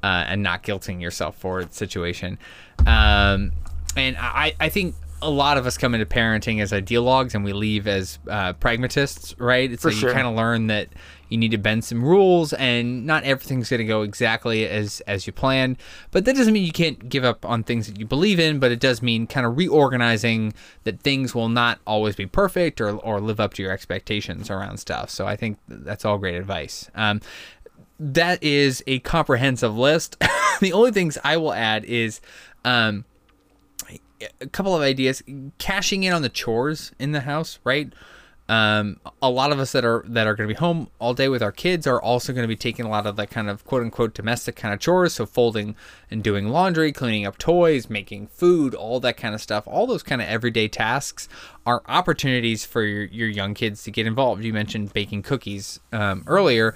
uh, 0.03 0.23
and 0.27 0.41
not 0.41 0.63
guilting 0.63 1.01
yourself 1.01 1.35
for 1.35 1.65
the 1.65 1.73
situation. 1.73 2.37
Um, 2.85 3.51
and 3.97 4.15
I 4.17 4.53
I 4.59 4.69
think. 4.69 4.95
A 5.21 5.29
lot 5.29 5.57
of 5.57 5.65
us 5.65 5.77
come 5.77 5.93
into 5.93 6.05
parenting 6.05 6.61
as 6.61 6.71
ideologues 6.71 7.35
and 7.35 7.43
we 7.43 7.53
leave 7.53 7.87
as 7.87 8.19
uh, 8.29 8.53
pragmatists, 8.53 9.35
right? 9.37 9.69
So 9.71 9.89
For 9.89 9.91
sure. 9.91 10.09
you 10.09 10.15
kind 10.15 10.27
of 10.27 10.35
learn 10.35 10.67
that 10.67 10.89
you 11.31 11.37
need 11.37 11.51
to 11.51 11.57
bend 11.57 11.83
some 11.83 12.03
rules 12.03 12.51
and 12.53 13.05
not 13.05 13.23
everything's 13.23 13.69
going 13.69 13.79
to 13.79 13.85
go 13.85 14.01
exactly 14.01 14.67
as 14.67 14.99
as 15.07 15.25
you 15.25 15.31
planned 15.31 15.77
but 16.11 16.25
that 16.25 16.35
doesn't 16.35 16.53
mean 16.53 16.65
you 16.65 16.73
can't 16.73 17.07
give 17.07 17.23
up 17.23 17.45
on 17.45 17.63
things 17.63 17.87
that 17.87 17.97
you 17.97 18.05
believe 18.05 18.37
in 18.37 18.59
but 18.59 18.69
it 18.69 18.81
does 18.81 19.01
mean 19.01 19.25
kind 19.25 19.45
of 19.45 19.57
reorganizing 19.57 20.53
that 20.83 20.99
things 21.01 21.33
will 21.33 21.47
not 21.47 21.79
always 21.87 22.17
be 22.17 22.25
perfect 22.25 22.81
or, 22.81 22.97
or 22.97 23.21
live 23.21 23.39
up 23.39 23.53
to 23.53 23.63
your 23.63 23.71
expectations 23.71 24.49
around 24.49 24.77
stuff 24.77 25.09
so 25.09 25.25
i 25.25 25.35
think 25.37 25.57
that's 25.69 26.03
all 26.03 26.17
great 26.17 26.35
advice 26.35 26.91
um, 26.95 27.21
that 27.97 28.43
is 28.43 28.83
a 28.85 28.99
comprehensive 28.99 29.75
list 29.75 30.17
the 30.59 30.73
only 30.73 30.91
things 30.91 31.17
i 31.23 31.37
will 31.37 31.53
add 31.53 31.85
is 31.85 32.19
um, 32.65 33.05
a 34.39 34.47
couple 34.47 34.75
of 34.75 34.81
ideas. 34.81 35.23
Cashing 35.57 36.03
in 36.03 36.13
on 36.13 36.21
the 36.21 36.29
chores 36.29 36.91
in 36.99 37.11
the 37.11 37.21
house 37.21 37.59
right? 37.63 37.91
Um, 38.49 38.99
a 39.21 39.29
lot 39.29 39.53
of 39.53 39.59
us 39.59 39.71
that 39.71 39.85
are 39.85 40.03
that 40.09 40.27
are 40.27 40.35
going 40.35 40.49
to 40.49 40.53
be 40.53 40.59
home 40.59 40.89
all 40.99 41.13
day 41.13 41.29
with 41.29 41.41
our 41.41 41.53
kids 41.53 41.87
are 41.87 42.01
also 42.01 42.33
going 42.33 42.43
to 42.43 42.49
be 42.49 42.57
taking 42.57 42.85
a 42.85 42.89
lot 42.89 43.07
of 43.07 43.15
that 43.15 43.29
kind 43.29 43.49
of 43.49 43.63
quote 43.63 43.81
unquote 43.81 44.13
domestic 44.13 44.57
kind 44.57 44.73
of 44.73 44.81
chores. 44.81 45.13
So 45.13 45.25
folding 45.25 45.73
and 46.09 46.21
doing 46.21 46.49
laundry 46.49 46.91
cleaning 46.91 47.25
up 47.25 47.37
toys 47.37 47.89
making 47.89 48.27
food 48.27 48.75
all 48.75 48.99
that 48.99 49.15
kind 49.15 49.33
of 49.33 49.41
stuff. 49.41 49.67
All 49.67 49.87
those 49.87 50.03
kind 50.03 50.21
of 50.21 50.27
everyday 50.27 50.67
tasks 50.67 51.29
are 51.65 51.81
opportunities 51.87 52.65
for 52.65 52.83
your, 52.83 53.05
your 53.05 53.29
young 53.29 53.53
kids 53.53 53.83
to 53.83 53.91
get 53.91 54.05
involved. 54.05 54.43
You 54.43 54.51
mentioned 54.51 54.91
baking 54.91 55.21
cookies 55.21 55.79
um, 55.93 56.23
earlier 56.27 56.75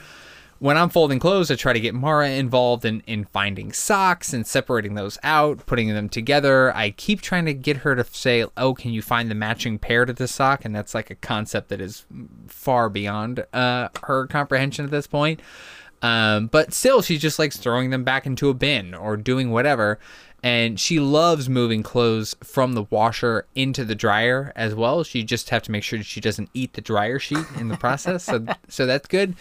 when 0.60 0.78
I'm 0.78 0.90
folding 0.90 1.20
clothes, 1.20 1.52
I 1.52 1.56
try 1.56 1.74
to 1.74 1.80
get 1.80 1.94
Mara 1.94 2.30
involved 2.30 2.86
in, 2.86 3.02
in 3.02 3.26
finding 3.26 3.74
socks 3.74 4.34
and 4.34 4.48
separating 4.48 4.96
those 4.96 5.18
out, 5.22 5.66
putting 5.66 5.90
them 5.90 6.08
together. 6.08 6.76
I 6.76 6.92
keep 6.92 7.22
trying 7.22 7.46
to 7.46 7.54
get 7.54 7.78
her 7.78 7.96
to 7.96 8.04
say, 8.06 8.46
Oh, 8.56 8.74
can 8.74 8.92
you 8.92 9.02
find 9.02 9.30
the 9.30 9.36
matching 9.36 9.78
pair 9.78 10.06
to 10.06 10.14
this 10.14 10.32
sock? 10.32 10.64
And 10.64 10.76
that's 10.76 10.96
like 10.96 11.10
a 11.10 11.16
concept 11.16 11.70
that 11.70 11.82
is 11.82 12.06
far 12.48 12.90
beyond 12.90 13.46
uh, 13.54 13.90
her 14.04 14.28
comprehension 14.28 14.86
at 14.86 14.92
this 14.92 15.08
point. 15.08 15.42
Um, 16.02 16.48
but 16.48 16.74
still, 16.74 17.02
she 17.02 17.18
just 17.18 17.40
likes 17.40 17.58
throwing 17.58 17.90
them 17.90 18.04
back 18.04 18.26
into 18.26 18.50
a 18.50 18.54
bin 18.54 18.94
or 18.94 19.18
doing 19.18 19.52
whatever. 19.52 20.00
And 20.44 20.80
she 20.80 21.00
loves 21.00 21.50
moving 21.50 21.82
clothes 21.82 22.36
from 22.44 22.74
the 22.74 22.84
washer 22.84 23.48
into 23.56 23.84
the 23.84 23.96
dryer 23.96 24.54
as 24.56 24.76
well. 24.76 25.04
She 25.04 25.24
just 25.24 25.50
have 25.50 25.64
to 25.64 25.72
make 25.72 25.84
sure 25.84 25.98
that 25.98 26.06
she 26.06 26.22
doesn't 26.22 26.52
eat 26.54 26.74
the 26.74 26.82
dryer 26.82 27.18
sheet 27.18 27.46
in 27.58 27.68
the 27.68 27.78
process. 27.78 28.24
so, 28.26 28.46
so 28.68 28.86
that's 28.86 29.08
good. 29.08 29.36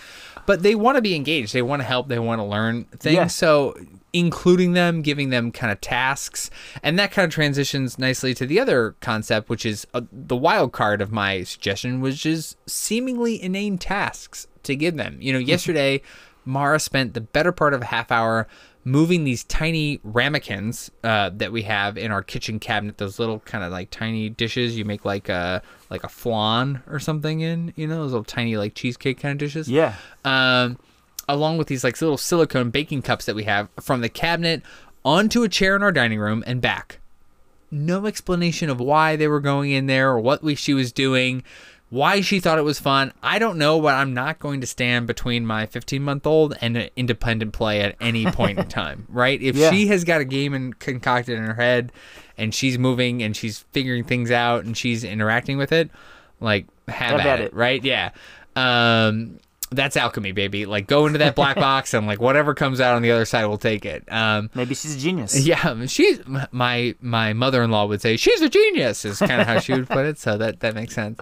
But 0.46 0.62
they 0.62 0.74
want 0.74 0.96
to 0.96 1.02
be 1.02 1.14
engaged. 1.14 1.52
They 1.52 1.62
want 1.62 1.80
to 1.80 1.84
help. 1.86 2.08
They 2.08 2.18
want 2.18 2.40
to 2.40 2.44
learn 2.44 2.84
things. 2.84 3.16
Yeah. 3.16 3.26
So 3.28 3.74
including 4.12 4.74
them, 4.74 5.02
giving 5.02 5.30
them 5.30 5.50
kind 5.50 5.72
of 5.72 5.80
tasks, 5.80 6.48
and 6.82 6.98
that 6.98 7.10
kind 7.10 7.26
of 7.26 7.32
transitions 7.32 7.98
nicely 7.98 8.32
to 8.34 8.46
the 8.46 8.60
other 8.60 8.94
concept, 9.00 9.48
which 9.48 9.66
is 9.66 9.86
uh, 9.92 10.02
the 10.12 10.36
wild 10.36 10.72
card 10.72 11.00
of 11.00 11.10
my 11.10 11.42
suggestion, 11.42 12.00
which 12.00 12.24
is 12.24 12.56
seemingly 12.66 13.42
inane 13.42 13.76
tasks 13.76 14.46
to 14.62 14.76
give 14.76 14.96
them. 14.96 15.18
You 15.20 15.32
know, 15.32 15.40
yesterday, 15.40 16.00
Mara 16.44 16.78
spent 16.78 17.14
the 17.14 17.20
better 17.20 17.50
part 17.50 17.74
of 17.74 17.82
a 17.82 17.86
half 17.86 18.12
hour 18.12 18.46
moving 18.84 19.24
these 19.24 19.44
tiny 19.44 19.98
ramekins 20.04 20.90
uh, 21.02 21.30
that 21.34 21.50
we 21.52 21.62
have 21.62 21.96
in 21.96 22.10
our 22.12 22.22
kitchen 22.22 22.58
cabinet. 22.60 22.98
Those 22.98 23.18
little 23.18 23.40
kind 23.40 23.64
of 23.64 23.72
like 23.72 23.90
tiny 23.90 24.28
dishes 24.28 24.76
you 24.76 24.84
make 24.84 25.04
like 25.04 25.28
a 25.28 25.62
like 25.90 26.04
a 26.04 26.08
flan 26.08 26.82
or 26.88 26.98
something 26.98 27.40
in. 27.40 27.72
You 27.76 27.86
know, 27.86 27.96
those 28.02 28.12
little 28.12 28.24
tiny 28.24 28.56
like 28.56 28.74
cheesecake 28.74 29.18
kind 29.18 29.32
of 29.32 29.38
dishes 29.38 29.68
Yeah. 29.68 29.94
um, 30.24 30.78
along 31.28 31.56
with 31.58 31.68
these 31.68 31.82
like 31.84 32.00
little 32.00 32.18
silicone 32.18 32.70
baking 32.70 33.02
cups 33.02 33.24
that 33.24 33.34
we 33.34 33.44
have 33.44 33.68
from 33.80 34.00
the 34.02 34.08
cabinet 34.10 34.62
onto 35.04 35.42
a 35.42 35.48
chair 35.48 35.74
in 35.76 35.82
our 35.82 35.92
dining 35.92 36.18
room 36.18 36.44
and 36.46 36.60
back. 36.60 37.00
No 37.70 38.06
explanation 38.06 38.70
of 38.70 38.78
why 38.78 39.16
they 39.16 39.26
were 39.26 39.40
going 39.40 39.70
in 39.72 39.86
there 39.86 40.10
or 40.10 40.20
what 40.20 40.42
we, 40.44 40.54
she 40.54 40.74
was 40.74 40.92
doing, 40.92 41.42
why 41.94 42.20
she 42.20 42.40
thought 42.40 42.58
it 42.58 42.62
was 42.62 42.80
fun. 42.80 43.12
I 43.22 43.38
don't 43.38 43.56
know, 43.56 43.80
but 43.80 43.94
I'm 43.94 44.12
not 44.14 44.38
going 44.40 44.60
to 44.60 44.66
stand 44.66 45.06
between 45.06 45.46
my 45.46 45.66
15 45.66 46.02
month 46.02 46.26
old 46.26 46.56
and 46.60 46.76
an 46.76 46.90
independent 46.96 47.52
play 47.52 47.80
at 47.80 47.94
any 48.00 48.26
point 48.26 48.58
in 48.58 48.66
time, 48.68 49.06
right? 49.08 49.40
If 49.40 49.56
Yeah. 49.56 49.70
she 49.70 49.86
has 49.86 50.04
got 50.04 50.20
a 50.20 50.24
game 50.24 50.54
and 50.54 50.78
concocted 50.78 51.38
in 51.38 51.44
her 51.44 51.54
head 51.54 51.92
and 52.36 52.52
she's 52.54 52.78
moving 52.78 53.22
and 53.22 53.36
she's 53.36 53.60
figuring 53.72 54.04
things 54.04 54.30
out 54.30 54.64
and 54.64 54.76
she's 54.76 55.04
interacting 55.04 55.56
with 55.56 55.70
it, 55.72 55.90
like 56.40 56.66
have, 56.88 57.20
at, 57.20 57.40
it, 57.40 57.54
right? 57.54 57.82
Yeah. 57.84 58.10
Um, 58.56 59.38
that's 59.70 59.96
alchemy, 59.96 60.32
baby. 60.32 60.66
Like 60.66 60.86
go 60.86 61.06
into 61.06 61.18
that 61.18 61.34
black 61.34 61.56
box 61.68 61.94
and 61.94 62.06
like 62.06 62.20
whatever 62.20 62.54
comes 62.54 62.80
out 62.80 62.94
on 62.94 63.02
the 63.02 63.10
other 63.10 63.24
side, 63.24 63.46
we'll 63.46 63.58
take 63.58 63.84
it. 63.84 64.04
Um, 64.12 64.50
Maybe 64.54 64.74
she's 64.74 64.96
a 64.96 64.98
genius. 64.98 65.38
yeah, 65.46 65.86
she's 65.86 66.20
my 66.52 66.94
my 67.00 67.32
mother-in-law 67.32 67.86
would 67.86 68.00
say 68.00 68.16
she's 68.16 68.40
a 68.40 68.48
genius 68.48 69.04
is 69.04 69.18
kind 69.18 69.40
of 69.40 69.46
how 69.46 69.58
she 69.60 69.72
would 69.72 69.88
put 69.88 70.06
it. 70.06 70.18
So 70.18 70.36
that 70.38 70.60
that 70.60 70.74
makes 70.74 70.94
sense. 70.94 71.18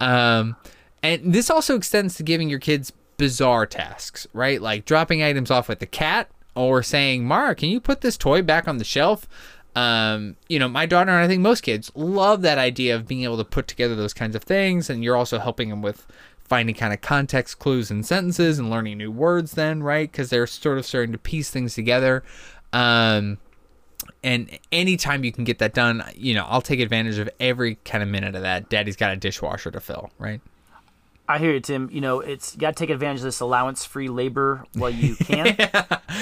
Um, 0.00 0.56
and 1.02 1.32
this 1.32 1.50
also 1.50 1.76
extends 1.76 2.14
to 2.16 2.22
giving 2.22 2.48
your 2.48 2.58
kids 2.58 2.92
bizarre 3.16 3.66
tasks, 3.66 4.26
right? 4.32 4.60
Like 4.60 4.84
dropping 4.84 5.22
items 5.22 5.50
off 5.50 5.68
with 5.68 5.78
the 5.78 5.86
cat 5.86 6.30
or 6.54 6.82
saying, 6.82 7.24
"Mara, 7.26 7.54
can 7.54 7.68
you 7.68 7.80
put 7.80 8.00
this 8.00 8.16
toy 8.16 8.42
back 8.42 8.66
on 8.66 8.78
the 8.78 8.84
shelf?" 8.84 9.28
Um, 9.76 10.36
you 10.48 10.58
know, 10.58 10.68
my 10.68 10.86
daughter 10.86 11.10
and 11.10 11.20
I 11.20 11.26
think 11.26 11.42
most 11.42 11.62
kids 11.62 11.90
love 11.94 12.42
that 12.42 12.58
idea 12.58 12.94
of 12.94 13.08
being 13.08 13.24
able 13.24 13.38
to 13.38 13.44
put 13.44 13.66
together 13.66 13.96
those 13.96 14.14
kinds 14.14 14.36
of 14.36 14.44
things, 14.44 14.88
and 14.88 15.02
you're 15.02 15.16
also 15.16 15.38
helping 15.38 15.68
them 15.68 15.82
with 15.82 16.06
finding 16.44 16.74
kind 16.74 16.92
of 16.92 17.00
context 17.00 17.58
clues 17.58 17.90
and 17.90 18.04
sentences 18.04 18.58
and 18.58 18.70
learning 18.70 18.98
new 18.98 19.10
words 19.10 19.52
then 19.52 19.82
right 19.82 20.12
because 20.12 20.28
they're 20.28 20.46
sort 20.46 20.76
of 20.76 20.84
starting 20.84 21.10
to 21.10 21.18
piece 21.18 21.50
things 21.50 21.74
together 21.74 22.22
um, 22.74 23.38
and 24.24 24.58
anytime 24.72 25.22
you 25.22 25.30
can 25.30 25.44
get 25.44 25.60
that 25.60 25.74
done 25.74 26.02
you 26.16 26.34
know 26.34 26.44
i'll 26.48 26.62
take 26.62 26.80
advantage 26.80 27.18
of 27.18 27.30
every 27.38 27.76
kind 27.84 28.02
of 28.02 28.08
minute 28.08 28.34
of 28.34 28.42
that 28.42 28.68
daddy's 28.68 28.96
got 28.96 29.12
a 29.12 29.16
dishwasher 29.16 29.70
to 29.70 29.78
fill 29.78 30.10
right 30.18 30.40
I 31.26 31.38
hear 31.38 31.52
you, 31.52 31.60
Tim. 31.60 31.88
You 31.90 32.00
know, 32.02 32.20
it's 32.20 32.54
you 32.54 32.60
got 32.60 32.76
to 32.76 32.78
take 32.78 32.90
advantage 32.90 33.20
of 33.20 33.24
this 33.24 33.40
allowance-free 33.40 34.08
labor 34.08 34.64
while 34.74 34.90
you 34.90 35.16
can. 35.20 35.56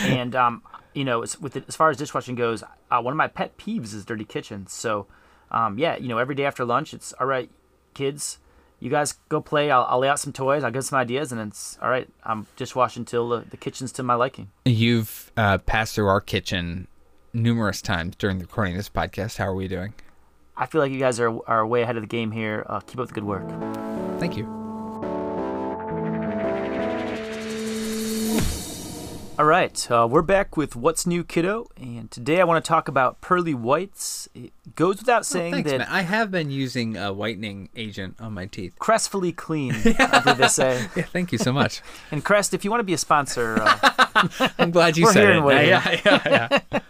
And 0.05 0.36
um, 0.36 0.62
you 0.94 1.05
know, 1.05 1.20
with 1.40 1.57
it, 1.57 1.64
as 1.66 1.76
far 1.76 1.90
as 1.90 1.96
dishwashing 1.96 2.34
goes, 2.34 2.62
uh, 2.90 3.00
one 3.00 3.12
of 3.12 3.16
my 3.16 3.28
pet 3.28 3.57
peeves 3.57 3.94
is 3.94 4.05
dirty 4.05 4.24
kitchens. 4.24 4.72
So, 4.72 5.07
um, 5.50 5.78
yeah, 5.78 5.96
you 5.96 6.09
know, 6.09 6.18
every 6.18 6.34
day 6.34 6.44
after 6.44 6.64
lunch, 6.64 6.94
it's 6.94 7.12
all 7.14 7.26
right, 7.26 7.50
kids. 7.94 8.38
You 8.78 8.90
guys 8.90 9.14
go 9.28 9.40
play. 9.40 9.70
I'll, 9.70 9.84
I'll 9.88 10.00
lay 10.00 10.09
out 10.09 10.18
some 10.18 10.32
toys. 10.32 10.64
I'll 10.64 10.70
give 10.70 10.84
some 10.84 10.98
ideas, 10.98 11.30
and 11.30 11.40
it's 11.40 11.78
all 11.80 11.88
right. 11.88 12.09
I'm 12.24 12.46
dishwashing 12.57 13.03
until 13.03 13.28
the, 13.28 13.40
the 13.48 13.57
kitchen's 13.57 13.92
to 13.92 14.03
my 14.03 14.14
liking. 14.14 14.50
you've 14.64 15.30
uh, 15.36 15.59
passed 15.59 15.94
through 15.94 16.09
our 16.09 16.20
kitchen 16.20 16.88
numerous 17.35 17.80
times 17.80 18.14
during 18.16 18.39
the 18.39 18.45
recording 18.45 18.74
of 18.74 18.78
this 18.78 18.89
podcast 18.89 19.39
how 19.39 19.47
are 19.47 19.55
we 19.55 19.66
doing 19.68 19.95
I 20.57 20.66
feel 20.66 20.80
like 20.83 20.93
you 20.93 20.99
guys 20.99 21.18
are 21.18 21.35
are 21.49 21.66
way 21.66 21.80
ahead 21.83 21.97
of 21.97 22.03
the 22.03 22.07
game 22.07 22.30
here. 22.30 22.64
Uh, 22.68 22.80
keep 22.80 22.99
up 23.01 23.09
the 23.09 23.14
good 23.14 23.24
work. 23.24 23.49
thank 24.20 24.37
you 24.37 24.47
All 29.39 29.47
right, 29.47 29.91
uh, 29.91 30.07
we're 30.09 30.20
back 30.22 30.59
with 30.59 30.76
What's 30.76 31.07
New, 31.07 31.24
Kiddo, 31.24 31.66
and 31.76 32.11
today 32.11 32.41
I 32.41 32.45
want 32.45 32.62
to 32.62 32.68
talk 32.68 32.87
about 32.87 33.22
pearly 33.22 33.55
whites. 33.55 34.28
It 34.35 34.53
goes 34.76 34.99
without 34.99 35.24
saying 35.24 35.55
thanks 35.55 35.70
that 35.70 35.78
man 35.78 35.89
i 35.91 36.03
have 36.03 36.30
been 36.30 36.51
using 36.51 36.97
a 36.97 37.12
whitening 37.12 37.68
agent 37.74 38.14
on 38.20 38.33
my 38.35 38.47
teeth 38.47 38.74
crestfully 38.78 39.33
clean, 39.33 39.72
I 39.99 40.20
believe 40.20 40.39
they 40.39 40.49
say. 40.49 40.87
yeah 40.97 41.03
thank 41.05 41.33
you 41.33 41.39
so 41.39 41.53
much 41.53 41.80
And 42.11 42.24
Crest, 42.24 42.55
if 42.55 42.64
you 42.64 42.70
want 42.70 42.80
to 42.80 42.85
be 42.85 42.93
a 42.93 42.99
sponsor, 42.99 43.59
uh, 43.61 44.51
i'm 44.59 44.70
glad 44.70 44.97
you 44.97 45.11
said 45.11 45.37
it 45.37 45.66
yeah, 45.66 46.01
yeah, 46.05 46.61
yeah. 46.72 46.80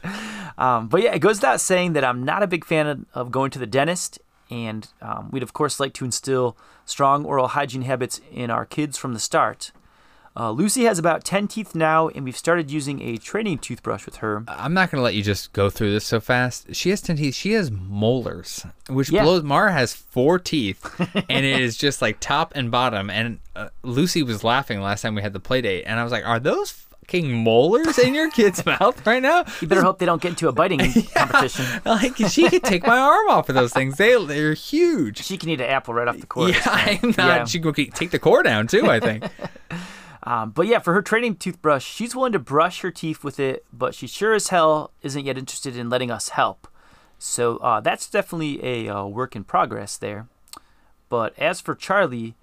Um, 0.62 0.88
but 0.88 1.02
yeah, 1.02 1.12
it 1.14 1.18
goes 1.18 1.36
without 1.38 1.60
saying 1.60 1.92
that 1.94 2.04
I'm 2.04 2.22
not 2.24 2.42
a 2.42 2.46
big 2.46 2.64
fan 2.64 2.86
of, 2.86 3.04
of 3.14 3.30
going 3.32 3.50
to 3.52 3.58
the 3.58 3.66
dentist, 3.66 4.18
and 4.50 4.86
um, 5.00 5.28
we'd 5.32 5.42
of 5.42 5.52
course 5.52 5.80
like 5.80 5.92
to 5.94 6.04
instill 6.04 6.56
strong 6.84 7.24
oral 7.24 7.48
hygiene 7.48 7.82
habits 7.82 8.20
in 8.32 8.50
our 8.50 8.64
kids 8.64 8.96
from 8.98 9.12
the 9.14 9.20
start. 9.20 9.72
Uh, 10.34 10.50
Lucy 10.50 10.84
has 10.84 10.98
about 10.98 11.24
10 11.24 11.46
teeth 11.46 11.74
now, 11.74 12.08
and 12.08 12.24
we've 12.24 12.36
started 12.38 12.70
using 12.70 13.02
a 13.02 13.18
training 13.18 13.58
toothbrush 13.58 14.06
with 14.06 14.16
her. 14.16 14.42
I'm 14.48 14.72
not 14.72 14.90
gonna 14.90 15.02
let 15.02 15.14
you 15.14 15.22
just 15.22 15.52
go 15.52 15.68
through 15.68 15.92
this 15.92 16.06
so 16.06 16.20
fast. 16.20 16.74
She 16.74 16.88
has 16.88 17.02
ten 17.02 17.16
teeth. 17.16 17.34
She 17.34 17.52
has 17.52 17.70
molars, 17.70 18.64
which 18.88 19.10
Yeah. 19.10 19.24
blows. 19.24 19.42
Mara 19.42 19.72
has 19.72 19.92
four 19.92 20.38
teeth, 20.38 20.82
and 21.28 21.44
it 21.44 21.60
is 21.60 21.76
just 21.76 22.00
like 22.00 22.18
top 22.18 22.52
and 22.54 22.70
bottom. 22.70 23.10
And 23.10 23.40
uh, 23.54 23.68
Lucy 23.82 24.22
was 24.22 24.42
laughing 24.42 24.80
last 24.80 25.02
time 25.02 25.14
we 25.14 25.20
had 25.22 25.34
the 25.34 25.40
play 25.40 25.60
date, 25.60 25.84
and 25.86 26.00
I 26.00 26.02
was 26.02 26.12
like, 26.12 26.26
"Are 26.26 26.40
those 26.40 26.86
fucking 27.12 27.44
molars 27.44 27.98
in 27.98 28.14
your 28.14 28.30
kid's 28.30 28.64
mouth 28.66 29.06
right 29.06 29.22
now?" 29.22 29.44
You 29.60 29.68
better 29.68 29.82
hope 29.82 29.98
they 29.98 30.06
don't 30.06 30.20
get 30.20 30.30
into 30.30 30.48
a 30.48 30.52
biting 30.52 30.80
competition. 31.14 31.66
Like 31.84 32.16
she 32.16 32.48
could 32.48 32.64
take 32.64 32.86
my 32.86 32.98
arm 32.98 33.28
off 33.28 33.48
of 33.48 33.54
those 33.54 33.72
things. 33.72 33.96
They 33.96 34.12
they're 34.24 34.54
huge. 34.54 35.24
She 35.24 35.36
can 35.36 35.48
eat 35.50 35.60
an 35.60 35.68
apple 35.68 35.94
right 35.94 36.08
off 36.08 36.18
the 36.18 36.26
core. 36.26 36.48
Yeah, 36.48 36.60
I'm 36.64 37.08
not. 37.10 37.18
Yeah. 37.18 37.44
She 37.44 37.60
could 37.60 37.76
take 37.94 38.10
the 38.10 38.18
core 38.18 38.42
down 38.42 38.66
too. 38.66 38.88
I 38.88 39.00
think. 39.00 39.24
Um, 40.24 40.50
but 40.50 40.66
yeah, 40.66 40.78
for 40.78 40.94
her 40.94 41.02
training 41.02 41.36
toothbrush, 41.36 41.84
she's 41.84 42.14
willing 42.14 42.32
to 42.32 42.38
brush 42.38 42.80
her 42.82 42.90
teeth 42.90 43.24
with 43.24 43.40
it, 43.40 43.64
but 43.72 43.94
she 43.94 44.06
sure 44.06 44.34
as 44.34 44.48
hell 44.48 44.92
isn't 45.02 45.24
yet 45.24 45.36
interested 45.36 45.76
in 45.76 45.90
letting 45.90 46.10
us 46.10 46.30
help. 46.30 46.68
So 47.18 47.56
uh, 47.58 47.80
that's 47.80 48.08
definitely 48.08 48.64
a 48.64 48.88
uh, 48.88 49.06
work 49.06 49.34
in 49.34 49.44
progress 49.44 49.96
there. 49.96 50.28
But 51.08 51.36
as 51.38 51.60
for 51.60 51.74
Charlie, 51.74 52.36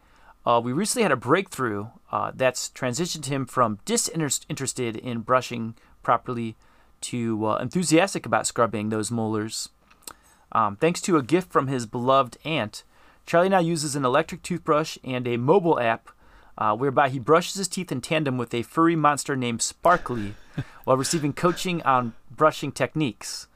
uh, 0.46 0.62
we 0.64 0.72
recently 0.72 1.04
had 1.04 1.12
a 1.12 1.18
breakthrough 1.18 1.88
uh, 2.12 2.32
that's 2.34 2.70
transitioned 2.70 3.26
him 3.26 3.46
from 3.46 3.80
disinterested 3.86 4.96
in 4.96 5.20
brushing 5.20 5.76
properly 6.02 6.56
to 7.02 7.46
uh, 7.46 7.58
enthusiastic 7.58 8.26
about 8.26 8.48
scrubbing 8.48 8.90
those 8.90 9.12
molars. 9.12 9.70
Um, 10.52 10.76
thanks 10.76 11.02
to 11.02 11.18
a 11.18 11.24
gift 11.24 11.52
from 11.52 11.68
his 11.68 11.86
beloved 11.86 12.38
aunt, 12.44 12.84
Charlie 13.26 13.50
now 13.50 13.60
uses 13.60 13.96
an 13.96 14.06
electric 14.06 14.42
toothbrush 14.42 14.98
and 15.04 15.28
a 15.28 15.38
mobile 15.38 15.80
app 15.80 16.10
uh, 16.58 16.76
whereby 16.76 17.10
he 17.10 17.20
brushes 17.20 17.56
his 17.56 17.68
teeth 17.68 17.92
in 17.92 18.02
tandem 18.02 18.38
with 18.38 18.54
a 18.54 18.64
furry 18.64 18.96
monster 18.96 19.36
named 19.36 19.62
Sparkly 19.62 20.34
while 20.84 20.98
receiving 20.98 21.34
coaching 21.34 21.82
on 21.84 22.14
brushing 22.30 22.72
techniques. 22.72 23.48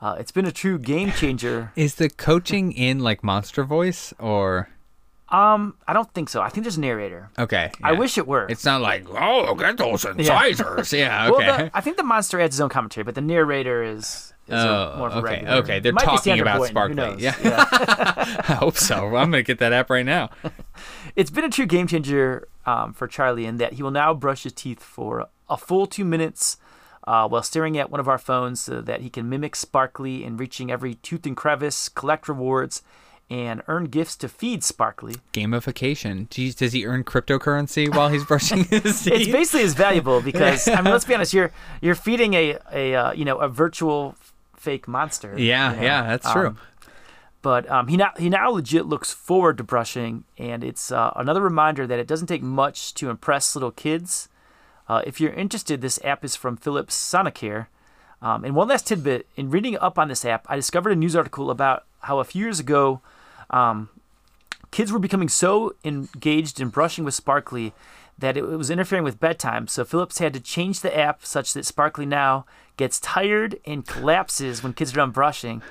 Uh, 0.00 0.16
it's 0.18 0.32
been 0.32 0.46
a 0.46 0.52
true 0.52 0.78
game 0.78 1.12
changer. 1.12 1.72
Is 1.76 1.94
the 1.94 2.10
coaching 2.10 2.72
in 2.72 2.98
like 3.00 3.24
monster 3.24 3.64
voice 3.64 4.12
or 4.18 4.68
Um, 5.32 5.74
I 5.88 5.94
don't 5.94 6.12
think 6.12 6.28
so. 6.28 6.42
I 6.42 6.50
think 6.50 6.64
there's 6.64 6.76
a 6.76 6.80
narrator. 6.80 7.30
okay? 7.38 7.70
I 7.82 7.92
wish 7.92 8.18
it 8.18 8.26
were. 8.26 8.46
It's 8.50 8.64
not 8.66 8.82
like 8.82 9.06
oh, 9.08 9.54
get 9.54 9.76
those 9.78 10.04
incisors. 10.04 10.92
Yeah. 11.02 11.28
okay. 11.30 11.46
Well, 11.46 11.58
the, 11.58 11.70
I 11.76 11.80
think 11.80 11.96
the 11.96 12.02
monster 12.02 12.38
adds 12.40 12.54
his 12.56 12.60
own 12.60 12.68
commentary, 12.68 13.02
but 13.04 13.14
the 13.14 13.22
narrator 13.22 13.82
is, 13.82 14.34
is 14.46 14.54
a, 14.62 14.92
Oh, 14.92 14.94
more 14.98 15.06
of 15.08 15.14
a 15.14 15.18
okay, 15.20 15.36
regular. 15.36 15.54
okay, 15.58 15.80
they're 15.80 15.92
talking 15.92 16.38
about 16.40 16.58
who 16.58 16.66
Sparkly, 16.66 16.94
knows? 16.96 17.20
yeah. 17.22 17.34
I 17.42 18.56
hope 18.60 18.76
so. 18.76 19.06
I'm 19.16 19.30
gonna 19.30 19.42
get 19.42 19.58
that 19.58 19.72
app 19.72 19.88
right 19.88 20.04
now. 20.04 20.28
it's 21.16 21.30
been 21.30 21.44
a 21.44 21.50
true 21.50 21.66
game 21.66 21.86
changer 21.86 22.46
um, 22.66 22.92
for 22.92 23.06
Charlie 23.08 23.46
in 23.46 23.56
that 23.56 23.72
he 23.74 23.82
will 23.82 23.90
now 23.90 24.12
brush 24.12 24.42
his 24.42 24.52
teeth 24.52 24.82
for 24.82 25.28
a 25.48 25.56
full 25.56 25.86
two 25.86 26.04
minutes 26.04 26.58
uh, 27.06 27.26
while 27.26 27.42
staring 27.42 27.78
at 27.78 27.90
one 27.90 28.00
of 28.00 28.06
our 28.08 28.18
phones 28.18 28.60
so 28.60 28.80
that 28.82 29.00
he 29.00 29.08
can 29.08 29.28
mimic 29.30 29.56
Sparkly 29.56 30.24
in 30.24 30.36
reaching 30.36 30.70
every 30.70 30.96
tooth 30.96 31.24
and 31.26 31.36
crevice, 31.36 31.88
collect 31.88 32.28
rewards, 32.28 32.82
and 33.30 33.62
earn 33.66 33.84
gifts 33.84 34.16
to 34.16 34.28
feed 34.28 34.62
Sparkly. 34.62 35.16
Gamification. 35.32 36.28
Geez, 36.28 36.54
does 36.54 36.72
he 36.72 36.84
earn 36.84 37.04
cryptocurrency 37.04 37.94
while 37.94 38.08
he's 38.08 38.24
brushing 38.24 38.64
his 38.70 39.02
teeth? 39.02 39.12
It's 39.12 39.32
basically 39.32 39.62
as 39.62 39.74
valuable 39.74 40.20
because 40.20 40.68
I 40.68 40.82
mean, 40.82 40.92
let's 40.92 41.04
be 41.04 41.14
honest, 41.14 41.32
you're 41.32 41.50
you're 41.80 41.94
feeding 41.94 42.34
a 42.34 42.58
a 42.72 42.94
uh, 42.94 43.12
you 43.12 43.24
know 43.24 43.38
a 43.38 43.48
virtual 43.48 44.16
fake 44.56 44.86
monster. 44.86 45.34
yeah, 45.38 45.70
you 45.70 45.76
know? 45.76 45.82
yeah, 45.82 46.02
that's 46.02 46.32
true. 46.32 46.48
Um, 46.48 46.58
but 47.42 47.68
um, 47.68 47.88
he 47.88 47.96
now 47.96 48.12
he 48.16 48.28
now 48.28 48.50
legit 48.50 48.86
looks 48.86 49.12
forward 49.12 49.58
to 49.58 49.64
brushing, 49.64 50.24
and 50.38 50.62
it's 50.62 50.92
uh, 50.92 51.12
another 51.16 51.40
reminder 51.40 51.86
that 51.86 51.98
it 51.98 52.06
doesn't 52.06 52.28
take 52.28 52.42
much 52.42 52.94
to 52.94 53.10
impress 53.10 53.56
little 53.56 53.72
kids. 53.72 54.28
Uh, 54.88 55.02
if 55.06 55.20
you're 55.20 55.32
interested, 55.32 55.80
this 55.80 55.98
app 56.04 56.24
is 56.24 56.36
from 56.36 56.56
Philips 56.56 56.96
Sonicare. 56.96 57.66
Um, 58.20 58.44
and 58.44 58.54
one 58.54 58.68
last 58.68 58.86
tidbit: 58.86 59.26
in 59.36 59.50
reading 59.50 59.76
up 59.78 59.98
on 59.98 60.06
this 60.06 60.24
app, 60.24 60.46
I 60.48 60.54
discovered 60.54 60.92
a 60.92 60.96
news 60.96 61.16
article 61.16 61.50
about 61.50 61.84
how 62.02 62.18
a 62.18 62.24
few 62.24 62.44
years 62.44 62.60
ago, 62.60 63.00
um, 63.50 63.88
kids 64.70 64.92
were 64.92 64.98
becoming 64.98 65.28
so 65.28 65.74
engaged 65.84 66.60
in 66.60 66.68
brushing 66.68 67.04
with 67.04 67.14
Sparkly 67.14 67.72
that 68.18 68.36
it 68.36 68.42
was 68.42 68.70
interfering 68.70 69.04
with 69.04 69.20
bedtime. 69.20 69.66
So 69.66 69.84
Philips 69.84 70.18
had 70.18 70.32
to 70.34 70.40
change 70.40 70.80
the 70.80 70.96
app 70.96 71.24
such 71.24 71.54
that 71.54 71.66
Sparkly 71.66 72.06
now 72.06 72.46
gets 72.76 73.00
tired 73.00 73.58
and 73.64 73.86
collapses 73.86 74.62
when 74.62 74.72
kids 74.72 74.92
are 74.92 74.96
done 74.96 75.10
brushing, 75.10 75.62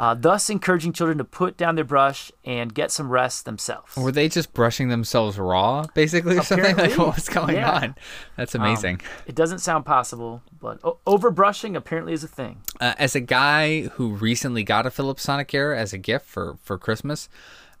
uh, 0.00 0.14
thus 0.14 0.48
encouraging 0.48 0.92
children 0.94 1.18
to 1.18 1.24
put 1.24 1.56
down 1.58 1.74
their 1.74 1.84
brush 1.84 2.32
and 2.42 2.72
get 2.74 2.90
some 2.90 3.10
rest 3.10 3.44
themselves. 3.44 3.94
Were 3.96 4.10
they 4.10 4.28
just 4.30 4.54
brushing 4.54 4.88
themselves 4.88 5.38
raw, 5.38 5.84
basically, 5.94 6.38
or 6.38 6.42
something? 6.42 6.64
Like 6.64 6.72
Apparently, 6.72 7.04
what 7.04 7.14
was 7.16 7.28
going 7.28 7.54
yeah. 7.56 7.70
on? 7.70 7.94
That's 8.36 8.54
amazing. 8.54 9.02
It 9.26 9.34
doesn't 9.34 9.58
sound 9.58 9.84
possible, 9.84 10.42
but 10.58 10.80
o- 10.82 10.96
over 11.06 11.30
brushing 11.30 11.76
apparently 11.76 12.14
is 12.14 12.24
a 12.24 12.28
thing. 12.28 12.62
uh, 12.80 12.94
as 12.98 13.14
a 13.14 13.20
guy 13.20 13.82
who 13.82 14.08
recently 14.14 14.64
got 14.64 14.86
a 14.86 14.90
Philips 14.90 15.26
Sonicare 15.26 15.76
as 15.76 15.92
a 15.92 15.98
gift 15.98 16.24
for 16.26 16.56
for 16.62 16.78
Christmas, 16.78 17.28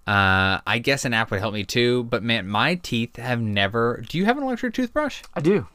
uh, 0.06 0.58
I 0.66 0.78
guess 0.82 1.04
an 1.06 1.14
app 1.14 1.30
would 1.30 1.40
help 1.40 1.54
me 1.54 1.64
too. 1.64 2.04
But 2.04 2.22
man, 2.22 2.46
my 2.48 2.74
teeth 2.74 3.16
have 3.16 3.40
never. 3.40 4.04
Do 4.08 4.18
you 4.18 4.26
have 4.26 4.36
an 4.36 4.42
electric 4.42 4.74
toothbrush? 4.74 5.22
I 5.34 5.40
do. 5.40 5.66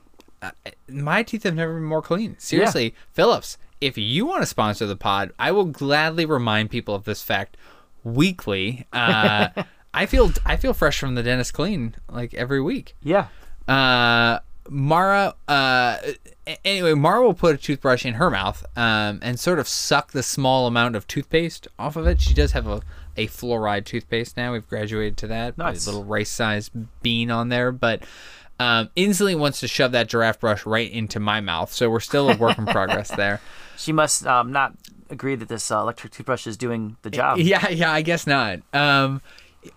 my 0.87 1.23
teeth 1.23 1.43
have 1.43 1.55
never 1.55 1.73
been 1.73 1.83
more 1.83 2.01
clean. 2.03 2.35
Seriously, 2.37 2.93
Philips, 3.13 3.57
if 3.85 3.99
you 3.99 4.25
want 4.25 4.41
to 4.41 4.47
sponsor 4.47 4.87
the 4.87 4.95
pod, 4.95 5.31
I 5.37 5.51
will 5.51 5.65
gladly 5.65 6.25
remind 6.25 6.71
people 6.71 6.95
of 6.95 7.03
this 7.03 7.21
fact 7.21 7.55
weekly. 8.03 8.87
Uh, 8.91 9.49
I 9.93 10.07
feel 10.07 10.31
I 10.43 10.57
feel 10.57 10.73
fresh 10.73 10.99
from 10.99 11.13
the 11.13 11.21
dentist 11.21 11.53
clean 11.53 11.95
like 12.09 12.33
every 12.33 12.59
week. 12.61 12.95
Yeah. 13.03 13.27
Uh, 13.67 14.39
Mara. 14.67 15.35
Uh, 15.47 15.97
anyway, 16.65 16.95
Mara 16.95 17.21
will 17.23 17.35
put 17.35 17.53
a 17.53 17.57
toothbrush 17.59 18.05
in 18.05 18.15
her 18.15 18.31
mouth 18.31 18.65
um, 18.75 19.19
and 19.21 19.39
sort 19.39 19.59
of 19.59 19.67
suck 19.67 20.11
the 20.11 20.23
small 20.23 20.65
amount 20.65 20.95
of 20.95 21.07
toothpaste 21.07 21.67
off 21.77 21.95
of 21.95 22.07
it. 22.07 22.19
She 22.19 22.33
does 22.33 22.53
have 22.53 22.65
a, 22.65 22.81
a 23.15 23.27
fluoride 23.27 23.85
toothpaste 23.85 24.35
now. 24.35 24.53
We've 24.53 24.67
graduated 24.67 25.17
to 25.17 25.27
that. 25.27 25.59
Nice. 25.59 25.85
A 25.85 25.91
little 25.91 26.03
rice-sized 26.03 26.71
bean 27.03 27.29
on 27.29 27.49
there, 27.49 27.71
but 27.71 28.03
um, 28.59 28.89
instantly 28.95 29.35
wants 29.35 29.59
to 29.59 29.67
shove 29.67 29.91
that 29.91 30.07
giraffe 30.07 30.39
brush 30.39 30.65
right 30.65 30.89
into 30.89 31.19
my 31.19 31.41
mouth. 31.41 31.71
So 31.71 31.89
we're 31.89 31.99
still 31.99 32.29
a 32.29 32.37
work 32.37 32.57
in 32.57 32.65
progress 32.65 33.09
there. 33.15 33.41
She 33.77 33.91
must 33.91 34.25
um, 34.25 34.51
not 34.51 34.73
agree 35.09 35.35
that 35.35 35.49
this 35.49 35.69
uh, 35.71 35.79
electric 35.79 36.13
toothbrush 36.13 36.47
is 36.47 36.57
doing 36.57 36.97
the 37.01 37.09
job. 37.09 37.37
Yeah, 37.39 37.69
yeah, 37.69 37.91
I 37.91 38.01
guess 38.01 38.25
not. 38.25 38.59
Um, 38.73 39.21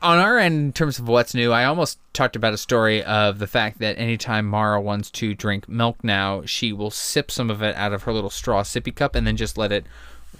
on 0.02 0.18
our 0.18 0.38
end, 0.38 0.54
in 0.54 0.72
terms 0.72 0.98
of 0.98 1.08
what's 1.08 1.34
new, 1.34 1.52
I 1.52 1.64
almost 1.64 1.98
talked 2.12 2.36
about 2.36 2.52
a 2.52 2.58
story 2.58 3.02
of 3.02 3.38
the 3.38 3.46
fact 3.46 3.78
that 3.78 3.98
anytime 3.98 4.46
Mara 4.46 4.80
wants 4.80 5.10
to 5.12 5.34
drink 5.34 5.68
milk 5.68 6.02
now, 6.02 6.44
she 6.44 6.72
will 6.72 6.90
sip 6.90 7.30
some 7.30 7.50
of 7.50 7.62
it 7.62 7.74
out 7.76 7.92
of 7.92 8.02
her 8.02 8.12
little 8.12 8.30
straw 8.30 8.62
sippy 8.62 8.94
cup 8.94 9.14
and 9.14 9.26
then 9.26 9.36
just 9.36 9.56
let 9.56 9.72
it 9.72 9.86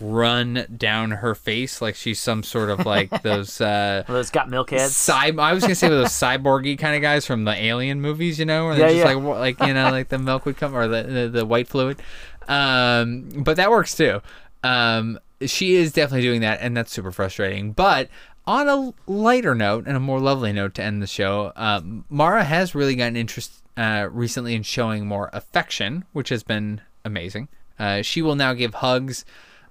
run 0.01 0.67
down 0.77 1.11
her 1.11 1.35
face 1.35 1.81
like 1.83 1.95
she's 1.95 2.21
some 2.21 2.43
sort 2.43 2.71
of 2.71 2.87
like 2.87 3.23
those 3.23 3.61
uh 3.61 4.05
those 4.07 4.31
got 4.31 4.49
milk 4.49 4.71
heads. 4.71 4.95
Cy- 4.97 5.33
I 5.39 5.53
was 5.53 5.63
gonna 5.63 5.75
say 5.75 5.89
with 5.89 5.99
those 5.99 6.09
cyborgy 6.13 6.79
kind 6.79 6.95
of 6.97 7.03
guys 7.03 7.27
from 7.27 7.45
the 7.45 7.53
Alien 7.53 8.01
movies, 8.01 8.39
you 8.39 8.45
know, 8.45 8.67
where 8.67 8.75
Yeah, 8.75 8.79
they're 8.79 8.89
just 9.05 9.07
yeah. 9.07 9.13
like 9.15 9.59
like 9.61 9.69
you 9.69 9.75
know, 9.75 9.91
like 9.91 10.09
the 10.09 10.19
milk 10.21 10.45
would 10.47 10.57
come 10.57 10.75
or 10.75 10.87
the, 10.89 11.03
the 11.03 11.29
the 11.29 11.47
white 11.47 11.69
fluid. 11.69 12.01
Um, 12.47 13.29
but 13.45 13.57
that 13.57 13.71
works 13.71 13.95
too. 13.95 14.21
Um, 14.63 15.19
she 15.45 15.75
is 15.77 15.93
definitely 15.93 16.23
doing 16.23 16.41
that, 16.41 16.61
and 16.61 16.77
that's 16.77 16.91
super 16.93 17.13
frustrating. 17.13 17.73
But 17.73 18.09
on 18.47 18.69
a 18.69 18.95
lighter 19.11 19.55
note 19.55 19.87
and 19.87 19.97
a 19.97 20.01
more 20.01 20.19
lovely 20.21 20.53
note 20.53 20.75
to 20.75 20.83
end 20.83 21.03
the 21.03 21.07
show, 21.07 21.53
um, 21.57 22.05
Mara 22.09 22.45
has 22.45 22.75
really 22.75 22.95
gotten 22.97 23.17
interest 23.17 23.53
uh, 23.77 24.09
recently 24.11 24.55
in 24.55 24.63
showing 24.63 25.07
more 25.07 25.31
affection, 25.33 26.05
which 26.13 26.31
has 26.31 26.43
been 26.43 26.81
amazing. 27.05 27.49
Uh, 27.79 28.03
she 28.03 28.23
will 28.23 28.35
now 28.35 28.55
give 28.55 28.75
hugs 28.75 29.25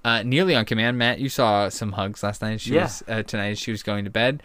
uh, 0.05 0.23
nearly 0.23 0.55
on 0.55 0.65
command. 0.65 0.97
Matt, 0.97 1.19
you 1.19 1.29
saw 1.29 1.69
some 1.69 1.93
hugs 1.93 2.23
last 2.23 2.41
night. 2.41 2.61
She 2.61 2.73
Yeah. 2.73 2.83
was 2.83 3.03
uh, 3.07 3.23
tonight. 3.23 3.57
She 3.57 3.71
was 3.71 3.83
going 3.83 4.03
to 4.05 4.09
bed, 4.11 4.41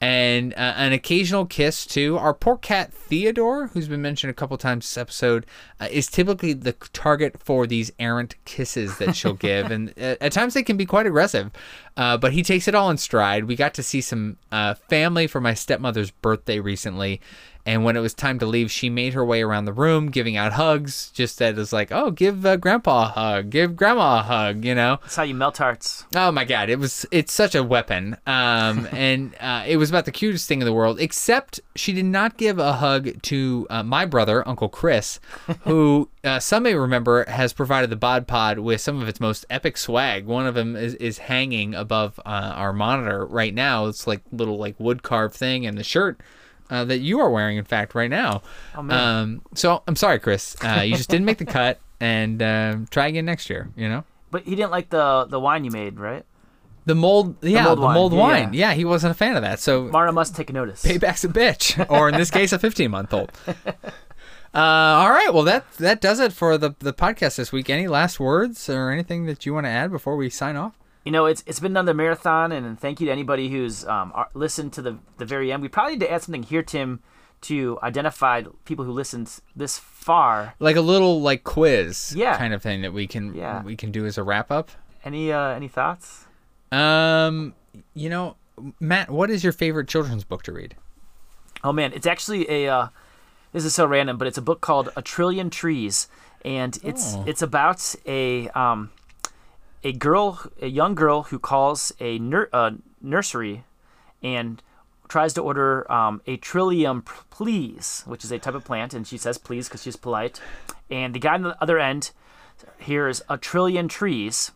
and 0.00 0.52
uh, 0.54 0.74
an 0.76 0.92
occasional 0.92 1.46
kiss 1.46 1.86
too. 1.86 2.18
Our 2.18 2.34
poor 2.34 2.56
cat 2.56 2.92
Theodore, 2.92 3.68
who's 3.68 3.88
been 3.88 4.02
mentioned 4.02 4.30
a 4.30 4.34
couple 4.34 4.56
times 4.58 4.84
this 4.84 4.98
episode, 4.98 5.46
uh, 5.80 5.86
is 5.90 6.08
typically 6.08 6.52
the 6.52 6.72
target 6.92 7.38
for 7.42 7.66
these 7.66 7.92
errant 7.98 8.34
kisses 8.44 8.98
that 8.98 9.14
she'll 9.16 9.32
give, 9.50 9.70
and 9.70 9.90
uh, 9.90 10.16
at 10.20 10.32
times 10.32 10.54
they 10.54 10.62
can 10.62 10.76
be 10.76 10.86
quite 10.86 11.06
aggressive. 11.06 11.50
Uh, 11.96 12.16
but 12.16 12.32
he 12.32 12.42
takes 12.42 12.66
it 12.66 12.74
all 12.74 12.90
in 12.90 12.96
stride. 12.98 13.44
We 13.44 13.54
got 13.56 13.72
to 13.74 13.82
see 13.82 14.00
some 14.00 14.36
uh, 14.50 14.74
family 14.74 15.26
for 15.28 15.40
my 15.40 15.54
stepmother's 15.54 16.10
birthday 16.10 16.58
recently. 16.58 17.20
And 17.66 17.82
when 17.82 17.96
it 17.96 18.00
was 18.00 18.12
time 18.12 18.38
to 18.40 18.46
leave, 18.46 18.70
she 18.70 18.90
made 18.90 19.14
her 19.14 19.24
way 19.24 19.42
around 19.42 19.64
the 19.64 19.72
room, 19.72 20.10
giving 20.10 20.36
out 20.36 20.52
hugs. 20.52 21.10
Just 21.14 21.38
that 21.38 21.58
it's 21.58 21.72
like, 21.72 21.90
oh, 21.90 22.10
give 22.10 22.44
uh, 22.44 22.56
Grandpa 22.56 23.04
a 23.04 23.08
hug, 23.08 23.50
give 23.50 23.74
Grandma 23.74 24.20
a 24.20 24.22
hug, 24.22 24.64
you 24.64 24.74
know. 24.74 24.98
That's 25.02 25.16
how 25.16 25.22
you 25.22 25.34
melt 25.34 25.56
hearts. 25.56 26.04
Oh 26.14 26.30
my 26.30 26.44
god, 26.44 26.68
it 26.68 26.78
was 26.78 27.06
it's 27.10 27.32
such 27.32 27.54
a 27.54 27.62
weapon. 27.62 28.16
Um, 28.26 28.86
and 28.92 29.34
uh, 29.40 29.64
it 29.66 29.78
was 29.78 29.88
about 29.88 30.04
the 30.04 30.12
cutest 30.12 30.46
thing 30.46 30.60
in 30.60 30.66
the 30.66 30.72
world. 30.74 31.00
Except 31.00 31.58
she 31.74 31.92
did 31.92 32.04
not 32.04 32.36
give 32.36 32.58
a 32.58 32.74
hug 32.74 33.22
to 33.22 33.66
uh, 33.70 33.82
my 33.82 34.04
brother, 34.04 34.46
Uncle 34.46 34.68
Chris, 34.68 35.18
who 35.62 36.10
uh, 36.22 36.40
some 36.40 36.64
may 36.64 36.74
remember 36.74 37.24
has 37.30 37.54
provided 37.54 37.88
the 37.88 37.96
Bod 37.96 38.26
Pod 38.26 38.58
with 38.58 38.82
some 38.82 39.00
of 39.00 39.08
its 39.08 39.20
most 39.20 39.46
epic 39.48 39.78
swag. 39.78 40.26
One 40.26 40.46
of 40.46 40.54
them 40.54 40.76
is, 40.76 40.94
is 40.96 41.18
hanging 41.18 41.74
above 41.74 42.20
uh, 42.26 42.52
our 42.54 42.74
monitor 42.74 43.24
right 43.24 43.54
now. 43.54 43.86
It's 43.86 44.06
like 44.06 44.20
little 44.32 44.58
like 44.58 44.78
wood 44.78 45.02
carved 45.02 45.34
thing, 45.34 45.64
and 45.64 45.78
the 45.78 45.84
shirt 45.84 46.20
uh, 46.70 46.84
that 46.84 46.98
you 46.98 47.20
are 47.20 47.30
wearing, 47.30 47.56
in 47.56 47.64
fact, 47.64 47.94
right 47.94 48.10
now. 48.10 48.42
Oh, 48.76 48.82
man. 48.82 48.98
Um, 49.18 49.42
so 49.54 49.82
I'm 49.86 49.96
sorry, 49.96 50.18
Chris. 50.18 50.56
Uh, 50.64 50.80
you 50.82 50.96
just 50.96 51.10
didn't 51.10 51.26
make 51.26 51.38
the 51.38 51.44
cut, 51.44 51.80
and 52.00 52.42
um 52.42 52.86
try 52.90 53.06
again 53.08 53.24
next 53.24 53.48
year. 53.50 53.70
You 53.76 53.88
know. 53.88 54.04
But 54.30 54.42
he 54.44 54.54
didn't 54.56 54.70
like 54.72 54.90
the 54.90 55.26
the 55.28 55.38
wine 55.40 55.64
you 55.64 55.70
made, 55.70 55.98
right? 55.98 56.24
The 56.86 56.94
mold, 56.94 57.36
yeah, 57.42 57.62
the 57.70 57.76
mold 57.76 57.94
mold, 57.94 58.12
wine, 58.12 58.20
wine. 58.46 58.52
yeah. 58.54 58.68
Yeah. 58.70 58.74
he 58.74 58.84
wasn't 58.84 59.12
a 59.12 59.14
fan 59.14 59.36
of 59.36 59.42
that. 59.42 59.58
So 59.58 59.84
Mara 59.84 60.12
must 60.12 60.36
take 60.36 60.52
notice. 60.52 60.82
payback's 60.84 61.24
a 61.24 61.28
bitch, 61.28 61.88
or 61.90 62.08
in 62.10 62.14
this 62.16 62.30
case, 62.30 62.52
a 62.52 62.58
15 62.58 62.90
month 62.90 63.14
old. 63.14 63.32
Uh, 64.54 64.58
all 65.02 65.10
right, 65.10 65.34
well 65.34 65.42
that 65.42 65.68
that 65.78 66.00
does 66.00 66.20
it 66.20 66.32
for 66.32 66.56
the 66.56 66.76
the 66.78 66.92
podcast 66.92 67.34
this 67.34 67.50
week. 67.50 67.68
Any 67.68 67.88
last 67.88 68.20
words 68.20 68.68
or 68.68 68.90
anything 68.92 69.26
that 69.26 69.44
you 69.44 69.52
want 69.52 69.66
to 69.66 69.70
add 69.70 69.90
before 69.90 70.14
we 70.14 70.30
sign 70.30 70.54
off? 70.54 70.78
You 71.04 71.12
know, 71.12 71.26
it's 71.26 71.42
it's 71.46 71.60
been 71.60 71.72
another 71.72 71.92
marathon, 71.94 72.50
and 72.52 72.78
thank 72.80 72.98
you 73.00 73.06
to 73.06 73.12
anybody 73.12 73.50
who's 73.50 73.84
um, 73.86 74.12
listened 74.32 74.72
to 74.74 74.82
the 74.82 74.98
the 75.18 75.24
very 75.26 75.52
end. 75.52 75.62
We 75.62 75.68
probably 75.68 75.92
need 75.94 76.00
to 76.00 76.10
add 76.12 76.22
something 76.22 76.42
here, 76.44 76.62
Tim, 76.62 77.00
to 77.42 77.78
identify 77.82 78.42
people 78.64 78.84
who 78.86 78.92
listened 78.92 79.30
this 79.54 79.78
far. 79.78 80.54
Like 80.60 80.76
a 80.76 80.80
little 80.80 81.20
like 81.20 81.44
quiz, 81.44 82.14
Yeah. 82.16 82.38
kind 82.38 82.54
of 82.54 82.62
thing 82.62 82.80
that 82.82 82.92
we 82.94 83.06
can 83.06 83.34
Yeah. 83.34 83.62
we 83.62 83.76
can 83.76 83.90
do 83.92 84.06
as 84.06 84.16
a 84.16 84.22
wrap 84.22 84.50
up. 84.50 84.70
Any 85.04 85.30
uh, 85.30 85.48
any 85.48 85.68
thoughts? 85.68 86.24
Um, 86.72 87.54
you 87.92 88.08
know, 88.08 88.36
Matt, 88.80 89.10
what 89.10 89.30
is 89.30 89.44
your 89.44 89.52
favorite 89.52 89.88
children's 89.88 90.24
book 90.24 90.42
to 90.44 90.52
read? 90.52 90.74
Oh 91.62 91.72
man, 91.72 91.92
it's 91.92 92.06
actually 92.06 92.48
a. 92.50 92.68
Uh, 92.68 92.88
this 93.52 93.64
is 93.64 93.74
so 93.74 93.86
random, 93.86 94.16
but 94.18 94.26
it's 94.26 94.38
a 94.38 94.42
book 94.42 94.60
called 94.62 94.88
A 94.96 95.02
Trillion 95.02 95.50
Trees, 95.50 96.08
and 96.44 96.78
it's 96.82 97.14
Oh. 97.14 97.24
it's 97.26 97.42
about 97.42 97.94
a 98.06 98.48
um, 98.48 98.90
a 99.84 99.92
girl, 99.92 100.50
a 100.60 100.66
young 100.66 100.94
girl 100.94 101.24
who 101.24 101.38
calls 101.38 101.92
a 102.00 102.18
nur- 102.18 102.48
uh, 102.52 102.72
nursery, 103.02 103.64
and 104.22 104.62
tries 105.08 105.34
to 105.34 105.42
order 105.42 105.90
um, 105.92 106.22
a 106.26 106.38
trillium 106.38 107.02
please, 107.30 108.02
which 108.06 108.24
is 108.24 108.32
a 108.32 108.38
type 108.38 108.54
of 108.54 108.64
plant, 108.64 108.94
and 108.94 109.06
she 109.06 109.18
says 109.18 109.36
please 109.36 109.68
because 109.68 109.82
she's 109.82 109.96
polite, 109.96 110.40
and 110.90 111.14
the 111.14 111.18
guy 111.18 111.34
on 111.34 111.42
the 111.42 111.62
other 111.62 111.78
end 111.78 112.10
hears 112.78 113.22
a 113.28 113.36
trillion 113.36 113.86
trees, 113.86 114.52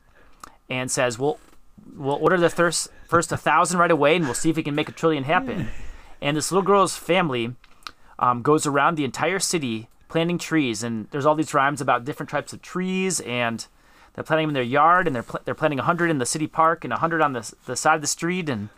and 0.70 0.90
says, 0.90 1.18
"Well, 1.18 1.38
we'll 1.94 2.16
order 2.16 2.38
the 2.38 2.50
first 2.50 2.88
first 3.06 3.30
a 3.30 3.36
thousand 3.36 3.78
right 3.78 3.90
away, 3.90 4.16
and 4.16 4.24
we'll 4.24 4.34
see 4.34 4.50
if 4.50 4.56
we 4.56 4.62
can 4.62 4.74
make 4.74 4.88
a 4.88 4.92
trillion 4.92 5.24
happen." 5.24 5.68
and 6.22 6.36
this 6.36 6.50
little 6.50 6.66
girl's 6.66 6.96
family 6.96 7.54
um, 8.18 8.42
goes 8.42 8.66
around 8.66 8.96
the 8.96 9.04
entire 9.04 9.38
city 9.38 9.88
planting 10.08 10.38
trees, 10.38 10.82
and 10.82 11.06
there's 11.10 11.26
all 11.26 11.34
these 11.34 11.52
rhymes 11.52 11.82
about 11.82 12.06
different 12.06 12.30
types 12.30 12.54
of 12.54 12.62
trees, 12.62 13.20
and 13.20 13.66
they're 14.18 14.24
planting 14.24 14.48
them 14.48 14.50
in 14.50 14.54
their 14.54 14.62
yard, 14.64 15.06
and 15.06 15.14
they're 15.14 15.22
pl- 15.22 15.40
they're 15.44 15.54
planting 15.54 15.78
hundred 15.78 16.10
in 16.10 16.18
the 16.18 16.26
city 16.26 16.48
park 16.48 16.82
and 16.84 16.92
hundred 16.92 17.22
on 17.22 17.34
the 17.34 17.54
the 17.66 17.76
side 17.76 17.94
of 17.94 18.00
the 18.00 18.08
street, 18.08 18.48
and 18.48 18.68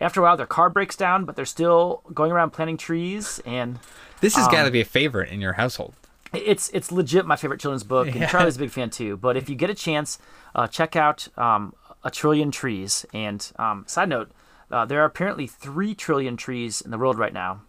after 0.00 0.18
a 0.18 0.22
while 0.24 0.36
their 0.36 0.46
car 0.46 0.68
breaks 0.68 0.96
down, 0.96 1.24
but 1.24 1.36
they're 1.36 1.44
still 1.44 2.02
going 2.12 2.32
around 2.32 2.50
planting 2.50 2.76
trees, 2.76 3.40
and 3.46 3.78
This 4.20 4.34
has 4.34 4.46
Um, 4.46 4.52
got 4.52 4.64
to 4.64 4.70
be 4.72 4.80
a 4.80 4.84
favorite 4.84 5.28
in 5.30 5.40
your 5.40 5.52
household. 5.52 5.94
it's 6.32 6.70
it's 6.70 6.90
legit 6.90 7.24
my 7.24 7.36
favorite 7.36 7.60
children's 7.60 7.84
book, 7.84 8.08
and 8.08 8.28
Charlie's 8.28 8.56
a 8.56 8.58
big 8.58 8.70
fan 8.70 8.90
too. 8.90 9.16
But 9.16 9.36
if 9.36 9.48
you 9.48 9.54
get 9.54 9.70
a 9.70 9.74
chance, 9.74 10.18
uh, 10.56 10.66
check 10.66 10.96
out 10.96 11.28
um, 11.38 11.72
A 12.02 12.10
Trillion 12.10 12.50
Trees. 12.50 13.06
And 13.14 13.48
um, 13.58 13.84
side 13.86 14.08
note, 14.08 14.30
uh, 14.72 14.84
there 14.86 15.00
are 15.02 15.04
apparently 15.06 15.46
three 15.46 15.94
trillion 15.94 16.36
trees 16.36 16.80
in 16.80 16.90
the 16.90 16.98
world 16.98 17.16
right 17.16 17.32
now. 17.32 17.60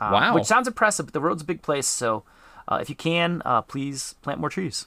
Um, 0.00 0.12
Wow. 0.12 0.34
Which 0.34 0.44
sounds 0.46 0.66
impressive, 0.66 1.06
but 1.06 1.12
the 1.12 1.20
world's 1.20 1.42
a 1.42 1.46
big 1.46 1.60
place, 1.62 1.86
so 1.86 2.24
uh, 2.68 2.78
if 2.80 2.88
you 2.88 2.96
can, 2.96 3.42
uh, 3.44 3.60
please 3.62 4.14
plant 4.22 4.40
more 4.40 4.48
trees. 4.50 4.86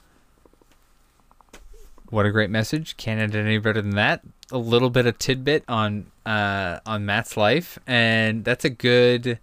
What 2.10 2.26
a 2.26 2.30
great 2.30 2.50
message! 2.50 2.96
Can't 2.96 3.20
end 3.20 3.34
any 3.34 3.58
better 3.58 3.82
than 3.82 3.96
that. 3.96 4.22
A 4.50 4.58
little 4.58 4.90
bit 4.90 5.06
of 5.06 5.18
tidbit 5.18 5.64
on 5.68 6.10
uh, 6.24 6.80
on 6.86 7.04
Matt's 7.04 7.36
life, 7.36 7.78
and 7.86 8.44
that's 8.44 8.64
a 8.64 8.70
good 8.70 9.38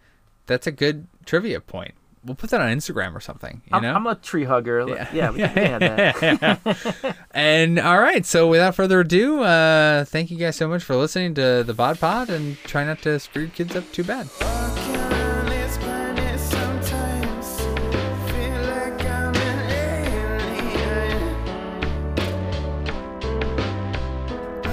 that's 0.48 0.66
a 0.66 0.72
good 0.72 1.08
trivia 1.26 1.62
point. 1.62 1.94
We'll 2.24 2.36
put 2.36 2.50
that 2.50 2.62
on 2.62 2.76
Instagram 2.76 3.14
or 3.14 3.20
something. 3.20 3.62
You 3.66 3.78
I'm, 3.78 3.84
know. 3.84 3.94
I'm 3.94 4.08
a 4.08 4.16
tree 4.16 4.46
hugger. 4.46 4.84
Yeah, 5.14 5.30
we, 5.30 5.38
can, 5.40 5.54
we 5.54 5.62
can 5.62 5.84
add 5.84 6.60
that. 6.64 7.16
And 7.32 7.78
all 7.78 8.00
right, 8.00 8.26
so 8.26 8.48
without 8.48 8.74
further 8.74 9.02
ado, 9.02 9.44
uh, 9.44 10.06
thank 10.06 10.32
you 10.32 10.38
guys 10.38 10.56
so 10.56 10.68
much 10.68 10.84
for 10.84 10.96
listening 10.96 11.36
to 11.36 11.64
the 11.64 11.74
Bod 11.76 12.00
Pod, 12.00 12.32
and 12.32 12.58
try 12.64 12.84
not 12.84 13.04
to 13.04 13.20
screw 13.20 13.44
your 13.44 13.52
kids 13.52 13.76
up 13.76 13.92
too 13.92 14.04
bad. 14.04 14.28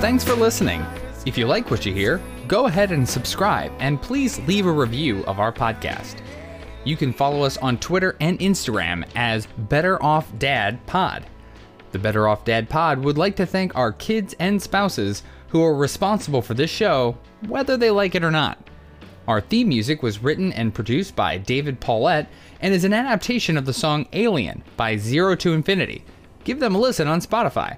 Thanks 0.02 0.24
for 0.24 0.34
listening. 0.34 0.84
If 1.26 1.38
you 1.38 1.46
like 1.46 1.70
what 1.70 1.86
you 1.86 1.94
hear, 1.94 2.20
go 2.48 2.66
ahead 2.66 2.90
and 2.90 3.08
subscribe, 3.08 3.70
and 3.78 4.02
please 4.02 4.40
leave 4.48 4.66
a 4.66 4.72
review 4.72 5.22
of 5.26 5.38
our 5.38 5.52
podcast. 5.52 6.16
You 6.82 6.96
can 6.96 7.12
follow 7.12 7.44
us 7.44 7.56
on 7.58 7.78
Twitter 7.78 8.16
and 8.20 8.36
Instagram 8.40 9.08
as 9.14 9.46
Better 9.46 10.02
Off 10.02 10.36
Dad 10.40 10.84
Pod. 10.86 11.24
The 11.92 12.00
Better 12.00 12.26
Off 12.26 12.44
Dad 12.44 12.68
Pod 12.68 12.98
would 12.98 13.16
like 13.16 13.36
to 13.36 13.46
thank 13.46 13.76
our 13.76 13.92
kids 13.92 14.34
and 14.40 14.60
spouses 14.60 15.22
who 15.50 15.62
are 15.62 15.76
responsible 15.76 16.42
for 16.42 16.54
this 16.54 16.68
show, 16.68 17.16
whether 17.46 17.76
they 17.76 17.92
like 17.92 18.16
it 18.16 18.24
or 18.24 18.32
not. 18.32 18.58
Our 19.28 19.40
theme 19.40 19.68
music 19.68 20.02
was 20.02 20.20
written 20.20 20.52
and 20.52 20.74
produced 20.74 21.14
by 21.14 21.38
David 21.38 21.78
Paulette 21.78 22.28
and 22.60 22.74
is 22.74 22.82
an 22.82 22.92
adaptation 22.92 23.56
of 23.56 23.66
the 23.66 23.72
song 23.72 24.08
Alien 24.12 24.64
by 24.76 24.96
Zero 24.96 25.36
to 25.36 25.52
Infinity. 25.52 26.04
Give 26.42 26.58
them 26.58 26.74
a 26.74 26.80
listen 26.80 27.06
on 27.06 27.20
Spotify. 27.20 27.76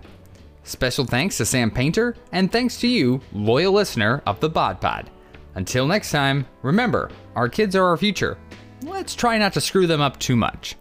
Special 0.64 1.04
thanks 1.04 1.36
to 1.36 1.44
Sam 1.44 1.70
Painter, 1.70 2.16
and 2.32 2.50
thanks 2.50 2.78
to 2.80 2.88
you, 2.88 3.20
loyal 3.32 3.72
listener 3.72 4.22
of 4.26 4.40
the 4.40 4.48
Bod 4.48 4.80
Pod. 4.80 5.10
Until 5.54 5.86
next 5.86 6.10
time, 6.10 6.46
remember, 6.62 7.10
our 7.36 7.48
kids 7.48 7.76
are 7.76 7.84
our 7.84 7.96
future. 7.96 8.38
Let's 8.82 9.14
try 9.14 9.38
not 9.38 9.52
to 9.52 9.60
screw 9.60 9.86
them 9.86 10.00
up 10.00 10.18
too 10.18 10.36
much. 10.36 10.76